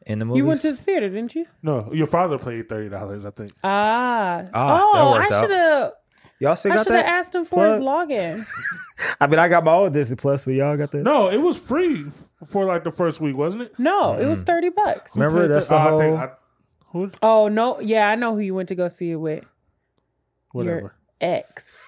In 0.07 0.19
the 0.19 0.25
movies. 0.25 0.39
You 0.39 0.47
went 0.47 0.61
to 0.63 0.71
the 0.73 0.77
theater, 0.77 1.09
didn't 1.09 1.35
you? 1.35 1.47
No, 1.63 1.93
your 1.93 2.07
father 2.07 2.39
paid 2.39 2.69
thirty 2.69 2.89
dollars. 2.89 3.25
I 3.25 3.31
think. 3.31 3.51
Ah, 3.63 4.45
Ah, 4.55 4.83
oh, 4.93 5.19
that 5.19 5.31
I 5.33 5.41
should 5.41 5.51
have. 5.51 5.93
Y'all 6.39 6.55
still 6.57 6.73
I 6.73 6.83
should 6.83 6.93
have 6.93 7.05
asked 7.07 7.35
him 7.35 7.45
for 7.47 7.67
his 7.67 7.77
login. 7.83 8.45
I 9.21 9.27
mean, 9.27 9.39
I 9.39 9.49
got 9.49 9.65
my 9.65 9.73
own 9.73 9.93
Disney 9.93 10.17
Plus, 10.17 10.45
but 10.45 10.53
y'all 10.53 10.77
got 10.77 10.91
that. 10.91 11.03
No, 11.03 11.29
it 11.31 11.39
was 11.39 11.59
free 11.59 12.05
for 12.47 12.65
like 12.67 12.85
the 12.85 12.91
first 12.91 13.21
week, 13.23 13.37
wasn't 13.37 13.63
it? 13.65 13.79
No, 13.79 14.15
it 14.19 14.27
was 14.27 14.43
thirty 14.43 14.69
bucks. 14.69 15.15
Mm. 15.15 15.21
Remember, 15.21 15.49
that's 15.49 15.69
the 15.69 15.75
Oh, 15.77 15.79
I 15.79 15.89
whole. 15.89 15.99
think 15.99 16.19
I- 16.19 16.31
who? 16.93 17.11
Oh 17.23 17.49
no, 17.49 17.81
yeah, 17.81 18.09
I 18.09 18.15
know 18.17 18.35
who 18.35 18.41
you 18.41 18.55
went 18.55 18.69
to 18.69 18.75
go 18.75 18.89
see 18.89 19.11
it 19.13 19.17
with. 19.17 19.45
Whatever. 20.53 20.81
Your 20.81 20.95
ex. 21.21 21.83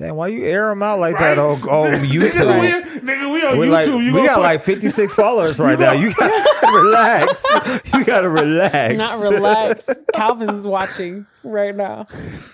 Damn, 0.00 0.16
why 0.16 0.28
you 0.28 0.44
air 0.46 0.70
them 0.70 0.82
out 0.82 0.98
like 0.98 1.18
that 1.18 1.38
on, 1.38 1.60
on 1.68 1.90
Nigga, 1.90 2.06
YouTube? 2.06 2.60
we, 2.62 3.00
nigga, 3.00 3.32
we 3.34 3.42
on 3.46 3.58
We're 3.58 3.66
YouTube. 3.66 3.70
like, 3.70 3.86
you 3.86 4.14
we 4.14 4.24
got 4.24 4.36
put- 4.36 4.40
like 4.42 4.60
56 4.62 5.12
followers 5.14 5.58
right 5.60 5.78
now. 5.78 5.92
You 5.92 6.10
gotta 6.14 6.72
relax. 6.82 7.44
You 7.92 8.04
gotta 8.06 8.30
relax. 8.30 8.94
Not 8.96 9.30
relax. 9.30 9.90
Calvin's 10.14 10.66
watching 10.66 11.26
right 11.44 11.76
now. 11.76 12.06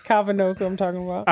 Calvin 0.03 0.36
knows 0.36 0.59
who 0.59 0.64
I'm 0.66 0.76
talking 0.76 1.05
about. 1.09 1.28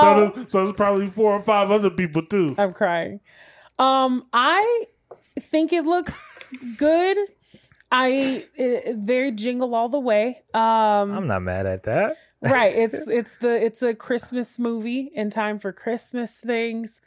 so, 0.00 0.30
there's, 0.32 0.52
so 0.52 0.58
there's 0.62 0.72
probably 0.72 1.08
four 1.08 1.32
or 1.32 1.40
five 1.42 1.72
other 1.72 1.90
people 1.90 2.24
too. 2.24 2.54
I'm 2.58 2.72
crying. 2.72 3.18
Um, 3.80 4.26
I 4.32 4.84
think 5.40 5.72
it 5.72 5.84
looks 5.84 6.30
good. 6.78 7.18
I 7.90 8.44
it, 8.54 8.96
very 8.98 9.32
jingle 9.32 9.74
all 9.74 9.88
the 9.88 9.98
way. 9.98 10.40
Um, 10.54 10.62
I'm 11.10 11.26
not 11.26 11.42
mad 11.42 11.66
at 11.66 11.82
that. 11.82 12.16
Right. 12.52 12.74
It's 12.76 13.08
it's 13.08 13.38
the 13.38 13.64
it's 13.64 13.82
a 13.82 13.94
Christmas 13.94 14.58
movie 14.58 15.10
in 15.14 15.30
time 15.30 15.58
for 15.58 15.72
Christmas 15.72 16.40
things. 16.40 17.00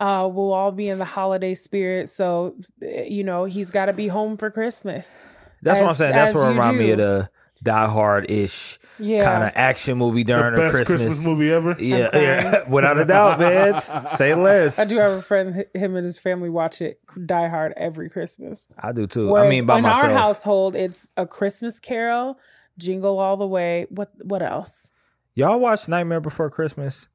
Uh, 0.00 0.28
we'll 0.32 0.52
all 0.52 0.72
be 0.72 0.88
in 0.88 0.98
the 0.98 1.04
holiday 1.04 1.54
spirit, 1.54 2.08
so 2.08 2.56
you 2.80 3.22
know 3.24 3.44
he's 3.44 3.70
got 3.70 3.86
to 3.86 3.92
be 3.92 4.08
home 4.08 4.36
for 4.36 4.50
Christmas. 4.50 5.18
That's 5.62 5.80
what 5.80 5.90
I'm 5.90 5.94
saying. 5.94 6.12
That's 6.14 6.30
as 6.30 6.34
what 6.36 6.42
you 6.42 6.48
remind 6.48 6.78
me 6.78 6.90
of 6.90 6.98
the 6.98 7.30
Die 7.62 7.86
Hard 7.86 8.28
ish 8.28 8.80
Yeah. 8.98 9.24
kind 9.24 9.44
of 9.44 9.52
action 9.54 9.96
movie 9.98 10.24
during 10.24 10.56
Best 10.56 10.74
a 10.74 10.76
Christmas. 10.78 11.02
Christmas. 11.02 11.24
movie 11.24 11.52
ever. 11.52 11.76
Yeah, 11.78 12.08
crying. 12.10 12.24
yeah, 12.24 12.62
without 12.68 12.98
a 12.98 13.04
doubt, 13.04 13.38
man. 13.38 13.78
Say 13.78 14.34
less. 14.48 14.80
I 14.80 14.86
do 14.86 14.96
have 14.96 15.12
a 15.12 15.22
friend, 15.22 15.64
him 15.72 15.94
and 15.94 16.04
his 16.04 16.18
family 16.18 16.50
watch 16.50 16.80
it 16.82 16.98
Die 17.24 17.48
Hard 17.48 17.72
every 17.76 18.10
Christmas. 18.10 18.66
I 18.76 18.90
do 18.90 19.06
too. 19.06 19.28
Whereas 19.30 19.46
I 19.46 19.50
mean, 19.50 19.66
by 19.66 19.76
in 19.78 19.84
myself. 19.84 20.04
our 20.06 20.10
household, 20.12 20.74
it's 20.74 21.06
a 21.16 21.24
Christmas 21.28 21.78
Carol, 21.78 22.40
Jingle 22.78 23.18
All 23.18 23.36
the 23.36 23.46
Way. 23.46 23.86
What 23.90 24.10
what 24.24 24.42
else? 24.42 24.90
Y'all 25.34 25.58
watch 25.60 25.88
Nightmare 25.88 26.20
Before 26.20 26.50
Christmas 26.50 27.08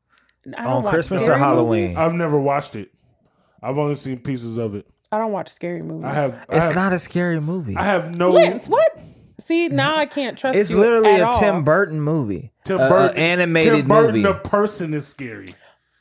I 0.57 0.63
don't 0.63 0.71
on 0.73 0.83
watch 0.83 0.93
Christmas 0.93 1.27
or 1.27 1.37
Halloween? 1.37 1.81
movies. 1.83 1.97
I've 1.97 2.13
never 2.13 2.39
watched 2.39 2.75
it. 2.75 2.91
I've 3.61 3.77
only 3.77 3.95
seen 3.95 4.19
pieces 4.19 4.57
of 4.57 4.75
it. 4.75 4.87
I 5.11 5.17
don't 5.17 5.31
watch 5.31 5.49
scary 5.49 5.81
movies. 5.81 6.05
I 6.09 6.13
have. 6.13 6.45
I 6.49 6.55
It's 6.57 6.65
have, 6.67 6.75
not 6.75 6.93
a 6.93 6.99
scary 6.99 7.39
movie. 7.39 7.75
I 7.75 7.83
have 7.83 8.17
no. 8.17 8.29
Lance, 8.31 8.67
what? 8.67 8.99
See, 9.39 9.67
now 9.69 9.95
I 9.97 10.05
can't 10.07 10.37
trust 10.37 10.57
It's 10.57 10.71
you 10.71 10.79
literally 10.79 11.11
at 11.11 11.19
a 11.21 11.27
all. 11.27 11.39
Tim 11.39 11.63
Burton 11.63 12.01
movie. 12.01 12.51
Tim 12.63 12.79
A- 12.79 12.85
a 12.85 12.89
Burton, 12.89 13.17
animated 13.17 13.73
Tim 13.73 13.87
Burton, 13.87 14.07
movie. 14.07 14.23
the 14.23 14.33
person 14.33 14.93
is 14.93 15.05
scary. 15.07 15.47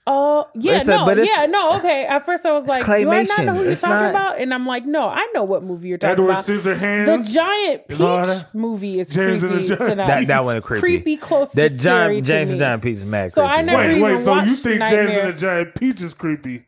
Oh, 0.09 0.47
yeah, 0.55 0.77
It's 0.77 0.87
a- 0.87 0.99
no, 0.99 1.05
but 1.05 1.19
it's- 1.19 1.29
yeah, 1.37 1.47
no, 1.47 1.73
okay. 1.79 2.07
At 2.07 2.25
first 2.25 2.47
I 2.47 2.53
was 2.53 2.67
like, 2.69 2.85
do 2.85 3.11
I 3.11 3.23
not 3.25 3.45
know 3.45 3.55
who 3.55 3.63
you're 3.65 3.73
It's 3.73 3.81
talking 3.81 3.97
not- 3.97 4.11
about? 4.11 4.39
And 4.41 4.55
I'm 4.55 4.65
like, 4.65 4.85
no, 4.87 5.09
I 5.09 5.27
know 5.35 5.43
what 5.43 5.65
movie 5.65 5.89
you're 5.89 5.99
talking 5.99 6.13
Edward 6.13 6.31
about. 6.31 6.45
Scissorhands. 6.45 7.07
The 7.07 7.35
giant 7.35 7.89
peach 7.89 7.99
that. 7.99 8.47
movie 8.55 9.01
is 9.01 9.11
James 9.11 9.43
and 9.43 9.53
the 9.53 9.57
creepy 9.57 9.69
Giant- 9.69 9.81
tonight. 9.91 10.07
that 10.07 10.27
that 10.29 10.45
one 10.45 10.63
creepy. 10.63 10.81
creepy 10.81 11.17
close 11.17 11.51
that 11.53 11.71
to 11.71 11.75
scary 11.75 12.21
John, 12.21 12.25
James 12.25 12.49
to 12.51 12.53
and 12.53 12.61
me. 12.61 12.67
Giant 12.67 12.83
Peach 12.85 12.93
is 12.93 13.07
mad 13.07 13.33
So 13.33 13.45
I 13.45 13.55
creepy. 13.55 13.67
never 13.67 13.79
Wait, 13.83 13.91
even 13.91 14.03
wait. 14.03 14.19
So 14.21 14.33
you 14.35 14.39
watched 14.41 14.63
think 14.63 14.81
James 14.89 15.13
and 15.17 15.29
the 15.35 15.39
Giant 15.39 15.75
Peach 15.75 16.01
is 16.03 16.15
creepy, 16.15 16.67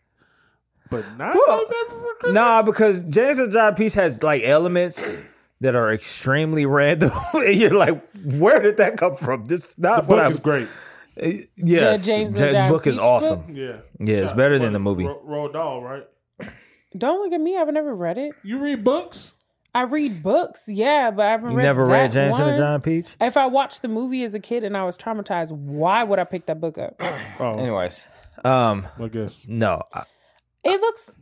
but 0.90 1.04
not 1.16 1.34
Well, 1.36 1.58
Nightmare 1.62 1.84
Before 1.88 2.14
Christmas? 2.14 2.34
Nah, 2.34 2.62
because 2.62 3.02
James 3.04 3.38
and 3.38 3.52
Giant 3.52 3.76
Peach 3.76 3.94
has 3.94 4.22
like 4.24 4.42
elements 4.42 5.16
that 5.60 5.76
are 5.76 5.92
extremely 5.92 6.66
random. 6.66 7.12
and 7.34 7.54
you're 7.54 7.70
like, 7.76 8.02
where 8.24 8.60
did 8.60 8.78
that 8.78 8.96
come 8.96 9.14
from? 9.14 9.44
This 9.44 9.70
is 9.70 9.78
not 9.78 10.02
the 10.02 10.08
what 10.08 10.16
book 10.16 10.24
I 10.24 10.26
is 10.28 10.34
was. 10.34 10.42
great. 10.42 10.68
Yes, 11.56 12.06
James 12.06 12.30
and 12.40 12.56
the 12.56 12.66
book 12.70 12.86
is 12.86 12.96
Peach 12.96 13.04
awesome. 13.04 13.40
book? 13.40 13.46
Yeah, 13.52 13.76
Yeah, 14.00 14.22
it's 14.22 14.32
better 14.32 14.58
than 14.58 14.72
the 14.72 14.78
movie. 14.78 15.04
Ro- 15.06 15.22
Roald 15.26 15.52
Dahl, 15.52 15.82
right? 15.82 16.06
Don't 16.96 17.22
look 17.22 17.32
at 17.32 17.40
me. 17.40 17.56
I've 17.58 17.72
never 17.72 17.94
read 17.94 18.18
it. 18.18 18.32
You 18.42 18.58
read 18.58 18.82
books? 18.84 19.34
I 19.74 19.82
read 19.82 20.22
books, 20.22 20.64
yeah, 20.66 21.10
but 21.10 21.26
I 21.26 21.30
haven't 21.32 21.50
You 21.50 21.56
read 21.58 21.62
never 21.64 21.84
that 21.86 21.92
read 21.92 22.12
James 22.12 22.36
and 22.36 22.44
one. 22.46 22.52
the 22.52 22.58
Giant 22.58 22.82
Peach? 22.82 23.16
If 23.20 23.36
I 23.36 23.46
watched 23.46 23.82
the 23.82 23.88
movie 23.88 24.24
as 24.24 24.34
a 24.34 24.40
kid 24.40 24.64
and 24.64 24.76
I 24.76 24.84
was 24.84 24.96
traumatized, 24.96 25.52
why 25.52 26.02
would 26.04 26.18
I 26.18 26.24
pick 26.24 26.46
that 26.46 26.60
book 26.60 26.78
up? 26.78 27.00
Oh, 27.40 27.56
Anyways, 27.58 28.08
um, 28.44 28.86
I 28.98 29.08
guess. 29.08 29.44
no, 29.46 29.82
I- 29.94 30.04
It 30.64 30.80
looks, 30.80 31.16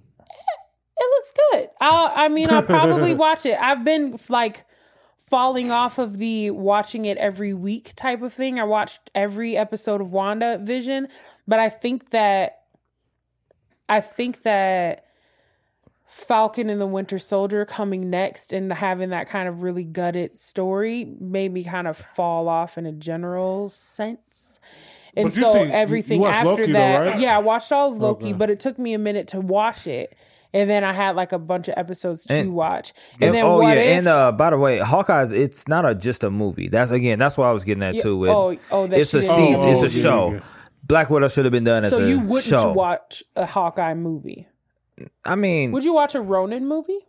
it 0.98 1.10
looks 1.10 1.32
good. 1.52 1.68
I, 1.80 2.24
I 2.24 2.28
mean, 2.28 2.48
I'll 2.48 2.62
probably 2.62 3.12
watch 3.26 3.44
it. 3.44 3.58
I've 3.60 3.84
been 3.84 4.16
like 4.28 4.64
falling 5.28 5.70
off 5.70 5.98
of 5.98 6.18
the 6.18 6.50
watching 6.50 7.04
it 7.04 7.18
every 7.18 7.52
week 7.52 7.92
type 7.96 8.22
of 8.22 8.32
thing. 8.32 8.60
I 8.60 8.64
watched 8.64 9.10
every 9.14 9.56
episode 9.56 10.00
of 10.00 10.12
Wanda 10.12 10.58
Vision, 10.62 11.08
but 11.48 11.58
I 11.58 11.68
think 11.68 12.10
that, 12.10 12.62
I 13.88 14.00
think 14.00 14.42
that 14.42 15.04
Falcon 16.06 16.70
and 16.70 16.80
the 16.80 16.86
Winter 16.86 17.18
Soldier 17.18 17.64
coming 17.64 18.08
next 18.08 18.52
and 18.52 18.72
having 18.72 19.10
that 19.10 19.28
kind 19.28 19.48
of 19.48 19.62
really 19.62 19.84
gutted 19.84 20.36
story 20.36 21.04
made 21.20 21.52
me 21.52 21.64
kind 21.64 21.88
of 21.88 21.96
fall 21.96 22.48
off 22.48 22.78
in 22.78 22.86
a 22.86 22.92
general 22.92 23.68
sense. 23.68 24.60
And 25.16 25.32
so 25.32 25.52
see- 25.52 25.58
you- 25.60 25.64
you 25.66 25.72
everything 25.72 26.24
after 26.24 26.48
Loki 26.50 26.66
though, 26.66 26.72
that, 26.74 26.98
right? 26.98 27.20
yeah, 27.20 27.34
I 27.36 27.40
watched 27.40 27.72
all 27.72 27.90
of 27.90 27.98
Loki, 27.98 28.26
Okay. 28.26 28.32
but 28.34 28.50
it 28.50 28.60
took 28.60 28.78
me 28.78 28.94
a 28.94 28.98
minute 28.98 29.26
to 29.28 29.40
watch 29.40 29.86
it. 29.88 30.14
And 30.54 30.70
then 30.70 30.84
I 30.84 30.92
had 30.92 31.16
like 31.16 31.32
a 31.32 31.38
bunch 31.38 31.68
of 31.68 31.74
episodes 31.76 32.24
to 32.26 32.34
And- 32.34 32.54
watch. 32.54 32.92
And, 33.14 33.24
and, 33.24 33.34
then 33.34 33.44
oh 33.44 33.58
what 33.58 33.76
yeah, 33.76 33.82
if 33.82 33.98
and 33.98 34.08
uh, 34.08 34.32
by 34.32 34.50
the 34.50 34.58
way, 34.58 34.78
Hawkeye's 34.78 35.32
it's 35.32 35.68
not 35.68 35.84
a 35.84 35.94
just 35.94 36.24
a 36.24 36.30
movie. 36.30 36.68
That's 36.68 36.90
again, 36.90 37.18
that's 37.18 37.36
why 37.36 37.48
I 37.48 37.52
was 37.52 37.64
getting 37.64 37.80
that 37.80 37.94
Yeah, 37.96 38.02
too. 38.02 38.16
With, 38.16 38.30
oh, 38.30 38.56
oh, 38.70 38.86
that 38.86 38.98
it's 38.98 39.12
a 39.14 39.22
season, 39.22 39.66
Oh, 39.66 39.70
it's 39.70 39.80
oh, 39.82 39.86
a 39.86 39.88
yeah, 39.88 40.02
show. 40.02 40.32
yeah. 40.34 40.40
Black 40.84 41.10
Widow 41.10 41.28
should 41.28 41.44
have 41.44 41.52
been 41.52 41.64
done 41.64 41.84
as 41.84 41.92
so 41.92 41.98
a 41.98 42.00
show. 42.00 42.04
So 42.04 42.08
you 42.10 42.20
wouldn't 42.20 42.44
show. 42.44 42.72
watch 42.72 43.22
a 43.34 43.44
Hawkeye 43.44 43.94
movie? 43.94 44.46
I 45.24 45.34
mean, 45.34 45.72
Would 45.72 45.84
you 45.84 45.92
watch 45.94 46.14
a 46.14 46.20
Ronin 46.20 46.66
movie? 46.66 47.00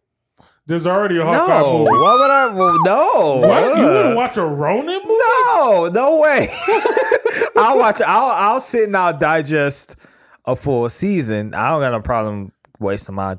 There's 0.66 0.86
already 0.86 1.18
a 1.18 1.24
Hawkeye 1.24 1.60
no. 1.62 1.78
movie. 1.78 1.92
Why 1.92 2.14
would 2.14 2.30
I? 2.32 2.54
Well, 2.54 2.78
no. 2.84 3.48
What? 3.48 3.78
You 3.78 3.86
wouldn't 3.86 4.16
watch 4.18 4.36
a 4.36 4.44
Ronin 4.46 5.00
movie? 5.02 5.08
No, 5.08 5.90
no 5.94 6.20
way. 6.20 6.50
I'll 7.56 7.78
watch. 7.78 8.02
I'll 8.02 8.32
I'll 8.32 8.60
sit 8.60 8.84
and 8.86 8.98
I'll 8.98 9.18
digest 9.18 9.96
a 10.46 10.56
full 10.58 10.90
season. 10.90 11.54
I 11.54 11.70
don't 11.70 11.80
got 11.80 11.92
no 11.92 12.02
problem 12.02 12.52
wasting 12.80 13.16
my 13.16 13.38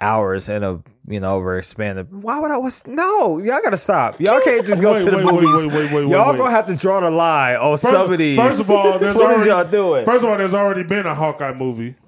hours 0.00 0.48
in 0.48 0.62
a 0.64 0.80
you 1.06 1.20
know 1.20 1.36
over 1.36 1.56
expanded. 1.58 2.08
Why 2.12 2.40
would 2.40 2.50
I? 2.50 2.56
Was 2.56 2.86
no, 2.86 3.38
y'all 3.38 3.60
gotta 3.62 3.76
stop. 3.78 4.20
Y'all 4.20 4.40
can't 4.40 4.66
just 4.66 4.82
go 4.82 4.92
Wait, 4.92 5.04
to 5.04 5.10
the 5.10 5.16
wait, 5.18 5.26
wait, 5.26 5.34
movies. 5.34 5.66
wait, 5.66 5.74
wait, 5.74 5.92
wait, 5.92 6.08
y'all 6.08 6.30
wait. 6.30 6.38
gonna 6.38 6.50
have 6.50 6.66
to 6.66 6.76
draw 6.76 7.00
the 7.00 7.10
line 7.10 7.56
on 7.56 7.76
some 7.78 8.10
of 8.12 8.18
these. 8.18 8.38
First 8.38 8.60
of 8.62 8.70
all, 8.70 8.98
there's 8.98 9.14
what 9.16 9.24
already, 9.26 9.40
is 9.42 9.46
y'all 9.46 9.64
doing? 9.64 10.04
First 10.04 10.24
of 10.24 10.30
all, 10.30 10.36
there's 10.38 10.54
already 10.54 10.82
been 10.84 11.06
a 11.06 11.14
Hawkeye 11.14 11.54
movie. 11.54 11.94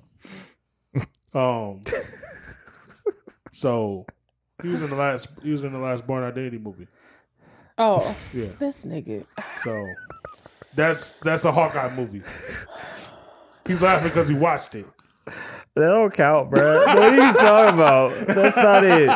Um, 1.35 1.83
so 3.53 4.07
he 4.62 4.68
was 4.68 4.81
in 4.83 4.89
the 4.91 4.97
last. 4.97 5.29
He 5.43 5.51
was 5.51 5.64
in 5.64 5.72
the 5.72 5.79
last 5.79 6.07
Bourne 6.07 6.24
Identity 6.24 6.59
movie. 6.59 6.87
Oh, 7.79 7.99
Yeah. 8.33 8.47
this 8.59 8.87
nigga. 8.87 9.27
So 9.61 9.87
that's 10.74 11.12
that's 11.12 11.45
a 11.45 11.53
Hawkeye 11.53 11.95
movie. 11.95 12.22
He's 13.66 13.83
laughing 13.83 14.09
because 14.09 14.29
he 14.29 14.35
watched 14.35 14.74
it. 14.77 14.87
That 15.77 15.89
don't 15.89 16.12
count, 16.12 16.51
bro. 16.51 16.79
What 16.79 16.89
are 16.99 17.14
you 17.14 17.33
talking 17.35 17.74
about? 17.74 18.27
That's 18.27 18.57
not 18.57 18.83
it. 18.85 19.09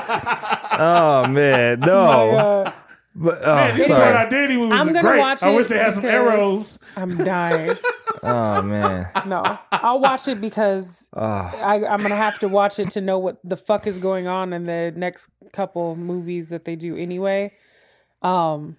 Oh 0.79 1.27
man, 1.29 1.81
no. 1.87 2.31
Uh, 2.37 2.73
But 3.15 3.41
oh, 3.45 3.55
Man, 3.57 3.77
this 3.77 3.89
Bourne 3.89 3.99
sorry. 3.99 4.17
Identity 4.17 4.57
movie 4.57 4.71
was 4.71 4.81
I'm 4.81 4.87
gonna 4.93 5.01
great. 5.03 5.19
watch 5.19 5.43
I 5.43 5.55
wish 5.57 5.67
they 5.67 5.79
had 5.79 5.93
some 5.95 6.05
arrows. 6.05 6.79
I'm 6.97 7.17
dying. 7.17 7.77
Oh 8.23 8.61
man. 8.61 9.09
No, 9.27 9.43
I'll 9.73 9.99
watch 10.01 10.29
it 10.29 10.43
because 10.43 11.09
I, 11.15 11.83
I'm 11.89 12.03
gonna 12.03 12.17
have 12.17 12.39
to 12.41 12.49
watch 12.49 12.79
it 12.79 12.91
to 12.91 13.01
know 13.01 13.19
what 13.19 13.39
the 13.43 13.57
fuck 13.57 13.87
is 13.87 13.97
going 13.97 14.27
on 14.27 14.53
in 14.53 14.67
the 14.67 14.93
next 14.95 15.31
couple 15.55 15.97
movies 15.97 16.51
that 16.51 16.67
they 16.67 16.77
do 16.77 16.99
anyway. 16.99 17.51
Um, 18.21 18.77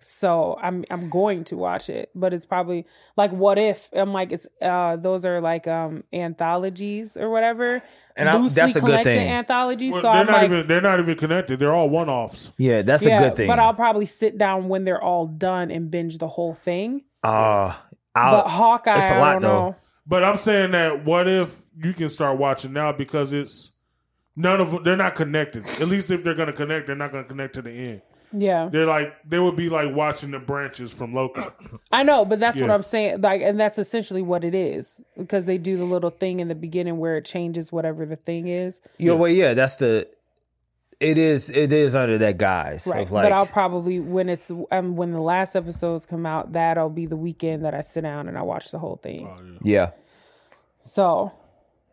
so 0.00 0.58
I'm 0.60 0.84
I'm 0.90 1.08
going 1.10 1.44
to 1.44 1.56
watch 1.56 1.88
it, 1.88 2.10
but 2.14 2.34
it's 2.34 2.46
probably 2.46 2.86
like 3.16 3.32
what 3.32 3.58
if 3.58 3.88
I'm 3.92 4.12
like 4.12 4.32
it's 4.32 4.46
uh 4.62 4.96
those 4.96 5.24
are 5.24 5.40
like 5.40 5.66
um 5.66 6.04
anthologies 6.12 7.16
or 7.16 7.30
whatever. 7.30 7.82
And 8.18 8.30
I- 8.30 8.38
loosely 8.38 8.62
that's 8.62 8.76
a 8.76 8.80
good 8.80 8.86
connected 8.86 9.14
thing. 9.14 9.28
Anthologies. 9.28 9.92
Well, 9.92 10.00
so 10.00 10.10
they're 10.10 10.20
I'm 10.22 10.26
not 10.26 10.32
like, 10.32 10.44
even 10.50 10.66
they're 10.66 10.80
not 10.80 11.00
even 11.00 11.16
connected. 11.18 11.60
They're 11.60 11.74
all 11.74 11.90
one 11.90 12.08
offs. 12.08 12.50
Yeah, 12.56 12.80
that's 12.80 13.02
yeah, 13.02 13.18
a 13.18 13.28
good 13.28 13.36
thing. 13.36 13.46
but 13.46 13.58
I'll 13.58 13.74
probably 13.74 14.06
sit 14.06 14.38
down 14.38 14.68
when 14.68 14.84
they're 14.84 15.02
all 15.02 15.26
done 15.26 15.70
and 15.70 15.90
binge 15.90 16.16
the 16.16 16.26
whole 16.28 16.54
thing. 16.54 17.02
Uh, 17.22 17.74
But 18.14 18.20
I'll, 18.22 18.48
Hawkeye, 18.48 18.96
it's 18.96 19.10
a 19.10 19.16
I 19.16 19.18
lot, 19.20 19.32
don't 19.34 19.42
though. 19.42 19.48
know. 19.68 19.76
But 20.06 20.24
I'm 20.24 20.38
saying 20.38 20.70
that 20.70 21.04
what 21.04 21.28
if 21.28 21.60
you 21.74 21.92
can 21.92 22.08
start 22.08 22.38
watching 22.38 22.72
now 22.72 22.90
because 22.92 23.34
it's 23.34 23.72
none 24.34 24.62
of 24.62 24.70
them, 24.70 24.82
they're 24.82 24.96
not 24.96 25.14
connected. 25.14 25.66
At 25.66 25.88
least 25.88 26.10
if 26.10 26.24
they're 26.24 26.32
going 26.34 26.46
to 26.46 26.54
connect, 26.54 26.86
they're 26.86 26.96
not 26.96 27.12
going 27.12 27.24
to 27.24 27.28
connect 27.28 27.54
to 27.56 27.60
the 27.62 27.70
end. 27.70 28.02
Yeah. 28.32 28.68
They're 28.70 28.86
like 28.86 29.14
they 29.28 29.38
would 29.38 29.56
be 29.56 29.68
like 29.68 29.94
watching 29.94 30.30
the 30.32 30.38
branches 30.38 30.92
from 30.94 31.14
Loki. 31.14 31.40
I 31.92 32.02
know, 32.02 32.24
but 32.24 32.40
that's 32.40 32.60
what 32.60 32.70
I'm 32.70 32.82
saying. 32.82 33.20
Like, 33.20 33.40
and 33.42 33.58
that's 33.58 33.78
essentially 33.78 34.22
what 34.22 34.44
it 34.44 34.54
is 34.54 35.02
because 35.16 35.46
they 35.46 35.58
do 35.58 35.76
the 35.76 35.84
little 35.84 36.10
thing 36.10 36.40
in 36.40 36.48
the 36.48 36.54
beginning 36.54 36.98
where 36.98 37.16
it 37.16 37.24
changes 37.24 37.70
whatever 37.72 38.04
the 38.04 38.16
thing 38.16 38.48
is. 38.48 38.80
yeah, 38.98 39.12
well, 39.12 39.30
yeah, 39.30 39.54
that's 39.54 39.76
the. 39.76 40.08
It 40.98 41.18
is. 41.18 41.50
It 41.50 41.72
is 41.74 41.94
under 41.94 42.16
that 42.18 42.38
guise 42.38 42.86
Right. 42.86 43.02
of 43.02 43.12
like. 43.12 43.24
but 43.26 43.32
I'll 43.32 43.46
probably 43.46 44.00
when 44.00 44.30
it's 44.30 44.50
um, 44.70 44.96
when 44.96 45.12
the 45.12 45.20
last 45.20 45.54
episodes 45.54 46.06
come 46.06 46.24
out, 46.24 46.52
that'll 46.54 46.88
be 46.88 47.04
the 47.04 47.16
weekend 47.16 47.64
that 47.66 47.74
I 47.74 47.82
sit 47.82 48.00
down 48.00 48.28
and 48.28 48.38
I 48.38 48.42
watch 48.42 48.70
the 48.70 48.78
whole 48.78 48.96
thing. 48.96 49.58
yeah, 49.62 49.90
So 50.82 51.32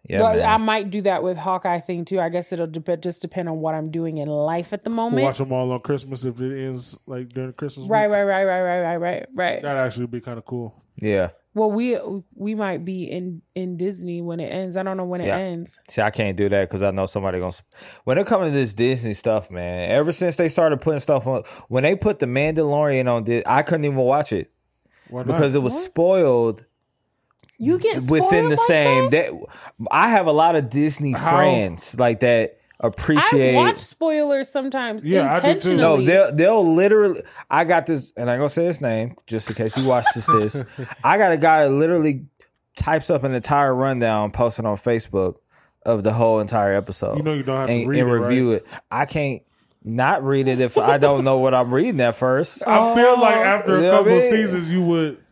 yeah, 0.07 0.19
but 0.19 0.37
man. 0.37 0.45
I 0.49 0.57
might 0.57 0.89
do 0.89 1.01
that 1.03 1.23
with 1.23 1.37
Hawkeye 1.37 1.79
thing 1.79 2.05
too. 2.05 2.19
I 2.19 2.29
guess 2.29 2.51
it'll 2.51 2.67
dep- 2.67 3.01
just 3.01 3.21
depend 3.21 3.49
on 3.49 3.59
what 3.59 3.73
I'm 3.75 3.89
doing 3.91 4.17
in 4.17 4.27
life 4.27 4.73
at 4.73 4.83
the 4.83 4.89
We'll 4.89 4.95
moment. 5.09 5.23
watch 5.23 5.37
them 5.37 5.51
all 5.51 5.71
on 5.71 5.79
Christmas 5.79 6.23
if 6.25 6.39
it 6.41 6.65
ends 6.65 6.97
like 7.05 7.29
during 7.29 7.53
Christmas. 7.53 7.87
Right, 7.87 8.07
week. 8.09 8.15
right, 8.17 8.23
right, 8.23 8.43
right, 8.45 8.61
right, 8.61 8.81
right, 8.81 8.97
right, 8.97 9.25
right. 9.35 9.61
That'd 9.61 9.79
actually 9.81 10.07
be 10.07 10.19
kind 10.21 10.37
of 10.37 10.45
cool. 10.45 10.73
Yeah. 10.97 11.29
Well, 11.55 11.69
we 11.71 11.97
we 12.33 12.55
might 12.55 12.83
be 12.83 13.03
in 13.03 13.39
in 13.53 13.77
Disney 13.77 14.21
when 14.21 14.39
it 14.39 14.47
ends. 14.47 14.75
I 14.75 14.81
don't 14.83 14.97
know 14.97 15.05
when 15.05 15.21
it 15.21 15.27
Yeah. 15.27 15.37
ends. 15.37 15.77
See, 15.87 16.01
I 16.01 16.09
can't 16.09 16.35
do 16.35 16.49
that 16.49 16.67
because 16.67 16.81
I 16.81 16.89
know 16.91 17.05
somebody 17.05 17.39
gonna. 17.39 17.51
sp- 17.53 17.69
When 18.05 18.17
it 18.17 18.25
comes 18.25 18.47
to 18.47 18.51
this 18.51 18.73
Disney 18.73 19.13
stuff, 19.13 19.51
man, 19.51 19.91
ever 19.91 20.11
since 20.11 20.35
they 20.35 20.47
started 20.49 20.81
putting 20.81 20.99
stuff 20.99 21.27
on, 21.27 21.43
when 21.69 21.83
they 21.83 21.95
put 21.95 22.17
the 22.17 22.25
Mandalorian 22.25 23.07
on, 23.07 23.23
Dis- 23.23 23.43
I 23.45 23.61
couldn't 23.61 23.85
even 23.85 23.97
watch 23.97 24.33
it 24.33 24.51
Why 25.09 25.19
not? 25.21 25.27
because 25.27 25.53
it 25.53 25.61
was 25.61 25.85
spoiled 25.85 26.65
You 27.64 27.80
get 27.80 27.97
within 28.03 28.22
spoiled 28.28 28.51
the 28.51 28.55
like 28.55 28.68
same. 28.68 29.09
that? 29.11 29.32
That 29.32 29.88
I 29.91 30.09
have 30.09 30.28
a 30.28 30.32
lot 30.32 30.55
of 30.55 30.70
Disney 30.70 31.11
How- 31.14 31.32
friends 31.38 31.97
like 31.99 32.20
that 32.22 32.59
appreciate. 32.80 33.53
I 33.55 33.57
watch 33.57 33.78
spoilers 33.78 34.49
sometimes 34.49 35.05
Yeah, 35.05 35.32
I 35.32 35.36
do 35.36 35.41
too. 35.41 35.47
intentionally. 35.47 35.78
No, 35.78 36.01
they'll 36.01 36.36
they'll 36.36 36.74
literally. 36.76 37.22
I 37.49 37.66
got 37.66 37.86
this, 37.86 38.11
and 38.18 38.30
I'm 38.30 38.38
gonna 38.39 38.49
say 38.49 38.66
his 38.66 38.82
name 38.82 39.16
just 39.26 39.49
in 39.49 39.55
case 39.55 39.76
he 39.76 39.86
watches 39.86 40.26
this. 40.26 40.64
I 41.03 41.18
got 41.18 41.32
a 41.32 41.38
guy 41.38 41.64
that 41.64 41.70
literally 41.72 42.26
types 42.76 43.09
up 43.09 43.24
an 43.24 43.34
entire 43.34 43.74
rundown, 43.74 44.32
posted 44.32 44.66
on 44.66 44.78
Facebook 44.78 45.38
of 45.86 46.03
the 46.03 46.14
whole 46.14 46.39
entire 46.39 46.74
episode. 46.74 47.18
You 47.18 47.24
know 47.24 47.34
you 47.34 47.43
don't 47.43 47.57
have 47.57 47.68
to 47.68 47.74
and, 47.74 47.88
read 47.88 47.99
and 48.01 48.09
it, 48.09 48.14
review 48.14 48.53
right? 48.53 48.61
it. 48.61 48.68
I 48.91 49.05
can't 49.05 49.41
not 49.84 50.24
read 50.24 50.47
it 50.47 50.59
if 50.59 50.78
I 50.78 50.97
don't 50.97 51.24
know 51.24 51.39
what 51.39 51.53
I'm 51.53 51.74
reading 51.74 51.99
at 52.01 52.16
first. 52.16 52.66
I 52.66 52.95
feel 52.95 53.20
like 53.20 53.36
oh. 53.38 53.43
after 53.43 53.74
a 53.74 53.76
You 53.76 53.82
know 53.84 53.93
I 53.93 53.97
couple 53.97 54.14
of 54.14 54.22
mean? 54.22 54.30
seasons, 54.32 54.72
you 54.72 54.84
would. 54.84 55.22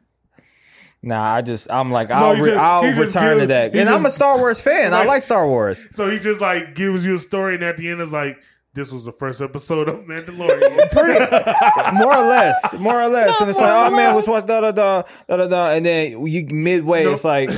Nah, 1.03 1.33
I 1.35 1.41
just 1.41 1.69
I'm 1.71 1.91
like 1.91 2.11
I'll, 2.11 2.35
he 2.35 2.41
re- 2.41 2.47
just- 2.49 2.59
I'll 2.59 2.83
he 2.83 2.89
just 2.91 3.15
return 3.15 3.39
to 3.39 3.47
that. 3.47 3.73
he 3.73 3.79
And 3.79 3.89
I'm 3.89 4.05
a 4.05 4.09
Star 4.11 4.37
Wars 4.37 4.61
fan. 4.61 4.93
I 4.93 5.03
like 5.05 5.23
Star 5.23 5.47
Wars. 5.47 5.87
So 5.95 6.09
he 6.09 6.19
just 6.19 6.41
like 6.41 6.75
gives 6.75 7.05
you 7.05 7.15
a 7.15 7.17
story, 7.17 7.55
and 7.55 7.63
at 7.63 7.77
the 7.77 7.89
end, 7.89 8.01
is 8.01 8.13
like 8.13 8.41
this 8.73 8.91
was 8.91 9.03
the 9.03 9.11
first 9.11 9.41
episode 9.41 9.89
of 9.89 9.95
Mandalorian. 10.05 10.91
Pretty 10.91 11.97
more 11.97 12.15
or 12.15 12.25
less, 12.27 12.73
more 12.79 13.01
or 13.01 13.07
less. 13.09 13.41
and 13.41 13.49
it's 13.49 13.59
like, 13.59 13.71
oh 13.71 13.89
man, 13.95 14.13
what's 14.13 14.27
what's 14.27 14.45
da 14.45 14.61
da 14.61 14.71
da 14.71 15.03
da 15.27 15.37
da 15.37 15.47
da, 15.47 15.71
and 15.71 15.85
then 15.85 16.25
you 16.25 16.45
midway, 16.51 17.03
it's 17.05 17.23
like, 17.25 17.49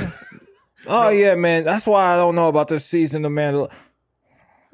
oh 0.88 1.10
yeah, 1.10 1.36
man, 1.36 1.66
that's 1.66 1.86
why 1.86 2.14
I 2.14 2.16
don't 2.16 2.36
know 2.36 2.48
about 2.48 2.68
this 2.70 2.86
season 2.86 3.26
of 3.26 3.32
Mandalorian. 3.32 3.74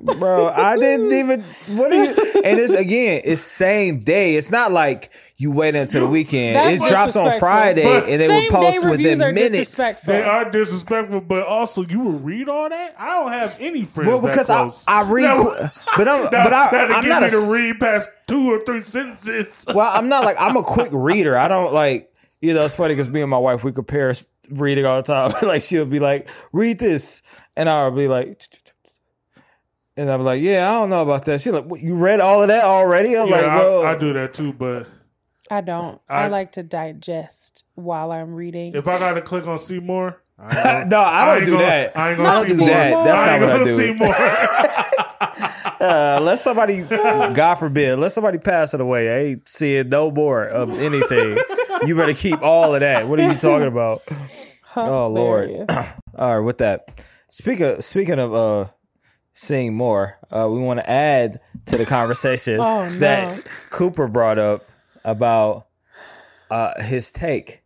Bro, 0.01 0.49
I 0.49 0.77
didn't 0.77 1.11
even. 1.11 1.41
What 1.77 1.91
are 1.91 1.95
you? 2.05 2.41
And 2.43 2.59
it's 2.59 2.73
again, 2.73 3.21
it's 3.25 3.41
same 3.41 3.99
day. 3.99 4.35
It's 4.35 4.49
not 4.51 4.71
like 4.71 5.11
you 5.37 5.51
wait 5.51 5.75
until 5.75 6.05
the 6.05 6.09
weekend. 6.11 6.55
That's 6.55 6.83
it 6.83 6.89
drops 6.89 7.15
on. 7.15 7.37
Friday, 7.39 7.83
But 7.83 8.09
and 8.09 8.19
they 8.21 8.27
Same 8.27 8.43
will 8.51 8.59
post 8.59 8.89
within 8.89 9.19
minutes. 9.19 10.01
they 10.01 10.21
are 10.23 10.49
disrespectful, 10.49 11.21
but 11.21 11.45
also 11.45 11.83
you 11.83 11.99
will 11.99 12.11
read 12.19 12.47
all 12.49 12.69
that. 12.69 12.95
I 12.97 13.07
don't 13.09 13.31
have 13.31 13.57
any 13.59 13.83
friends 13.85 14.09
Well, 14.09 14.21
because 14.21 14.47
that 14.47 14.53
I, 14.57 14.59
close. 14.61 14.85
I 14.87 15.01
read, 15.11 15.23
That- 15.25 15.71
qu- 15.73 15.81
but 15.97 16.07
I'm, 16.07 16.21
that, 16.31 16.43
but 16.45 16.53
I, 16.53 16.71
that'd 16.71 16.91
I'm 16.95 17.01
get 17.03 17.09
not 17.09 17.21
me 17.23 17.27
a, 17.27 17.31
to 17.31 17.53
read 17.53 17.79
past 17.79 18.09
two 18.27 18.51
or 18.53 18.61
three 18.61 18.79
sentences. 18.79 19.65
well, 19.73 19.91
I'm 19.93 20.07
not 20.09 20.23
like 20.23 20.37
I'm 20.39 20.55
a 20.55 20.63
quick 20.63 20.89
reader. 20.93 21.37
I 21.37 21.47
don't 21.49 21.73
like 21.73 22.11
you 22.41 22.53
know. 22.53 22.63
It's 22.63 22.75
funny 22.75 22.93
because 22.93 23.09
me 23.09 23.21
and 23.21 23.29
my 23.29 23.37
wife 23.37 23.63
we 23.65 23.71
compare 23.73 24.13
reading 24.49 24.85
all 24.85 25.01
the 25.01 25.03
time. 25.03 25.33
like 25.47 25.61
she'll 25.61 25.85
be 25.85 25.99
like, 25.99 26.27
"Read 26.53 26.79
this," 26.79 27.21
and 27.55 27.69
I'll 27.69 27.91
be 27.91 28.07
like, 28.07 28.41
and 29.99 30.09
I'm 30.09 30.23
like, 30.23 30.41
"Yeah, 30.41 30.69
I 30.69 30.73
don't 30.73 30.89
know 30.89 31.01
about 31.01 31.25
that." 31.25 31.41
She's 31.41 31.53
like, 31.53 31.65
what, 31.65 31.79
"You 31.81 31.95
read 31.95 32.19
all 32.19 32.41
of 32.41 32.47
that 32.47 32.63
already?" 32.63 33.17
I'm 33.17 33.27
Yeah, 33.27 33.35
like, 33.35 33.45
"Well, 33.45 33.85
I, 33.85 33.91
I 33.91 33.97
do 33.97 34.13
that 34.13 34.33
too, 34.33 34.53
but 34.53 34.87
I 35.51 35.61
don't. 35.61 35.99
I, 36.09 36.23
I- 36.23 36.27
like 36.27 36.53
to 36.53 36.63
digest 36.63 37.65
while 37.75 38.11
I'm 38.11 38.33
reading. 38.33 38.75
if 38.75 38.87
I 38.87 38.97
gotta 38.99 39.21
click 39.21 39.45
on 39.47 39.59
see 39.59 39.79
more, 39.79 40.21
I 40.37 40.43
ain't 40.45 40.53
gonna- 40.63 40.85
no, 40.85 40.99
I 41.01 41.25
don't 41.25 41.37
ain't 41.37 41.45
do 41.45 41.51
gonna- 41.53 41.63
that. 41.65 41.97
I 41.97 42.01
I 42.01 42.09
ain't 42.09 42.17
gonna 42.17 42.31
don't 42.31 42.43
see 42.45 42.53
do 42.53 42.57
more. 42.59 42.67
that. 42.69 43.03
That's 43.05 43.19
I 43.21 43.25
not 43.25 43.33
ain't 43.33 43.41
what 43.41 43.51
I 43.51 43.57
gonna 43.57 43.65
do. 43.65 43.75
see 43.77 43.93
more. 43.93 44.15
Uh, 45.81 46.17
unless 46.19 46.43
somebody, 46.43 46.81
God 46.81 47.55
forbid, 47.55 47.91
unless 47.93 48.13
somebody 48.13 48.37
pass 48.37 48.73
it 48.73 48.81
away, 48.81 49.09
I 49.09 49.19
ain't 49.29 49.47
seeing 49.47 49.87
no 49.87 50.11
more 50.11 50.43
of 50.45 50.77
anything. 50.77 51.37
you 51.85 51.95
better 51.95 52.13
keep 52.13 52.41
all 52.41 52.73
of 52.75 52.81
that. 52.81 53.07
What 53.07 53.17
are 53.21 53.31
you 53.31 53.37
talking 53.39 53.67
about? 53.67 54.01
Oh 54.75 55.07
Lord. 55.07 55.51
All 56.17 56.35
right, 56.35 56.45
with 56.45 56.57
that. 56.57 57.01
Speak 57.29 57.61
of, 57.61 57.81
speaking 57.85 58.19
of 58.19 58.33
uh 58.33 58.65
seeing 59.41 59.73
more, 59.73 60.19
uh 60.31 60.47
we 60.49 60.59
want 60.59 60.79
to 60.79 60.89
add 60.89 61.39
to 61.67 61.77
the 61.77 61.85
conversation 61.85 62.59
Oh, 62.59 62.83
no. 62.83 62.89
that 62.99 63.45
Cooper 63.69 64.07
brought 64.09 64.37
up 64.37 64.67
about 65.05 65.67
uh 66.51 66.81
his 66.81 67.11
take. 67.13 67.61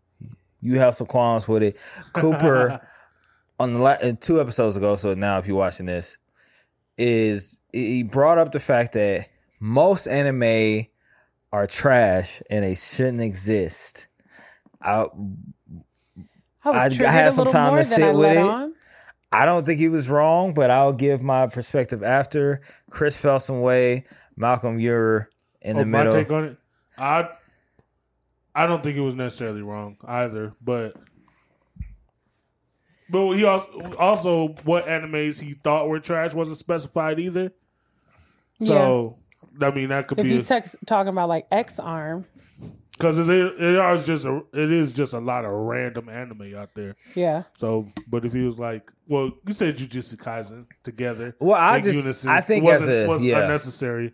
You 0.61 0.77
have 0.79 0.95
some 0.95 1.07
qualms 1.07 1.47
with 1.47 1.63
it. 1.63 1.77
Cooper 2.13 2.79
on 3.59 3.73
the 3.73 3.79
la- 3.79 3.91
uh, 4.01 4.13
two 4.19 4.39
episodes 4.39 4.77
ago, 4.77 4.95
so 4.95 5.13
now 5.15 5.39
if 5.39 5.47
you're 5.47 5.57
watching 5.57 5.87
this, 5.87 6.17
is 6.97 7.59
he 7.73 8.03
brought 8.03 8.37
up 8.37 8.51
the 8.51 8.59
fact 8.59 8.93
that 8.93 9.27
most 9.59 10.05
anime 10.07 10.85
are 11.51 11.65
trash 11.67 12.41
and 12.51 12.63
they 12.63 12.75
shouldn't 12.75 13.21
exist. 13.21 14.07
I 14.81 15.07
I 16.63 16.69
was 16.69 17.01
I- 17.01 17.07
I 17.07 17.11
had 17.11 17.33
some 17.33 17.47
time 17.49 17.75
to 17.77 17.83
sit 17.83 18.13
with 18.13 18.31
it. 18.37 18.37
on. 18.37 18.73
I 19.33 19.45
don't 19.45 19.65
think 19.65 19.79
he 19.79 19.89
was 19.89 20.09
wrong, 20.09 20.53
but 20.53 20.69
I'll 20.69 20.93
give 20.93 21.21
my 21.23 21.47
perspective 21.47 22.03
after. 22.03 22.61
Chris 22.89 23.17
felt 23.17 23.41
some 23.41 23.61
way. 23.61 24.05
Malcolm, 24.35 24.79
you're 24.79 25.29
in 25.61 25.75
oh, 25.75 25.79
the 25.79 25.85
Oh, 25.85 25.85
my 25.85 25.97
middle. 26.03 26.13
take 26.13 26.31
on 26.31 26.43
it, 26.45 26.57
I 26.97 27.29
I 28.55 28.67
don't 28.67 28.83
think 28.83 28.97
it 28.97 29.01
was 29.01 29.15
necessarily 29.15 29.61
wrong 29.63 29.97
either, 30.07 30.53
but 30.61 30.95
but 33.09 33.33
he 33.33 33.43
also 33.43 33.69
also 33.97 34.47
what 34.63 34.85
animes 34.85 35.41
he 35.41 35.53
thought 35.53 35.87
were 35.87 35.99
trash 35.99 36.33
wasn't 36.33 36.57
specified 36.57 37.19
either. 37.19 37.51
So 38.61 39.17
I 39.61 39.71
mean 39.71 39.89
that 39.89 40.07
could 40.07 40.19
If 40.19 40.23
be 40.23 40.29
he's 40.31 40.47
tex- 40.47 40.75
talking 40.85 41.09
about 41.09 41.29
like 41.29 41.47
X 41.51 41.79
arm, 41.79 42.25
because 42.97 43.17
it, 43.27 43.29
it 43.29 43.59
is 43.93 44.03
just 44.05 44.25
a 44.25 44.41
it 44.53 44.71
is 44.71 44.91
just 44.91 45.13
a 45.13 45.19
lot 45.19 45.45
of 45.45 45.51
random 45.51 46.09
anime 46.09 46.55
out 46.55 46.73
there. 46.75 46.95
yeah. 47.15 47.43
So, 47.53 47.87
but 48.09 48.23
if 48.25 48.33
he 48.33 48.43
was 48.43 48.59
like, 48.59 48.89
well, 49.07 49.31
you 49.47 49.53
said 49.53 49.77
Jujutsu 49.77 50.15
Kaisen 50.17 50.65
together. 50.83 51.35
Well, 51.39 51.59
I 51.59 51.77
in 51.77 51.83
just- 51.83 52.27
I 52.27 52.41
think 52.41 52.63
as 52.65 52.81
wasn't, 52.81 53.05
a- 53.05 53.09
was 53.09 53.23
yeah. 53.25 53.41
unnecessary. 53.41 54.13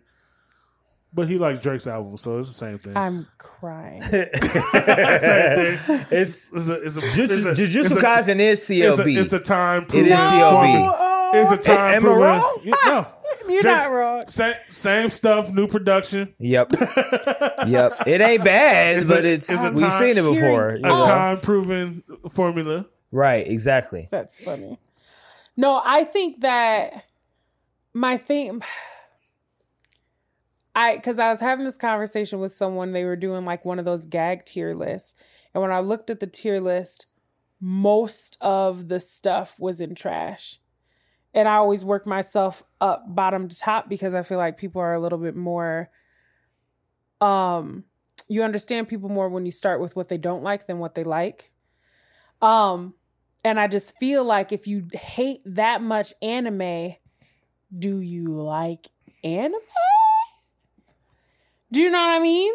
But 1.12 1.26
he 1.28 1.38
likes 1.38 1.60
Drake's 1.60 1.88
album, 1.88 2.16
so 2.16 2.38
it's 2.38 2.46
the 2.46 2.54
same 2.54 2.78
thing. 2.78 2.96
I'm 2.96 3.26
crying. 3.36 4.00
same 4.02 4.26
thing. 4.28 6.06
It's 6.12 6.52
It's 6.52 6.68
a, 6.68 6.74
it's 6.82 6.96
a, 6.96 7.00
Jujutsu 7.00 7.18
it's 7.24 7.44
a, 7.46 7.52
Jujutsu 7.52 7.84
it's 7.86 7.96
a- 7.96 8.00
Kaisen 8.00 8.38
is 8.38 8.70
It's 8.70 8.98
a, 8.98 9.02
CLB. 9.02 9.18
it's 9.18 9.32
a 9.32 9.40
time. 9.40 9.82
It 9.82 9.94
is 9.94 10.02
proven 10.06 10.16
CLB. 10.16 10.52
formula. 10.52 11.30
It's 11.34 11.50
a 11.50 11.56
time. 11.56 11.94
Am 11.94 12.06
I 12.06 12.12
wrong? 12.14 12.60
No, 12.86 13.06
You're 13.50 13.62
Just 13.62 13.88
not 13.88 13.94
wrong. 13.94 14.22
Same, 14.28 14.54
same 14.70 15.08
stuff, 15.08 15.50
new 15.52 15.66
production. 15.66 16.34
yep, 16.38 16.70
yep. 17.66 17.92
It 18.06 18.20
ain't 18.20 18.44
bad, 18.44 18.98
It's 18.98 19.10
a- 19.10 19.14
but 19.14 19.24
it's, 19.24 19.50
it's 19.50 19.62
a 19.62 19.70
we've 19.70 19.78
time- 19.80 20.02
seen 20.02 20.18
it 20.18 20.22
before. 20.22 20.70
you 20.72 20.84
A 20.84 20.88
know? 20.88 21.02
time 21.04 21.38
proven 21.40 22.02
formula. 22.30 22.86
Right, 23.12 23.46
exactly. 23.46 24.08
That's 24.10 24.42
funny. 24.44 24.78
No, 25.56 25.82
I 25.84 26.04
think 26.04 26.42
that 26.42 27.04
my 27.92 28.16
thing 28.16 28.62
I 30.74 30.98
cuz 30.98 31.18
I 31.18 31.28
was 31.30 31.40
having 31.40 31.64
this 31.64 31.76
conversation 31.76 32.38
with 32.38 32.54
someone 32.54 32.92
they 32.92 33.04
were 33.04 33.16
doing 33.16 33.44
like 33.44 33.64
one 33.64 33.78
of 33.78 33.84
those 33.84 34.04
gag 34.06 34.44
tier 34.44 34.74
lists. 34.74 35.14
And 35.52 35.60
when 35.62 35.72
I 35.72 35.80
looked 35.80 36.08
at 36.10 36.20
the 36.20 36.26
tier 36.28 36.60
list, 36.60 37.06
most 37.60 38.36
of 38.40 38.86
the 38.88 39.00
stuff 39.00 39.58
was 39.58 39.80
in 39.80 39.94
trash. 39.96 40.59
And 41.32 41.48
I 41.48 41.54
always 41.54 41.84
work 41.84 42.06
myself 42.06 42.64
up 42.80 43.04
bottom 43.06 43.48
to 43.48 43.56
top 43.56 43.88
because 43.88 44.14
I 44.14 44.22
feel 44.22 44.38
like 44.38 44.58
people 44.58 44.82
are 44.82 44.94
a 44.94 45.00
little 45.00 45.18
bit 45.18 45.36
more 45.36 45.90
um 47.20 47.84
you 48.28 48.42
understand 48.42 48.88
people 48.88 49.08
more 49.08 49.28
when 49.28 49.44
you 49.44 49.52
start 49.52 49.80
with 49.80 49.94
what 49.94 50.08
they 50.08 50.16
don't 50.16 50.42
like 50.42 50.66
than 50.66 50.78
what 50.78 50.94
they 50.94 51.04
like. 51.04 51.52
Um 52.40 52.94
and 53.44 53.58
I 53.58 53.68
just 53.68 53.98
feel 53.98 54.24
like 54.24 54.52
if 54.52 54.66
you 54.66 54.86
hate 54.92 55.40
that 55.44 55.82
much 55.82 56.12
anime, 56.22 56.94
do 57.76 58.00
you 58.00 58.24
like 58.24 58.86
anime? 59.24 59.54
Do 61.72 61.80
you 61.80 61.90
know 61.90 62.00
what 62.00 62.10
I 62.10 62.18
mean? 62.18 62.52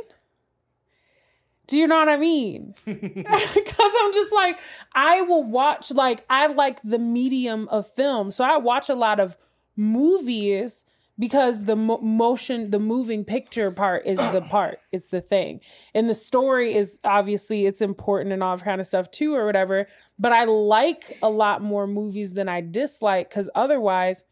Do 1.68 1.78
you 1.78 1.88
know 1.88 1.98
what 1.98 2.10
I 2.10 2.18
mean? 2.18 2.76
Because 2.86 3.94
I'm 4.02 4.14
just 4.14 4.34
like, 4.34 4.60
I 4.94 5.22
will 5.22 5.44
watch, 5.44 5.92
like, 5.92 6.26
I 6.30 6.48
like 6.48 6.82
the 6.84 7.00
medium 7.00 7.68
of 7.70 7.92
film. 7.92 8.32
So 8.32 8.44
I 8.44 8.58
watch 8.58 8.90
a 8.90 8.96
lot 8.96 9.20
of 9.20 9.38
movies 9.76 10.86
because 11.18 11.66
the 11.66 11.76
mo- 11.76 12.00
motion, 12.00 12.72
the 12.72 12.80
moving 12.80 13.24
picture 13.24 13.72
part 13.72 14.06
is 14.06 14.18
the 14.18 14.42
part, 14.50 14.80
it's 14.92 15.10
the 15.10 15.22
thing. 15.22 15.62
And 15.94 16.10
the 16.10 16.16
story 16.16 16.74
is 16.74 17.00
obviously 17.04 17.66
it's 17.66 17.82
important 17.82 18.34
and 18.34 18.44
all 18.44 18.58
that 18.58 18.64
kind 18.64 18.82
of 18.82 18.88
stuff 18.88 19.12
too, 19.12 19.36
or 19.36 19.46
whatever. 19.46 19.88
But 20.20 20.34
I 20.34 20.44
like 20.46 21.18
a 21.22 21.30
lot 21.30 21.62
more 21.62 21.88
movies 21.88 22.34
than 22.34 22.50
I 22.50 22.62
dislike 22.62 23.30
because 23.30 23.50
otherwise, 23.56 24.24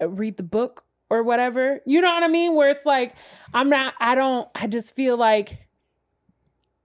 uh, 0.00 0.08
read 0.08 0.36
the 0.36 0.42
book 0.42 0.84
or 1.10 1.22
whatever. 1.22 1.80
You 1.86 2.00
know 2.00 2.12
what 2.12 2.22
I 2.22 2.28
mean? 2.28 2.54
Where 2.54 2.68
it's 2.70 2.86
like, 2.86 3.14
I'm 3.52 3.68
not, 3.68 3.94
I 4.00 4.14
don't, 4.14 4.48
I 4.54 4.66
just 4.66 4.94
feel 4.94 5.16
like 5.16 5.63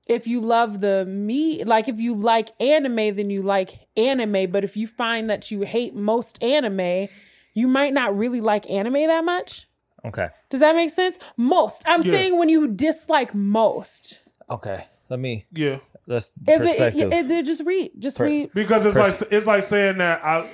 if 0.09 0.27
you 0.27 0.41
love 0.41 0.81
the 0.81 1.05
me, 1.05 1.63
like 1.63 1.87
if 1.87 1.99
you 1.99 2.15
like 2.15 2.49
anime, 2.59 3.15
then 3.15 3.29
you 3.29 3.41
like 3.43 3.87
anime. 3.95 4.51
But 4.51 4.63
if 4.65 4.75
you 4.75 4.87
find 4.87 5.29
that 5.29 5.51
you 5.51 5.61
hate 5.61 5.95
most 5.95 6.43
anime, 6.43 7.07
you 7.53 7.67
might 7.67 7.93
not 7.93 8.17
really 8.17 8.41
like 8.41 8.69
anime 8.69 8.93
that 9.07 9.23
much. 9.23 9.67
Okay. 10.03 10.27
Does 10.49 10.61
that 10.61 10.75
make 10.75 10.89
sense? 10.89 11.19
Most. 11.37 11.83
I'm 11.87 12.01
Yeah. 12.01 12.11
saying 12.11 12.37
when 12.39 12.49
you 12.49 12.67
dislike 12.67 13.33
most. 13.35 14.19
Okay. 14.49 14.83
Let 15.09 15.19
me 15.19 15.45
Yeah. 15.53 15.77
That's 16.07 16.31
If 16.47 16.59
it, 16.59 16.65
perspective. 16.65 17.13
it, 17.13 17.29
it, 17.31 17.45
just 17.45 17.63
read, 17.65 17.91
just 17.99 18.17
Per- 18.17 18.25
read. 18.25 18.49
Because 18.55 18.85
it's 18.87 18.95
Pers- 18.97 19.21
like 19.21 19.31
it's 19.31 19.45
like 19.45 19.61
saying 19.63 19.99
that 19.99 20.25
I 20.25 20.49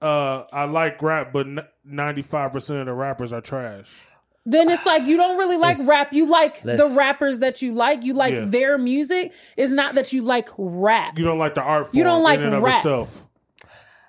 uh 0.00 0.44
I 0.52 0.64
like 0.64 1.02
rap, 1.02 1.32
but 1.34 1.46
ninety 1.84 2.22
five 2.22 2.52
percent 2.52 2.80
of 2.80 2.86
the 2.86 2.94
rappers 2.94 3.32
are 3.34 3.42
trash. 3.42 4.06
Then 4.50 4.68
it's 4.68 4.84
like 4.84 5.04
you 5.06 5.16
don't 5.16 5.38
really 5.38 5.56
like 5.56 5.78
Let's- 5.78 5.88
rap. 5.88 6.12
You 6.12 6.26
like 6.26 6.62
the 6.62 6.76
let's- 6.76 6.96
rappers 6.96 7.38
that 7.38 7.62
you 7.62 7.72
like. 7.72 8.04
You 8.04 8.14
like 8.14 8.34
Yeah. 8.34 8.44
their 8.46 8.78
music. 8.78 9.32
It's 9.56 9.72
not 9.72 9.94
that 9.94 10.12
you 10.12 10.22
like 10.22 10.48
rap. 10.58 11.18
You 11.18 11.24
don't 11.24 11.38
like 11.38 11.54
the 11.54 11.62
art 11.62 11.86
form 11.86 11.96
You 11.98 12.04
don't 12.04 12.22
like 12.22 12.40
in 12.40 12.46
and 12.46 12.54
of 12.56 12.62
rap. 12.62 12.74
itself. 12.76 13.26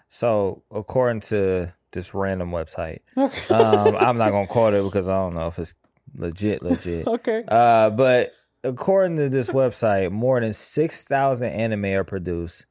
so 0.07 0.63
according 0.71 1.21
to 1.21 1.73
this 1.91 2.13
random 2.13 2.51
website, 2.51 2.99
um, 3.17 3.95
I'm 3.97 4.17
not 4.17 4.31
gonna 4.31 4.47
quote 4.47 4.73
it 4.73 4.83
because 4.83 5.07
I 5.07 5.15
don't 5.15 5.33
know 5.35 5.47
if 5.47 5.59
it's 5.59 5.73
legit, 6.15 6.63
legit. 6.63 7.05
okay. 7.15 7.41
Uh, 7.47 7.89
but 7.89 8.31
according 8.63 9.17
to 9.17 9.29
this 9.29 9.49
website, 9.51 10.11
more 10.11 10.39
than 10.39 10.53
six 10.53 11.03
thousand 11.03 11.49
anime 11.49 11.85
are 11.85 12.03
produced, 12.03 12.65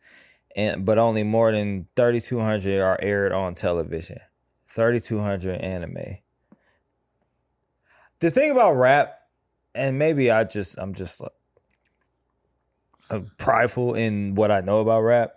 and 0.56 0.84
but 0.84 0.98
only 0.98 1.22
more 1.22 1.52
than 1.52 1.86
thirty 1.96 2.20
two 2.20 2.40
hundred 2.40 2.80
are 2.80 2.98
aired 3.00 3.32
on 3.32 3.54
television. 3.54 4.18
Thirty 4.68 5.00
two 5.00 5.20
hundred 5.20 5.60
anime. 5.60 6.18
The 8.20 8.30
thing 8.30 8.50
about 8.50 8.74
rap, 8.74 9.18
and 9.74 9.98
maybe 9.98 10.30
I 10.30 10.44
just 10.44 10.78
I'm 10.78 10.94
just 10.94 11.20
like, 11.20 11.32
uh, 13.10 13.20
prideful 13.38 13.94
in 13.94 14.34
what 14.34 14.50
I 14.50 14.60
know 14.60 14.80
about 14.80 15.00
rap. 15.00 15.32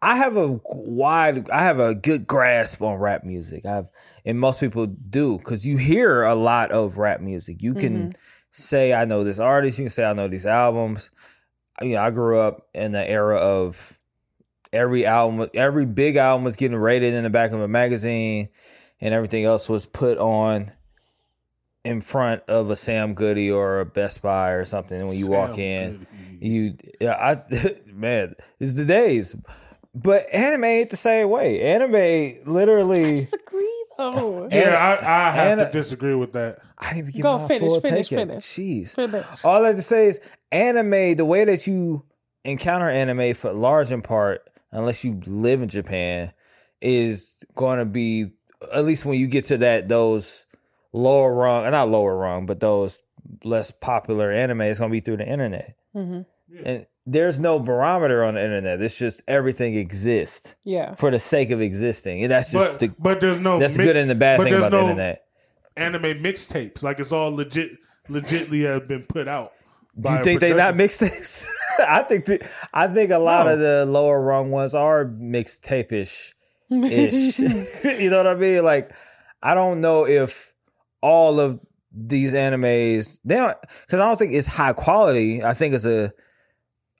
I 0.00 0.16
have 0.16 0.36
a 0.36 0.60
wide, 0.64 1.50
I 1.50 1.64
have 1.64 1.80
a 1.80 1.94
good 1.94 2.26
grasp 2.26 2.82
on 2.82 2.98
rap 2.98 3.24
music. 3.24 3.66
I've, 3.66 3.88
and 4.24 4.38
most 4.38 4.60
people 4.60 4.86
do 4.86 5.38
because 5.38 5.66
you 5.66 5.76
hear 5.76 6.22
a 6.22 6.34
lot 6.34 6.70
of 6.70 6.98
rap 6.98 7.20
music. 7.20 7.62
You 7.62 7.74
can 7.74 8.12
say 8.50 8.92
I 8.92 9.04
know 9.04 9.24
this 9.24 9.38
artist. 9.38 9.78
You 9.78 9.84
can 9.84 9.90
say 9.90 10.04
I 10.04 10.12
know 10.12 10.28
these 10.28 10.46
albums. 10.46 11.10
You 11.80 11.94
know, 11.94 12.02
I 12.02 12.10
grew 12.10 12.38
up 12.38 12.68
in 12.74 12.92
the 12.92 13.08
era 13.08 13.36
of 13.36 13.98
every 14.72 15.06
album, 15.06 15.48
every 15.54 15.86
big 15.86 16.16
album 16.16 16.44
was 16.44 16.56
getting 16.56 16.76
rated 16.76 17.14
in 17.14 17.24
the 17.24 17.30
back 17.30 17.52
of 17.52 17.60
a 17.60 17.68
magazine, 17.68 18.48
and 19.00 19.14
everything 19.14 19.44
else 19.44 19.68
was 19.68 19.86
put 19.86 20.18
on 20.18 20.72
in 21.84 22.00
front 22.00 22.42
of 22.48 22.70
a 22.70 22.76
Sam 22.76 23.14
Goody 23.14 23.50
or 23.50 23.80
a 23.80 23.86
Best 23.86 24.22
Buy 24.22 24.50
or 24.50 24.64
something. 24.64 24.98
And 24.98 25.08
when 25.08 25.16
you 25.18 25.30
walk 25.30 25.58
in, 25.58 25.98
Goody. 25.98 26.46
you, 26.46 26.74
yeah, 27.00 27.12
I, 27.14 27.36
man, 27.92 28.34
it's 28.60 28.74
the 28.74 28.84
days. 28.84 29.34
But 29.94 30.26
anime 30.32 30.64
ain't 30.64 30.90
the 30.90 30.96
same 30.96 31.30
way. 31.30 31.60
Anime 31.62 32.52
literally. 32.52 33.16
Disagree 33.16 33.84
though. 33.96 34.48
Yeah, 34.52 34.76
I, 35.02 35.28
I 35.28 35.30
have 35.32 35.58
and- 35.58 35.72
to 35.72 35.78
disagree 35.78 36.14
with 36.14 36.32
that. 36.32 36.58
I 36.80 36.90
didn't 36.92 36.98
even 37.08 37.12
get 37.12 37.22
Go 37.22 37.38
my 37.38 37.48
finish, 37.48 37.68
full 37.68 37.80
finish, 37.80 38.08
take 38.08 38.10
yet. 38.12 38.28
finish. 38.28 38.44
Jeez. 38.44 38.94
Finish. 38.94 39.44
All 39.44 39.64
I 39.64 39.68
have 39.68 39.76
to 39.76 39.82
say 39.82 40.06
is 40.06 40.20
anime, 40.52 41.16
the 41.16 41.24
way 41.24 41.44
that 41.44 41.66
you 41.66 42.04
encounter 42.44 42.88
anime 42.88 43.34
for 43.34 43.52
large 43.52 43.90
in 43.90 44.00
part, 44.02 44.48
unless 44.70 45.04
you 45.04 45.20
live 45.26 45.60
in 45.60 45.68
Japan, 45.68 46.32
is 46.80 47.34
going 47.56 47.80
to 47.80 47.84
be 47.84 48.30
at 48.72 48.84
least 48.84 49.04
when 49.04 49.18
you 49.18 49.26
get 49.26 49.46
to 49.46 49.56
that 49.58 49.88
those 49.88 50.46
lower 50.92 51.32
rung, 51.34 51.70
not 51.70 51.88
lower 51.90 52.16
rung, 52.16 52.46
but 52.46 52.60
those 52.60 53.02
less 53.44 53.70
popular 53.70 54.30
anime, 54.32 54.62
is 54.62 54.78
going 54.78 54.90
to 54.90 54.92
be 54.92 55.00
through 55.00 55.18
the 55.18 55.26
internet. 55.28 55.76
Mm-hmm. 55.94 56.22
And 56.64 56.86
there's 57.06 57.38
no 57.38 57.58
barometer 57.58 58.24
on 58.24 58.34
the 58.34 58.42
internet. 58.44 58.80
It's 58.80 58.98
just 58.98 59.22
everything 59.28 59.74
exists 59.74 60.54
Yeah. 60.64 60.94
for 60.94 61.10
the 61.10 61.18
sake 61.18 61.50
of 61.50 61.60
existing. 61.60 62.22
And 62.22 62.30
that's 62.30 62.52
just 62.52 62.64
But 62.66 62.78
the 62.78 62.88
but 62.98 63.20
there's 63.20 63.38
no 63.38 63.58
that's 63.58 63.74
the 63.74 63.80
mi- 63.80 63.84
good 63.86 63.96
and 63.96 64.10
the 64.10 64.14
bad 64.14 64.40
thing 64.40 64.50
there's 64.52 64.64
about 64.66 64.70
the 64.84 64.90
internet. 64.90 65.24
Anime 65.76 66.22
mixtapes, 66.22 66.82
like 66.82 66.98
it's 67.00 67.12
all 67.12 67.34
legit, 67.34 67.72
legitly 68.08 68.64
have 68.64 68.88
been 68.88 69.04
put 69.04 69.28
out. 69.28 69.52
Do 70.00 70.12
you 70.12 70.22
think 70.22 70.40
they 70.40 70.54
not 70.54 70.74
mixtapes? 70.74 71.46
I 71.78 72.02
think 72.02 72.24
the, 72.24 72.48
I 72.72 72.88
think 72.88 73.10
a 73.10 73.18
lot 73.18 73.46
No. 73.46 73.52
of 73.54 73.58
the 73.58 73.84
lower 73.86 74.20
rung 74.20 74.50
ones 74.50 74.74
are 74.74 75.04
mixtape 75.04 75.92
ish. 75.92 76.34
Ish. 76.70 77.38
you 77.84 78.10
know 78.10 78.18
what 78.18 78.26
I 78.26 78.34
mean? 78.34 78.64
Like 78.64 78.90
I 79.42 79.54
don't 79.54 79.80
know 79.80 80.06
if 80.06 80.52
all 81.00 81.40
of 81.40 81.60
these 81.92 82.34
animes 82.34 83.18
they 83.24 83.36
don't 83.36 83.56
because 83.60 84.00
I 84.00 84.04
don't 84.04 84.18
think 84.18 84.34
it's 84.34 84.46
high 84.46 84.72
quality. 84.72 85.42
I 85.42 85.54
think 85.54 85.74
it's 85.74 85.86
a 85.86 86.12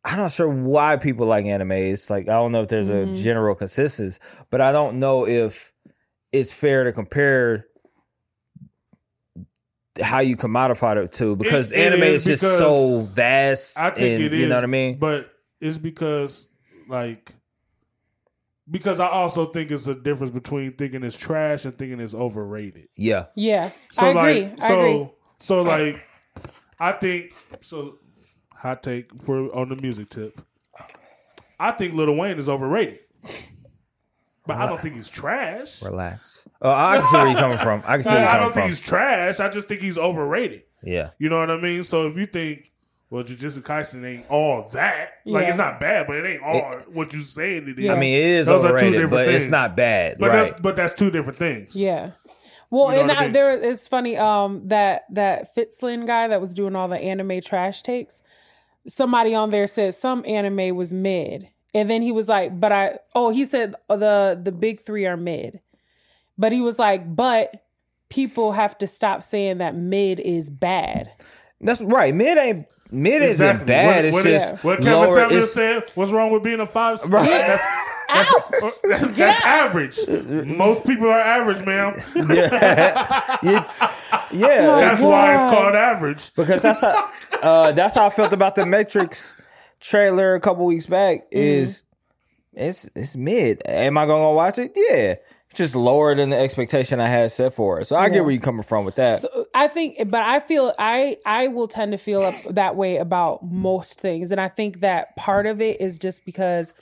I'm 0.05 0.19
not 0.19 0.31
sure 0.31 0.49
why 0.49 0.97
people 0.97 1.27
like 1.27 1.45
animes. 1.45 2.09
Like 2.09 2.29
I 2.29 2.33
don't 2.33 2.53
know 2.53 2.63
if 2.63 2.69
there's 2.69 2.89
a 2.89 2.95
mm-hmm. 2.95 3.15
general 3.15 3.55
consensus, 3.55 4.19
but 4.51 4.61
I 4.61 4.73
don't 4.73 4.99
know 4.99 5.27
if 5.27 5.73
it's 6.33 6.53
fair 6.53 6.85
to 6.85 6.93
compare 6.93 7.67
how 10.01 10.21
you 10.21 10.37
commodify 10.37 11.03
it 11.05 11.13
to 11.13 11.37
because 11.37 11.73
It- 11.73 11.79
it 11.81 11.93
anime 11.93 12.03
is 12.05 12.27
is, 12.27 12.41
just 12.41 12.59
so 12.59 13.03
vast. 13.03 13.79
I 13.79 13.91
think 13.91 14.15
and, 14.15 14.25
it 14.25 14.35
is. 14.35 14.41
You 14.41 14.47
know 14.49 14.55
what 14.55 14.65
I 14.65 14.69
mean? 14.69 14.99
But 14.99 15.31
it's 15.61 15.79
because 15.79 16.49
like 16.89 17.33
because 18.71 19.01
I 19.01 19.09
also 19.09 19.47
think 19.47 19.71
it's 19.71 19.87
a 19.87 19.95
difference 19.95 20.33
between 20.33 20.73
thinking 20.75 21.03
it's 21.03 21.17
trash 21.17 21.65
and 21.65 21.77
thinking 21.77 22.01
it's 22.01 22.15
overrated. 22.15 22.89
yeah. 22.97 23.27
Yeah. 23.35 23.71
So 23.93 24.07
I 24.07 24.09
agree. 24.11 24.43
like 24.51 24.63
I 24.63 24.69
so 24.69 24.81
agree. 24.81 25.11
so 25.39 25.63
like 25.63 26.07
I 26.81 26.93
think 26.93 27.33
so 27.61 27.99
hot 28.55 28.83
take 28.83 29.13
for 29.23 29.55
on 29.55 29.69
the 29.69 29.77
music 29.77 30.11
tip. 30.11 30.41
I 31.61 31.73
think 31.73 31.95
Lil 31.95 32.15
Wayne 32.17 32.39
is 32.39 32.49
overrated. 32.49 33.01
But 34.47 34.57
I 34.57 34.67
don't 34.67 34.81
think 34.81 34.95
he's 34.95 35.09
trash. 35.11 35.83
Relax. 35.83 36.49
Oh, 36.63 36.71
I 36.71 36.97
can 36.97 37.05
see 37.05 37.17
where 37.19 37.29
you're 37.29 37.39
coming 37.39 37.59
from. 37.59 37.83
I 37.87 37.97
can 37.97 38.03
see 38.05 38.11
where 38.11 38.21
you're 38.21 38.29
I 38.29 38.33
coming 38.33 38.45
don't 38.47 38.53
think 38.55 38.63
from. 38.65 38.69
he's 38.71 38.81
trash. 38.81 39.41
I 39.41 39.49
just 39.51 39.69
think 39.69 39.83
he's 39.83 39.99
overrated. 39.99 40.63
Yeah. 40.83 41.11
You 41.19 41.29
know 41.29 41.39
what 41.41 41.51
I 41.51 41.61
mean? 41.61 41.83
So 41.83 42.07
if 42.07 42.17
you 42.17 42.25
think, 42.25 42.73
well, 43.11 43.23
Jujutsu 43.25 43.61
Kaisen 43.63 44.05
ain't 44.07 44.27
all 44.31 44.69
that, 44.73 45.11
like 45.25 45.43
Yeah. 45.45 45.49
it's 45.49 45.57
not 45.59 45.81
bad, 45.81 46.07
but 46.07 46.17
it 46.17 46.27
ain't 46.27 46.43
all 46.43 46.63
what 46.93 47.13
you 47.15 47.21
saying 47.21 47.69
it 47.69 47.79
is. 47.79 47.85
Yeah. 47.85 47.95
I 47.95 47.99
mean, 47.99 48.13
it 48.13 48.25
is 48.25 48.47
Those 48.47 48.65
are 48.65 48.79
two 48.79 48.91
different 48.91 49.11
but 49.11 49.29
it's 49.29 49.45
things. 49.45 49.51
not 49.51 49.77
bad. 49.77 50.17
but 50.19 50.29
right. 50.29 50.37
that's 50.49 50.61
but 50.61 50.77
that's 50.77 50.93
two 50.95 51.11
different 51.11 51.39
things. 51.39 51.75
Yeah. 51.75 52.11
Well, 52.71 52.89
You 52.91 52.97
know 52.97 53.01
and 53.01 53.09
what 53.09 53.17
I 53.17 53.21
I, 53.21 53.25
mean? 53.25 53.33
there 53.33 53.51
it's 53.63 53.89
funny 53.89 54.17
um 54.19 54.67
that 54.69 55.05
that 55.13 55.55
Fitzlin 55.57 56.07
guy 56.07 56.29
that 56.29 56.41
was 56.41 56.53
doing 56.53 56.77
all 56.77 56.89
the 56.89 56.99
anime 57.01 57.41
trash 57.41 57.83
takes. 57.83 58.21
Somebody 58.87 59.35
on 59.35 59.51
there 59.51 59.67
said 59.67 59.95
some 59.95 60.23
anime 60.27 60.77
was 60.77 60.93
mid, 60.93 61.49
and 61.75 61.89
then 61.91 62.01
he 62.03 62.13
was 62.13 62.29
like, 62.29 62.59
"But 62.61 62.73
I 62.73 62.99
oh 63.15 63.31
he 63.31 63.45
said 63.47 63.75
the 63.89 64.39
the 64.43 64.53
big 64.53 64.81
three 64.81 65.07
are 65.07 65.17
mid," 65.17 65.61
but 66.39 66.53
he 66.53 66.61
was 66.61 66.79
like, 66.79 67.15
"But 67.17 67.65
people 68.11 68.53
have 68.53 68.77
to 68.79 68.87
stop 68.87 69.23
saying 69.23 69.59
that 69.59 69.75
mid 69.75 70.21
is 70.21 70.49
bad." 70.51 71.11
That's 71.61 71.83
right. 71.83 72.15
Mid 72.15 72.39
ain't 72.39 72.67
mid 72.91 73.23
isn't 73.23 73.67
bad. 73.67 73.97
What, 73.97 74.05
it's 74.05 74.15
what, 74.15 74.25
just 74.25 74.65
what 74.65 74.79
Kevin 74.79 74.93
lower. 74.93 75.07
Samuels 75.09 75.53
said, 75.53 75.91
what's 75.95 76.13
wrong 76.13 76.31
with 76.31 76.43
being 76.43 76.61
a 76.61 76.67
five 76.67 76.99
star? 76.99 77.21
Right. 77.21 77.29
That's, 77.29 77.63
Ouch! 78.11 78.81
that's, 78.85 79.11
that's 79.11 79.45
average. 79.45 79.99
Most 80.47 80.87
people 80.87 81.09
are 81.09 81.21
average, 81.21 81.65
ma'am. 81.67 81.93
it's 83.43 83.83
yeah. 84.33 84.81
That's 84.81 85.03
why 85.03 85.35
it's 85.35 85.45
called 85.45 85.75
average. 85.75 86.35
because 86.35 86.63
that's 86.63 86.81
how 86.81 87.11
uh, 87.43 87.73
that's 87.73 87.95
how 87.95 88.07
I 88.07 88.11
felt 88.11 88.33
about 88.33 88.55
the 88.55 88.65
Matrix 88.65 89.37
trailer 89.81 90.35
a 90.35 90.41
couple 90.41 90.65
weeks 90.65 90.87
back. 90.87 91.27
Is 91.31 91.83
it's 92.55 92.89
it's 92.95 93.15
mid. 93.15 93.61
Am 93.67 93.99
I 93.99 94.07
gonna 94.07 94.33
watch 94.33 94.59
it? 94.59 94.73
Yeah. 94.75 95.17
Just 95.55 95.75
lower 95.75 96.15
than 96.15 96.31
the 96.31 96.39
expectation 96.39 97.01
I 97.01 97.09
had 97.09 97.33
set 97.33 97.55
for 97.55 97.81
it. 97.81 97.87
So 97.87 97.97
I 97.97 98.11
get 98.11 98.23
where 98.23 98.31
you're 98.31 98.41
coming 98.41 98.63
from 98.63 98.85
with 98.85 98.97
that. 98.97 99.25
I 99.55 99.67
think, 99.67 99.97
but 100.11 100.23
I 100.23 100.41
feel 100.41 100.75
I 100.79 101.17
I 101.25 101.49
will 101.49 101.67
tend 101.69 101.93
to 101.93 101.99
feel 101.99 102.23
up 102.23 102.35
that 102.51 102.77
way 102.77 102.99
about 102.99 103.45
most 103.45 103.99
things, 104.01 104.31
and 104.31 104.41
I 104.41 104.49
think 104.49 104.81
that 104.81 105.17
part 105.17 105.47
of 105.47 105.61
it 105.61 105.81
is 105.81 105.99
just 105.99 106.27
because 106.27 106.75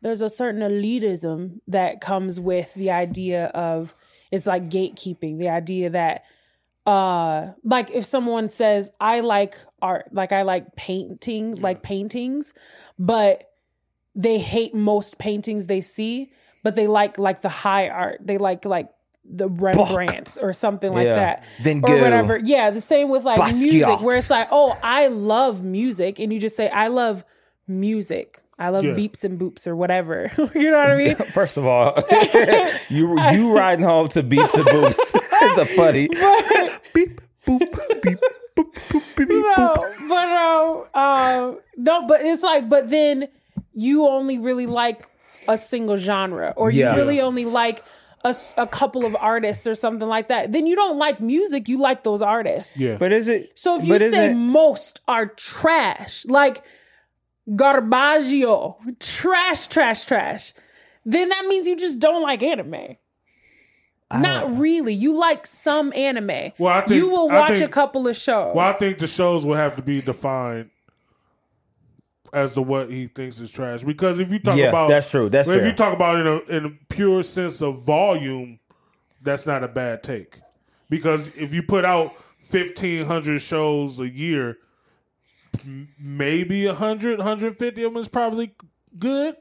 there's 0.00 0.20
a 0.20 0.28
certain 0.28 0.60
elitism 0.60 1.60
that 1.68 2.00
comes 2.00 2.40
with 2.40 2.74
the 2.74 2.90
idea 2.90 3.46
of 3.46 3.94
it's 4.30 4.46
like 4.46 4.64
gatekeeping, 4.68 5.38
the 5.38 5.48
idea 5.48 5.90
that 5.90 6.24
uh 6.86 7.52
like 7.64 7.90
if 7.90 8.04
someone 8.04 8.48
says 8.48 8.90
I 9.00 9.20
like 9.20 9.56
art, 9.80 10.08
like 10.12 10.32
I 10.32 10.42
like 10.42 10.74
painting, 10.76 11.54
like 11.56 11.82
paintings, 11.82 12.52
but 12.98 13.50
they 14.14 14.38
hate 14.38 14.74
most 14.74 15.18
paintings 15.18 15.66
they 15.66 15.80
see, 15.80 16.32
but 16.62 16.74
they 16.74 16.86
like 16.86 17.18
like 17.18 17.40
the 17.42 17.48
high 17.48 17.88
art. 17.88 18.18
They 18.22 18.38
like 18.38 18.64
like 18.64 18.88
the 19.30 19.48
Rembrandt 19.48 20.38
or 20.40 20.52
something 20.52 20.92
like 20.92 21.06
Yeah. 21.06 21.14
that. 21.16 21.44
Van 21.60 21.82
Or 21.86 22.00
whatever. 22.00 22.38
Yeah, 22.42 22.70
the 22.70 22.80
same 22.80 23.10
with 23.10 23.24
like 23.24 23.38
Basquiat. 23.38 23.62
music 23.72 24.00
where 24.00 24.16
it's 24.16 24.30
like, 24.30 24.48
"Oh, 24.50 24.76
I 24.82 25.08
love 25.08 25.62
music." 25.62 26.18
And 26.18 26.32
you 26.32 26.40
just 26.40 26.56
say, 26.56 26.68
"I 26.70 26.88
love 26.88 27.24
music." 27.66 28.38
I 28.60 28.70
love 28.70 28.84
Yeah. 28.84 28.94
beeps 28.94 29.22
and 29.22 29.38
boops 29.38 29.68
or 29.68 29.76
whatever. 29.76 30.32
you 30.54 30.70
know 30.72 30.78
what 30.78 30.90
I 30.90 30.96
mean? 30.96 31.14
First 31.32 31.56
of 31.58 31.64
all, 31.66 31.94
you 32.88 33.16
you 33.32 33.52
riding 33.56 33.84
home 33.84 34.08
to 34.08 34.22
beeps 34.22 34.54
and 34.54 34.66
boops. 34.66 34.98
it's 35.42 35.58
a 35.58 35.66
funny 35.66 36.08
beep 36.92 37.20
boop 37.46 37.60
beep 38.02 38.18
boop 38.56 38.72
boop 38.74 39.16
beep 39.16 39.28
beep, 39.28 39.44
no, 39.56 39.74
boop. 39.76 40.08
but 40.08 40.24
no, 40.32 40.86
um, 40.94 41.58
no, 41.76 42.06
but 42.08 42.20
it's 42.22 42.42
like, 42.42 42.68
but 42.68 42.90
then 42.90 43.28
you 43.74 44.08
only 44.08 44.38
really 44.40 44.66
like 44.66 45.08
a 45.48 45.58
single 45.58 45.96
genre, 45.96 46.52
or 46.56 46.70
you 46.70 46.80
Yeah. 46.84 46.94
really 46.96 47.20
only 47.20 47.44
like 47.44 47.82
a 48.24 48.66
couple 48.66 49.06
of 49.06 49.16
artists 49.18 49.66
or 49.66 49.74
something 49.74 50.08
like 50.08 50.28
that. 50.28 50.52
Then 50.52 50.66
you 50.66 50.76
don't 50.76 50.98
like 50.98 51.20
music; 51.20 51.68
you 51.68 51.78
like 51.80 52.02
those 52.04 52.20
artists. 52.20 52.78
Yeah. 52.78 52.96
But 52.98 53.12
is 53.12 53.26
it? 53.28 53.58
So 53.58 53.76
if 53.78 53.86
you 53.86 53.98
say 53.98 54.06
isn't- 54.06 54.36
most 54.38 55.00
are 55.08 55.26
trash, 55.26 56.26
like 56.26 56.62
garbaggio, 57.48 58.76
trash, 59.00 59.68
trash, 59.68 60.04
trash, 60.04 60.52
then 61.04 61.28
that 61.30 61.46
means 61.46 61.66
you 61.66 61.76
just 61.76 62.00
don't 62.00 62.22
like 62.22 62.42
anime. 62.42 62.96
Not 64.12 64.58
really. 64.58 64.94
You 64.94 65.14
like 65.18 65.46
some 65.46 65.92
anime. 65.94 66.52
Well, 66.58 66.72
I 66.74 66.80
think- 66.80 66.92
you 66.98 67.08
will 67.08 67.28
watch 67.28 67.52
think- 67.52 67.64
a 67.64 67.68
couple 67.68 68.08
of 68.08 68.16
shows. 68.16 68.54
Well, 68.56 68.66
I 68.66 68.72
think 68.72 68.98
the 68.98 69.06
shows 69.06 69.46
will 69.46 69.56
have 69.56 69.76
to 69.76 69.82
be 69.82 70.00
defined 70.00 70.70
as 72.32 72.54
to 72.54 72.62
what 72.62 72.90
he 72.90 73.06
thinks 73.06 73.40
is 73.40 73.50
trash. 73.50 73.84
Because 73.84 74.18
if 74.18 74.30
you 74.32 74.38
talk 74.38 74.56
Yeah, 74.56 74.66
about 74.66 74.88
that's 74.88 75.10
true. 75.10 75.28
That's 75.28 75.48
if 75.48 75.60
fair. 75.60 75.66
you 75.66 75.72
talk 75.74 75.92
about 75.94 76.16
it 76.16 76.20
in 76.20 76.26
a, 76.26 76.56
in 76.58 76.64
a 76.66 76.94
pure 76.94 77.22
sense 77.22 77.62
of 77.62 77.82
volume, 77.84 78.58
that's 79.22 79.46
not 79.46 79.64
a 79.64 79.68
bad 79.68 80.02
take. 80.02 80.38
Because 80.90 81.28
if 81.36 81.52
you 81.52 81.62
put 81.62 81.84
out 81.84 82.14
fifteen 82.38 83.04
hundred 83.06 83.40
shows 83.40 84.00
a 84.00 84.08
year, 84.08 84.56
maybe 85.98 86.66
100, 86.66 87.18
150 87.18 87.84
of 87.84 87.92
them 87.92 88.00
is 88.00 88.08
probably 88.08 88.52
good. 88.98 89.36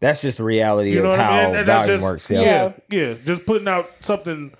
That's 0.00 0.22
just 0.22 0.38
the 0.38 0.44
reality 0.44 0.92
You 0.92 1.02
know 1.02 1.12
of 1.12 1.18
what 1.18 1.20
how 1.20 1.30
I 1.30 1.46
mean? 1.46 1.56
And 1.56 1.68
that's 1.68 1.82
volume 1.82 1.98
just 1.98 2.04
works. 2.10 2.30
Yeah. 2.30 2.40
Yeah. 2.40 2.72
yeah. 3.08 3.14
Just 3.24 3.44
putting 3.44 3.68
out 3.68 3.86
something 3.86 4.52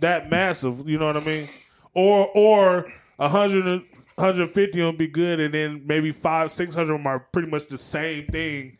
that 0.00 0.30
massive. 0.30 0.88
You 0.88 0.98
know 0.98 1.06
what 1.06 1.16
I 1.16 1.20
mean? 1.24 1.46
Or 1.94 2.28
or 2.34 2.92
a 3.18 3.28
hundred 3.28 3.66
and 3.66 3.84
150 4.18 4.82
will 4.82 4.92
be 4.92 5.06
good, 5.06 5.38
and 5.38 5.54
then 5.54 5.82
maybe 5.86 6.10
five, 6.10 6.50
six 6.50 6.74
hundred 6.74 6.94
of 6.94 6.98
them 6.98 7.06
are 7.06 7.20
pretty 7.20 7.48
much 7.48 7.68
the 7.68 7.78
same 7.78 8.26
thing, 8.26 8.76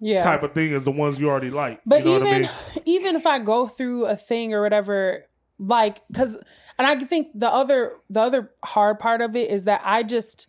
yeah. 0.00 0.20
type 0.20 0.42
of 0.42 0.52
thing 0.52 0.74
as 0.74 0.82
the 0.82 0.90
ones 0.90 1.20
you 1.20 1.30
already 1.30 1.50
like. 1.50 1.80
But 1.86 2.00
you 2.00 2.06
know 2.06 2.16
even 2.16 2.24
what 2.24 2.34
I 2.34 2.38
mean? 2.40 2.82
even 2.86 3.16
if 3.16 3.24
I 3.24 3.38
go 3.38 3.68
through 3.68 4.06
a 4.06 4.16
thing 4.16 4.52
or 4.52 4.62
whatever, 4.62 5.26
like 5.60 6.04
because 6.08 6.36
and 6.76 6.88
I 6.88 6.96
think 6.96 7.28
the 7.34 7.48
other 7.48 7.92
the 8.08 8.20
other 8.20 8.50
hard 8.64 8.98
part 8.98 9.20
of 9.20 9.36
it 9.36 9.48
is 9.48 9.64
that 9.64 9.80
I 9.84 10.02
just 10.02 10.48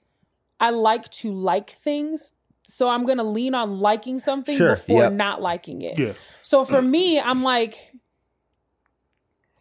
I 0.60 0.72
like 0.72 1.10
to 1.12 1.32
like 1.32 1.70
things. 1.70 2.34
So 2.64 2.90
I'm 2.90 3.06
gonna 3.06 3.24
lean 3.24 3.54
on 3.54 3.80
liking 3.80 4.18
something 4.20 4.58
Sure, 4.58 4.72
before 4.76 5.04
yep. 5.04 5.14
not 5.14 5.42
liking 5.42 5.84
it. 5.84 6.00
Yeah. 6.00 6.14
So 6.42 6.64
for 6.64 6.82
me, 6.82 7.20
I'm 7.20 7.44
like, 7.44 7.78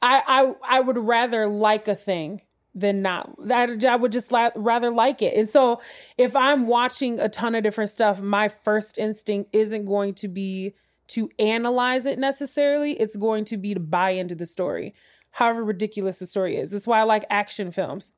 I 0.00 0.22
I 0.26 0.78
I 0.78 0.80
would 0.80 0.96
rather 0.96 1.46
like 1.46 1.86
a 1.86 1.94
thing 1.94 2.40
than 2.74 3.02
not. 3.02 3.34
That 3.46 3.84
I 3.84 3.96
would 3.96 4.12
just 4.12 4.32
la- 4.32 4.50
rather 4.54 4.90
like 4.90 5.22
it. 5.22 5.34
And 5.36 5.48
so 5.48 5.80
if 6.16 6.36
I'm 6.36 6.66
watching 6.66 7.18
a 7.18 7.28
ton 7.28 7.54
of 7.54 7.62
different 7.62 7.90
stuff, 7.90 8.20
my 8.20 8.48
first 8.48 8.98
instinct 8.98 9.50
isn't 9.54 9.86
going 9.86 10.14
to 10.14 10.28
be 10.28 10.74
to 11.08 11.28
analyze 11.38 12.06
it 12.06 12.18
necessarily. 12.18 12.92
It's 12.92 13.16
going 13.16 13.44
to 13.46 13.56
be 13.56 13.74
to 13.74 13.80
buy 13.80 14.10
into 14.10 14.34
the 14.36 14.46
story, 14.46 14.94
however 15.32 15.64
ridiculous 15.64 16.20
the 16.20 16.26
story 16.26 16.56
is. 16.56 16.70
That's 16.70 16.86
why 16.86 17.00
I 17.00 17.02
like 17.02 17.24
action 17.28 17.72
films 17.72 18.12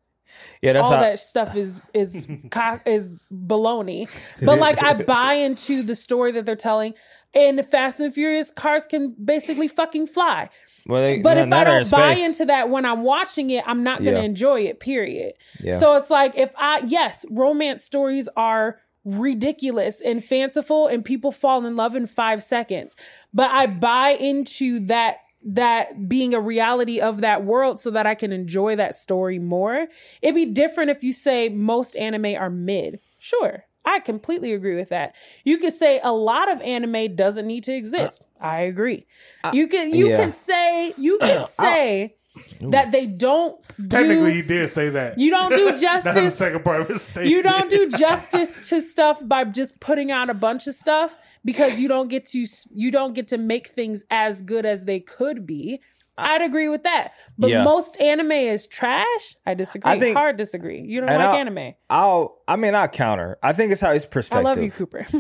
Yeah, 0.61 0.75
that's 0.75 0.87
all 0.87 0.95
how, 0.95 1.01
that 1.01 1.19
stuff 1.19 1.57
is 1.57 1.81
is 1.95 2.27
co- 2.51 2.81
is 2.85 3.09
baloney. 3.33 4.07
But 4.45 4.59
like 4.59 4.83
I 4.83 4.95
buy 5.03 5.35
into 5.35 5.83
the 5.83 5.97
story 5.97 6.33
that 6.33 6.47
they're 6.47 6.57
telling. 6.57 6.95
And 7.35 7.65
Fast 7.65 7.99
and 8.01 8.13
Furious 8.13 8.51
cars 8.51 8.85
can 8.85 9.17
basically 9.23 9.69
fucking 9.69 10.07
fly. 10.07 10.51
Well, 10.87 11.03
they, 11.03 11.21
But 11.21 11.35
no, 11.35 11.43
if 11.45 11.53
I 11.53 11.65
don't 11.65 11.91
buy 11.91 12.15
space. 12.15 12.27
into 12.27 12.45
that 12.47 12.69
when 12.71 12.85
I'm 12.85 13.03
watching 13.03 13.51
it, 13.51 13.65
I'm 13.67 13.83
not 13.83 14.03
going 14.03 14.15
to 14.15 14.21
Yeah. 14.21 14.27
enjoy 14.27 14.63
it. 14.63 14.81
Period. 14.81 15.35
Yeah. 15.63 15.73
So 15.73 15.97
it's 15.97 16.11
like 16.11 16.37
if 16.37 16.53
I 16.57 16.83
yes, 16.87 17.25
romance 17.31 17.85
stories 17.85 18.29
are 18.37 18.79
ridiculous 19.05 20.01
and 20.01 20.23
fanciful 20.25 20.87
and 20.87 21.05
people 21.05 21.33
fall 21.33 21.65
in 21.67 21.77
love 21.77 21.95
in 21.97 22.07
5 22.07 22.43
seconds. 22.43 22.97
But 23.35 23.51
I 23.51 23.67
buy 23.67 24.11
into 24.11 24.81
that 24.87 25.19
that 25.45 26.09
being 26.09 26.35
a 26.35 26.41
reality 26.41 27.01
of 27.01 27.21
that 27.21 27.45
world 27.45 27.81
so 27.81 27.91
that 27.91 28.07
I 28.07 28.15
can 28.15 28.31
enjoy 28.31 28.77
that 28.77 28.95
story 28.95 29.41
more. 29.41 29.89
It'd 30.23 30.37
be 30.37 30.47
different 30.47 30.91
if 30.91 31.03
you 31.03 31.13
say 31.13 31.49
most 31.49 31.97
anime 31.97 32.37
are 32.39 32.49
mid. 32.49 33.01
Sure. 33.19 33.65
I 33.85 33.99
completely 34.01 34.53
agree 34.53 34.77
with 34.77 34.91
that. 34.91 35.15
You 35.45 35.59
could 35.59 35.73
say 35.73 36.01
a 36.03 36.13
lot 36.13 36.51
of 36.51 36.61
anime 36.63 37.17
doesn't 37.17 37.47
need 37.47 37.65
to 37.65 37.73
exist. 37.73 38.29
I 38.41 38.61
agree. 38.61 39.07
You 39.53 39.67
could 39.67 39.95
you 39.95 40.07
Uh, 40.07 40.11
yeah. 40.11 40.25
could 40.25 40.33
say 40.33 40.95
you 40.97 41.19
could 41.23 41.47
say 41.47 42.17
that 42.61 42.93
they 42.93 43.07
don't 43.07 43.61
Technically, 43.91 44.17
do 44.17 44.37
he 44.37 44.43
did 44.43 44.69
say 44.69 44.89
that. 44.91 45.19
you 45.19 45.31
don't 45.31 45.55
do 45.55 45.69
justice 45.71 45.83
That's 45.83 46.05
the 46.05 46.13
justice 46.23 46.39
second 46.39 46.65
part 46.65 46.81
of 46.81 46.89
his 46.89 47.03
statement. 47.03 47.29
you 47.29 47.43
don't 47.43 47.69
do 47.71 47.89
justice 47.99 48.69
to 48.71 48.81
stuff 48.81 49.27
by 49.29 49.45
just 49.45 49.81
putting 49.81 50.11
out 50.11 50.31
a 50.31 50.35
bunch 50.35 50.67
of 50.67 50.75
stuff 50.75 51.17
because 51.45 51.79
you 51.79 51.89
don't 51.89 52.09
get 52.09 52.25
to 52.27 52.47
you 52.75 52.91
don't 52.91 53.15
get 53.15 53.29
to 53.29 53.39
make 53.39 53.67
things 53.67 54.05
as 54.11 54.41
good 54.43 54.65
as 54.65 54.85
they 54.87 55.01
could 55.01 55.45
be. 55.47 55.81
I'd 56.19 56.43
agree 56.43 56.69
with 56.69 56.83
that. 56.83 57.13
But 57.39 57.51
Yeah. 57.51 57.65
most 57.65 57.99
anime 58.01 58.33
is 58.33 58.67
trash. 58.67 59.35
I 59.47 59.55
disagree. 59.55 59.93
I 59.93 59.99
think- 59.99 60.15
Hard 60.17 60.37
disagree. 60.37 60.83
You 60.83 61.01
don't 61.01 61.09
like 61.09 61.19
I'll- 61.21 61.35
anime. 61.37 61.73
I'll, 61.89 62.39
I 62.53 62.57
mean, 62.57 62.75
I'll 62.75 62.87
counter. 62.87 63.39
I 63.43 63.55
think 63.55 63.73
it's 63.73 63.81
how 63.81 63.93
it's 63.93 64.05
perspective. 64.05 64.47
I 64.47 64.51
love 64.51 64.63
you, 64.63 64.71
Cooper. 64.71 65.07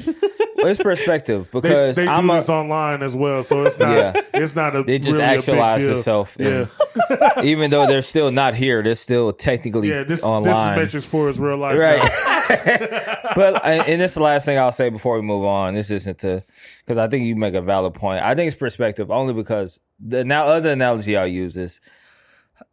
It's 0.64 0.80
perspective 0.80 1.50
because 1.50 1.96
they 1.96 2.04
do 2.04 2.10
I'm 2.10 2.30
a, 2.30 2.34
this 2.34 2.48
online 2.48 3.02
as 3.02 3.16
well, 3.16 3.42
so 3.42 3.64
it's 3.64 3.76
not. 3.76 3.96
Yeah. 3.96 4.20
It's 4.32 4.54
not 4.54 4.76
a. 4.76 4.80
It 4.80 5.00
just 5.00 5.18
really 5.18 5.24
actualized 5.24 5.88
deal. 5.88 5.98
itself. 5.98 6.36
Yeah, 6.38 6.66
even 7.42 7.72
though 7.72 7.88
they're 7.88 8.00
still 8.00 8.30
not 8.30 8.54
here, 8.54 8.80
they're 8.80 8.94
still 8.94 9.32
technically 9.32 9.88
yeah. 9.88 10.04
This 10.04 10.22
online. 10.22 10.44
this 10.44 10.56
is 10.56 10.76
Matrix 10.76 11.06
Four 11.06 11.28
is 11.30 11.40
real 11.40 11.56
life. 11.56 11.76
right? 11.76 12.00
but 13.34 13.66
and 13.66 13.88
and 13.88 14.00
this 14.00 14.12
is 14.12 14.14
the 14.14 14.22
last 14.22 14.46
thing 14.46 14.56
I'll 14.56 14.70
say 14.70 14.88
before 14.88 15.16
we 15.16 15.22
move 15.22 15.44
on. 15.44 15.74
This 15.74 15.90
isn't 15.90 16.18
to 16.18 16.44
because 16.78 16.96
I 16.96 17.08
think 17.08 17.24
you 17.24 17.34
make 17.34 17.54
a 17.54 17.60
valid 17.60 17.94
point. 17.94 18.22
I 18.22 18.36
think 18.36 18.46
it's 18.46 18.54
perspective 18.54 19.10
only 19.10 19.34
because 19.34 19.80
the 19.98 20.24
now 20.24 20.46
other 20.46 20.70
analogy 20.70 21.16
I'll 21.16 21.26
use 21.26 21.56
is, 21.56 21.80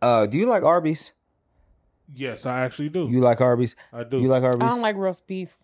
uh, 0.03 0.27
do 0.27 0.37
you 0.37 0.45
like 0.45 0.61
Arby's? 0.61 1.13
Yes, 2.13 2.45
I 2.45 2.61
actually 2.65 2.89
do. 2.89 3.07
You 3.07 3.19
like 3.19 3.41
Arby's? 3.41 3.75
I 3.93 4.03
do. 4.03 4.19
You 4.19 4.27
like 4.27 4.43
Arby's? 4.43 4.61
I 4.61 4.69
don't 4.69 4.81
like 4.81 4.95
roast 4.95 5.27
beef. 5.27 5.57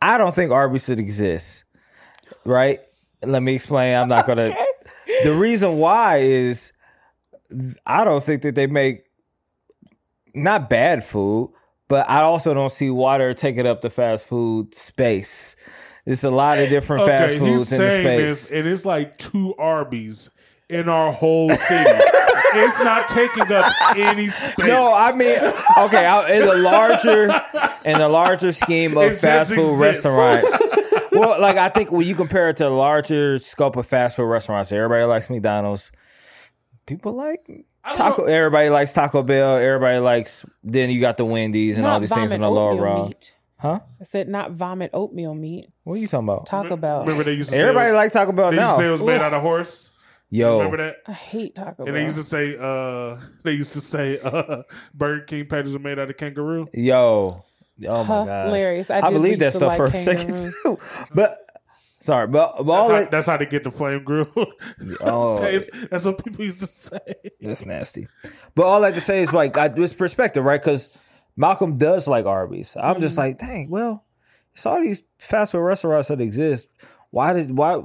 I 0.00 0.18
don't 0.18 0.34
think 0.34 0.52
Arby's 0.52 0.84
should 0.84 0.98
exist. 0.98 1.64
Right? 2.44 2.80
Let 3.22 3.42
me 3.42 3.54
explain. 3.56 3.94
I'm 3.94 4.08
not 4.08 4.26
gonna. 4.26 4.54
The 5.24 5.34
reason 5.34 5.78
why 5.78 6.18
is 6.18 6.72
I 7.84 8.04
don't 8.04 8.22
think 8.22 8.42
that 8.42 8.54
they 8.54 8.66
make 8.66 9.04
not 10.34 10.70
bad 10.70 11.04
food, 11.04 11.52
but 11.88 12.08
I 12.08 12.20
also 12.22 12.54
don't 12.54 12.70
see 12.70 12.88
why 12.90 13.18
they're 13.18 13.34
taking 13.34 13.66
up 13.66 13.82
the 13.82 13.90
fast 13.90 14.26
food 14.26 14.74
space. 14.74 15.56
There's 16.04 16.24
a 16.24 16.30
lot 16.30 16.58
of 16.58 16.68
different 16.70 17.06
fast 17.06 17.34
okay, 17.34 17.38
foods 17.38 17.70
he's 17.70 17.72
in 17.72 17.84
the 17.84 17.90
space. 17.90 18.20
this, 18.20 18.50
and 18.50 18.66
it's 18.66 18.86
like 18.86 19.18
two 19.18 19.54
Arby's 19.56 20.30
in 20.68 20.88
our 20.88 21.12
whole 21.12 21.50
city. 21.54 22.00
It's 22.54 22.78
not 22.82 23.08
taking 23.08 23.50
up 23.52 23.72
any 23.96 24.28
space. 24.28 24.66
No, 24.66 24.92
I 24.94 25.14
mean, 25.14 25.36
okay, 25.86 26.06
I- 26.06 26.30
in 26.32 26.42
the 26.42 26.56
larger, 26.62 27.24
in 27.84 27.98
the 27.98 28.08
larger 28.08 28.52
scheme 28.52 28.96
of 28.96 29.04
It 29.04 29.18
fast 29.18 29.50
food 29.54 29.58
exists. 29.60 30.04
restaurants. 30.04 30.62
well, 31.12 31.40
like 31.40 31.56
I 31.56 31.68
think 31.68 31.90
when 31.92 32.06
you 32.06 32.14
compare 32.14 32.48
it 32.50 32.56
to 32.56 32.64
the 32.64 32.70
larger 32.70 33.38
scope 33.38 33.76
of 33.76 33.86
fast 33.86 34.16
food 34.16 34.24
restaurants, 34.24 34.72
everybody 34.72 35.04
likes 35.04 35.28
McDonald's. 35.30 35.92
People 36.86 37.12
like 37.14 37.48
Taco. 37.94 38.24
Everybody 38.24 38.68
likes 38.68 38.92
Taco 38.92 39.22
Bell. 39.22 39.56
Everybody 39.56 39.98
likes. 39.98 40.44
Then 40.64 40.90
you 40.90 41.00
got 41.00 41.16
the 41.16 41.24
Wendy's 41.24 41.76
and 41.78 41.86
all 41.86 42.00
these 42.00 42.12
things 42.12 42.32
in 42.32 42.40
the 42.40 42.50
lower 42.50 42.74
round. 42.76 43.08
meat. 43.08 43.36
Huh? 43.58 43.80
I 44.00 44.04
said 44.04 44.26
not 44.28 44.52
vomit 44.52 44.90
oatmeal 44.94 45.34
meat. 45.34 45.68
What 45.84 45.94
are 45.94 45.98
you 45.98 46.08
talking 46.08 46.26
about? 46.28 46.46
Taco 46.46 46.76
Bell. 46.76 47.00
Remember 47.02 47.22
they 47.24 47.34
used 47.34 47.50
to 47.50 47.56
Everybody 47.56 47.84
say 47.84 47.88
it 47.90 47.92
was, 47.92 47.96
likes 47.98 48.12
Taco 48.14 48.32
Bell 48.32 48.50
they 48.50 48.56
used 48.56 48.68
to 48.70 48.76
say 48.76 48.82
it 48.84 48.86
now. 48.86 48.92
was 48.92 49.02
made 49.02 49.20
out 49.20 49.34
of 49.34 49.42
horse. 49.42 49.92
Yo, 50.32 50.58
Remember 50.58 50.76
that? 50.76 50.96
I 51.06 51.12
hate 51.12 51.56
Taco 51.56 51.84
And 51.84 51.96
they 51.96 52.04
used 52.04 52.16
to 52.16 52.22
say 52.22 52.56
uh 52.58 53.18
they 53.42 53.52
used 53.52 53.72
to 53.72 53.80
say 53.80 54.18
uh 54.22 54.62
Burger 54.94 55.24
King 55.24 55.46
patties 55.46 55.74
are 55.74 55.80
made 55.80 55.98
out 55.98 56.08
of 56.08 56.16
kangaroo. 56.16 56.68
yo, 56.72 57.42
oh 57.88 58.04
my 58.04 58.06
god, 58.06 58.46
Hilarious. 58.46 58.90
I 58.90 58.98
I, 59.00 59.10
believe 59.10 59.38
that 59.40 59.46
used 59.46 59.54
to 59.56 59.58
stuff 59.58 59.68
like 59.70 59.76
for 59.76 59.86
a 59.86 59.94
second 59.94 60.28
kangaroo. 60.28 60.52
too. 60.62 60.78
But 61.14 61.38
sorry, 61.98 62.28
but, 62.28 62.64
but 62.64 62.72
all 62.72 62.88
That's 62.88 62.90
how, 62.90 62.98
that, 63.00 63.10
that's 63.10 63.26
how 63.26 63.36
they 63.38 63.46
get 63.46 63.64
the 63.64 63.70
flame 63.72 64.04
grill. 64.04 64.28
Oh. 65.00 65.36
that's, 65.36 65.68
that's 65.88 66.04
what 66.04 66.22
people 66.24 66.44
used 66.44 66.60
to 66.60 66.66
say. 66.68 66.98
That's 67.40 67.66
nasty. 67.66 68.06
But 68.54 68.66
all 68.66 68.82
I 68.84 68.86
have 68.86 68.94
to 68.94 69.00
say 69.00 69.22
is 69.22 69.32
like 69.32 69.56
I, 69.58 69.66
it's 69.76 69.94
perspective, 69.94 70.44
right? 70.44 70.60
Because 70.60 70.96
Malcolm 71.36 71.76
does 71.76 72.06
like 72.06 72.26
Arby's. 72.26 72.76
I'm 72.80 73.00
just 73.00 73.14
Mm-hmm. 73.18 73.20
like, 73.26 73.38
dang, 73.38 73.68
well, 73.70 74.04
it's 74.52 74.64
all 74.64 74.80
these 74.80 75.02
fast 75.18 75.52
food 75.52 75.60
restaurants 75.60 76.08
that 76.08 76.20
exist. 76.20 76.68
Why 77.10 77.32
did 77.32 77.56
why 77.56 77.82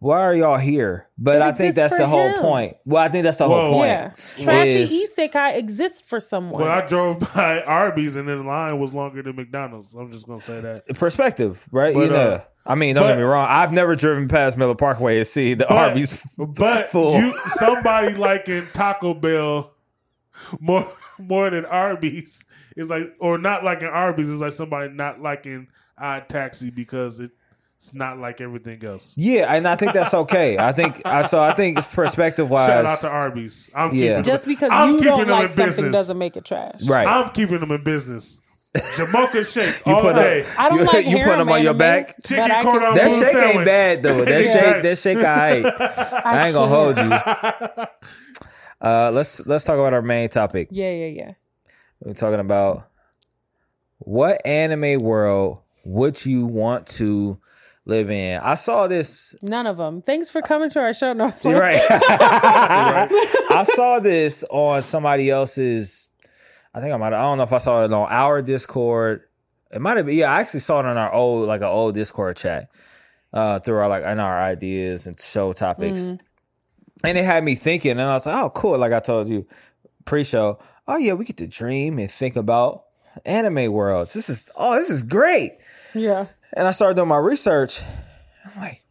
why 0.00 0.18
are 0.20 0.34
y'all 0.34 0.56
here? 0.58 1.08
But 1.18 1.36
It 1.36 1.42
I 1.42 1.52
think 1.52 1.74
that's 1.76 1.94
the 1.94 2.00
for 2.04 2.06
whole 2.06 2.28
him. 2.28 2.40
point. 2.40 2.76
Well, 2.84 3.02
I 3.02 3.08
think 3.08 3.22
that's 3.24 3.38
the 3.38 3.46
whole 3.46 3.72
point. 3.74 3.88
yeah. 3.90 4.08
Trashy 4.42 4.70
is- 4.80 5.10
isekai 5.16 5.56
exists 5.56 6.00
for 6.00 6.18
someone. 6.18 6.62
Well, 6.62 6.70
I 6.70 6.84
drove 6.86 7.20
by 7.34 7.62
Arby's 7.62 8.16
and 8.16 8.26
then 8.28 8.38
the 8.38 8.44
line 8.44 8.78
was 8.80 8.92
longer 8.94 9.22
than 9.22 9.36
McDonald's. 9.36 9.94
I'm 9.94 10.10
just 10.10 10.26
gonna 10.26 10.40
say 10.40 10.60
that. 10.60 10.86
Perspective, 10.96 11.66
right? 11.70 11.94
But, 11.94 12.00
you 12.00 12.10
know. 12.10 12.16
uh, 12.32 12.44
I 12.66 12.74
mean, 12.74 12.94
don't 12.94 13.04
but- 13.04 13.08
get 13.12 13.18
me 13.18 13.22
wrong. 13.24 13.46
I've 13.48 13.72
never 13.72 13.94
driven 13.94 14.26
past 14.28 14.56
Miller 14.58 14.74
Parkway 14.74 15.18
and 15.18 15.26
see 15.26 15.54
the 15.54 15.68
Arby's 15.72 16.22
But 16.38 16.88
full. 16.90 17.18
you 17.18 17.34
somebody 17.46 18.14
liking 18.14 18.66
Taco 18.72 19.14
Bell 19.14 19.74
more 20.58 20.90
more 21.18 21.50
than 21.50 21.66
Arby's 21.66 22.46
is 22.76 22.88
like 22.88 23.14
or 23.20 23.36
not 23.36 23.62
liking 23.64 23.88
Arby's 23.88 24.28
is 24.30 24.40
like 24.40 24.52
somebody 24.52 24.90
not 24.92 25.20
liking 25.20 25.68
Odd 25.98 26.28
Taxi 26.30 26.70
because 26.70 27.20
it, 27.20 27.30
it's 27.80 27.94
not 27.94 28.18
like 28.18 28.42
everything 28.42 28.84
else. 28.84 29.14
yeah, 29.16 29.54
and 29.54 29.66
I 29.66 29.74
think 29.74 29.94
that's 29.94 30.12
okay. 30.12 30.58
I 30.58 30.70
think 30.72 31.00
I 31.06 31.22
so 31.22 31.40
I 31.42 31.54
think 31.54 31.78
it's 31.78 31.86
perspective 31.86 32.50
wise. 32.50 32.66
Shout 32.66 32.84
out 32.84 33.00
to 33.00 33.08
Arby's. 33.08 33.70
I'm 33.74 33.94
Yeah. 33.94 34.06
keeping 34.08 34.22
Just 34.24 34.46
because 34.46 34.68
I'm 34.70 34.90
you 34.90 34.96
keeping 34.98 35.08
don't 35.08 35.20
them 35.20 35.30
like 35.30 35.42
in 35.44 35.48
something 35.48 35.66
business. 35.66 35.92
doesn't 35.94 36.18
make 36.18 36.36
it 36.36 36.44
trash. 36.44 36.74
Right. 36.84 37.06
I'm 37.08 37.30
keeping 37.30 37.58
them 37.58 37.70
in 37.70 37.82
business. 37.82 38.38
Jamocha 38.76 39.50
shake 39.50 39.82
You 39.86 39.94
all 39.94 40.02
put 40.02 40.14
day. 40.16 40.42
a, 40.42 40.60
I 40.60 40.68
don't 40.68 40.78
you, 40.80 40.84
like 40.84 41.06
you 41.06 41.16
put 41.24 41.38
them 41.38 41.48
on 41.48 41.62
your 41.62 41.72
back. 41.74 42.22
Chicken 42.22 42.48
but 42.50 42.62
corn 42.64 42.84
on 42.84 42.94
That 42.94 43.08
blue 43.08 43.18
shake 43.18 43.28
sandwich. 43.32 43.56
ain't 43.56 43.64
bad 43.64 44.02
though. 44.02 44.24
That 44.26 44.44
Yeah. 44.44 44.52
shake, 44.74 44.82
that 44.82 44.98
shake, 44.98 45.18
I, 45.18 46.22
I 46.24 46.46
ain't 46.48 46.54
gonna 46.54 46.68
hold 46.68 46.98
you. 46.98 47.86
Uh, 48.82 49.10
let's 49.12 49.44
let's 49.46 49.64
talk 49.64 49.78
about 49.78 49.92
our 49.92 50.00
main 50.02 50.28
topic. 50.28 50.68
Yeah, 50.70 50.90
yeah, 50.90 51.06
yeah. 51.06 51.32
We're 52.02 52.14
talking 52.14 52.40
about 52.40 52.88
what 53.98 54.40
anime 54.46 55.00
world 55.02 55.58
would 55.84 56.24
you 56.24 56.46
want 56.46 56.86
to 56.86 57.38
live 57.84 58.10
in? 58.10 58.40
I 58.40 58.54
saw 58.54 58.86
this 58.86 59.34
None 59.42 59.66
of 59.66 59.76
them. 59.76 60.02
Thanks 60.02 60.30
for 60.30 60.42
coming 60.42 60.70
to 60.70 60.80
our 60.80 60.94
show. 60.94 61.12
No, 61.12 61.32
You're 61.44 61.58
right. 61.58 61.80
I 61.90 63.64
saw 63.66 63.98
this 64.00 64.44
on 64.50 64.82
somebody 64.82 65.30
else's. 65.30 66.08
I 66.74 66.80
think 66.80 66.92
I 66.94 66.96
might. 66.96 67.12
I 67.12 67.22
don't 67.22 67.38
know 67.38 67.44
if 67.44 67.52
I 67.52 67.58
saw 67.58 67.84
it 67.84 67.92
on 67.92 68.08
our 68.10 68.42
Discord. 68.42 69.22
It 69.72 69.80
might 69.80 69.96
have 69.96 70.06
been. 70.06 70.16
Yeah, 70.16 70.32
I 70.32 70.40
actually 70.40 70.60
saw 70.60 70.80
it 70.80 70.86
on 70.86 70.96
our 70.96 71.12
old, 71.12 71.48
like 71.48 71.60
an 71.60 71.68
old 71.68 71.94
Discord 71.94 72.36
chat, 72.36 72.70
uh, 73.32 73.58
through 73.60 73.76
our 73.78 73.88
like 73.88 74.04
in 74.04 74.20
our 74.20 74.40
ideas 74.40 75.06
and 75.06 75.20
show 75.20 75.52
topics, 75.52 76.08
and 77.04 77.18
it 77.18 77.24
had 77.24 77.42
me 77.44 77.54
thinking. 77.54 77.92
And 77.92 78.02
I 78.02 78.14
was 78.14 78.26
like, 78.26 78.36
oh, 78.36 78.50
cool. 78.50 78.78
Like 78.78 78.92
I 78.92 79.00
told 79.00 79.28
you 79.28 79.46
pre-show. 80.04 80.58
Oh 80.86 80.96
yeah, 80.96 81.14
we 81.14 81.24
get 81.24 81.36
to 81.38 81.46
dream 81.46 81.98
and 81.98 82.10
think 82.10 82.36
about 82.36 82.84
anime 83.24 83.72
worlds. 83.72 84.12
This 84.12 84.28
is 84.28 84.50
oh, 84.56 84.74
this 84.74 84.90
is 84.90 85.02
great. 85.02 85.52
Yeah. 85.94 86.26
And 86.56 86.66
I 86.66 86.72
started 86.72 86.94
doing 86.96 87.08
my 87.08 87.16
research. 87.18 87.80
I'm 88.44 88.60
like, 88.60 88.82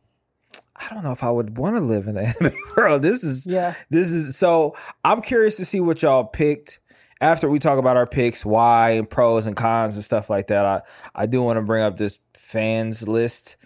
I 0.75 0.93
don't 0.93 1.03
know 1.03 1.11
if 1.11 1.23
I 1.23 1.29
would 1.29 1.57
want 1.57 1.75
to 1.75 1.81
live 1.81 2.07
in 2.07 2.15
the 2.15 2.21
anime 2.41 2.53
world. 2.77 3.01
This 3.01 3.23
is 3.23 3.45
Yeah. 3.49 3.73
This 3.89 4.09
is 4.09 4.35
so. 4.37 4.75
I'm 5.03 5.21
curious 5.21 5.57
to 5.57 5.65
see 5.65 5.79
what 5.79 6.01
y'all 6.01 6.23
picked 6.23 6.79
after 7.21 7.49
we 7.49 7.59
talk 7.59 7.79
about 7.79 7.97
our 7.97 8.07
picks, 8.07 8.45
why 8.45 8.91
and 8.91 9.09
pros 9.09 9.45
and 9.45 9.55
cons 9.55 9.95
and 9.95 10.03
stuff 10.03 10.29
like 10.29 10.47
that. 10.47 10.65
I 10.65 10.81
I 11.15 11.25
do 11.25 11.41
want 11.41 11.57
to 11.57 11.61
bring 11.63 11.83
up 11.83 11.97
this 11.97 12.19
fans 12.33 13.07
list. 13.07 13.57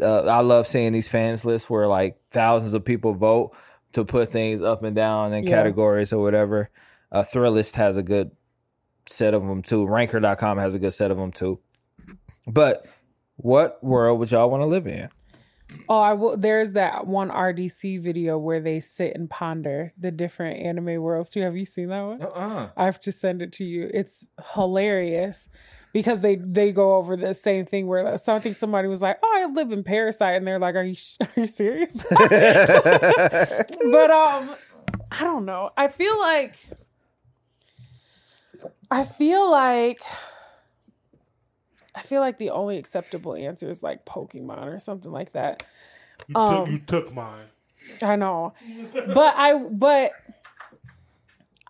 Uh, 0.00 0.22
I 0.26 0.40
love 0.40 0.66
seeing 0.66 0.92
these 0.92 1.08
fans 1.08 1.44
lists 1.44 1.68
where 1.68 1.88
like 1.88 2.18
thousands 2.30 2.74
of 2.74 2.84
people 2.84 3.14
vote 3.14 3.56
to 3.94 4.04
put 4.04 4.28
things 4.28 4.60
up 4.62 4.82
and 4.82 4.94
down 4.94 5.32
in 5.32 5.44
Yeah. 5.44 5.50
categories 5.50 6.12
or 6.12 6.22
whatever. 6.22 6.70
Uh, 7.10 7.22
Thrillist 7.22 7.74
has 7.76 7.96
a 7.96 8.02
good 8.02 8.30
set 9.08 9.34
of 9.34 9.46
them 9.46 9.62
too. 9.62 9.86
Ranker.com 9.86 10.58
has 10.58 10.74
a 10.74 10.78
good 10.78 10.92
set 10.92 11.10
of 11.10 11.16
them 11.16 11.32
too. 11.32 11.58
But 12.46 12.86
what 13.36 13.82
world 13.82 14.18
would 14.18 14.30
y'all 14.30 14.50
want 14.50 14.62
to 14.62 14.66
live 14.66 14.86
in? 14.86 15.08
Oh, 15.88 16.00
I 16.00 16.14
will. 16.14 16.36
There's 16.36 16.72
that 16.72 17.06
one 17.06 17.30
RDC 17.30 18.02
video 18.02 18.38
where 18.38 18.60
they 18.60 18.80
sit 18.80 19.14
and 19.14 19.28
ponder 19.28 19.92
the 19.98 20.10
different 20.10 20.60
anime 20.60 21.00
worlds 21.02 21.30
too. 21.30 21.42
Have 21.42 21.56
you 21.56 21.66
seen 21.66 21.88
that 21.88 22.02
one? 22.02 22.22
Uh-uh. 22.22 22.70
I 22.76 22.84
have 22.84 23.00
to 23.00 23.12
send 23.12 23.42
it 23.42 23.52
to 23.54 23.64
you. 23.64 23.90
It's 23.92 24.24
hilarious 24.54 25.48
because 25.92 26.20
they 26.20 26.36
they 26.36 26.72
go 26.72 26.96
over 26.96 27.16
the 27.16 27.34
same 27.34 27.64
thing 27.64 27.86
where 27.86 28.16
something 28.16 28.54
somebody 28.54 28.88
was 28.88 29.02
like, 29.02 29.18
"Oh, 29.22 29.34
I 29.36 29.52
live 29.52 29.70
in 29.72 29.84
Parasite," 29.84 30.36
and 30.36 30.46
they're 30.46 30.58
like, 30.58 30.74
"Are 30.74 30.84
you 30.84 30.96
are 31.20 31.28
you 31.36 31.46
serious?" 31.46 32.02
but 32.10 32.20
um, 34.10 34.48
I 35.10 35.20
don't 35.20 35.44
know. 35.44 35.70
I 35.76 35.88
feel 35.88 36.18
like 36.18 36.56
I 38.90 39.04
feel 39.04 39.50
like 39.50 40.00
I 41.94 42.02
feel 42.02 42.20
like 42.20 42.38
the 42.38 42.50
only 42.50 42.78
acceptable 42.78 43.34
answer 43.34 43.68
is 43.68 43.82
like 43.82 44.04
Pokemon 44.04 44.66
or 44.74 44.78
something 44.78 45.10
like 45.10 45.32
that. 45.32 45.66
You, 46.28 46.36
Um, 46.36 46.64
took, 46.64 46.72
you 46.72 46.78
took 46.80 47.14
mine. 47.14 47.46
I 48.02 48.16
know. 48.16 48.54
But 48.92 49.34
I 49.36 49.54
but 49.58 50.12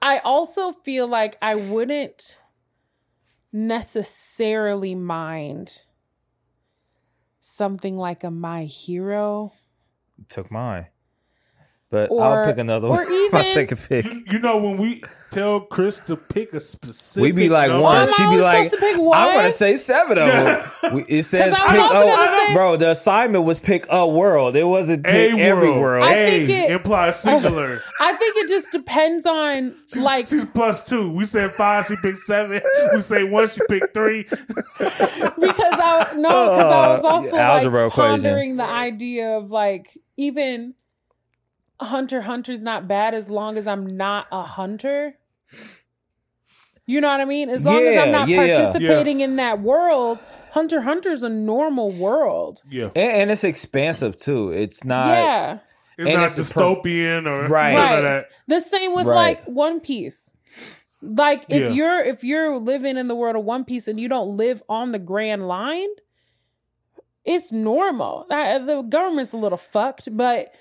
I 0.00 0.18
also 0.18 0.70
feel 0.72 1.06
like 1.08 1.36
I 1.42 1.54
wouldn't 1.54 2.38
necessarily 3.52 4.94
mind 4.94 5.82
something 7.40 7.96
like 7.96 8.22
a 8.24 8.30
my 8.30 8.64
hero 8.64 9.52
Took 10.28 10.50
mine. 10.50 10.86
But 11.90 12.10
Or- 12.10 12.22
I'll 12.22 12.44
pick 12.44 12.58
another 12.58 12.88
or 12.88 12.96
one. 12.96 13.28
My 13.32 13.42
second 13.42 13.78
pick. 13.88 14.04
You, 14.04 14.24
you 14.32 14.38
know 14.40 14.56
when 14.58 14.76
we 14.76 15.02
tell 15.30 15.60
Chris 15.60 15.98
to 16.00 16.16
pick 16.16 16.52
a 16.52 16.60
specific, 16.60 17.22
We'd 17.22 17.36
be 17.36 17.48
like 17.48 17.68
number- 17.68 17.82
one. 17.82 17.96
Am 17.96 18.08
I 18.08 18.12
She 18.12 18.22
be 18.36 18.40
like, 18.42 18.70
supposed 18.70 18.70
to 18.70 18.76
pick 18.78 18.96
I 18.96 18.98
one? 18.98 19.34
want 19.34 19.44
to 19.46 19.50
say 19.50 19.76
seven 19.76 20.18
of 20.18 20.28
them. 20.28 20.70
We- 20.94 21.02
It 21.08 21.22
says 21.24 21.52
'Cause 21.54 21.60
I 21.60 21.76
was 21.78 22.04
pick 22.04 22.18
a 22.18 22.46
say- 22.48 22.54
bro. 22.54 22.76
The 22.76 22.90
assignment 22.92 23.44
was 23.44 23.60
pick 23.60 23.86
a 23.90 24.06
world. 24.08 24.56
It 24.56 24.64
wasn't 24.64 25.06
a 25.06 25.10
pick 25.10 25.30
world. 25.32 25.40
every 25.40 25.70
world. 25.72 26.04
I 26.06 26.12
A 26.14 26.46
think 26.46 26.50
it- 26.50 26.70
implies 26.72 27.20
singular. 27.20 27.80
I 28.00 28.12
think 28.14 28.36
it 28.38 28.48
just 28.48 28.70
depends 28.72 29.26
on 29.26 29.74
like 30.00 30.26
She's 30.28 30.44
plus 30.44 30.84
two. 30.84 31.10
We 31.10 31.24
said 31.24 31.50
five. 31.52 31.86
She 31.86 31.96
picked 32.02 32.18
seven. 32.18 32.60
We 32.94 33.00
say 33.00 33.24
one. 33.24 33.48
She 33.48 33.60
picked 33.68 33.94
three. 33.94 34.24
because 34.78 35.74
I 35.80 36.12
no, 36.16 36.28
because 36.28 36.72
I 36.72 36.88
was 36.88 37.04
Uh, 37.04 37.08
also 37.08 37.36
algebra 37.36 37.84
like 37.84 37.92
equation. 37.92 38.10
pondering 38.22 38.56
the 38.56 38.64
idea 38.68 39.36
of 39.36 39.50
like 39.50 39.96
even 40.16 40.74
Hunter 41.80 42.18
x 42.18 42.26
Hunter's 42.26 42.62
not 42.62 42.88
bad 42.88 43.14
as 43.14 43.30
long 43.30 43.56
as 43.56 43.66
I'm 43.66 43.96
not 43.96 44.26
a 44.32 44.42
hunter. 44.42 45.14
You 46.86 47.00
know 47.02 47.08
what 47.08 47.20
I 47.20 47.24
mean? 47.26 47.50
As 47.50 47.64
long 47.64 47.82
as 47.84 47.98
I'm 47.98 48.10
not 48.12 48.28
yeah, 48.28 48.44
yeah. 48.44 48.54
participating 48.56 49.20
in 49.20 49.36
that 49.36 49.60
world, 49.60 50.18
Hunter 50.52 50.80
Hunter's 50.82 51.22
a 51.22 51.28
normal 51.28 51.90
world. 51.92 52.62
Yeah, 52.70 52.86
and, 52.96 52.96
and 53.22 53.30
it's 53.30 53.44
expansive 53.44 54.16
too. 54.16 54.50
It's 54.52 54.84
not. 54.84 55.08
yeah. 55.08 55.58
it's 55.98 56.08
And 56.08 56.18
not 56.18 56.24
it's 56.26 56.36
the 56.36 56.54
per- 56.54 56.60
dystopian 56.62 57.26
or 57.26 57.46
Right. 57.46 57.72
none 57.74 57.84
Right. 57.84 57.96
of 57.98 58.02
that. 58.04 58.26
The 58.46 58.60
same 58.60 58.94
with 58.94 59.06
Right. 59.06 59.14
like 59.38 59.44
One 59.44 59.80
Piece. 59.80 60.32
Like 61.02 61.44
if 61.48 61.62
Yeah. 61.62 61.68
you're 61.70 62.00
if 62.00 62.24
you're 62.24 62.56
living 62.58 62.96
in 62.96 63.06
the 63.08 63.14
world 63.14 63.36
of 63.36 63.44
One 63.44 63.64
Piece 63.64 63.86
and 63.86 64.00
you 64.00 64.08
don't 64.08 64.36
live 64.36 64.62
on 64.68 64.92
the 64.92 64.98
Grand 64.98 65.46
Line, 65.46 65.88
it's 67.24 67.52
normal. 67.52 68.26
Uh, 68.30 68.58
The 68.60 68.82
government's 68.82 69.32
a 69.32 69.36
little 69.36 69.58
fucked, 69.58 70.08
but 70.16 70.52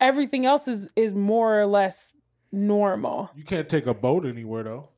everything 0.00 0.46
else 0.46 0.68
is 0.68 0.90
is 0.96 1.14
more 1.14 1.60
or 1.60 1.66
less 1.66 2.12
normal. 2.52 3.30
You 3.36 3.44
can't 3.44 3.68
take 3.68 3.86
a 3.86 3.94
boat 3.94 4.26
anywhere 4.26 4.62
though. 4.62 4.88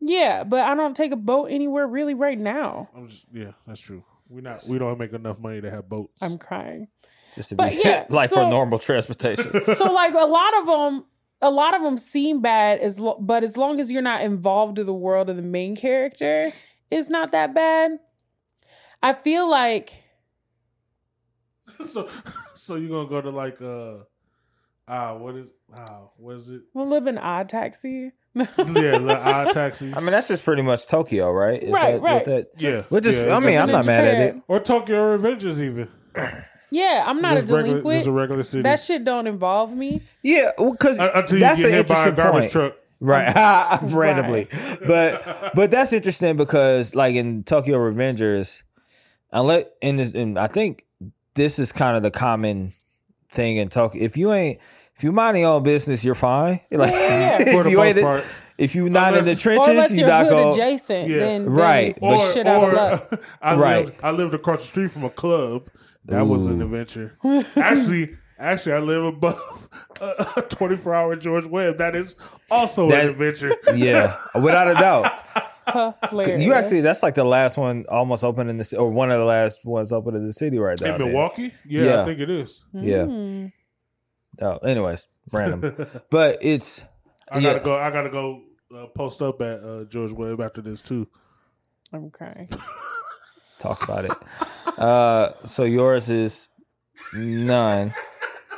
Yeah, 0.00 0.44
but 0.44 0.60
I 0.60 0.74
don't 0.74 0.94
take 0.96 1.12
a 1.12 1.16
boat 1.16 1.46
anywhere 1.46 1.86
really 1.86 2.14
right 2.14 2.38
now. 2.38 2.88
I'm 2.94 3.08
just 3.08 3.26
yeah, 3.32 3.52
that's 3.66 3.80
true. 3.80 4.04
We 4.28 4.42
not 4.42 4.64
we 4.68 4.78
don't 4.78 4.98
make 4.98 5.12
enough 5.12 5.38
money 5.38 5.60
to 5.60 5.70
have 5.70 5.88
boats. 5.88 6.22
I'm 6.22 6.38
crying. 6.38 6.88
Just 7.34 7.50
to 7.50 7.54
But 7.56 7.72
be 7.72 7.80
yeah, 7.84 8.06
like 8.10 8.30
for 8.30 8.48
normal 8.48 8.78
transportation. 8.78 9.52
so 9.74 9.92
like 9.92 10.14
a 10.14 10.26
lot 10.26 10.56
of 10.58 10.66
them 10.66 11.06
a 11.42 11.50
lot 11.50 11.74
of 11.74 11.82
them 11.82 11.98
seem 11.98 12.40
bad 12.40 12.78
as 12.80 12.98
lo- 12.98 13.18
but 13.20 13.44
as 13.44 13.56
long 13.56 13.78
as 13.78 13.92
you're 13.92 14.02
not 14.02 14.22
involved 14.22 14.78
in 14.78 14.86
the 14.86 14.94
world 14.94 15.28
of 15.28 15.36
the 15.36 15.42
main 15.42 15.76
character 15.76 16.50
it's 16.90 17.10
not 17.10 17.32
that 17.32 17.54
bad 17.54 17.98
i 19.02 19.12
feel 19.12 19.48
like 19.48 20.04
so 21.84 22.08
so 22.54 22.76
you're 22.76 22.88
gonna 22.88 23.08
go 23.08 23.20
to 23.20 23.30
like 23.30 23.60
uh 23.60 23.98
ah 24.88 25.14
what 25.16 25.34
is 25.34 25.52
ah 25.78 26.02
what 26.16 26.36
is 26.36 26.48
it? 26.50 26.62
we'll 26.74 26.88
live 26.88 27.06
in 27.06 27.18
odd 27.18 27.48
taxi 27.48 28.12
Yeah, 28.36 28.44
the 28.98 29.18
odd 29.18 29.54
taxi. 29.54 29.94
I 29.94 30.00
mean, 30.00 30.10
that's 30.10 30.28
just 30.28 30.44
pretty 30.44 30.60
much 30.60 30.86
Tokyo, 30.88 31.30
right? 31.32 31.62
Is 31.62 31.70
Right, 31.72 31.92
that, 31.94 32.02
right. 32.02 32.24
That, 32.26 32.48
yeah, 32.58 32.82
We're 32.90 33.00
just. 33.00 33.24
yeah, 33.24 33.34
I 33.34 33.40
mean, 33.40 33.56
I'm 33.56 33.66
just- 33.68 33.72
not 33.72 33.86
mad 33.86 34.04
at 34.04 34.18
it. 34.36 34.42
or 34.46 34.60
Tokyo 34.60 35.16
Revengers 35.16 35.62
even. 35.62 35.88
yeah 36.70 37.04
i'm 37.06 37.20
not 37.22 37.34
just 37.36 37.50
a 37.50 37.54
regular, 37.54 37.78
delinquent 37.78 37.94
just 37.96 38.06
a 38.08 38.12
regular 38.12 38.42
city. 38.42 38.62
that 38.62 38.80
shit 38.80 39.04
don't 39.04 39.26
involve 39.26 39.74
me 39.76 40.02
Yeah, 40.22 40.50
because 40.58 40.98
Uh, 41.00 41.10
until 41.14 41.38
you 41.38 41.44
that's 41.44 41.60
get 41.60 41.70
hit 41.70 41.88
by 41.88 41.94
a 41.94 41.98
interesting 42.08 42.14
garbage 42.24 42.42
point. 42.42 42.52
truck. 42.52 42.74
right 43.00 43.80
randomly 43.94 44.48
but 44.86 45.52
but 45.54 45.70
that's 45.70 45.92
interesting 45.92 46.36
because 46.36 46.94
like 46.94 47.14
in 47.14 47.44
tokyo 47.44 47.76
revengers 47.78 48.62
unless 49.32 49.64
in 49.80 49.96
this 49.96 50.10
and 50.12 50.38
i 50.38 50.46
think 50.48 50.84
this 51.34 51.58
is 51.58 51.70
kind 51.72 51.96
of 51.96 52.02
the 52.02 52.10
common 52.10 52.72
thing 53.30 53.56
in 53.58 53.68
tokyo 53.68 54.02
if 54.02 54.16
you 54.16 54.32
ain't 54.32 54.58
if 54.96 55.04
you 55.04 55.12
mind 55.12 55.36
your 55.38 55.50
own 55.50 55.62
business 55.62 56.04
you're 56.04 56.14
fine 56.14 56.60
like 56.70 56.92
Yeah, 56.92 57.38
yeah. 57.38 57.42
if 57.48 57.52
For 57.52 57.62
the 57.64 57.70
you 57.70 57.76
most 57.78 57.86
ain't 57.96 58.00
part. 58.00 58.24
if 58.58 58.74
you 58.74 58.88
not 58.90 59.14
in 59.16 59.24
the 59.24 59.34
trenches 59.36 59.68
unless 59.68 59.90
you 59.90 59.98
you're 59.98 60.08
not 60.08 60.24
hood 60.24 60.30
go 60.32 60.50
adjacent 60.52 61.08
Yeah. 61.08 61.18
then 61.18 61.46
Right, 61.50 61.96
then 62.00 62.10
but- 62.10 62.18
Or, 62.18 62.32
shit 62.32 62.46
out 62.46 62.64
of 62.64 62.72
or 62.72 62.76
luck 62.76 63.22
I 63.42 63.54
Right. 63.56 63.84
lived 63.86 64.00
I 64.02 64.10
lived 64.10 64.34
across 64.34 64.62
the 64.62 64.66
street 64.68 64.90
from 64.90 65.04
a 65.04 65.10
club. 65.10 65.68
That 66.06 66.22
was 66.26 66.46
an 66.46 66.62
adventure. 66.62 67.16
actually, 67.56 68.16
actually, 68.38 68.72
I 68.74 68.78
live 68.78 69.04
above 69.06 69.68
a 70.00 70.42
24 70.42 70.94
hour 70.94 71.16
George 71.16 71.46
Webb. 71.48 71.78
That 71.78 71.96
is 71.96 72.14
also 72.50 72.88
That- 72.90 73.04
an 73.04 73.08
adventure. 73.10 73.50
yeah 73.74 74.16
without 74.34 74.68
a 74.70 74.74
doubt 74.74 75.12
Hilarious. 76.10 76.44
you 76.44 76.52
actually 76.54 76.80
that's 76.80 77.02
like 77.02 77.16
the 77.16 77.24
last 77.24 77.58
one 77.58 77.84
almost 77.88 78.22
open 78.22 78.48
in 78.48 78.56
the 78.58 78.76
or 78.78 78.88
one 78.88 79.10
of 79.10 79.18
the 79.18 79.24
last 79.24 79.64
ones 79.64 79.92
open 79.92 80.14
in 80.14 80.24
the 80.24 80.32
city 80.32 80.58
right 80.60 80.80
now 80.80 80.94
In 80.94 81.02
Milwaukee? 81.02 81.52
Yeah, 81.66 81.82
Yeah. 81.84 82.00
I 82.02 82.04
think 82.04 82.20
it 82.20 82.30
is. 82.30 82.64
yeah 82.72 83.04
Hmm. 83.04 83.46
Oh 84.42 84.58
anyways 84.58 85.08
random 85.32 85.74
but 86.10 86.38
it's 86.42 86.86
I 87.30 87.38
Yeah. 87.38 87.52
gotta 87.54 87.64
go. 87.64 87.76
I 87.76 87.90
gotta 87.90 88.10
go 88.10 88.42
uh, 88.74 88.86
post 88.86 89.20
up 89.22 89.40
at 89.42 89.60
uh, 89.60 89.84
George 89.84 90.12
Webb 90.12 90.40
after 90.40 90.60
this 90.62 90.82
too. 90.82 91.08
i'm 91.92 92.10
crying 92.10 92.48
talk 93.58 93.82
about 93.84 94.04
it. 94.04 94.12
Uh, 94.78 95.32
so 95.44 95.64
yours 95.64 96.10
is 96.10 96.48
none. 97.14 97.92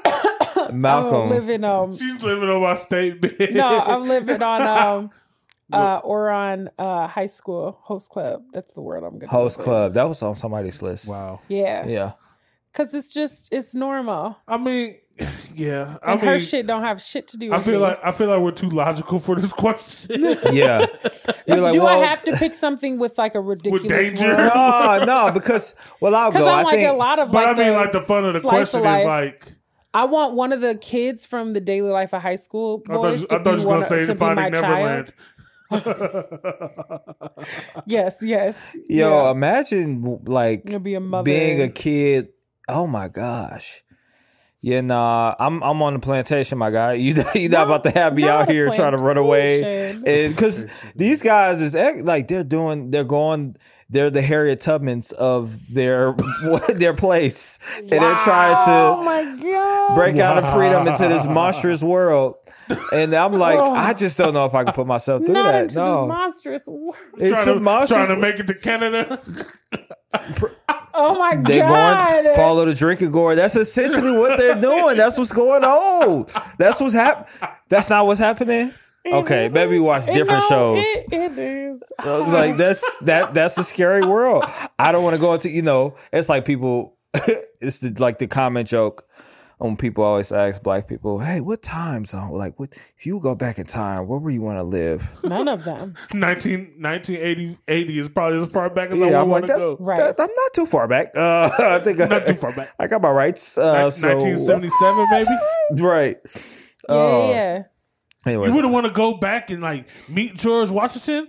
i'm 0.57 0.81
Malcolm, 0.81 1.29
living 1.31 1.65
um 1.65 1.93
She's 1.93 2.23
living 2.23 2.49
on 2.49 2.61
my 2.63 2.75
state 2.75 3.21
bed. 3.21 3.55
no 3.55 3.67
i'm 3.69 4.09
living 4.09 4.43
on 4.43 4.63
um 4.67 5.11
uh, 5.71 5.99
or 6.03 6.31
on 6.31 6.71
uh, 6.79 7.07
high 7.07 7.27
school 7.27 7.79
host 7.83 8.09
club. 8.09 8.43
That's 8.55 8.73
the 8.73 8.81
word 8.81 9.05
I'm 9.05 9.19
gonna 9.19 9.31
Host 9.31 9.59
go 9.59 9.61
with. 9.61 9.65
club. 9.67 9.95
That 9.95 10.09
was 10.09 10.23
on 10.23 10.35
somebody's 10.35 10.81
list. 10.81 11.07
Wow. 11.09 11.43
Yeah, 11.49 11.87
Yeah. 11.87 12.13
because 12.73 12.95
it's 12.95 13.13
just 13.13 13.51
it's 13.53 13.75
normal, 13.75 14.39
I 14.49 14.57
mean, 14.57 14.97
yeah. 15.55 15.97
I 16.03 16.13
and 16.13 16.21
mean, 16.23 16.31
her 16.31 16.41
shit 16.41 16.67
don't 16.67 16.83
have 16.83 17.01
shit 17.03 17.29
to 17.29 17.37
do. 17.37 17.53
I 17.53 17.59
feel 17.59 17.75
me. 17.75 17.81
like 17.81 17.99
I 18.05 18.13
feel 18.13 18.29
like 18.29 18.41
we're 18.41 18.51
too 18.53 18.69
logical 18.69 19.19
for 19.19 19.37
this 19.37 19.53
question. 19.65 20.21
Yeah. 20.53 20.87
You're 21.47 21.59
like, 21.61 21.73
do 21.73 21.83
well, 21.83 22.03
I 22.03 22.07
have 22.07 22.23
to 22.25 22.37
pick 22.37 22.55
something 22.55 22.99
with 22.99 23.19
like 23.19 23.35
a 23.35 23.41
ridiculous 23.41 23.83
danger? 24.13 24.29
word? 24.37 24.51
no, 24.55 25.05
no, 25.07 25.31
because 25.33 25.75
well, 26.01 26.15
I'll 26.15 26.31
Because 26.31 26.45
go. 26.45 26.51
I'm 26.51 26.59
I 26.61 26.63
like 26.63 26.75
think 26.77 26.89
a 26.91 26.93
lot 26.93 27.19
of 27.19 27.33
but 27.33 27.45
like 27.47 27.57
I 27.57 27.65
mean, 27.65 27.73
like 27.75 27.93
the 27.93 28.01
fun 28.03 28.25
of 28.25 28.33
the 28.35 28.41
slice 28.41 28.75
of 28.75 28.81
question 28.83 29.01
is 29.01 29.05
like, 29.07 29.45
I 29.95 30.05
want 30.05 30.35
one 30.35 30.53
of 30.53 30.61
the 30.61 30.75
kids 30.77 31.25
from 31.27 31.53
the 31.55 31.61
daily 31.61 31.91
life 31.91 32.13
of 32.13 32.23
high 32.23 32.37
school 32.37 32.83
I 32.89 32.93
thought, 32.93 33.03
boys 33.03 33.21
you- 33.23 33.27
to 33.29 33.35
I 33.37 33.43
thought 33.43 33.51
you 33.53 33.59
be 33.59 33.65
gonna 33.65 33.83
say 33.83 34.03
to 34.03 34.15
my 34.15 34.19
Finding 34.35 34.51
Neverland. 34.53 35.13
child. 35.71 37.39
Yes, 37.87 38.19
yes. 38.23 38.77
Yo, 38.89 39.25
Yeah. 39.27 39.31
imagine 39.31 40.19
like 40.27 40.65
be 40.83 40.95
a 40.95 41.23
being 41.23 41.61
a 41.63 41.69
kid. 41.69 42.29
Oh 42.69 42.87
my 42.87 43.09
gosh. 43.09 43.83
Yeah, 44.61 44.81
nah. 44.81 45.35
I'm 45.39 45.63
I'm 45.63 45.81
on 45.83 45.95
the 45.95 46.01
plantation, 46.01 46.59
my 46.59 46.71
guy. 46.71 46.93
You 46.99 47.15
you 47.35 47.49
not 47.49 47.67
about 47.67 47.85
to 47.85 47.91
have 47.91 48.15
me 48.15 48.25
out 48.29 48.51
here 48.51 48.71
trying 48.71 48.97
to 48.97 49.03
run 49.03 49.17
away, 49.17 49.91
and 50.05 50.35
because 50.35 50.67
these 50.97 51.23
guys 51.23 51.61
is 51.61 51.75
like 52.05 52.27
they're 52.29 52.43
doing, 52.45 52.91
they're 52.91 53.05
going, 53.05 53.55
they're 53.89 54.11
the 54.11 54.21
Harriet 54.21 54.61
Tubmans 54.61 55.13
of 55.13 55.73
their 55.73 56.15
their 56.75 56.93
place, 56.93 57.61
and 57.79 57.89
they're 57.89 58.17
trying 58.17 58.57
Oh 58.67 58.97
to 58.99 59.05
my 59.05 59.37
god! 59.41 59.95
break 59.95 60.19
out 60.19 60.39
of 60.39 60.53
freedom 60.53 60.89
into 60.89 61.07
this 61.09 61.25
monstrous 61.29 61.83
world. 61.83 62.35
And 62.93 63.15
I'm 63.15 63.33
like, 63.33 63.59
Oh. 63.61 63.73
I 63.73 63.95
just 63.95 64.19
don't 64.19 64.35
know 64.35 64.45
if 64.45 64.55
I 64.55 64.65
can 64.65 64.75
put 64.75 64.87
myself 64.87 65.25
through 65.25 65.33
Not 65.35 65.53
that. 65.53 65.63
into 65.63 65.75
no, 65.77 66.03
this 66.03 66.09
monstrous 66.09 66.67
world. 66.67 66.97
it's 67.17 67.31
trying, 67.45 67.49
a 67.49 67.55
to, 67.55 67.61
monstrous. 67.61 68.07
trying 68.07 68.15
to 68.15 68.21
make 68.21 68.39
it 68.41 68.47
to 68.49 68.55
Canada. 68.55 69.19
Oh 71.01 71.17
my 71.17 71.37
god! 71.37 71.47
They 71.47 71.61
going 71.61 72.35
follow 72.35 72.65
the 72.65 72.75
drinking 72.75 73.13
gourd. 73.13 73.39
That's 73.39 73.55
essentially 73.55 74.11
what 74.11 74.37
they're 74.37 74.61
doing. 74.61 74.97
That's 74.97 75.17
what's 75.17 75.33
going 75.33 75.63
on. 75.63 76.27
That's 76.59 76.81
what's 76.81 76.95
hap. 76.95 77.29
That's 77.69 77.89
not 77.89 78.05
what's 78.05 78.19
happening. 78.19 78.73
Okay, 79.07 79.49
maybe 79.49 79.79
watch 79.79 80.07
different 80.07 80.45
no, 80.51 80.75
shows. 80.75 80.79
It, 80.81 81.13
it 81.13 81.39
is. 81.39 81.83
Like 82.05 82.57
that's 82.57 82.99
that 82.99 83.33
that's 83.33 83.57
a 83.59 83.63
scary 83.63 84.05
world. 84.05 84.45
I 84.77 84.91
don't 84.91 85.05
want 85.05 85.15
to 85.15 85.21
go 85.21 85.33
into 85.35 85.51
you 85.51 85.63
know. 85.63 85.95
It's 86.13 86.29
like 86.29 86.45
people. 86.45 86.97
it's 87.61 87.81
the, 87.81 87.95
like 87.99 88.19
the 88.19 88.27
comment 88.27 88.69
joke. 88.69 89.08
When 89.59 89.77
people 89.77 90.05
always 90.05 90.31
ask 90.31 90.63
black 90.63 90.87
people, 90.87 91.19
"Hey, 91.19 91.41
what 91.41 91.63
time 91.63 92.05
zone? 92.05 92.31
Like, 92.39 92.59
what 92.61 92.71
if 92.97 93.05
you 93.07 93.19
go 93.19 93.35
back 93.35 93.59
in 93.59 93.67
time? 93.67 94.07
Where 94.07 94.21
would 94.21 94.33
you 94.33 94.41
want 94.41 94.59
to 94.59 94.63
live?" 94.63 95.17
None 95.25 95.49
of 95.49 95.65
them. 95.65 95.95
19, 96.15 96.75
1980 96.81 97.59
80 97.67 97.99
is 97.99 98.09
probably 98.09 98.39
as 98.41 98.53
far 98.53 98.71
back 98.71 98.91
as 98.91 99.01
Yeah, 99.01 99.19
I 99.19 99.23
want 99.25 99.31
like 99.31 99.43
to 99.43 99.47
that's 99.49 99.65
go. 99.65 99.77
Right. 99.81 99.97
that- 99.99 100.21
I'm 100.21 100.29
not 100.33 100.53
too 100.55 100.65
far 100.67 100.87
back. 100.87 101.09
Uh, 101.17 101.51
I 101.59 101.79
think 101.81 101.99
Not 101.99 102.27
too 102.29 102.35
far 102.35 102.53
back. 102.53 102.71
I 102.79 102.87
got 102.87 103.03
my 103.03 103.11
rights. 103.11 103.59
Uh, 103.59 103.91
so 103.91 104.09
1977, 104.15 105.07
maybe. 105.11 105.83
right. 105.83 106.17
Yeah, 106.25 106.95
Oh. 106.95 107.31
yeah, 107.31 107.35
yeah. 107.35 107.63
Anyways, 108.27 108.49
You 108.51 108.55
wouldn't 108.57 108.73
want 108.73 108.87
to 108.87 108.93
go 108.93 109.15
back 109.15 109.51
and 109.51 109.61
like 109.63 109.87
meet 110.09 110.37
George 110.37 110.71
Washington. 110.71 111.29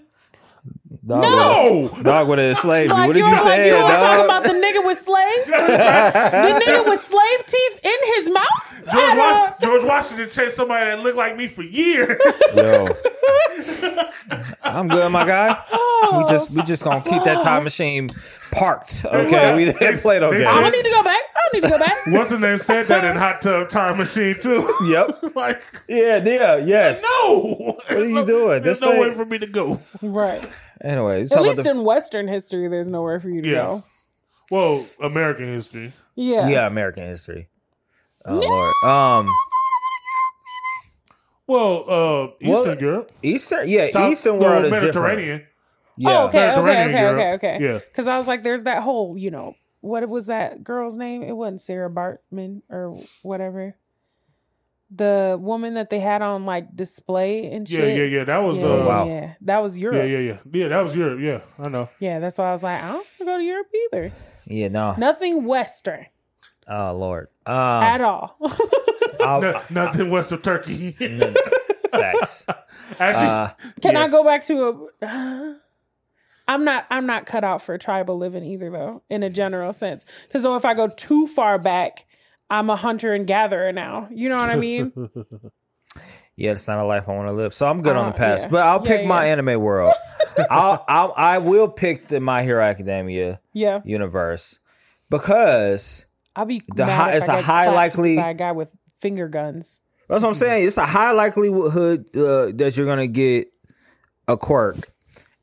Dog, 1.10 1.22
No, 1.22 1.88
What, 1.92 2.04
dog 2.04 2.28
would 2.30 2.40
have 2.44 2.50
enslaved 2.50 2.90
you. 2.90 2.96
Like 2.96 3.08
What 3.08 3.14
did 3.14 3.20
you 3.20 3.26
you 3.26 3.32
were 3.32 3.38
like 3.38 3.44
say, 3.44 3.68
you 3.68 3.74
were 3.76 3.90
talking 3.90 4.18
dog? 4.18 4.26
about 4.26 4.44
the 4.44 4.50
nigga 4.50 4.86
with 4.86 4.98
slaves, 4.98 5.46
the 5.46 6.62
nigga 6.66 6.88
with 6.88 7.00
slave 7.00 7.46
teeth 7.46 7.80
in 7.84 8.14
his 8.16 8.30
mouth. 8.30 8.46
George, 8.92 9.18
Wa- 9.18 9.54
George 9.62 9.84
Washington 9.84 10.30
chased 10.30 10.56
somebody 10.56 10.86
that 10.90 11.00
looked 11.02 11.18
like 11.18 11.36
me 11.36 11.48
for 11.48 11.64
years. 11.64 12.20
Yo, 12.56 12.86
I'm 14.64 14.88
good, 14.88 15.12
my 15.12 15.26
guy. 15.26 15.62
We 16.18 16.26
just 16.26 16.52
we 16.52 16.62
just 16.64 16.84
gonna 16.84 17.02
keep 17.02 17.24
that 17.24 17.42
time 17.42 17.62
oh. 17.62 17.64
machine 17.64 18.10
parked. 18.52 19.06
Okay, 19.06 19.56
we 19.56 19.66
didn't 19.66 20.00
play 20.00 20.20
no 20.20 20.32
They 20.32 20.38
games. 20.38 20.48
I 20.50 20.60
don't 20.62 20.72
need 20.72 20.84
to 20.84 20.92
go 20.92 21.04
back. 21.04 21.22
I 21.36 21.40
don't 21.42 21.54
need 21.54 21.64
to 21.64 21.70
go 21.70 21.80
back. 21.80 21.98
What's 22.08 22.30
the 22.30 22.40
name 22.40 22.58
said 22.58 22.86
that 22.88 23.04
in 23.06 23.16
Hot 23.18 23.42
Tub 23.42 23.70
Time 23.70 23.98
Machine 23.98 24.36
too? 24.40 24.68
Yep. 24.88 25.24
like, 25.36 25.64
Yeah, 25.88 26.24
yeah, 26.24 26.56
yes. 26.58 27.04
no. 27.04 27.42
What 27.58 27.92
are 27.92 28.04
you 28.06 28.26
doing? 28.26 28.64
There's 28.64 28.80
This 28.80 28.82
no 28.82 28.92
thing- 28.92 29.02
way 29.02 29.14
for 29.14 29.26
me 29.26 29.38
to 29.40 29.48
go. 29.48 29.80
Right. 30.02 30.48
Anyway, 30.82 31.24
At 31.32 31.42
least 31.42 31.66
in 31.66 31.84
Western 31.84 32.28
history, 32.28 32.68
there's 32.68 32.90
nowhere 32.90 33.20
for 33.20 33.30
you 33.30 33.42
to 33.42 33.50
Yeah. 33.50 33.56
go. 33.56 33.84
Well, 34.52 34.86
American 35.02 35.46
history. 35.46 35.94
Yeah. 36.16 36.48
yeah, 36.50 36.68
American 36.68 37.04
history. 37.06 37.50
Oh 38.26 38.36
Lord. 38.36 38.74
Um, 38.84 39.30
Well, 41.48 41.86
uh, 41.90 42.28
Eastern 42.42 42.68
Well, 42.68 42.78
Europe, 42.80 43.12
Eastern. 43.24 43.68
Yeah, 43.68 43.88
South, 43.90 44.12
Eastern 44.12 44.38
well, 44.38 44.52
world 44.52 44.66
is 44.66 44.72
different. 44.72 44.84
Mediterranean. 44.96 45.48
Yeah. 46.02 46.10
Oh, 46.22 46.28
okay, 46.28 46.52
okay, 46.52 46.62
Mediterranean 46.62 46.90
okay, 46.96 47.08
okay, 47.10 47.34
okay. 47.58 47.58
Yeah. 47.66 47.80
Because 47.80 48.08
I 48.08 48.18
was 48.18 48.26
like, 48.28 48.42
there's 48.44 48.64
that 48.64 48.84
whole, 48.84 49.18
you 49.18 49.32
know, 49.32 49.56
what 49.82 50.08
was 50.08 50.28
that 50.28 50.64
girl's 50.64 50.96
name? 50.96 51.24
It 51.24 51.34
wasn't 51.34 51.60
Sarah 51.60 51.90
Baartman 51.92 52.62
or 52.70 52.96
whatever. 53.22 53.76
The 54.92 55.38
woman 55.40 55.74
that 55.76 55.90
they 55.90 56.00
had 56.00 56.22
on 56.22 56.46
like 56.46 56.74
display 56.76 57.52
and 57.52 57.70
Yeah, 57.70 57.80
shit. 57.80 57.98
yeah, 57.98 58.04
yeah. 58.06 58.18
Yeah. 58.20 58.24
That 58.24 58.38
was 58.44 58.64
Yeah, 58.64 58.70
uh, 58.70 58.72
Oh, 58.72 58.88
wow. 58.88 59.08
yeah. 59.08 59.34
That 59.42 59.60
was 59.62 59.78
Europe. 59.78 59.98
yeah, 59.98 60.18
yeah, 60.18 60.20
yeah. 60.20 60.38
Yeah, 60.52 60.68
that 60.70 60.82
was 60.82 60.96
Europe. 60.96 61.20
Yeah, 61.20 61.42
I 61.64 61.70
know. 61.70 61.90
Yeah, 62.00 62.20
that's 62.20 62.38
why 62.38 62.48
I 62.48 62.52
was 62.52 62.64
like, 62.64 62.82
I 62.82 62.88
don't 62.88 62.96
want 62.96 63.08
to 63.20 63.26
go 63.26 63.38
to 63.38 63.44
Europe 63.44 63.68
either. 63.94 64.12
Yeah, 64.46 64.68
no. 64.70 64.96
Nothing 64.98 65.46
Western 65.46 66.06
Oh 66.68 66.94
Lord. 66.96 67.28
Um, 67.46 67.56
at 67.84 68.00
all. 68.02 68.38
I'll, 69.20 69.42
No, 69.42 69.62
nothing 69.70 70.10
west 70.12 70.32
of 70.32 70.42
Turkey. 70.42 70.92
facts. 71.92 72.46
Actually, 73.00 73.28
Uh, 73.28 73.48
Can 73.82 73.94
yeah. 73.94 74.04
I 74.04 74.08
go 74.08 74.24
back 74.24 74.44
to 74.46 74.90
a? 75.02 75.58
I'm 76.50 76.66
not. 76.66 76.86
I'm 76.90 77.06
not 77.06 77.26
cut 77.26 77.44
out 77.46 77.62
for 77.62 77.78
tribal 77.78 78.18
living 78.18 78.44
either, 78.44 78.70
though, 78.70 79.04
in 79.10 79.24
a 79.24 79.30
general 79.30 79.72
sense. 79.72 80.06
Because 80.28 80.44
if 80.44 80.66
I 80.66 80.74
go 80.74 80.88
too 80.88 81.28
far 81.28 81.58
back, 81.60 82.06
I'm 82.50 82.70
a 82.70 82.76
hunter 82.76 83.14
and 83.14 83.26
gatherer 83.28 83.72
now. 83.72 84.08
You 84.12 84.28
know 84.30 84.36
what 84.38 84.50
I 84.50 84.56
mean? 84.58 84.92
Yeah, 86.36 86.52
it's 86.52 86.70
not 86.70 86.80
a 86.80 86.86
life 86.86 87.10
I 87.10 87.14
want 87.16 87.28
to 87.28 87.34
live. 87.34 87.54
So 87.54 87.68
I'm 87.68 87.82
good 87.82 87.98
on 87.98 88.06
Uh, 88.06 88.12
the 88.12 88.16
past, 88.18 88.46
yeah. 88.46 88.52
but 88.52 88.64
I'll 88.64 88.82
Yeah, 88.86 88.98
pick 88.98 89.06
my 89.06 89.26
anime 89.26 89.60
world. 89.60 89.94
I'll, 90.50 90.86
I'll 90.88 91.14
I 91.18 91.38
will 91.40 91.68
pick 91.68 92.08
the 92.08 92.22
My 92.22 92.44
Hero 92.44 92.64
Academia 92.64 93.42
yeah. 93.54 93.82
universe 93.84 94.62
because 95.10 96.06
I'll 96.38 96.46
be. 96.46 96.62
The 96.76 96.86
mad 96.86 96.96
high- 96.96 97.10
if 97.12 97.18
it's 97.18 97.28
I 97.30 97.34
a 97.34 97.38
get 97.40 97.46
high 97.46 97.70
likely- 97.72 98.16
by 98.16 98.30
a 98.30 98.34
guy 98.34 98.54
with 98.54 98.72
finger 98.98 99.28
guns. 99.28 99.82
that's 100.08 100.24
what 100.24 100.30
I'm 100.30 100.34
saying. 100.36 100.66
It's 100.66 100.78
a 100.78 100.86
high 100.86 101.12
likelihood 101.12 102.06
uh, 102.16 102.52
that 102.56 102.74
you're 102.78 102.86
gonna 102.86 103.08
get 103.08 103.48
a 104.30 104.38
quirk, 104.38 104.78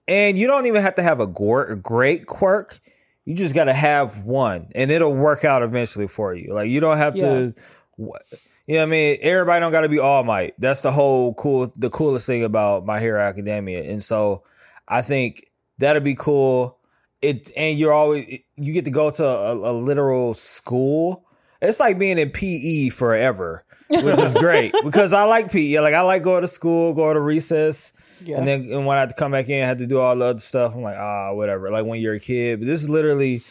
and 0.08 0.36
you 0.38 0.46
don't 0.46 0.66
even 0.66 0.82
have 0.82 0.94
to 0.96 1.02
have 1.02 1.20
a, 1.20 1.26
great 1.26 2.26
quirk. 2.26 2.78
You 3.24 3.34
just 3.34 3.54
got 3.54 3.64
to 3.64 3.74
have 3.74 4.24
one, 4.24 4.68
and 4.74 4.90
it'll 4.90 5.14
work 5.14 5.44
out 5.44 5.62
eventually 5.62 6.06
for 6.06 6.34
you. 6.34 6.54
Like 6.54 6.70
you 6.70 6.80
don't 6.80 6.96
have 6.98 7.14
to. 7.14 7.54
wh- 7.98 8.36
You 8.68 8.74
know 8.74 8.80
what 8.80 8.82
I 8.82 8.86
mean? 8.86 9.18
Everybody 9.20 9.60
don't 9.60 9.72
got 9.72 9.80
to 9.82 9.88
be 9.88 9.98
All 9.98 10.22
Might. 10.24 10.54
That's 10.58 10.82
the 10.82 10.92
whole 10.92 11.34
cool, 11.34 11.70
the 11.76 11.90
coolest 11.90 12.26
thing 12.26 12.44
about 12.44 12.84
My 12.86 13.00
Hero 13.00 13.20
Academia. 13.20 13.82
And 13.90 14.02
so, 14.02 14.42
I 14.88 15.02
think 15.02 15.50
that'd 15.78 16.04
be 16.04 16.14
cool. 16.14 16.78
It 17.22 17.50
and 17.56 17.76
you're 17.78 17.92
always 17.92 18.40
you 18.56 18.72
get 18.72 18.84
to 18.84 18.90
go 18.90 19.10
to 19.10 19.24
a, 19.26 19.54
a 19.54 19.72
literal 19.72 20.34
school. 20.34 21.24
It's 21.62 21.80
like 21.80 21.98
being 21.98 22.18
in 22.18 22.30
PE 22.30 22.90
forever, 22.90 23.64
which 23.88 24.18
is 24.18 24.34
great 24.38 24.72
because 24.84 25.12
I 25.12 25.24
like 25.24 25.50
PE. 25.50 25.80
Like 25.80 25.94
I 25.94 26.02
like 26.02 26.22
going 26.22 26.42
to 26.42 26.48
school, 26.48 26.92
going 26.94 27.14
to 27.14 27.20
recess. 27.20 27.92
Yeah. 28.24 28.38
And 28.38 28.46
then 28.46 28.62
and 28.72 28.86
when 28.86 28.96
I 28.96 29.00
had 29.00 29.10
to 29.10 29.14
come 29.14 29.32
back 29.32 29.48
in, 29.48 29.62
I 29.62 29.66
had 29.66 29.78
to 29.78 29.86
do 29.86 29.98
all 29.98 30.16
the 30.16 30.24
other 30.24 30.38
stuff. 30.38 30.74
I'm 30.74 30.82
like, 30.82 30.96
ah, 30.96 31.32
whatever. 31.34 31.70
Like 31.70 31.84
when 31.84 32.00
you're 32.00 32.14
a 32.14 32.20
kid, 32.20 32.60
but 32.60 32.66
this 32.66 32.82
is 32.82 32.88
literally 32.90 33.42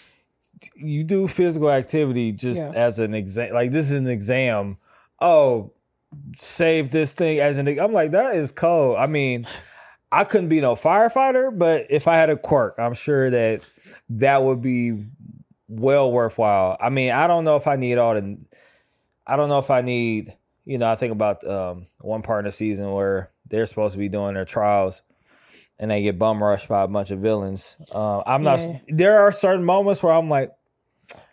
you 0.76 1.04
do 1.04 1.28
physical 1.28 1.70
activity 1.70 2.32
just 2.32 2.60
Yeah. 2.62 2.72
as 2.74 2.98
an 3.00 3.14
exam. 3.14 3.54
Like 3.54 3.72
this 3.72 3.92
is 3.92 4.00
an 4.00 4.08
exam. 4.08 4.78
Oh, 5.22 5.72
save 6.38 6.92
this 6.92 7.14
thing 7.14 7.40
as 7.40 7.58
an. 7.58 7.68
I'm 7.80 7.94
like 7.94 8.12
that 8.12 8.36
is 8.36 8.52
cold. 8.52 8.98
I 8.98 9.06
mean, 9.06 9.46
I 10.12 10.24
couldn't 10.24 10.50
be 10.50 10.62
no 10.62 10.76
firefighter, 10.76 11.58
but 11.58 11.88
if 11.90 12.08
I 12.08 12.16
had 12.16 12.30
a 12.30 12.38
quirk, 12.38 12.76
I'm 12.78 12.94
sure 12.94 13.30
that 13.30 13.62
that 14.10 14.44
would 14.44 14.62
be 14.62 15.06
well 15.68 16.12
worthwhile. 16.12 16.78
I 16.80 16.90
mean, 16.90 17.12
I 17.12 17.28
don't 17.28 17.44
know 17.44 17.56
if 17.58 17.68
I 17.68 17.76
need 17.76 17.98
all 17.98 18.14
the. 18.14 18.38
I 19.28 19.36
don't 19.36 19.50
know 19.50 19.60
if 19.60 19.70
I 19.72 19.82
need. 19.82 20.36
You 20.64 20.78
know, 20.80 20.90
I 20.90 20.96
think 20.96 21.12
about 21.12 21.46
um, 21.48 21.88
one 22.02 22.22
part 22.24 22.40
in 22.40 22.46
the 22.46 22.52
season 22.52 22.92
where 22.92 23.30
they're 23.50 23.66
supposed 23.66 23.94
to 23.94 24.00
be 24.00 24.10
doing 24.10 24.34
their 24.36 24.46
trials, 24.46 25.02
and 25.80 25.92
they 25.92 26.02
get 26.02 26.18
bum 26.20 26.42
rushed 26.42 26.68
by 26.70 26.84
a 26.84 26.88
bunch 26.88 27.12
of 27.12 27.20
villains. 27.20 27.78
Uh, 27.94 28.22
I'm 28.26 28.44
not. 28.44 28.60
Yeah. 28.60 28.80
There 28.88 29.20
are 29.20 29.32
certain 29.32 29.66
moments 29.66 30.02
where 30.04 30.14
I'm 30.14 30.30
like, 30.30 30.52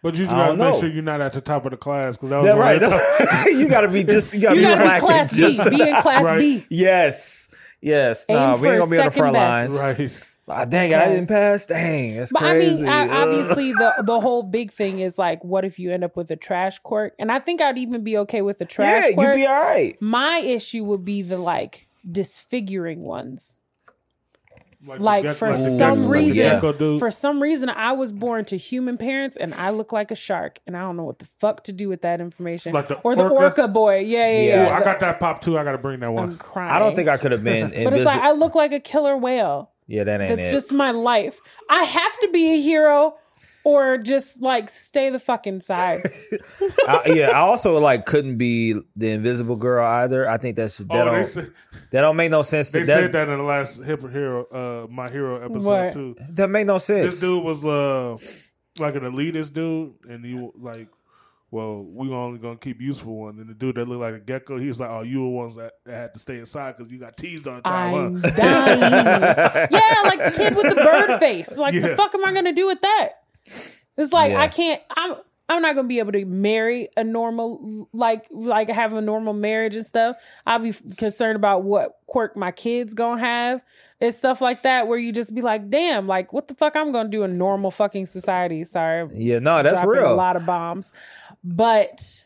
but 0.03 0.15
you 0.15 0.25
just 0.25 0.31
gotta 0.31 0.49
don't 0.57 0.59
make 0.59 0.75
know. 0.75 0.81
sure 0.81 0.89
you're 0.91 1.03
not 1.03 1.21
at 1.21 1.33
the 1.33 1.41
top 1.41 1.65
of 1.65 1.71
the 1.71 1.77
class 1.77 2.17
because 2.17 2.31
that 2.31 2.39
was 2.39 2.47
yeah, 2.47 2.53
one 2.53 2.61
right. 2.61 2.81
top- 2.81 2.91
that's- 2.91 3.47
you 3.59 3.69
got 3.69 3.81
to 3.83 3.89
be 3.89 4.05
just. 4.05 4.35
You 4.35 4.41
got 4.41 4.55
to 4.55 4.61
You 4.61 4.67
be 4.67 4.69
gotta 4.73 4.83
be 4.83 4.87
slacking. 4.89 5.07
class 5.09 5.33
B. 5.33 5.39
just- 5.39 5.71
Be 5.71 5.81
in 5.83 5.97
class 6.03 6.25
Right. 6.25 6.39
B. 6.39 6.67
yes, 6.69 7.49
yes. 7.81 8.27
Aim 8.29 8.37
Nah, 8.37 8.55
we 8.55 8.61
for 8.61 8.67
ain't 8.73 8.79
gonna 8.81 8.91
be 8.91 8.99
on 8.99 9.05
the 9.07 9.11
front 9.11 9.33
best. 9.35 9.73
lines. 9.73 9.99
right. 9.99 10.29
Ah, 10.49 10.65
dang 10.67 10.91
it, 10.91 10.95
I 10.99 11.03
Okay. 11.05 11.15
didn't 11.15 11.29
pass. 11.29 11.67
Dang, 11.67 12.17
that's 12.17 12.33
But 12.33 12.41
crazy. 12.41 12.87
I 12.87 13.05
mean, 13.05 13.13
I, 13.15 13.23
obviously, 13.23 13.73
the 13.73 13.93
the 14.05 14.21
whole 14.21 14.43
big 14.43 14.73
thing 14.73 14.99
is 14.99 15.17
like, 15.17 15.43
what 15.45 15.65
if 15.65 15.79
you 15.79 15.93
end 15.93 16.03
up 16.05 16.17
with 16.17 16.31
a 16.33 16.37
trash 16.37 16.79
quirk? 16.81 17.15
And 17.19 17.31
I 17.33 17.39
think 17.39 17.63
I'd 17.63 17.79
even 17.79 18.03
be 18.03 18.19
okay 18.19 18.43
with 18.43 18.61
a 18.61 18.65
trash 18.67 19.05
yeah, 19.11 19.15
quirk. 19.15 19.29
you'd 19.37 19.43
be 19.43 19.47
all 19.47 19.63
right. 19.63 19.97
My 20.03 20.39
issue 20.39 20.85
would 20.85 21.05
be 21.05 21.23
the 21.23 21.39
like 21.39 21.87
disfiguring 22.11 23.03
ones. 23.03 23.59
the 24.85 24.97
Like 24.97 25.23
gecko- 25.23 25.35
for 25.35 25.49
the 25.51 25.57
some 25.57 25.99
gecko- 26.01 26.11
reason, 26.11 26.61
the 26.61 26.97
for 26.99 27.11
some 27.11 27.41
reason, 27.41 27.69
I 27.69 27.93
was 27.93 28.11
born 28.11 28.45
to 28.47 28.57
human 28.57 28.99
parents, 28.99 29.37
and 29.37 29.55
I 29.55 29.71
look 29.71 29.93
like 29.93 30.11
a 30.11 30.17
shark, 30.17 30.59
and 30.67 30.77
I 30.77 30.81
don't 30.81 30.97
know 30.97 31.05
what 31.05 31.21
the 31.21 31.25
fuck 31.25 31.63
to 31.65 31.73
do 31.73 31.89
with 31.89 32.03
that 32.03 32.21
information. 32.21 32.73
Like 32.73 32.89
the 32.89 32.99
or 33.01 33.15
the 33.15 33.23
orca? 33.29 33.45
orca, 33.45 33.69
boy, 33.69 33.99
yeah, 34.01 34.29
yeah, 34.29 34.41
Yeah. 34.41 34.47
yeah. 34.65 34.69
Ooh, 34.71 34.73
I 34.81 34.83
got 34.85 34.99
that 35.01 35.21
pop 35.21 35.41
too. 35.41 35.57
I 35.57 35.63
got 35.63 35.73
to 35.73 35.79
bring 35.79 36.01
that 36.01 36.07
I'm 36.09 36.15
one. 36.15 36.37
crying. 36.39 36.73
I 36.73 36.81
don't 36.81 36.97
think 36.97 37.09
I 37.09 37.17
could 37.17 37.31
have 37.31 37.45
been 37.45 37.69
But 37.85 37.93
it's 37.93 38.05
like 38.05 38.19
I 38.21 38.33
look 38.33 38.57
like 38.57 38.73
a 38.73 38.81
killer 38.81 39.17
whale. 39.17 39.71
yeah, 39.87 40.03
that 40.03 40.21
ain't 40.21 40.35
That's 40.37 40.49
it. 40.49 40.53
just 40.53 40.73
my 40.73 40.91
life. 40.91 41.39
I 41.71 41.85
have 41.85 42.19
to 42.21 42.29
be 42.33 42.53
a 42.55 42.61
hero, 42.61 43.15
or 43.65 43.99
just 43.99 44.43
like 44.43 44.69
stay 44.69 45.11
the 45.11 45.19
fuck 45.19 45.47
inside. 45.47 46.01
I, 46.89 47.03
yeah, 47.15 47.31
I 47.31 47.39
also 47.39 47.79
like 47.79 48.07
couldn't 48.07 48.37
be 48.37 48.75
the 48.97 49.11
invisible 49.11 49.57
girl 49.57 49.87
either. 49.87 50.29
I 50.29 50.39
think 50.39 50.57
that's 50.57 50.79
that 50.79 50.87
Oh, 50.91 51.05
don't 51.05 51.15
they 51.15 51.25
said, 51.25 51.53
that 51.91 52.01
don't 52.01 52.17
make 52.17 52.31
no 52.31 52.43
sense. 52.43 52.71
To, 52.71 52.79
they 52.79 52.85
that, 52.85 53.01
said 53.01 53.13
that 53.13 53.29
in 53.29 53.39
the 53.39 53.45
last 53.45 53.83
Hip 53.85 54.01
Hero, 54.11 54.45
uh, 54.47 54.87
My 54.91 55.09
Hero 55.09 55.45
episode 55.45 55.69
What? 55.69 55.93
too. 55.93 56.17
that 56.31 56.49
make 56.51 56.67
no 56.67 56.79
sense. 56.79 57.11
This 57.11 57.21
dude 57.21 57.45
was 57.45 57.65
uh, 57.65 58.17
like 58.79 58.95
an 58.95 59.03
elitist 59.05 59.53
dude, 59.53 59.95
and 60.09 60.25
he 60.25 60.51
like, 60.57 60.89
well, 61.53 61.85
we 61.85 62.11
only 62.11 62.39
gonna 62.39 62.57
keep 62.57 62.81
useful 62.81 63.15
one. 63.15 63.39
And 63.39 63.49
the 63.49 63.55
dude 63.55 63.75
that 63.75 63.87
looked 63.87 64.01
like 64.01 64.15
a 64.15 64.21
gecko, 64.21 64.57
he's 64.57 64.81
like, 64.81 64.89
oh, 64.91 65.03
you 65.03 65.23
were 65.23 65.29
ones 65.29 65.55
that, 65.57 65.73
that 65.85 65.95
had 65.95 66.15
to 66.15 66.19
stay 66.19 66.39
inside 66.39 66.77
because 66.77 66.91
you 66.91 66.99
got 66.99 67.15
teased 67.17 67.47
all 67.47 67.57
the 67.57 67.63
time. 67.63 67.95
I'm 67.95 68.23
huh? 68.23 68.31
dying. 68.31 68.81
yeah, 69.71 69.95
like 70.05 70.25
the 70.25 70.33
kid 70.35 70.57
with 70.57 70.75
the 70.75 70.77
bird 70.77 71.19
face. 71.19 71.59
Like 71.59 71.75
the 71.79 71.95
fuck 71.95 72.15
am 72.15 72.25
I 72.25 72.33
gonna 72.33 72.55
do 72.55 72.67
with 72.67 72.81
that? 72.81 73.22
It's 73.97 74.13
like 74.13 74.33
Yeah. 74.33 74.41
I 74.41 74.49
can't. 74.49 74.83
I'm. 74.91 75.17
I'm 75.49 75.61
not 75.61 75.75
gonna 75.75 75.89
be 75.89 75.99
able 75.99 76.13
to 76.13 76.25
marry 76.25 76.89
a 76.97 77.05
normal, 77.05 77.89
like, 77.93 78.27
like 78.31 78.71
have 78.71 78.95
a 78.95 79.03
normal 79.03 79.35
marriage 79.35 79.77
and 79.77 79.85
stuff. 79.85 80.17
I'll 80.47 80.61
be 80.61 80.73
concerned 80.97 81.37
about 81.37 81.63
what 81.63 81.99
quirk 82.07 82.37
my 82.37 82.53
kids 82.53 82.95
gonna 82.95 83.21
have 83.21 83.63
and 84.01 84.15
stuff 84.15 84.41
like 84.41 84.63
that. 84.63 84.87
Where 84.87 84.99
you 84.99 85.13
just 85.13 85.35
be 85.35 85.43
like, 85.43 85.69
damn, 85.69 86.07
like 86.07 86.33
what 86.33 86.49
the 86.49 86.55
fuck 86.55 86.75
I'm 86.75 86.91
gonna 86.91 87.11
do 87.11 87.23
in 87.25 87.37
normal 87.37 87.71
fucking 87.71 88.07
society. 88.07 88.65
Sorry, 88.65 89.09
yeah, 89.15 89.41
no, 89.41 89.63
that's 89.63 89.85
real. 89.85 90.11
a 90.11 90.15
lot 90.15 90.37
of 90.37 90.47
bombs. 90.47 90.91
But 91.45 92.25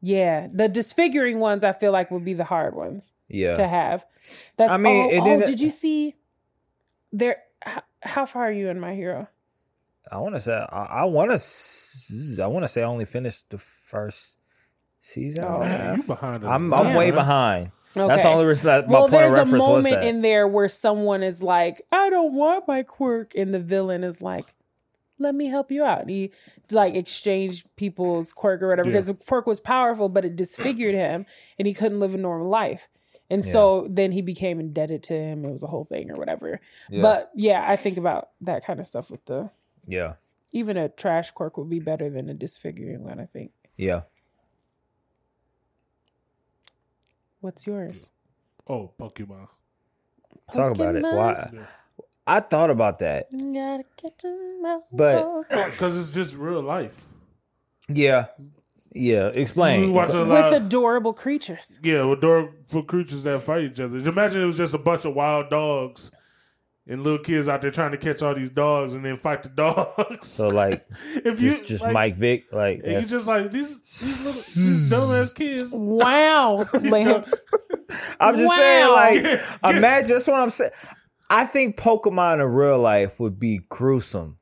yeah, 0.00 0.46
the 0.52 0.68
disfiguring 0.68 1.40
ones 1.40 1.64
I 1.64 1.72
feel 1.72 1.90
like 1.90 2.10
would 2.10 2.24
be 2.24 2.34
the 2.34 2.44
hard 2.44 2.74
ones 2.76 3.12
yeah, 3.28 3.54
to 3.54 3.66
have. 3.66 4.04
That's 4.56 4.70
I 4.70 4.76
mean, 4.76 5.20
oh, 5.20 5.30
oh, 5.30 5.46
did 5.46 5.60
you 5.60 5.70
see 5.70 6.14
there 7.12 7.38
how, 7.62 7.82
how 8.02 8.26
far 8.26 8.48
are 8.48 8.52
you 8.52 8.68
in 8.68 8.78
my 8.78 8.94
hero? 8.94 9.28
I 10.10 10.18
want 10.18 10.34
to 10.34 10.40
say 10.40 10.52
I, 10.54 10.84
I 10.84 11.04
want 11.04 11.30
to 11.30 12.42
I 12.42 12.46
want 12.46 12.64
to 12.64 12.68
say 12.68 12.82
I 12.82 12.86
only 12.86 13.04
finished 13.04 13.50
the 13.50 13.58
first 13.58 14.38
season. 15.00 15.44
Oh, 15.44 15.60
and 15.62 15.70
Man, 15.70 15.96
you 15.98 16.02
behind? 16.04 16.44
I'm 16.44 16.72
I'm 16.72 16.86
I'm 16.86 16.94
way 16.94 17.06
Damn. 17.06 17.14
behind. 17.16 17.72
That's 17.94 18.12
Okay. 18.12 18.22
the 18.22 18.28
only 18.28 18.44
reason 18.46 18.66
that 18.66 18.86
my 18.86 18.92
well, 18.92 19.02
point 19.08 19.14
of 19.14 19.20
there's 19.20 19.32
a 19.32 19.36
reference 19.44 19.64
was 19.66 19.84
moment 19.84 20.04
in 20.04 20.22
there 20.22 20.46
where 20.46 20.68
someone 20.68 21.22
is 21.24 21.42
like, 21.42 21.82
"I 21.90 22.08
don't 22.08 22.34
want 22.34 22.68
my 22.68 22.82
quirk," 22.84 23.34
and 23.34 23.52
the 23.52 23.58
villain 23.58 24.04
is 24.04 24.22
like, 24.22 24.54
"Let 25.18 25.34
me 25.34 25.46
help 25.46 25.72
you 25.72 25.82
out." 25.84 26.02
And 26.02 26.10
he 26.10 26.32
like 26.70 26.94
exchanged 26.94 27.66
people's 27.76 28.32
quirk 28.32 28.62
or 28.62 28.68
whatever 28.68 28.88
Yeah. 28.88 28.92
because 28.92 29.08
the 29.08 29.14
quirk 29.14 29.46
was 29.46 29.58
powerful, 29.58 30.08
but 30.08 30.24
it 30.24 30.36
disfigured 30.36 30.94
him, 30.94 31.26
and 31.58 31.66
he 31.66 31.74
couldn't 31.74 31.98
live 31.98 32.14
a 32.14 32.18
normal 32.18 32.48
life. 32.48 32.88
And 33.28 33.44
so 33.44 33.86
then 33.88 34.10
he 34.10 34.22
became 34.22 34.58
indebted 34.58 35.04
to 35.04 35.14
him. 35.14 35.44
It 35.44 35.50
was 35.52 35.62
a 35.62 35.68
whole 35.68 35.84
thing 35.84 36.10
or 36.10 36.16
whatever. 36.16 36.60
Yeah. 36.90 37.02
But 37.02 37.30
yeah, 37.36 37.64
I 37.64 37.76
think 37.76 37.96
about 37.96 38.30
that 38.40 38.64
kind 38.64 38.80
of 38.80 38.86
stuff 38.86 39.08
with 39.10 39.24
the 39.26 39.50
yeah, 39.86 40.14
even 40.52 40.76
a 40.76 40.88
trash 40.88 41.30
quirk 41.32 41.56
would 41.56 41.70
be 41.70 41.78
better 41.80 42.08
than 42.10 42.28
a 42.28 42.34
disfiguring 42.34 43.04
one. 43.04 43.20
I 43.20 43.26
think. 43.26 43.52
yeah. 43.76 44.02
What's 47.40 47.66
yours? 47.66 48.10
Oh, 48.68 48.92
Pokemon. 48.98 49.48
Talk 50.52 50.74
about 50.74 50.94
it. 50.96 51.04
Pokemon. 51.04 51.52
Why? 51.54 51.64
I 52.26 52.40
thought 52.40 52.70
about 52.70 52.98
that, 53.00 53.28
Gotta 53.32 53.84
catch 53.96 54.24
'em 54.24 54.62
but 54.92 55.48
Because 55.48 55.96
it's 55.98 56.12
just 56.12 56.36
real 56.36 56.60
life. 56.60 57.06
yeah, 57.88 58.26
yeah. 58.92 59.28
Explain. 59.28 59.92
watch 59.94 60.12
a 60.14 60.24
with. 60.24 60.52
Of, 60.52 60.66
adorable 60.66 61.12
creatures. 61.14 61.80
yeah, 61.82 62.04
with 62.04 62.18
adorable 62.18 62.82
creatures 62.84 63.22
that 63.24 63.40
fight 63.40 63.64
each 63.64 63.80
other. 63.80 63.96
Imagine 63.96 64.42
it 64.42 64.46
was 64.46 64.56
just 64.56 64.74
a 64.74 64.78
bunch 64.78 65.04
of 65.06 65.14
wild 65.14 65.48
dogs 65.50 66.12
and 66.90 67.02
little 67.04 67.18
kids 67.20 67.48
out 67.48 67.62
there 67.62 67.70
trying 67.70 67.92
to 67.92 67.96
catch 67.96 68.20
all 68.20 68.34
these 68.34 68.50
dogs 68.50 68.92
and 68.94 69.04
then 69.04 69.16
fight 69.16 69.44
the 69.44 69.48
dogs. 69.48 70.26
So 70.26 70.48
like, 70.48 70.84
if 71.14 71.40
you 71.40 71.50
just 71.50 71.64
just 71.64 71.84
like, 71.84 71.92
Mike 71.94 72.16
Vick, 72.16 72.44
like 72.52 72.80
and 72.84 72.92
you 72.94 73.00
just 73.08 73.26
like 73.26 73.50
these 73.52 73.80
these 73.80 74.26
little 74.26 74.42
these 74.42 74.90
dumbass 74.92 75.34
kids. 75.34 75.70
Wow, 75.72 76.66
Lance. 76.74 77.32
I'm 78.20 78.36
just 78.36 78.48
Wow. 78.48 78.56
saying, 78.56 78.90
like, 78.90 79.40
Yeah. 79.64 79.70
imagine 79.78 80.10
that's 80.10 80.26
what 80.26 80.40
I'm 80.40 80.50
saying. 80.50 80.72
I 81.30 81.44
think 81.46 81.76
Pokemon 81.76 82.34
in 82.44 82.50
real 82.52 82.78
life 82.78 83.20
would 83.20 83.38
be 83.38 83.60
gruesome. 83.68 84.38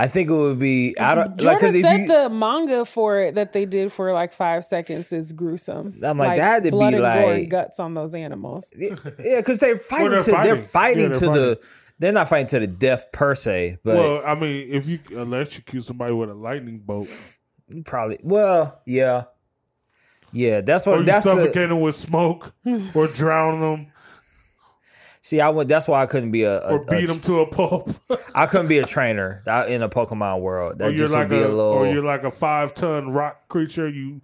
I 0.00 0.06
think 0.06 0.30
it 0.30 0.32
would 0.32 0.60
be 0.60 0.94
out 0.96 1.18
of 1.18 1.26
like 1.30 1.38
Jordan 1.38 1.58
because 1.58 1.74
if 1.74 1.82
said 1.82 2.00
you, 2.02 2.06
the 2.06 2.28
manga 2.30 2.84
for 2.84 3.18
it 3.18 3.34
that 3.34 3.52
they 3.52 3.66
did 3.66 3.90
for 3.90 4.12
like 4.12 4.32
five 4.32 4.64
seconds 4.64 5.12
is 5.12 5.32
gruesome. 5.32 5.98
I'm 6.04 6.16
like, 6.16 6.36
that 6.36 6.42
had 6.44 6.64
to 6.64 6.70
blood 6.70 6.92
be 6.92 6.98
and 6.98 7.02
gore 7.02 7.32
like- 7.34 7.48
guts 7.48 7.80
on 7.80 7.94
those 7.94 8.14
animals. 8.14 8.72
yeah, 8.78 8.94
because 9.38 9.58
they're 9.58 9.76
fighting 9.76 10.10
they're 10.10 10.20
to 10.20 10.30
they're 10.30 10.56
fighting. 10.56 10.56
fighting 10.56 11.02
Yeah, 11.02 11.08
they're 11.08 11.18
to 11.18 11.26
the 11.38 11.60
they're 11.98 12.12
not 12.12 12.28
fighting 12.28 12.46
to 12.46 12.60
the 12.60 12.68
death 12.68 13.10
per 13.10 13.34
se, 13.34 13.78
but 13.82 13.96
well, 13.96 14.22
I 14.24 14.36
mean, 14.36 14.68
if 14.70 14.88
you 14.88 15.00
electrocute 15.18 15.82
somebody 15.82 16.12
with 16.12 16.30
a 16.30 16.34
lightning 16.34 16.78
bolt, 16.78 17.08
probably 17.84 18.20
well, 18.22 18.80
yeah, 18.86 19.24
yeah. 20.32 20.60
That's 20.60 20.86
or 20.86 20.90
what 20.92 21.00
you 21.00 21.06
that's 21.06 21.24
the, 21.24 21.34
suffocate 21.34 21.70
them 21.70 21.80
with 21.80 21.96
smoke, 21.96 22.54
or 22.94 23.08
drown 23.08 23.60
them, 23.60 23.92
see. 25.28 25.40
I 25.40 25.48
would 25.48 25.68
that's 25.68 25.86
why 25.88 26.02
I 26.02 26.06
couldn't 26.06 26.30
be 26.30 26.42
a, 26.44 26.60
a, 26.60 26.72
or 26.74 26.84
beat 26.84 27.04
a- 27.04 27.06
them 27.08 27.20
to 27.22 27.40
a 27.40 27.46
pulp, 27.46 27.90
I 28.34 28.46
couldn't 28.46 28.68
be 28.68 28.78
a 28.78 28.86
trainer 28.86 29.42
out 29.46 29.70
in 29.70 29.82
a 29.82 29.88
Pokemon 29.88 30.40
world. 30.40 30.78
That 30.78 30.88
or 30.88 30.90
you're 30.90 30.98
just 30.98 31.12
like 31.14 31.28
would 31.28 31.36
be 31.36 31.42
a, 31.42 31.46
a, 31.46 31.48
little. 31.48 31.64
or 31.72 31.86
you're 31.86 32.04
like 32.04 32.24
a 32.24 32.30
five 32.30 32.74
ton 32.74 33.08
rock 33.12 33.48
creature. 33.48 33.88
You 33.88 34.20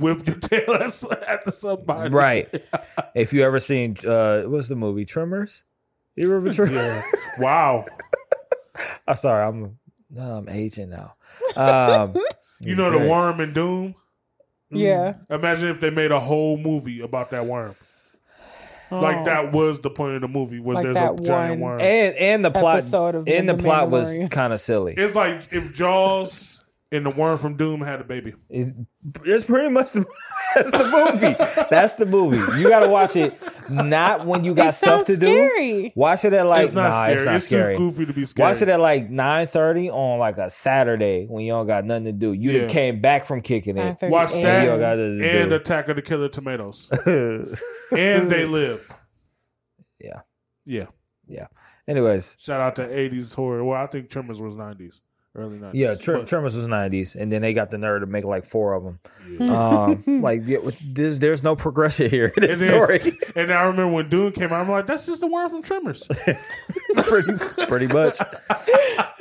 whip 0.00 0.26
your 0.26 0.36
tail 0.40 0.74
at, 0.74 1.04
at 1.26 1.54
somebody, 1.54 2.10
Right. 2.10 2.54
if 3.14 3.32
you 3.32 3.42
ever 3.44 3.58
seen 3.58 3.96
uh 4.06 4.42
what's 4.42 4.68
the 4.68 4.76
movie 4.76 5.04
Tremors? 5.06 5.64
You 6.16 6.28
remember 6.28 6.52
Tremors? 6.52 7.04
Wow. 7.38 7.84
I'm 9.06 9.16
sorry, 9.16 9.46
I'm 9.46 9.78
no, 10.10 10.22
I'm 10.22 10.48
aging 10.48 10.90
now. 10.90 11.14
Um 11.56 12.14
You 12.60 12.74
know 12.76 12.90
the 12.90 13.08
worm 13.08 13.40
in 13.40 13.52
Dune. 13.52 13.94
Yeah, 14.70 15.14
Imagine 15.30 15.70
if 15.70 15.80
they 15.80 15.88
made 15.88 16.10
a 16.12 16.20
whole 16.20 16.58
movie 16.58 17.00
about 17.00 17.30
that 17.30 17.46
worm. 17.46 17.74
Like 18.90 19.18
Oh. 19.18 19.24
that 19.24 19.52
was 19.52 19.80
the 19.80 19.90
point 19.90 20.14
of 20.16 20.22
the 20.22 20.28
movie. 20.28 20.60
Was 20.60 20.76
Like 20.76 20.84
there's 20.84 20.96
a 20.98 21.16
giant 21.22 21.60
worm? 21.60 21.80
and 21.80 22.14
and 22.16 22.44
the 22.44 22.50
plot 22.50 22.78
Episode 22.78 23.14
of 23.16 23.28
and 23.28 23.48
the, 23.48 23.54
The 23.54 23.62
plot 23.62 23.90
was 23.90 24.18
kind 24.30 24.52
of 24.52 24.60
silly. 24.60 24.94
It's 24.96 25.14
like 25.14 25.52
if 25.52 25.74
Jaws 25.74 26.64
and 26.90 27.04
the 27.04 27.10
worm 27.10 27.36
from 27.38 27.56
Dune 27.56 27.80
had 27.80 28.00
a 28.00 28.04
baby. 28.04 28.32
It's, 28.48 28.72
it's 29.24 29.44
pretty 29.44 29.68
much 29.68 29.92
the 29.92 30.06
that's 30.54 30.70
the 30.72 31.10
movie. 31.12 31.66
That's 31.70 31.94
the 31.96 32.06
movie. 32.06 32.60
You 32.60 32.68
got 32.68 32.80
to 32.80 32.88
watch 32.88 33.16
it 33.16 33.38
not 33.70 34.24
when 34.26 34.44
you 34.44 34.54
got 34.54 34.68
It 34.68 34.72
stuff 34.72 35.06
sounds 35.06 35.18
to 35.18 35.24
do. 35.24 35.90
Watch 35.94 36.24
it 36.24 36.32
at 36.32 36.46
like 36.46 36.64
it's 36.66 36.72
not 36.72 36.90
nah, 36.90 37.00
scary. 37.02 37.14
it's 37.14 37.24
not 37.26 37.34
It's, 37.36 37.46
scary. 37.46 37.76
too 37.76 37.90
goofy 37.90 38.06
to 38.06 38.12
be 38.12 38.24
scary. 38.24 38.48
Watch 38.48 38.62
it 38.62 38.68
at 38.68 38.80
like 38.80 39.10
nine 39.10 39.46
thirty 39.46 39.90
on 39.90 40.18
like 40.18 40.38
a 40.38 40.48
Saturday 40.50 41.26
when 41.26 41.44
you 41.44 41.52
don't 41.52 41.66
got 41.66 41.84
nothing 41.84 42.04
to 42.04 42.12
do. 42.12 42.32
You 42.32 42.52
Yeah. 42.52 42.60
done 42.60 42.68
came 42.70 43.00
back 43.00 43.24
from 43.24 43.42
kicking 43.42 43.76
it. 43.76 43.98
Watch 44.02 44.32
a.m. 44.32 44.42
that 44.42 44.62
You 44.64 44.70
don't 44.70 44.80
got 44.80 44.94
to 44.94 45.04
and 45.40 45.50
do. 45.50 45.54
Attack 45.56 45.88
of 45.88 45.96
the 45.96 46.02
Killer 46.02 46.28
Tomatoes. 46.28 46.90
and 47.06 48.28
They 48.28 48.44
Live. 48.46 48.90
Yeah. 50.00 50.20
Yeah. 50.64 50.86
Yeah. 51.26 51.46
Anyways, 51.86 52.36
Shout 52.38 52.60
out 52.60 52.76
to 52.76 52.86
80s 52.86 53.34
horror. 53.34 53.64
Well, 53.64 53.80
I 53.82 53.86
think 53.86 54.08
Tremors 54.10 54.40
was 54.40 54.54
90s. 54.56 55.00
Early 55.38 55.58
90s. 55.58 55.70
yeah, 55.74 55.94
Tr- 55.94 56.12
But- 56.18 56.26
Tremors 56.26 56.56
was 56.56 56.66
nineties, 56.66 57.14
and 57.16 57.30
then 57.32 57.42
they 57.42 57.54
got 57.54 57.70
the 57.70 57.78
nerve 57.78 58.00
to 58.00 58.06
make 58.06 58.24
like 58.24 58.44
four 58.44 58.74
of 58.74 58.84
them. 58.84 58.98
Um, 59.50 60.02
like 60.22 60.42
yeah, 60.46 60.58
this, 60.84 61.18
there's 61.18 61.42
no 61.42 61.54
progression 61.56 62.10
here 62.10 62.32
in 62.36 62.40
this 62.42 62.60
And 62.60 62.70
then- 62.70 62.76
story. 63.00 63.18
and 63.36 63.52
I 63.52 63.62
remember 63.62 63.92
when 63.94 64.08
Dune 64.08 64.32
came 64.32 64.52
out, 64.52 64.60
I'm 64.62 64.68
like, 64.70 64.86
that's 64.86 65.06
just 65.06 65.20
the 65.20 65.26
worm 65.28 65.48
from 65.50 65.62
Tremors. 65.62 66.06
pretty, 66.96 67.32
pretty 67.66 67.86
much. 67.86 68.18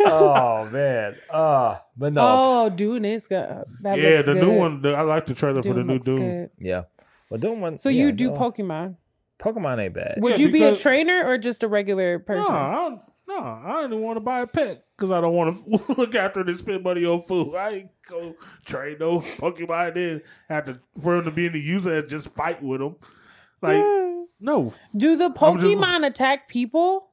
oh 0.02 0.68
man. 0.72 1.16
Uh, 1.30 1.76
but 1.96 2.14
no. 2.14 2.22
Oh, 2.24 2.70
Dune 2.70 3.06
is 3.06 3.28
good. 3.28 3.64
That 3.82 4.00
yeah, 4.00 4.22
the 4.22 4.34
good. 4.34 4.44
new 4.44 4.52
one. 4.58 4.82
The, 4.82 4.94
I 4.96 5.02
like 5.02 5.26
the 5.26 5.34
trailer 5.34 5.62
for 5.64 5.74
the 5.74 5.84
new 5.84 5.94
looks 5.94 6.06
Dune. 6.06 6.18
good. 6.18 6.50
Yeah. 6.60 6.84
But 7.30 7.42
doing 7.42 7.62
one. 7.62 7.78
So 7.78 7.90
yeah, 7.90 8.04
you 8.06 8.12
do 8.12 8.30
no. 8.32 8.36
Pokemon? 8.38 8.96
Pokemon 9.40 9.80
ain't 9.84 9.94
bad. 9.94 10.16
Would 10.18 10.40
Yeah, 10.40 10.46
you 10.48 10.52
be 10.52 10.64
a 10.64 10.76
trainer 10.76 11.24
or 11.26 11.38
just 11.38 11.62
a 11.64 11.68
regular 11.68 12.18
No, 12.18 12.24
person? 12.24 12.56
I 12.56 12.72
don't, 12.74 13.02
no, 13.28 13.38
I 13.38 13.82
didn't 13.84 14.02
want 14.02 14.18
to 14.18 14.22
buy 14.22 14.42
a 14.42 14.48
pet 14.48 14.86
because 14.96 15.12
I 15.12 15.20
don't 15.22 15.34
want 15.34 15.56
to 15.66 15.94
look 15.98 16.16
after 16.16 16.42
it 16.42 16.48
and 16.48 16.56
spend 16.58 16.84
money 16.84 17.06
on 17.06 17.22
food. 17.22 17.54
I 17.56 17.70
ain't 17.70 17.90
go 18.10 18.36
train 18.66 18.98
no 19.00 19.20
Pokemon 19.20 19.94
then 19.96 20.22
after 20.50 20.80
for 21.02 21.18
him 21.18 21.26
to 21.26 21.32
be 21.32 21.46
in 21.46 21.54
the 21.54 21.60
user 21.60 21.98
and 21.98 22.08
just 22.10 22.34
fight 22.36 22.62
with 22.64 22.80
them. 22.80 22.96
Like, 23.62 23.78
no, 24.40 24.74
Do 24.96 25.16
the 25.16 25.26
I'm 25.42 25.58
just- 25.60 25.78
Pokemon 25.78 26.06
attack 26.06 26.48
people? 26.48 27.10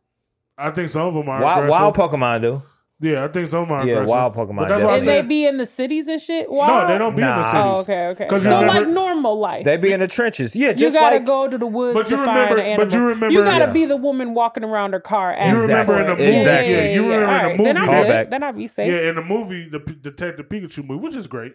I 0.56 0.70
think 0.70 0.88
some 0.88 1.08
of 1.08 1.14
them 1.14 1.28
are 1.28 1.42
Wild, 1.42 1.68
wild 1.68 1.94
Pokemon 1.96 2.42
do. 2.42 2.62
Yeah, 3.04 3.24
I 3.24 3.28
think 3.28 3.46
some 3.46 3.70
are 3.70 3.86
Yeah, 3.86 3.92
aggressive. 3.94 4.08
wild 4.14 4.34
Pokemon 4.34 4.56
But 4.56 4.68
that's 4.68 4.82
why 4.84 4.90
I 4.90 4.94
And 4.94 5.00
definitely. 5.00 5.04
they 5.14 5.20
said 5.20 5.28
be 5.28 5.46
in 5.46 5.56
the 5.58 5.66
cities 5.66 6.08
and 6.08 6.20
shit. 6.20 6.50
no, 6.50 6.86
they 6.86 6.96
don't 6.98 7.14
be 7.14 7.22
in 7.22 7.28
the 7.28 7.34
Nah. 7.36 7.42
cities. 7.42 7.64
Oh, 7.66 7.80
okay, 7.82 8.06
okay. 8.08 8.26
'Cause 8.26 8.42
So 8.44 8.48
you 8.50 8.54
remember- 8.56 8.80
like 8.80 8.88
normal 8.88 9.38
life. 9.38 9.64
They 9.64 9.76
be 9.76 9.92
in 9.92 10.00
the 10.00 10.08
trenches. 10.08 10.56
Yeah, 10.56 10.68
you 10.68 10.74
just 10.74 10.96
gotta 10.96 11.16
like 11.16 11.26
go 11.26 11.46
to 11.48 11.58
the 11.58 11.66
woods 11.66 11.94
But 11.94 12.06
to 12.08 12.16
you 12.16 12.24
find 12.24 12.50
remember- 12.50 12.58
an 12.62 12.76
but 12.78 12.92
you 12.94 13.00
remember- 13.00 13.30
You 13.34 13.44
gotta 13.44 13.66
Yeah. 13.66 13.72
be 13.72 13.84
the 13.84 13.96
woman 13.96 14.32
walking 14.34 14.64
around 14.64 14.92
her 14.94 15.00
car. 15.00 15.32
You 15.32 15.36
asking 15.38 15.60
remember 15.68 15.92
for 15.92 16.00
in 16.00 16.06
the 16.06 16.12
movie? 16.16 16.36
Exactly. 16.36 16.72
Yeah, 16.72 16.84
you 16.94 17.02
remember 17.02 17.14
in 17.14 17.20
the 17.20 17.26
Alright, 17.26 17.58
Then 17.58 17.74
movie? 17.76 17.78
I 17.78 17.86
Callback. 17.92 18.22
good. 18.24 18.30
Then 18.30 18.42
I 18.42 18.52
be 18.52 18.66
safe. 18.68 18.88
Yeah, 18.92 19.08
in 19.10 19.14
the 19.16 19.22
movie, 19.22 19.68
the 19.68 19.80
P- 19.80 19.96
Detective 20.00 20.48
Pikachu 20.48 20.86
movie, 20.88 21.00
which 21.02 21.14
is 21.16 21.26
great. 21.26 21.52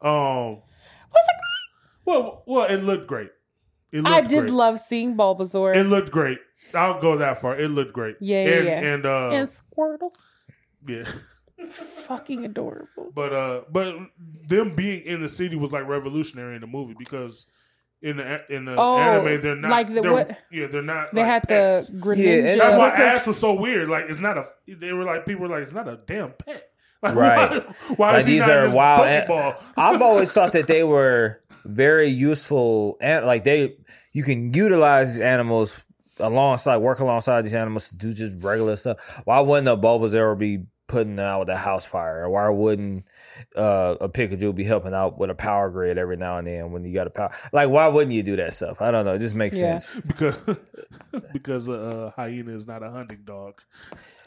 Um, 0.00 0.10
Was 1.12 1.24
it 1.28 1.36
great? 1.38 2.06
well, 2.06 2.42
well, 2.46 2.64
it 2.64 2.82
looked 2.82 3.06
great. 3.06 3.30
It 3.92 4.02
looked 4.02 4.16
I 4.16 4.20
did 4.22 4.40
great. 4.40 4.50
love 4.52 4.80
seeing 4.80 5.16
Bulbasaur 5.16 5.76
It 5.76 5.84
looked 5.84 6.10
great. 6.10 6.38
I'll 6.74 6.98
go 6.98 7.16
that 7.18 7.38
far. 7.38 7.54
It 7.54 7.68
looked 7.68 7.92
great. 7.92 8.16
Yeah, 8.20 8.42
yeah, 8.44 8.50
and, 8.56 8.66
yeah. 8.66 8.72
And 8.94 9.06
uh, 9.06 9.30
and 9.32 9.48
Squirtle. 9.48 10.10
Yeah, 10.86 11.04
Fucking 12.06 12.44
adorable. 12.44 13.12
but 13.14 13.32
uh, 13.32 13.62
but 13.70 13.94
them 14.48 14.74
being 14.74 15.02
in 15.02 15.22
the 15.22 15.28
city 15.28 15.56
was 15.56 15.72
like 15.72 15.86
revolutionary 15.86 16.54
in 16.56 16.60
the 16.60 16.66
movie 16.66 16.94
because 16.98 17.46
in 18.00 18.16
the 18.16 18.44
in 18.54 18.64
the 18.64 18.74
Oh, 18.76 18.98
anime 18.98 19.40
they're 19.40 19.54
not 19.56 19.70
like 19.70 19.86
the 19.86 20.00
they're- 20.00 20.12
what- 20.12 20.38
Yeah, 20.50 20.66
they're 20.66 20.82
not. 20.82 21.14
They 21.14 21.20
like 21.20 21.30
had 21.30 21.42
pets. 21.48 21.88
the 21.88 21.98
Greninja. 21.98 22.16
Yeah, 22.24 22.50
and 22.52 22.60
That's 22.60 22.74
why 22.76 22.90
because- 22.90 23.20
Ash 23.20 23.26
was 23.26 23.38
so 23.38 23.54
weird. 23.54 23.88
Like 23.88 24.06
it's 24.08 24.20
not 24.20 24.38
a. 24.38 24.44
They 24.66 24.92
were 24.92 25.04
like 25.04 25.24
people 25.24 25.42
were 25.42 25.48
like 25.48 25.62
it's 25.62 25.72
not 25.72 25.88
a 25.88 25.98
damn 26.06 26.32
pet. 26.32 26.64
Like, 27.04 27.16
Right. 27.16 27.50
Why, 27.66 27.94
why 27.96 28.10
Like, 28.12 28.20
is 28.20 28.26
he 28.26 28.32
these 28.34 28.40
not 28.42 28.50
are 28.50 28.62
this 28.66 28.74
wild 28.76 29.06
an- 29.08 29.54
I've 29.76 30.00
always 30.02 30.32
thought 30.32 30.52
that 30.52 30.68
they 30.68 30.84
were 30.84 31.40
very 31.64 32.06
useful 32.06 32.96
and 33.00 33.26
like 33.26 33.42
they 33.42 33.74
you 34.12 34.22
can 34.22 34.54
utilize 34.54 35.14
these 35.14 35.20
animals 35.20 35.82
alongside 36.20 36.76
work 36.76 37.00
alongside 37.00 37.42
these 37.42 37.54
animals 37.54 37.88
to 37.88 37.96
do 37.96 38.12
just 38.12 38.40
regular 38.40 38.76
stuff. 38.76 39.20
Why 39.24 39.40
wouldn't 39.40 39.66
a 39.66 39.76
Bulbasaur 39.76 40.38
be 40.38 40.66
putting 40.92 41.18
out 41.18 41.40
with 41.40 41.48
a 41.48 41.56
house 41.56 41.84
fire? 41.86 42.24
Or 42.24 42.30
why 42.30 42.48
wouldn't 42.50 43.04
uh, 43.56 43.96
a 44.00 44.08
Pikachu 44.08 44.54
be 44.54 44.62
helping 44.64 44.92
out 44.94 45.18
with 45.18 45.30
a 45.30 45.34
power 45.34 45.70
grid 45.70 45.96
every 45.98 46.16
now 46.16 46.36
and 46.38 46.46
then 46.46 46.70
when 46.70 46.84
you 46.84 46.92
got 46.92 47.06
a 47.06 47.10
power? 47.10 47.32
Like 47.52 47.70
why 47.70 47.88
wouldn't 47.88 48.12
you 48.12 48.22
do 48.22 48.36
that 48.36 48.54
stuff? 48.54 48.80
I 48.82 48.90
don't 48.90 49.04
know. 49.04 49.14
It 49.14 49.20
just 49.20 49.34
makes 49.34 49.58
Yeah. 49.60 49.78
sense. 49.78 50.00
because 50.06 50.36
because 51.32 51.68
uh, 51.68 52.12
hyena 52.14 52.52
is 52.52 52.66
not 52.66 52.82
a 52.82 52.90
hunting 52.90 53.22
dog. 53.24 53.60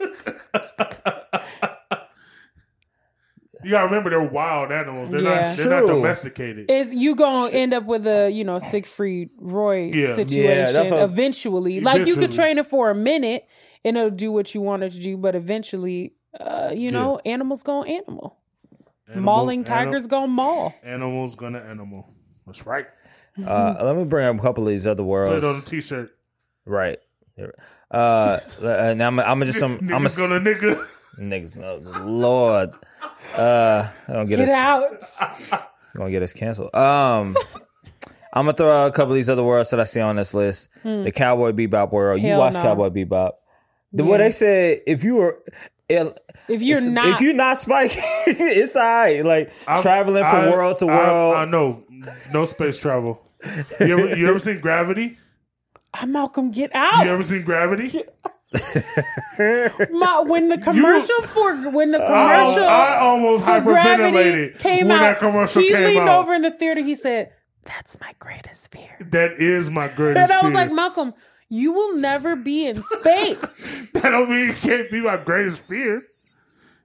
you 3.64 3.70
gotta 3.70 3.86
remember 3.86 4.10
they're 4.10 4.22
wild 4.22 4.70
animals. 4.70 5.10
They're 5.10 5.22
Yeah. 5.22 5.46
not 5.46 5.56
they're 5.56 5.80
not 5.80 5.86
domesticated. 5.86 6.70
is 6.70 6.92
you 6.92 7.14
gonna 7.14 7.50
end 7.52 7.72
up 7.74 7.84
with 7.84 8.06
a 8.06 8.28
you 8.30 8.44
know 8.44 8.58
Siegfried 8.58 9.30
Roy 9.38 9.90
Yeah. 9.94 10.14
situation 10.14 10.50
Yeah, 10.66 10.72
that's 10.72 10.90
what- 10.90 11.02
eventually. 11.02 11.80
Like 11.80 12.06
you 12.06 12.16
could 12.16 12.32
train 12.32 12.58
it 12.58 12.66
for 12.66 12.90
a 12.90 12.94
minute 12.94 13.46
and 13.84 13.96
it'll 13.96 14.10
do 14.10 14.30
what 14.32 14.54
you 14.54 14.60
want 14.60 14.82
it 14.82 14.92
to 14.92 14.98
do, 14.98 15.16
but 15.16 15.34
eventually, 15.36 16.12
uh, 16.40 16.70
you 16.74 16.90
know, 16.90 17.20
animals 17.24 17.62
gonna 17.62 17.90
animal. 17.90 18.38
Animal- 19.08 19.24
Mauling 19.24 19.64
tigers 19.64 20.06
gonna 20.06 20.26
maul. 20.28 20.74
Animals 20.82 21.34
gonna 21.36 21.58
animal. 21.60 22.12
That's 22.46 22.66
right. 22.66 22.86
Uh, 23.44 23.76
let 23.82 23.96
me 23.96 24.04
bring 24.04 24.26
up 24.26 24.36
a 24.36 24.42
couple 24.42 24.64
of 24.66 24.70
these 24.70 24.86
other 24.86 25.02
Put 25.02 25.08
worlds. 25.08 25.44
it 25.44 25.48
on 25.48 25.56
a 25.56 25.60
t-shirt. 25.62 26.10
Right. 26.64 26.98
Uh, 27.90 28.38
and 28.62 29.02
I'm, 29.02 29.20
I'm 29.20 29.40
just 29.42 29.58
some. 29.60 29.78
I'm 29.92 30.06
a, 30.06 30.08
Niggas 30.08 30.18
gonna 30.18 30.40
nigga. 30.40 30.86
niggas. 31.20 31.62
Oh, 31.62 32.04
Lord. 32.04 32.70
Uh, 33.36 33.88
I 34.08 34.12
don't 34.12 34.26
get 34.26 34.38
Get 34.38 34.48
us. 34.48 35.20
out. 35.22 35.62
Gonna 35.94 36.10
get 36.10 36.22
us 36.22 36.32
canceled. 36.32 36.74
Um, 36.74 37.36
I'm 38.32 38.44
gonna 38.44 38.52
throw 38.54 38.70
out 38.84 38.88
a 38.88 38.92
couple 38.92 39.12
of 39.12 39.16
these 39.16 39.30
other 39.30 39.44
worlds 39.44 39.70
that 39.70 39.80
I 39.80 39.84
see 39.84 40.00
on 40.00 40.16
this 40.16 40.34
list. 40.34 40.68
The 40.82 41.12
Cowboy 41.14 41.52
Bebop 41.52 41.92
world. 41.92 42.18
you 42.20 42.26
Hmm. 42.26 42.30
Hell 42.32 42.38
watch 42.40 42.54
no. 42.54 42.62
Cowboy 42.62 42.88
Bebop. 42.90 43.32
The 43.92 44.02
Yeah. 44.02 44.08
what 44.10 44.18
they 44.18 44.30
said 44.30 44.80
if 44.86 45.04
you 45.04 45.16
were. 45.16 45.42
It, 45.88 46.18
If 46.48 46.62
you're 46.62 46.90
not 46.90 47.06
if 47.06 47.20
you're 47.20 47.34
not 47.34 47.58
Spike, 47.58 47.92
it's 48.26 48.74
alright. 48.76 49.24
Like 49.24 49.52
I'm- 49.68 49.82
traveling 49.82 50.24
from 50.24 50.36
I- 50.46 50.50
world 50.50 50.76
to 50.78 50.86
I- 50.86 50.96
world. 50.96 51.36
I, 51.36 51.44
know. 51.44 51.84
No 52.32 52.44
space 52.44 52.78
travel. 52.78 53.22
You 53.80 53.98
ever, 53.98 54.16
you 54.16 54.28
ever 54.28 54.38
seen 54.38 54.60
Gravity? 54.60 55.18
I'm 55.94 56.12
Malcolm, 56.12 56.50
get 56.50 56.70
out. 56.74 57.04
You 57.04 57.10
ever 57.12 57.22
seen 57.22 57.44
Gravity? 57.44 58.02
My, 59.90 60.22
when 60.26 60.48
the 60.48 60.58
commercial 60.58 61.20
for 61.22 61.70
when 61.70 61.90
the 61.92 61.98
commercial 61.98 62.64
I 62.64 62.96
almost 62.98 63.44
hyperventilated 63.44 64.58
came 64.58 64.88
when 64.88 64.98
out, 64.98 65.00
that 65.02 65.18
commercial 65.18 65.62
he 65.62 65.68
came 65.70 65.84
leaned 65.96 66.08
out. 66.08 66.20
over 66.20 66.34
in 66.34 66.42
the 66.42 66.50
theater. 66.50 66.80
He 66.80 66.94
said, 66.94 67.32
"That's 67.64 68.00
my 68.00 68.12
greatest 68.18 68.70
fear." 68.72 68.96
That 69.10 69.32
is 69.38 69.68
my 69.70 69.88
greatest 69.94 70.22
And 70.22 70.32
I 70.32 70.42
was 70.42 70.52
fear. 70.52 70.54
like, 70.54 70.72
Malcolm, 70.72 71.14
you 71.48 71.72
will 71.72 71.96
never 71.96 72.36
be 72.36 72.66
in 72.66 72.82
space. 72.82 73.90
that 73.94 74.10
don't 74.10 74.28
mean 74.30 74.50
it 74.50 74.56
can't 74.56 74.90
be 74.90 75.00
my 75.00 75.16
greatest 75.16 75.66
fear. 75.66 76.02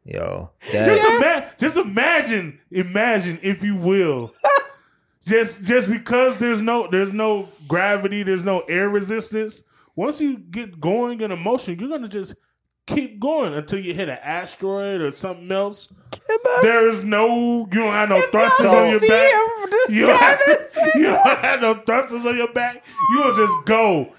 Yo, 0.04 0.50
Just, 0.64 0.86
that, 0.86 1.18
ima- 1.18 1.52
just 1.60 1.78
imagine, 1.78 2.60
imagine 2.72 3.40
if 3.44 3.64
you 3.64 3.76
will. 3.76 4.34
just 5.26 5.66
just 5.68 5.90
because 5.90 6.38
there's 6.38 6.62
no 6.62 6.88
there's 6.88 7.14
no 7.14 7.50
gravity, 7.68 8.24
there's 8.24 8.44
no 8.44 8.62
air 8.62 8.90
resistance. 8.90 9.64
Once 9.96 10.20
you 10.20 10.40
get 10.40 10.80
going 10.80 11.22
in 11.22 11.32
a 11.32 11.38
motion, 11.38 11.78
you're 11.78 11.90
gonna 11.90 12.08
just 12.08 12.36
keep 12.88 13.20
going 13.20 13.54
until 13.54 13.80
you 13.80 13.94
hit 13.94 14.10
an 14.10 14.18
asteroid 14.24 15.02
or 15.02 15.12
something 15.12 15.52
else. 15.52 15.94
There 16.64 16.88
is 16.88 17.04
no 17.04 17.68
you 17.72 17.80
don't 17.80 17.94
have 17.94 18.10
no 18.10 18.22
thrusters 18.32 18.74
on 18.74 18.90
your 18.90 19.00
back. 19.02 19.34
You 19.90 20.06
don't, 20.08 20.20
have, 20.20 20.40
you 20.96 21.04
don't 21.04 21.40
have 21.40 21.62
no 21.62 21.76
thrusters 21.76 22.26
on 22.26 22.38
your 22.38 22.52
back. 22.52 22.84
You 23.12 23.20
gonna 23.20 23.36
just 23.36 23.66
go 23.66 24.14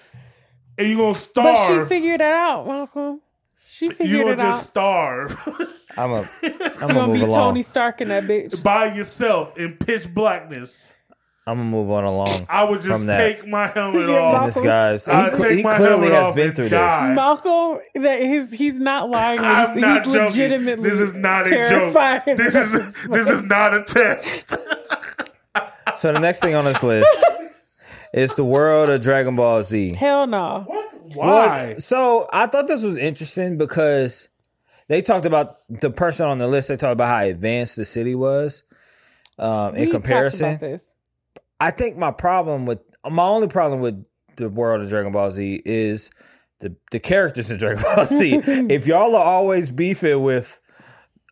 and 0.82 0.90
you 0.90 0.96
gonna 0.98 1.14
starve. 1.14 1.44
but 1.46 1.54
starve. 1.56 1.84
she 1.84 1.88
figured 1.88 2.20
it 2.20 2.26
out, 2.26 2.66
Malcolm. 2.66 3.20
She 3.68 3.86
figured 3.86 4.00
it 4.00 4.02
out. 4.02 4.09
you 4.09 4.18
figured 4.18 4.38
gonna 4.38 4.48
it 4.48 4.52
just 4.52 4.70
starve 4.70 5.78
I'm 5.96 6.10
a. 6.10 6.14
I'm 6.16 6.26
You're 6.42 6.59
gonna 6.78 6.94
gonna 6.94 7.06
move 7.06 7.14
be 7.16 7.20
along. 7.22 7.30
Tony 7.50 7.62
Stark 7.62 8.00
in 8.00 8.09
that 8.09 8.24
bitch. 8.24 8.62
by 8.62 8.92
yourself 8.94 9.56
in 9.59 9.76
pitch 9.76 10.12
blackness. 10.12 10.98
I'm 11.44 11.59
gonna 11.59 11.68
move 11.70 11.90
on 11.90 12.04
along. 12.04 12.46
I 12.48 12.62
would 12.62 12.80
just 12.82 13.04
take 13.04 13.44
my 13.48 13.66
helmet 13.66 14.09
Yeah, 14.09 14.18
off. 14.20 14.46
This 14.54 14.60
guy's. 14.64 15.06
He, 15.06 15.12
cl- 15.12 15.50
he 15.50 15.62
clearly 15.64 16.09
has 16.10 16.34
been 16.36 16.52
through 16.54 16.68
die. 16.68 17.09
this. 17.09 17.16
Malcolm, 17.16 17.80
that 17.96 18.20
he's 18.20 18.52
he's 18.52 18.78
not 18.78 19.10
lying. 19.10 19.40
I'm 19.40 19.66
he's, 19.72 19.76
not 19.76 20.04
he's 20.04 20.14
joking. 20.14 20.22
legitimately 20.28 20.88
This 20.88 21.00
is 21.00 21.14
not 21.14 21.48
a 21.48 21.68
joke. 21.68 22.36
This 22.36 22.54
is 22.54 23.04
this 23.10 23.28
is 23.28 23.42
not 23.42 23.74
a 23.74 23.82
test. 23.82 24.54
So 25.96 26.12
the 26.12 26.20
next 26.20 26.40
thing 26.40 26.54
on 26.54 26.64
this 26.64 26.82
list 26.82 27.09
is 28.12 28.36
the 28.36 28.44
world 28.44 28.90
of 28.90 29.01
Dragon 29.01 29.36
Ball 29.36 29.62
Z. 29.62 29.94
hell 29.94 30.26
no. 30.26 30.66
Why? 31.14 31.76
So 31.78 32.28
I 32.32 32.47
thought 32.47 32.66
this 32.66 32.82
was 32.82 32.97
interesting 32.97 33.59
because 33.59 34.28
they 34.89 35.02
talked 35.02 35.26
about 35.26 35.59
the 35.68 35.90
person 35.90 36.26
on 36.26 36.39
the 36.39 36.47
list. 36.47 36.68
They 36.68 36.76
talked 36.76 36.93
about 36.93 37.09
how 37.09 37.24
advanced 37.24 37.76
the 37.76 37.84
city 37.84 38.14
was 38.14 38.62
um, 39.39 39.74
in 39.74 39.86
We 39.86 39.90
comparison. 39.90 40.59
this. 40.59 40.94
I 41.60 41.70
think 41.70 41.97
my 41.97 42.10
problem 42.10 42.66
with 42.66 42.80
my 43.09 43.24
only 43.24 43.48
problem 43.48 43.80
with 43.80 44.05
the 44.36 44.48
world 44.48 44.82
of 44.82 44.89
Dragon 44.89 45.12
Ball 45.12 45.30
Z 45.30 45.62
is 45.64 46.10
the 46.60 46.74
the 46.90 47.01
characters 47.01 47.51
in 47.51 47.59
Dragon 47.59 47.82
Ball 47.82 48.05
Z. 48.05 48.40
if 48.47 48.86
y'all 48.86 49.14
are 49.16 49.24
always 49.24 49.70
beefing 49.70 50.22
with 50.22 50.60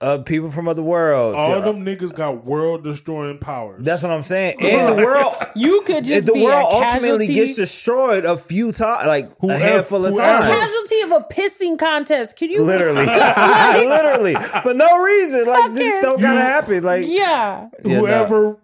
uh, 0.00 0.18
people 0.18 0.50
from 0.50 0.66
other 0.68 0.82
worlds, 0.82 1.36
All 1.36 1.48
yeah, 1.50 1.60
them 1.60 1.84
niggas 1.84 2.14
got 2.14 2.44
world 2.44 2.82
destroying 2.84 3.38
powers. 3.38 3.84
that's 3.84 4.02
what 4.02 4.10
I'm 4.12 4.22
saying. 4.22 4.56
And 4.60 4.98
the 4.98 5.04
world. 5.04 5.34
You 5.56 5.82
could 5.84 6.04
just 6.04 6.26
the 6.28 6.32
be 6.32 6.44
world 6.44 6.72
a 6.72 6.76
ultimately 6.76 7.26
gets 7.26 7.56
destroyed 7.56 8.24
a 8.24 8.36
few 8.36 8.70
times, 8.70 9.08
like 9.08 9.26
a 9.26 9.30
Whoever- 9.40 9.58
handful 9.58 10.06
of 10.06 10.12
whoever- 10.14 10.40
times. 10.42 10.54
casualty 10.54 11.00
of 11.00 11.10
a 11.22 11.26
pissing 11.34 11.76
contest. 11.78 12.36
Can 12.36 12.50
you 12.50 12.62
Literally, 12.62 13.04
literally, 13.06 14.34
for 14.62 14.74
no 14.74 15.02
reason. 15.02 15.46
Like 15.46 15.74
this 15.74 16.00
don't 16.02 16.20
gotta 16.20 16.34
You- 16.38 16.40
happen. 16.46 16.82
Like 16.84 17.04
Yeah, 17.08 17.68
Yeah, 17.84 18.00
no. 18.28 18.60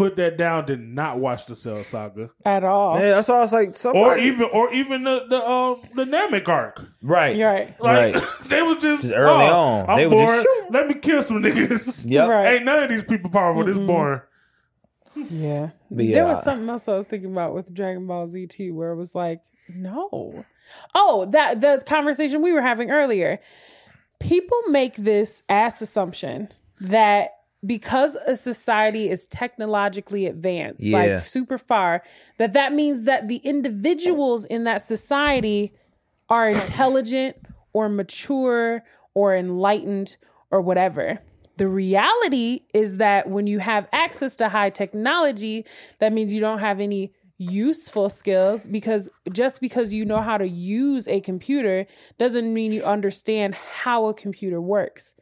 Whoever 0.00 0.10
put 0.10 0.16
that 0.16 0.36
down 0.36 0.66
did 0.66 0.80
not 0.80 1.18
watch 1.18 1.46
the 1.46 1.54
Cell 1.54 1.82
Saga, 1.82 2.30
at 2.44 2.64
all. 2.64 2.98
Yeah, 2.98 3.10
that's 3.10 3.28
why 3.28 3.36
I 3.36 3.40
was 3.40 3.52
like, 3.52 3.74
or 3.94 4.18
even 4.18 4.48
or 4.52 4.72
even 4.72 5.04
the 5.04 5.26
the 5.28 5.48
um 5.48 5.80
the 5.94 6.04
Namek 6.04 6.48
arc. 6.48 6.82
right, 7.02 7.36
You're 7.36 7.48
right. 7.48 7.80
Like 7.80 8.14
right. 8.14 8.24
they 8.46 8.62
was 8.62 8.82
just, 8.82 9.02
Just 9.02 9.14
early 9.14 9.46
oh, 9.46 9.56
on. 9.56 9.90
I'm 9.90 9.96
They 9.98 10.06
was 10.06 10.20
bored. 10.20 10.44
just. 10.44 10.70
Let 10.70 10.88
me 10.88 10.94
kill 10.94 11.22
some 11.22 11.42
niggas. 11.42 12.06
Yep. 12.10 12.28
Right. 12.28 12.54
Ain't 12.54 12.64
none 12.64 12.82
of 12.82 12.88
these 12.88 13.04
people 13.04 13.30
powerful. 13.30 13.64
This 13.64 13.78
boring. 13.78 14.22
Yeah. 15.14 15.70
Yeah. 15.90 16.14
There 16.14 16.24
was 16.24 16.42
something 16.42 16.68
else 16.68 16.88
I 16.88 16.96
was 16.96 17.06
thinking 17.06 17.32
about 17.32 17.54
with 17.54 17.74
Dragon 17.74 18.06
Ball 18.06 18.26
Z 18.28 18.46
too, 18.46 18.74
where 18.74 18.92
it 18.92 18.96
was 18.96 19.14
like, 19.14 19.42
no. 19.68 20.44
Oh, 20.94 21.26
that 21.26 21.60
the 21.60 21.82
conversation 21.86 22.42
we 22.42 22.52
were 22.52 22.62
having 22.62 22.90
earlier. 22.90 23.38
People 24.18 24.60
make 24.68 24.96
this 24.96 25.42
ass 25.48 25.80
assumption 25.80 26.48
that 26.80 27.30
because 27.64 28.16
a 28.26 28.36
society 28.36 29.10
is 29.10 29.26
technologically 29.26 30.26
advanced, 30.26 30.82
Yeah. 30.84 30.98
like 30.98 31.20
super 31.20 31.58
far, 31.58 32.02
that 32.38 32.52
that 32.54 32.72
means 32.72 33.04
that 33.04 33.28
the 33.28 33.36
individuals 33.36 34.44
in 34.46 34.64
that 34.64 34.82
society 34.82 35.72
are 36.28 36.48
intelligent 36.48 37.36
or 37.72 37.88
mature 37.88 38.82
or 39.14 39.34
enlightened 39.34 40.16
or 40.50 40.60
whatever. 40.60 41.18
The 41.58 41.68
reality 41.68 42.62
is 42.72 42.96
that 42.96 43.28
when 43.28 43.46
you 43.46 43.58
have 43.58 43.86
access 43.92 44.34
to 44.36 44.48
high 44.48 44.70
technology, 44.70 45.66
that 45.98 46.12
means 46.12 46.32
you 46.32 46.40
don't 46.40 46.60
have 46.60 46.80
any 46.80 47.12
useful 47.36 48.08
skills 48.08 48.68
because 48.68 49.08
just 49.32 49.60
because 49.60 49.92
you 49.92 50.04
know 50.04 50.20
how 50.20 50.38
to 50.38 50.48
use 50.48 51.08
a 51.08 51.20
computer 51.20 51.86
doesn't 52.18 52.52
mean 52.52 52.72
you 52.72 52.82
understand 52.84 53.54
how 53.54 54.06
a 54.06 54.14
computer 54.14 54.60
works. 54.60 55.14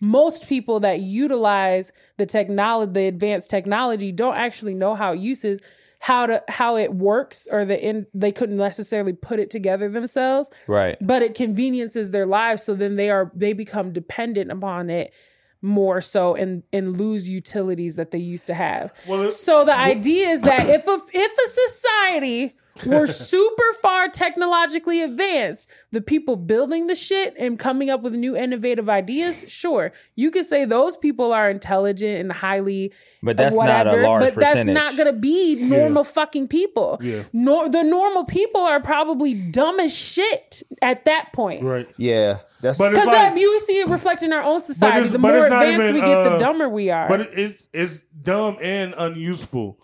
Most 0.00 0.48
people 0.48 0.80
that 0.80 1.00
utilize 1.00 1.92
the 2.16 2.26
technology, 2.26 2.92
the 2.92 3.06
advanced 3.06 3.50
technology, 3.50 4.12
don't 4.12 4.36
actually 4.36 4.74
know 4.74 4.94
how 4.94 5.12
it 5.12 5.18
uses 5.20 5.60
how 6.02 6.24
to 6.24 6.42
how 6.48 6.76
it 6.78 6.94
works 6.94 7.46
or 7.52 7.66
the 7.66 7.78
in 7.78 8.06
they 8.14 8.32
couldn't 8.32 8.56
necessarily 8.56 9.12
put 9.12 9.38
it 9.38 9.50
together 9.50 9.86
themselves 9.90 10.48
Right. 10.66 10.96
but 10.98 11.20
it 11.20 11.34
conveniences 11.34 12.10
their 12.10 12.24
lives 12.24 12.62
so 12.62 12.74
then 12.74 12.96
they 12.96 13.10
are 13.10 13.30
they 13.34 13.52
become 13.52 13.92
dependent 13.92 14.50
upon 14.50 14.88
it 14.88 15.12
more 15.60 16.00
so 16.00 16.34
and 16.34 16.62
and 16.72 16.96
lose 16.96 17.28
utilities 17.28 17.96
that 17.96 18.12
they 18.12 18.18
used 18.18 18.46
to 18.46 18.54
have 18.54 18.94
Well, 19.06 19.30
so 19.30 19.62
the 19.66 19.76
idea 19.76 20.30
is 20.30 20.40
that 20.40 20.66
if 20.70 20.86
a 20.86 20.98
if 21.12 21.32
a 21.32 21.48
society 21.50 22.56
were 22.86 23.06
super 23.34 23.62
far 23.82 24.08
technologically 24.08 25.02
advanced 25.02 25.68
the 25.90 26.00
people 26.00 26.36
building 26.36 26.86
the 26.86 26.94
shit 26.94 27.34
and 27.38 27.58
coming 27.58 27.90
up 27.90 28.02
with 28.02 28.14
new 28.14 28.36
innovative 28.36 28.88
ideas 28.88 29.44
sure 29.48 29.92
you 30.14 30.30
could 30.30 30.46
say 30.46 30.64
those 30.64 30.96
people 30.96 31.32
are 31.32 31.48
intelligent 31.50 32.20
and 32.20 32.32
highly 32.32 32.92
But 33.22 33.36
that's 33.36 33.56
not 33.56 33.86
a 33.86 33.90
whatever, 33.90 34.02
large 34.02 34.34
but 34.34 34.40
that's 34.40 34.66
not 34.66 34.96
gonna 34.96 35.12
be 35.12 35.56
normal 35.68 36.04
fucking 36.04 36.48
people 36.48 36.98
Yeah. 37.02 37.22
nor 37.32 37.68
the 37.68 37.82
normal 37.82 38.24
people 38.24 38.60
are 38.62 38.80
probably 38.80 39.34
dumb 39.34 39.80
as 39.80 39.94
shit 39.96 40.62
at 40.82 41.04
that 41.04 41.32
point 41.32 41.62
Right. 41.62 41.88
Yeah. 41.96 42.38
That's 42.62 42.76
But 42.76 42.92
it's 42.92 43.00
because 43.00 43.06
like, 43.14 43.38
you 43.38 43.58
see 43.60 43.80
it 43.80 43.88
reflected 43.88 44.26
in 44.26 44.32
our 44.34 44.42
own 44.42 44.60
society. 44.60 45.08
The 45.08 45.18
more 45.18 45.34
advanced 45.34 45.80
even, 45.80 45.94
we 45.94 46.00
get, 46.00 46.24
the 46.24 46.32
uh, 46.32 46.38
dumber 46.38 46.68
we 46.68 46.90
are. 46.90 47.08
but 47.08 47.20
it's 47.22 47.68
it's 47.72 48.00
dumb 48.00 48.58
and 48.60 48.92
unuseful. 48.98 49.78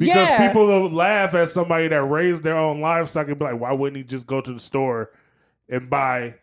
Because 0.00 0.28
Yeah. 0.30 0.48
people 0.48 0.66
will 0.66 0.90
laugh 0.90 1.34
at 1.34 1.48
somebody 1.48 1.86
that 1.88 2.02
raised 2.02 2.42
their 2.42 2.56
own 2.56 2.80
livestock 2.80 3.28
and 3.28 3.38
be 3.38 3.44
like, 3.44 3.60
why 3.60 3.70
wouldn't 3.72 3.98
he 3.98 4.02
just 4.02 4.26
go 4.26 4.40
to 4.40 4.52
the 4.52 4.58
store 4.58 5.10
and 5.68 5.88
buy 5.90 6.34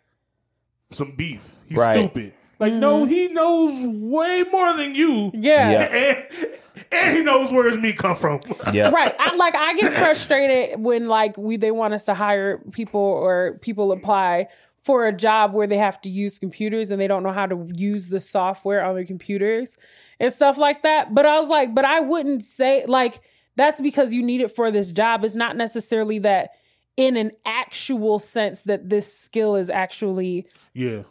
some 0.92 1.12
beef? 1.18 1.56
He's 1.68 1.80
Right. 1.80 1.94
stupid. 1.98 2.34
Like, 2.60 2.74
no, 2.74 3.06
he 3.06 3.28
knows 3.30 3.72
way 3.86 4.44
more 4.52 4.74
than 4.74 4.94
you. 4.96 5.10
Mm-hmm. 5.32 5.44
yeah. 5.44 5.72
Yeah. 5.72 6.22
And, 6.92 7.08
and 7.08 7.18
he 7.18 7.24
knows 7.24 7.52
where 7.52 7.66
his 7.68 7.78
meat 7.80 7.98
come 7.98 8.16
from. 8.16 8.40
yeah. 8.72 8.90
Right. 8.90 9.14
I 9.20 9.36
like 9.36 9.56
I 9.56 9.74
get 9.74 9.94
frustrated 9.94 10.80
when 10.80 11.08
like 11.08 11.36
we 11.36 11.58
they 11.58 11.72
want 11.72 11.96
us 11.96 12.06
to 12.06 12.14
hire 12.14 12.60
people 12.72 13.02
or 13.02 13.58
people 13.62 13.92
apply 13.92 14.48
for 14.84 15.08
a 15.08 15.12
job 15.12 15.54
where 15.54 15.66
they 15.66 15.78
have 15.80 16.00
to 16.02 16.10
use 16.10 16.38
computers 16.38 16.92
and 16.92 17.02
they 17.02 17.08
don't 17.08 17.24
know 17.24 17.32
how 17.32 17.48
to 17.48 17.68
use 17.76 18.10
the 18.10 18.20
software 18.20 18.84
on 18.86 18.94
their 18.94 19.06
computers 19.06 19.76
and 20.20 20.32
stuff 20.32 20.60
like 20.60 20.84
that. 20.84 21.16
But 21.16 21.26
I 21.26 21.40
was 21.40 21.50
like, 21.50 21.74
but 21.74 21.84
I 21.84 22.00
wouldn't 22.00 22.44
say 22.44 22.86
like 22.86 23.20
that's 23.58 23.82
because 23.82 24.14
you 24.14 24.24
need 24.24 24.40
it 24.42 24.50
for 24.52 24.72
this 24.72 24.92
job. 24.92 25.26
It's 25.26 25.36
not 25.36 25.58
necessarily 25.58 26.20
that 26.20 26.52
in 26.96 27.18
an 27.18 27.32
actual 27.46 28.18
sense 28.20 28.62
that 28.64 28.90
this 28.90 29.14
skill 29.14 29.56
is 29.56 29.70
actually 29.70 30.48
yeah. 30.74 31.04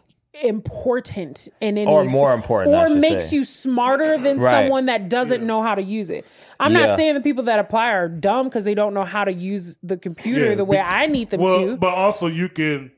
important 0.42 1.48
in 1.60 1.78
any 1.78 1.90
Or 1.90 2.04
more 2.04 2.32
important, 2.34 2.74
or 2.74 2.94
makes 2.98 3.30
say. 3.30 3.36
you 3.36 3.44
smarter 3.44 4.18
than 4.18 4.38
Right. 4.38 4.50
someone 4.64 4.86
that 4.86 5.08
doesn't 5.08 5.44
know 5.44 5.62
how 5.62 5.74
to 5.74 5.82
use 5.82 6.10
it. 6.10 6.24
I'm 6.58 6.72
Yeah. 6.72 6.86
not 6.86 6.96
saying 6.96 7.14
the 7.14 7.20
people 7.20 7.44
that 7.44 7.58
apply 7.58 7.92
are 7.92 8.08
dumb 8.08 8.46
because 8.48 8.64
they 8.64 8.74
don't 8.74 8.94
know 8.94 9.04
how 9.04 9.24
to 9.24 9.32
use 9.32 9.78
the 9.82 9.96
computer 9.96 10.50
Yeah, 10.50 10.54
the 10.56 10.64
way 10.64 10.76
be- 10.78 10.80
I 10.82 11.06
need 11.06 11.30
them 11.30 11.40
Well, 11.40 11.58
to. 11.66 11.76
but 11.76 11.94
also 11.94 12.26
you 12.26 12.48
can 12.48 12.90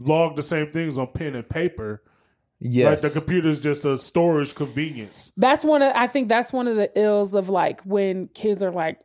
log 0.00 0.36
the 0.36 0.42
same 0.42 0.70
things 0.70 0.98
on 0.98 1.08
pen 1.08 1.34
and 1.34 1.48
paper. 1.48 2.02
Yes. 2.66 3.02
Like 3.04 3.12
the 3.12 3.20
computer 3.20 3.48
is 3.50 3.60
just 3.60 3.84
a 3.84 3.98
storage 3.98 4.54
convenience. 4.54 5.32
that's 5.36 5.64
one 5.64 5.82
of 5.82 5.92
I 5.94 6.06
think 6.06 6.28
that's 6.30 6.50
one 6.52 6.66
of 6.66 6.76
the 6.76 6.90
ills 6.98 7.34
of 7.34 7.48
like 7.50 7.82
when 7.82 8.28
kids 8.28 8.62
are 8.62 8.72
like 8.72 9.00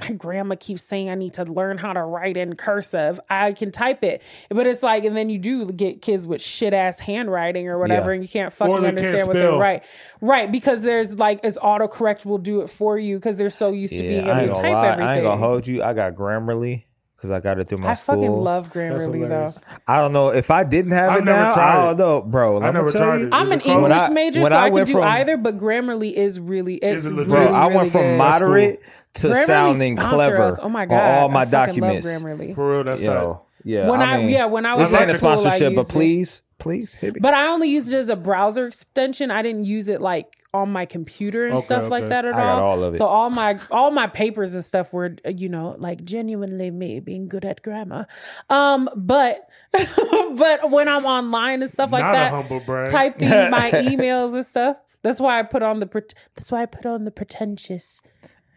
my 0.00 0.12
grandma 0.12 0.54
keeps 0.58 0.82
saying 0.82 1.10
I 1.10 1.14
need 1.14 1.34
to 1.34 1.44
learn 1.44 1.76
how 1.76 1.92
to 1.92 2.02
write 2.02 2.38
in 2.38 2.56
cursive. 2.56 3.20
I 3.28 3.52
can 3.52 3.70
type 3.70 4.02
it. 4.02 4.22
But 4.48 4.66
it's 4.66 4.82
like 4.82 5.04
and 5.04 5.14
then 5.14 5.28
you 5.28 5.38
do 5.38 5.70
get 5.70 6.00
kids 6.00 6.26
with 6.26 6.40
shit 6.40 6.72
ass 6.72 6.98
handwriting 7.00 7.68
or 7.68 7.78
whatever 7.78 8.08
Yeah. 8.10 8.14
and 8.14 8.24
you 8.24 8.28
can't 8.30 8.50
fucking 8.50 8.74
they 8.76 8.80
can't 8.80 8.98
understand 8.98 9.26
what 9.28 9.34
they're 9.34 9.48
spell. 9.50 9.58
right. 9.60 9.84
Right, 10.22 10.50
because 10.50 10.82
there's 10.82 11.18
like 11.18 11.44
as 11.44 11.58
autocorrect 11.58 12.24
will 12.24 12.38
do 12.38 12.62
it 12.62 12.70
for 12.70 12.98
you 12.98 13.16
because 13.18 13.36
they're 13.36 13.50
so 13.50 13.72
used 13.72 13.92
to 13.92 14.00
being 14.02 14.24
yeah, 14.24 14.38
able 14.40 14.54
to 14.54 14.62
gonna 14.62 14.68
type 14.68 14.72
lie. 14.74 14.86
everything. 14.88 15.08
I 15.08 15.14
ain't 15.16 15.22
gonna 15.24 15.36
hold 15.36 15.66
you. 15.66 15.82
I 15.82 15.92
got 15.92 16.14
Grammarly 16.14 16.84
because 17.22 17.30
I 17.30 17.38
got 17.38 17.60
it 17.60 17.68
through 17.68 17.78
my 17.78 17.90
I 17.90 17.94
school. 17.94 18.16
fucking 18.16 18.32
love 18.32 18.64
That's 18.72 18.76
Grammarly 19.06 19.12
though. 19.12 19.26
hilarious. 19.26 19.64
I 19.86 19.98
don't 19.98 20.12
know 20.12 20.30
if 20.30 20.50
I 20.50 20.64
didn't 20.64 20.90
have 20.90 21.12
I've 21.12 21.18
it 21.20 21.24
never 21.24 21.38
now. 21.38 21.54
tried 21.54 21.70
I 21.70 21.86
don't 21.86 21.96
know, 21.98 22.20
bro. 22.22 22.54
I 22.56 22.66
I'ma 22.66 22.70
never 22.72 22.90
tell 22.90 23.00
tried 23.02 23.20
you. 23.20 23.26
it. 23.28 23.32
I'm 23.32 23.44
Is 23.46 23.52
an 23.52 23.60
it 23.60 23.62
called- 23.64 23.76
English 23.84 23.90
When 23.92 24.00
I- 24.00 24.08
major, 24.08 24.42
when 24.42 24.50
so 24.50 24.56
I 24.58 24.60
I, 24.60 24.64
can 24.64 24.74
went 24.74 24.86
do 24.88 24.92
from- 24.94 25.02
either. 25.04 25.36
But 25.36 25.56
Grammarly 25.58 26.12
is 26.12 26.40
really 26.40 26.74
it's 26.74 27.04
Is 27.04 27.06
it 27.06 27.14
legit? 27.14 27.32
really, 27.32 27.46
Bro, 27.46 27.54
I 27.54 27.62
really 27.66 27.76
went 27.76 27.88
from 27.90 28.00
good. 28.02 28.18
moderate 28.18 28.80
to 29.14 29.28
Grammarly 29.28 29.44
sounding 29.44 29.96
sponsor 29.98 30.16
clever 30.16 30.42
us. 30.42 30.58
Oh 30.60 30.68
my 30.68 30.84
god! 30.86 30.96
on 30.96 31.22
all 31.22 31.28
my 31.28 31.40
I 31.42 31.44
fucking 31.44 31.50
documents. 31.80 32.06
Love 32.06 32.22
Grammarly. 32.22 32.54
For 32.56 32.72
real, 32.72 32.84
that's 32.84 33.00
tight. 33.00 33.06
Yo, 33.06 33.42
yeah. 33.64 33.88
When 33.88 34.02
I, 34.02 34.16
mean, 34.18 34.28
yeah 34.30 34.46
when 34.46 34.66
I 34.66 34.74
was 34.74 34.90
this 34.90 35.00
in 35.00 35.06
ain't 35.06 35.14
a 35.14 35.18
school, 35.18 35.28
I 35.30 35.34
sponsorship, 35.36 35.74
but 35.76 35.80
used 35.82 35.90
it. 35.90 35.92
please, 35.92 36.42
please 36.58 36.94
hit 36.94 37.14
me. 37.14 37.20
But 37.20 37.34
I 37.34 37.46
only 37.46 37.68
used 37.68 37.92
it 37.92 37.96
as 37.96 38.08
a 38.08 38.16
browser 38.16 38.66
extension. 38.66 39.30
I 39.30 39.42
didn't 39.42 39.64
use 39.64 39.88
it 39.88 40.00
like 40.00 40.36
on 40.54 40.70
my 40.70 40.84
computer 40.84 41.44
and 41.46 41.54
Okay, 41.54 41.64
stuff 41.64 41.90
like 41.90 42.08
that 42.10 42.24
at 42.26 42.34
I 42.34 42.38
got 42.38 42.58
all. 42.58 42.68
all 42.68 42.84
of 42.84 42.94
it. 42.94 42.98
So 42.98 43.06
all 43.06 43.30
my 43.30 43.58
all 43.70 43.90
my 43.90 44.06
papers 44.06 44.54
and 44.54 44.64
stuff 44.64 44.92
were 44.92 45.16
you 45.26 45.48
know 45.48 45.76
like 45.78 46.04
genuinely 46.04 46.70
me 46.70 47.00
being 47.00 47.28
good 47.28 47.44
at 47.44 47.62
grammar. 47.62 48.06
Um, 48.50 48.88
but 48.94 49.48
but 49.72 50.70
when 50.70 50.88
I'm 50.88 51.04
online 51.06 51.62
and 51.62 51.70
stuff 51.70 51.90
like 51.92 52.02
Not 52.04 52.14
a 52.14 52.18
that, 52.18 52.30
humble 52.32 52.60
brag. 52.60 52.88
typing 52.88 53.28
my 53.50 53.70
emails 53.72 54.34
and 54.34 54.44
stuff. 54.44 54.76
That's 55.02 55.20
why 55.20 55.38
I 55.40 55.42
put 55.42 55.62
on 55.62 55.80
the 55.80 55.86
pret- 55.86 56.14
that's 56.36 56.52
why 56.52 56.62
I 56.62 56.66
put 56.66 56.86
on 56.86 57.04
the 57.04 57.10
pretentious 57.10 58.00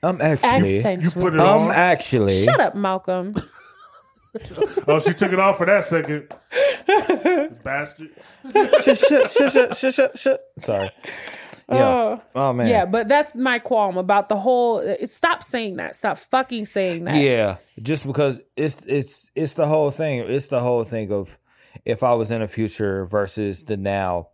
I'm 0.04 0.22
actually, 0.22 0.78
accent. 0.78 1.02
You 1.02 1.12
put 1.12 1.34
it 1.34 1.40
I'm 1.40 1.62
on. 1.62 1.72
actually, 1.72 2.44
Shut 2.44 2.60
up, 2.60 2.76
Malcolm. 2.76 3.34
Oh, 4.86 5.00
she 5.00 5.14
took 5.14 5.32
it 5.32 5.40
off 5.40 5.58
for 5.58 5.66
that 5.66 5.86
second. 5.86 6.28
Bastard. 7.64 8.10
shut, 8.54 8.84
shut, 8.98 8.98
shut, 8.98 9.32
shut, 9.32 9.78
shut, 9.78 9.94
shut, 9.96 10.18
shut. 10.20 10.42
Sorry. 10.60 10.92
Yeah. 11.70 11.78
Oh. 11.84 12.22
Oh 12.36 12.54
man. 12.54 12.68
Yeah, 12.68 12.86
but 12.86 13.08
that's 13.08 13.36
my 13.36 13.60
qualm 13.60 13.98
about 13.98 14.30
the 14.30 14.38
whole. 14.38 14.84
Stop 15.06 15.42
saying 15.44 15.78
that. 15.78 15.96
Stop 15.96 16.18
fucking 16.18 16.66
saying 16.68 17.06
that. 17.06 17.16
Yeah, 17.16 17.58
just 17.82 18.06
because 18.06 18.40
it's 18.56 18.86
it's 18.86 19.32
it's 19.36 19.56
the 19.56 19.66
whole 19.68 19.90
thing. 19.92 20.20
It's 20.20 20.48
the 20.50 20.60
whole 20.60 20.84
thing 20.84 21.12
of 21.12 21.38
if 21.84 22.04
I 22.04 22.14
was 22.14 22.30
in 22.32 22.42
the 22.42 22.48
future 22.48 23.06
versus 23.06 23.64
the 23.64 23.78
now. 23.78 24.30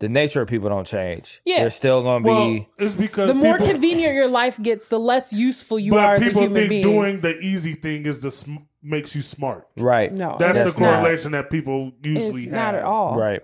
The 0.00 0.08
nature 0.08 0.42
of 0.42 0.48
people 0.48 0.68
don't 0.68 0.86
change. 0.86 1.40
Yeah. 1.46 1.60
they're 1.60 1.70
still 1.70 2.02
gonna 2.02 2.24
Well, 2.26 2.48
be. 2.48 2.68
it's 2.78 2.96
because 2.96 3.28
The 3.28 3.34
more 3.34 3.54
people, 3.56 3.68
convenient 3.72 4.12
your 4.14 4.26
life 4.26 4.60
gets, 4.60 4.88
the 4.88 4.98
less 4.98 5.32
useful 5.32 5.78
you 5.78 5.96
are 5.96 6.16
as 6.16 6.22
a 6.22 6.26
people 6.26 6.42
human 6.42 6.56
think 6.58 6.68
being. 6.68 6.82
doing 6.82 7.20
the 7.20 7.38
easy 7.38 7.74
thing 7.74 8.04
is 8.04 8.20
the 8.20 8.32
sm- 8.32 8.56
makes 8.82 9.14
you 9.14 9.22
smart. 9.22 9.68
Right. 9.78 10.12
no, 10.12 10.36
That's, 10.38 10.58
That's 10.58 10.74
the 10.74 10.80
not- 10.82 11.00
correlation 11.00 11.32
that 11.32 11.48
people 11.48 11.92
usually 12.02 12.42
it's 12.42 12.44
have. 12.46 12.52
not 12.52 12.74
at 12.74 12.82
all. 12.82 13.16
Right. 13.16 13.40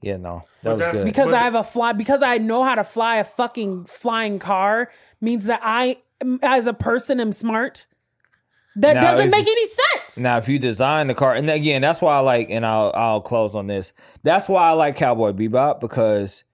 Yeah. 0.00 0.16
No, 0.16 0.44
that 0.62 0.76
was 0.78 0.88
good. 0.88 1.04
Because 1.04 1.30
But- 1.30 1.40
I 1.40 1.44
have 1.44 1.54
a 1.54 1.64
fly, 1.64 1.92
because 1.92 2.22
I 2.22 2.38
know 2.38 2.62
how 2.64 2.74
to 2.76 2.84
fly 2.84 3.16
a 3.16 3.24
fucking 3.24 3.84
flying 3.86 4.38
car 4.38 4.90
means 5.20 5.46
that 5.46 5.60
I, 5.62 5.98
as 6.42 6.66
a 6.66 6.72
person, 6.72 7.20
am 7.20 7.32
smart. 7.32 7.86
That 8.76 8.94
Now, 8.94 9.00
doesn't 9.02 9.26
if- 9.26 9.30
make 9.32 9.48
any 9.48 9.66
sense. 9.66 10.18
Now, 10.18 10.36
if 10.38 10.48
you 10.48 10.60
design 10.60 11.08
the 11.08 11.14
car, 11.14 11.34
and 11.34 11.50
again, 11.50 11.82
that's 11.82 12.00
why 12.00 12.14
I 12.16 12.20
like, 12.20 12.48
and 12.48 12.64
I'll 12.64 12.92
I'll 12.94 13.20
close 13.20 13.56
on 13.56 13.66
this. 13.66 13.92
That's 14.22 14.48
why 14.48 14.68
I 14.68 14.72
like 14.72 14.94
Cowboy 14.94 15.32
Bebop 15.32 15.80
because 15.80 16.44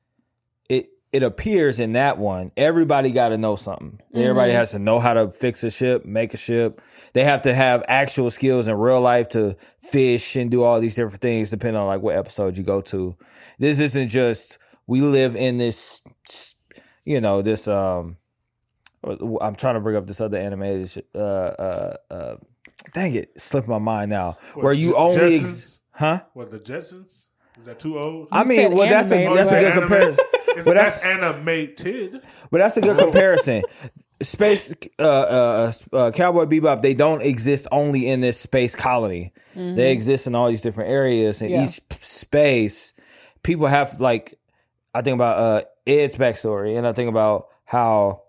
it 1.14 1.22
it 1.22 1.22
appears 1.22 1.78
in 1.80 1.92
that 1.92 2.18
one 2.18 2.50
everybody 2.56 3.12
got 3.12 3.28
to 3.28 3.38
know 3.38 3.56
something. 3.56 4.00
Everybody 4.12 4.52
has 4.52 4.72
to 4.72 4.78
know 4.78 4.98
how 4.98 5.14
to 5.14 5.30
fix 5.30 5.62
a 5.62 5.70
ship, 5.70 6.04
make 6.04 6.34
a 6.34 6.36
ship. 6.36 6.82
They 7.12 7.24
have 7.24 7.42
to 7.42 7.54
have 7.54 7.84
actual 7.86 8.30
skills 8.30 8.66
in 8.68 8.74
real 8.74 9.00
life 9.00 9.28
to 9.30 9.56
fish 9.78 10.36
and 10.36 10.50
do 10.50 10.64
all 10.64 10.80
these 10.80 10.94
different 10.94 11.20
things, 11.20 11.50
depending 11.50 11.80
on 11.80 11.86
like 11.86 12.02
what 12.02 12.16
episode 12.16 12.58
you 12.58 12.64
go 12.64 12.80
to. 12.80 13.16
This 13.58 13.78
isn't 13.78 14.08
just 14.08 14.58
we 14.86 15.00
live 15.00 15.36
in 15.36 15.58
this, 15.58 16.02
you 17.04 17.20
know, 17.20 17.42
this 17.42 17.68
um. 17.68 18.16
I'm 19.06 19.54
trying 19.54 19.74
to 19.74 19.80
bring 19.80 19.96
up 19.96 20.06
this 20.06 20.22
other 20.22 20.38
animated, 20.38 21.04
uh, 21.14 21.18
uh, 21.18 21.96
uh, 22.10 22.36
dang 22.94 23.14
it, 23.14 23.38
slipped 23.38 23.68
my 23.68 23.78
mind 23.78 24.10
now. 24.10 24.38
where 24.54 24.72
you 24.72 24.92
J- 24.92 24.96
only, 24.96 25.36
ex- 25.36 25.82
huh? 25.92 26.22
What 26.32 26.50
the 26.50 26.58
Jetsons? 26.58 27.26
Is 27.58 27.66
that 27.66 27.78
too 27.78 27.98
old? 27.98 28.28
I 28.32 28.44
mean, 28.44 28.58
said 28.58 28.72
well, 28.72 28.88
that's 28.88 29.12
a 29.12 29.16
animated, 29.16 29.38
that's 29.38 29.52
a 29.52 29.60
good 29.60 29.74
comparison. 29.74 30.24
Is 30.56 30.64
but 30.64 30.74
that's, 30.74 31.00
that's 31.00 31.04
animated. 31.04 32.20
but 32.50 32.58
that's 32.58 32.76
a 32.76 32.80
good 32.80 32.98
comparison. 32.98 33.62
Space, 34.22 34.74
uh, 34.98 35.02
uh, 35.02 35.72
uh, 35.92 36.10
Cowboy 36.12 36.44
Bebop, 36.46 36.82
they 36.82 36.94
don't 36.94 37.22
exist 37.22 37.66
only 37.72 38.08
in 38.08 38.20
this 38.20 38.38
space 38.38 38.74
colony. 38.76 39.32
They 39.54 39.92
exist 39.92 40.26
in 40.26 40.34
all 40.34 40.48
these 40.48 40.60
different 40.62 40.90
areas. 40.90 41.40
In 41.40 41.50
Yeah. 41.50 41.64
each 41.64 41.80
space, 42.00 42.92
people 43.42 43.66
have 43.68 44.00
like, 44.00 44.34
I 44.94 45.02
think 45.02 45.14
about 45.14 45.38
uh, 45.38 45.62
Ed's 45.86 46.16
backstory, 46.18 46.76
and 46.76 46.86
I 46.86 46.92
think 46.92 47.08
about 47.08 47.48
how 47.64 48.22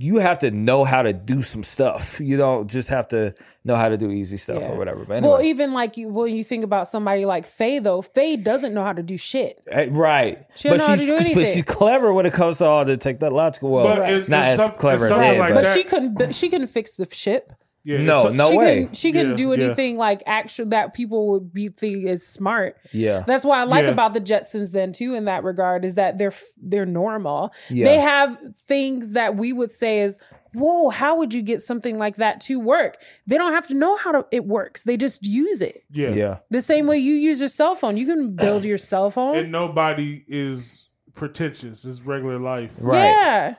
you 0.00 0.18
have 0.18 0.38
to 0.38 0.50
know 0.52 0.84
how 0.84 1.02
to 1.02 1.12
do 1.12 1.42
some 1.42 1.64
stuff. 1.64 2.20
You 2.28 2.36
don't 2.36 2.70
just 2.70 2.88
have 2.90 3.08
to 3.08 3.34
know 3.64 3.74
how 3.74 3.88
to 3.88 3.96
do 3.98 4.10
easy 4.12 4.36
stuff 4.36 4.60
Yeah. 4.60 4.68
or 4.70 4.76
whatever. 4.78 5.04
But 5.04 5.22
Well, 5.24 5.42
even 5.42 5.72
like 5.72 5.96
you, 5.96 6.08
when 6.08 6.34
you 6.36 6.44
think 6.44 6.62
about 6.62 6.86
somebody 6.86 7.24
like 7.24 7.44
Faye, 7.44 7.80
though, 7.80 8.00
Faye 8.02 8.36
doesn't 8.36 8.72
know 8.74 8.84
how 8.84 8.92
to 8.92 9.02
do 9.02 9.16
shit. 9.18 9.60
Eh, 9.68 9.88
right. 9.90 10.46
She 10.54 10.68
but 10.68 10.78
know 10.78 10.86
how 10.86 10.94
to 10.94 11.00
she's 11.00 11.08
do 11.26 11.34
but 11.34 11.46
she's 11.46 11.62
clever 11.62 12.12
when 12.14 12.26
it 12.26 12.32
comes 12.32 12.58
to 12.58 12.66
all 12.66 12.84
the 12.84 12.96
technological. 12.96 13.70
Well, 13.70 13.84
But 13.96 14.08
it's- 14.10 14.28
not 14.28 14.42
it's 14.46 14.60
as 14.60 14.66
some- 14.68 14.76
clever 14.78 15.04
as 15.06 15.10
something 15.10 15.30
Ed, 15.32 15.38
like 15.40 15.48
but 15.50 15.54
But 15.56 15.64
that- 15.64 15.76
she 15.76 15.84
couldn't. 15.84 16.14
but 16.14 16.34
She 16.34 16.48
couldn't 16.48 16.68
fix 16.68 16.92
the 16.92 17.08
ship. 17.12 17.50
Yeah, 17.84 18.02
No, 18.02 18.20
it's- 18.20 18.34
no 18.34 18.50
she 18.50 18.56
way. 18.58 18.74
Couldn't, 18.80 18.96
she 18.96 19.12
couldn't 19.12 19.30
Yeah, 19.30 19.36
do 19.36 19.48
yeah. 19.54 19.64
anything 19.66 19.96
like 19.96 20.22
actual 20.26 20.66
that 20.66 20.94
people 20.94 21.28
would 21.30 21.52
be 21.54 21.68
think 21.68 22.04
is 22.06 22.26
smart. 22.26 22.76
Yeah. 22.92 23.24
That's 23.26 23.44
what 23.44 23.58
I 23.58 23.64
like 23.64 23.84
Yeah. 23.84 23.92
about 23.92 24.12
the 24.12 24.20
Jetsons 24.20 24.72
then 24.72 24.92
too 24.92 25.14
in 25.14 25.24
that 25.26 25.42
regard 25.44 25.84
is 25.84 25.94
that 25.94 26.18
they're 26.18 26.32
they're 26.60 26.84
normal. 26.86 27.52
Yeah. 27.70 27.86
They 27.86 27.98
have 27.98 28.36
things 28.56 29.12
that 29.12 29.36
we 29.36 29.52
would 29.52 29.72
say 29.72 30.00
is 30.00 30.18
whoa, 30.54 30.88
how 30.88 31.14
would 31.16 31.34
you 31.34 31.42
get 31.42 31.62
something 31.62 31.98
like 31.98 32.16
that 32.16 32.40
to 32.40 32.58
work? 32.58 32.96
They 33.26 33.36
don't 33.36 33.52
have 33.52 33.66
to 33.68 33.74
know 33.74 33.96
how 33.96 34.12
to, 34.12 34.26
it 34.32 34.46
works. 34.46 34.82
They 34.82 34.96
just 34.96 35.26
use 35.26 35.60
it. 35.60 35.84
yeah, 35.90 36.08
yeah. 36.08 36.38
The 36.50 36.62
same 36.62 36.86
way 36.86 36.96
you 36.98 37.12
use 37.14 37.38
your 37.38 37.50
cell 37.50 37.74
phone. 37.74 37.96
You 37.98 38.06
can 38.06 38.34
build 38.34 38.64
your 38.64 38.78
cell 38.78 39.10
phone. 39.10 39.36
And 39.36 39.52
nobody 39.52 40.24
is 40.26 40.88
pretentious. 41.14 41.84
It's 41.84 42.00
regular 42.00 42.38
life. 42.38 42.76
Right. 42.80 43.04
Yeah. 43.04 43.54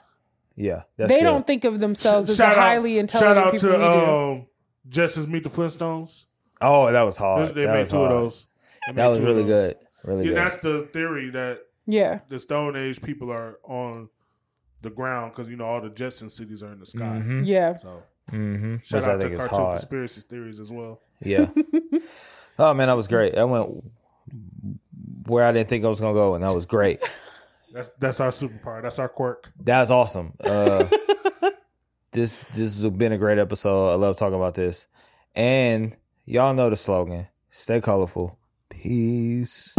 Yeah. 0.61 0.83
That's 0.97 1.09
they 1.11 1.19
good. 1.19 1.23
don't 1.23 1.47
think 1.47 1.63
of 1.63 1.79
themselves 1.79 2.29
as 2.29 2.35
Shout 2.37 2.49
a 2.49 2.59
out- 2.59 2.63
highly 2.63 2.99
intelligent 2.99 3.35
Shout 3.37 3.45
out 3.47 3.53
people 3.53 3.69
to 3.69 3.77
we 3.77 4.39
um, 4.41 4.47
Jetsons 4.89 5.27
Meet 5.27 5.43
the 5.45 5.49
Flintstones. 5.49 6.25
Oh, 6.61 6.91
that 6.91 7.01
was 7.03 7.15
hard. 7.15 7.47
they 7.55 7.63
that 7.65 7.73
made 7.73 7.79
was 7.79 7.91
two 7.91 7.97
hard. 7.97 8.11
of 8.11 8.21
those. 8.23 8.47
That 8.93 9.07
was 9.07 9.19
really 9.21 9.45
good. 9.45 9.75
Really 10.03 10.23
Yeah, 10.23 10.27
good. 10.29 10.37
that's 10.37 10.57
the 10.57 10.81
theory 10.93 11.29
that 11.29 11.59
yeah. 11.87 12.19
the 12.27 12.37
Stone 12.39 12.75
Age 12.75 13.01
people 13.01 13.31
are 13.31 13.57
on 13.63 14.09
the 14.81 14.89
ground 14.89 15.31
because 15.31 15.47
you 15.49 15.55
know 15.55 15.65
all 15.65 15.79
the 15.81 15.89
Jetson 15.89 16.29
cities 16.29 16.61
are 16.63 16.71
in 16.73 16.79
the 16.79 16.85
sky. 16.85 17.21
Mhm. 17.23 17.45
Yeah. 17.45 17.77
So 17.77 18.03
Mm-hmm. 18.31 18.77
shout 18.83 19.01
Which 19.01 19.07
out 19.09 19.13
to 19.15 19.19
think 19.21 19.33
is 19.33 19.39
cartoon 19.39 19.57
hard. 19.59 19.71
conspiracy 19.77 20.21
theories 20.21 20.59
as 20.59 20.71
well. 20.71 21.01
Yeah. 21.21 21.47
oh 22.59 22.73
man, 22.73 22.87
that 22.87 22.95
was 22.95 23.07
great. 23.07 23.37
I 23.37 23.43
went 23.45 23.83
where 25.25 25.45
I 25.45 25.51
didn't 25.51 25.67
think 25.69 25.83
I 25.85 25.87
was 25.87 25.99
gonna 25.99 26.13
go, 26.13 26.35
and 26.35 26.43
that 26.43 26.53
was 26.53 26.65
great. 26.65 26.99
That's 27.73 27.89
that's 27.91 28.19
our 28.19 28.29
superpower. 28.29 28.81
That's 28.81 28.99
our 28.99 29.09
quirk. 29.09 29.51
That's 29.59 29.89
awesome. 29.89 30.33
Uh, 30.43 30.85
this 32.11 32.45
this 32.45 32.81
has 32.81 32.89
been 32.91 33.11
a 33.11 33.17
great 33.17 33.37
episode. 33.37 33.91
I 33.91 33.95
love 33.95 34.17
talking 34.17 34.37
about 34.37 34.55
this, 34.55 34.87
and 35.35 35.95
y'all 36.25 36.53
know 36.53 36.69
the 36.69 36.75
slogan: 36.75 37.27
Stay 37.51 37.81
colorful. 37.81 38.37
Peace. 38.69 39.75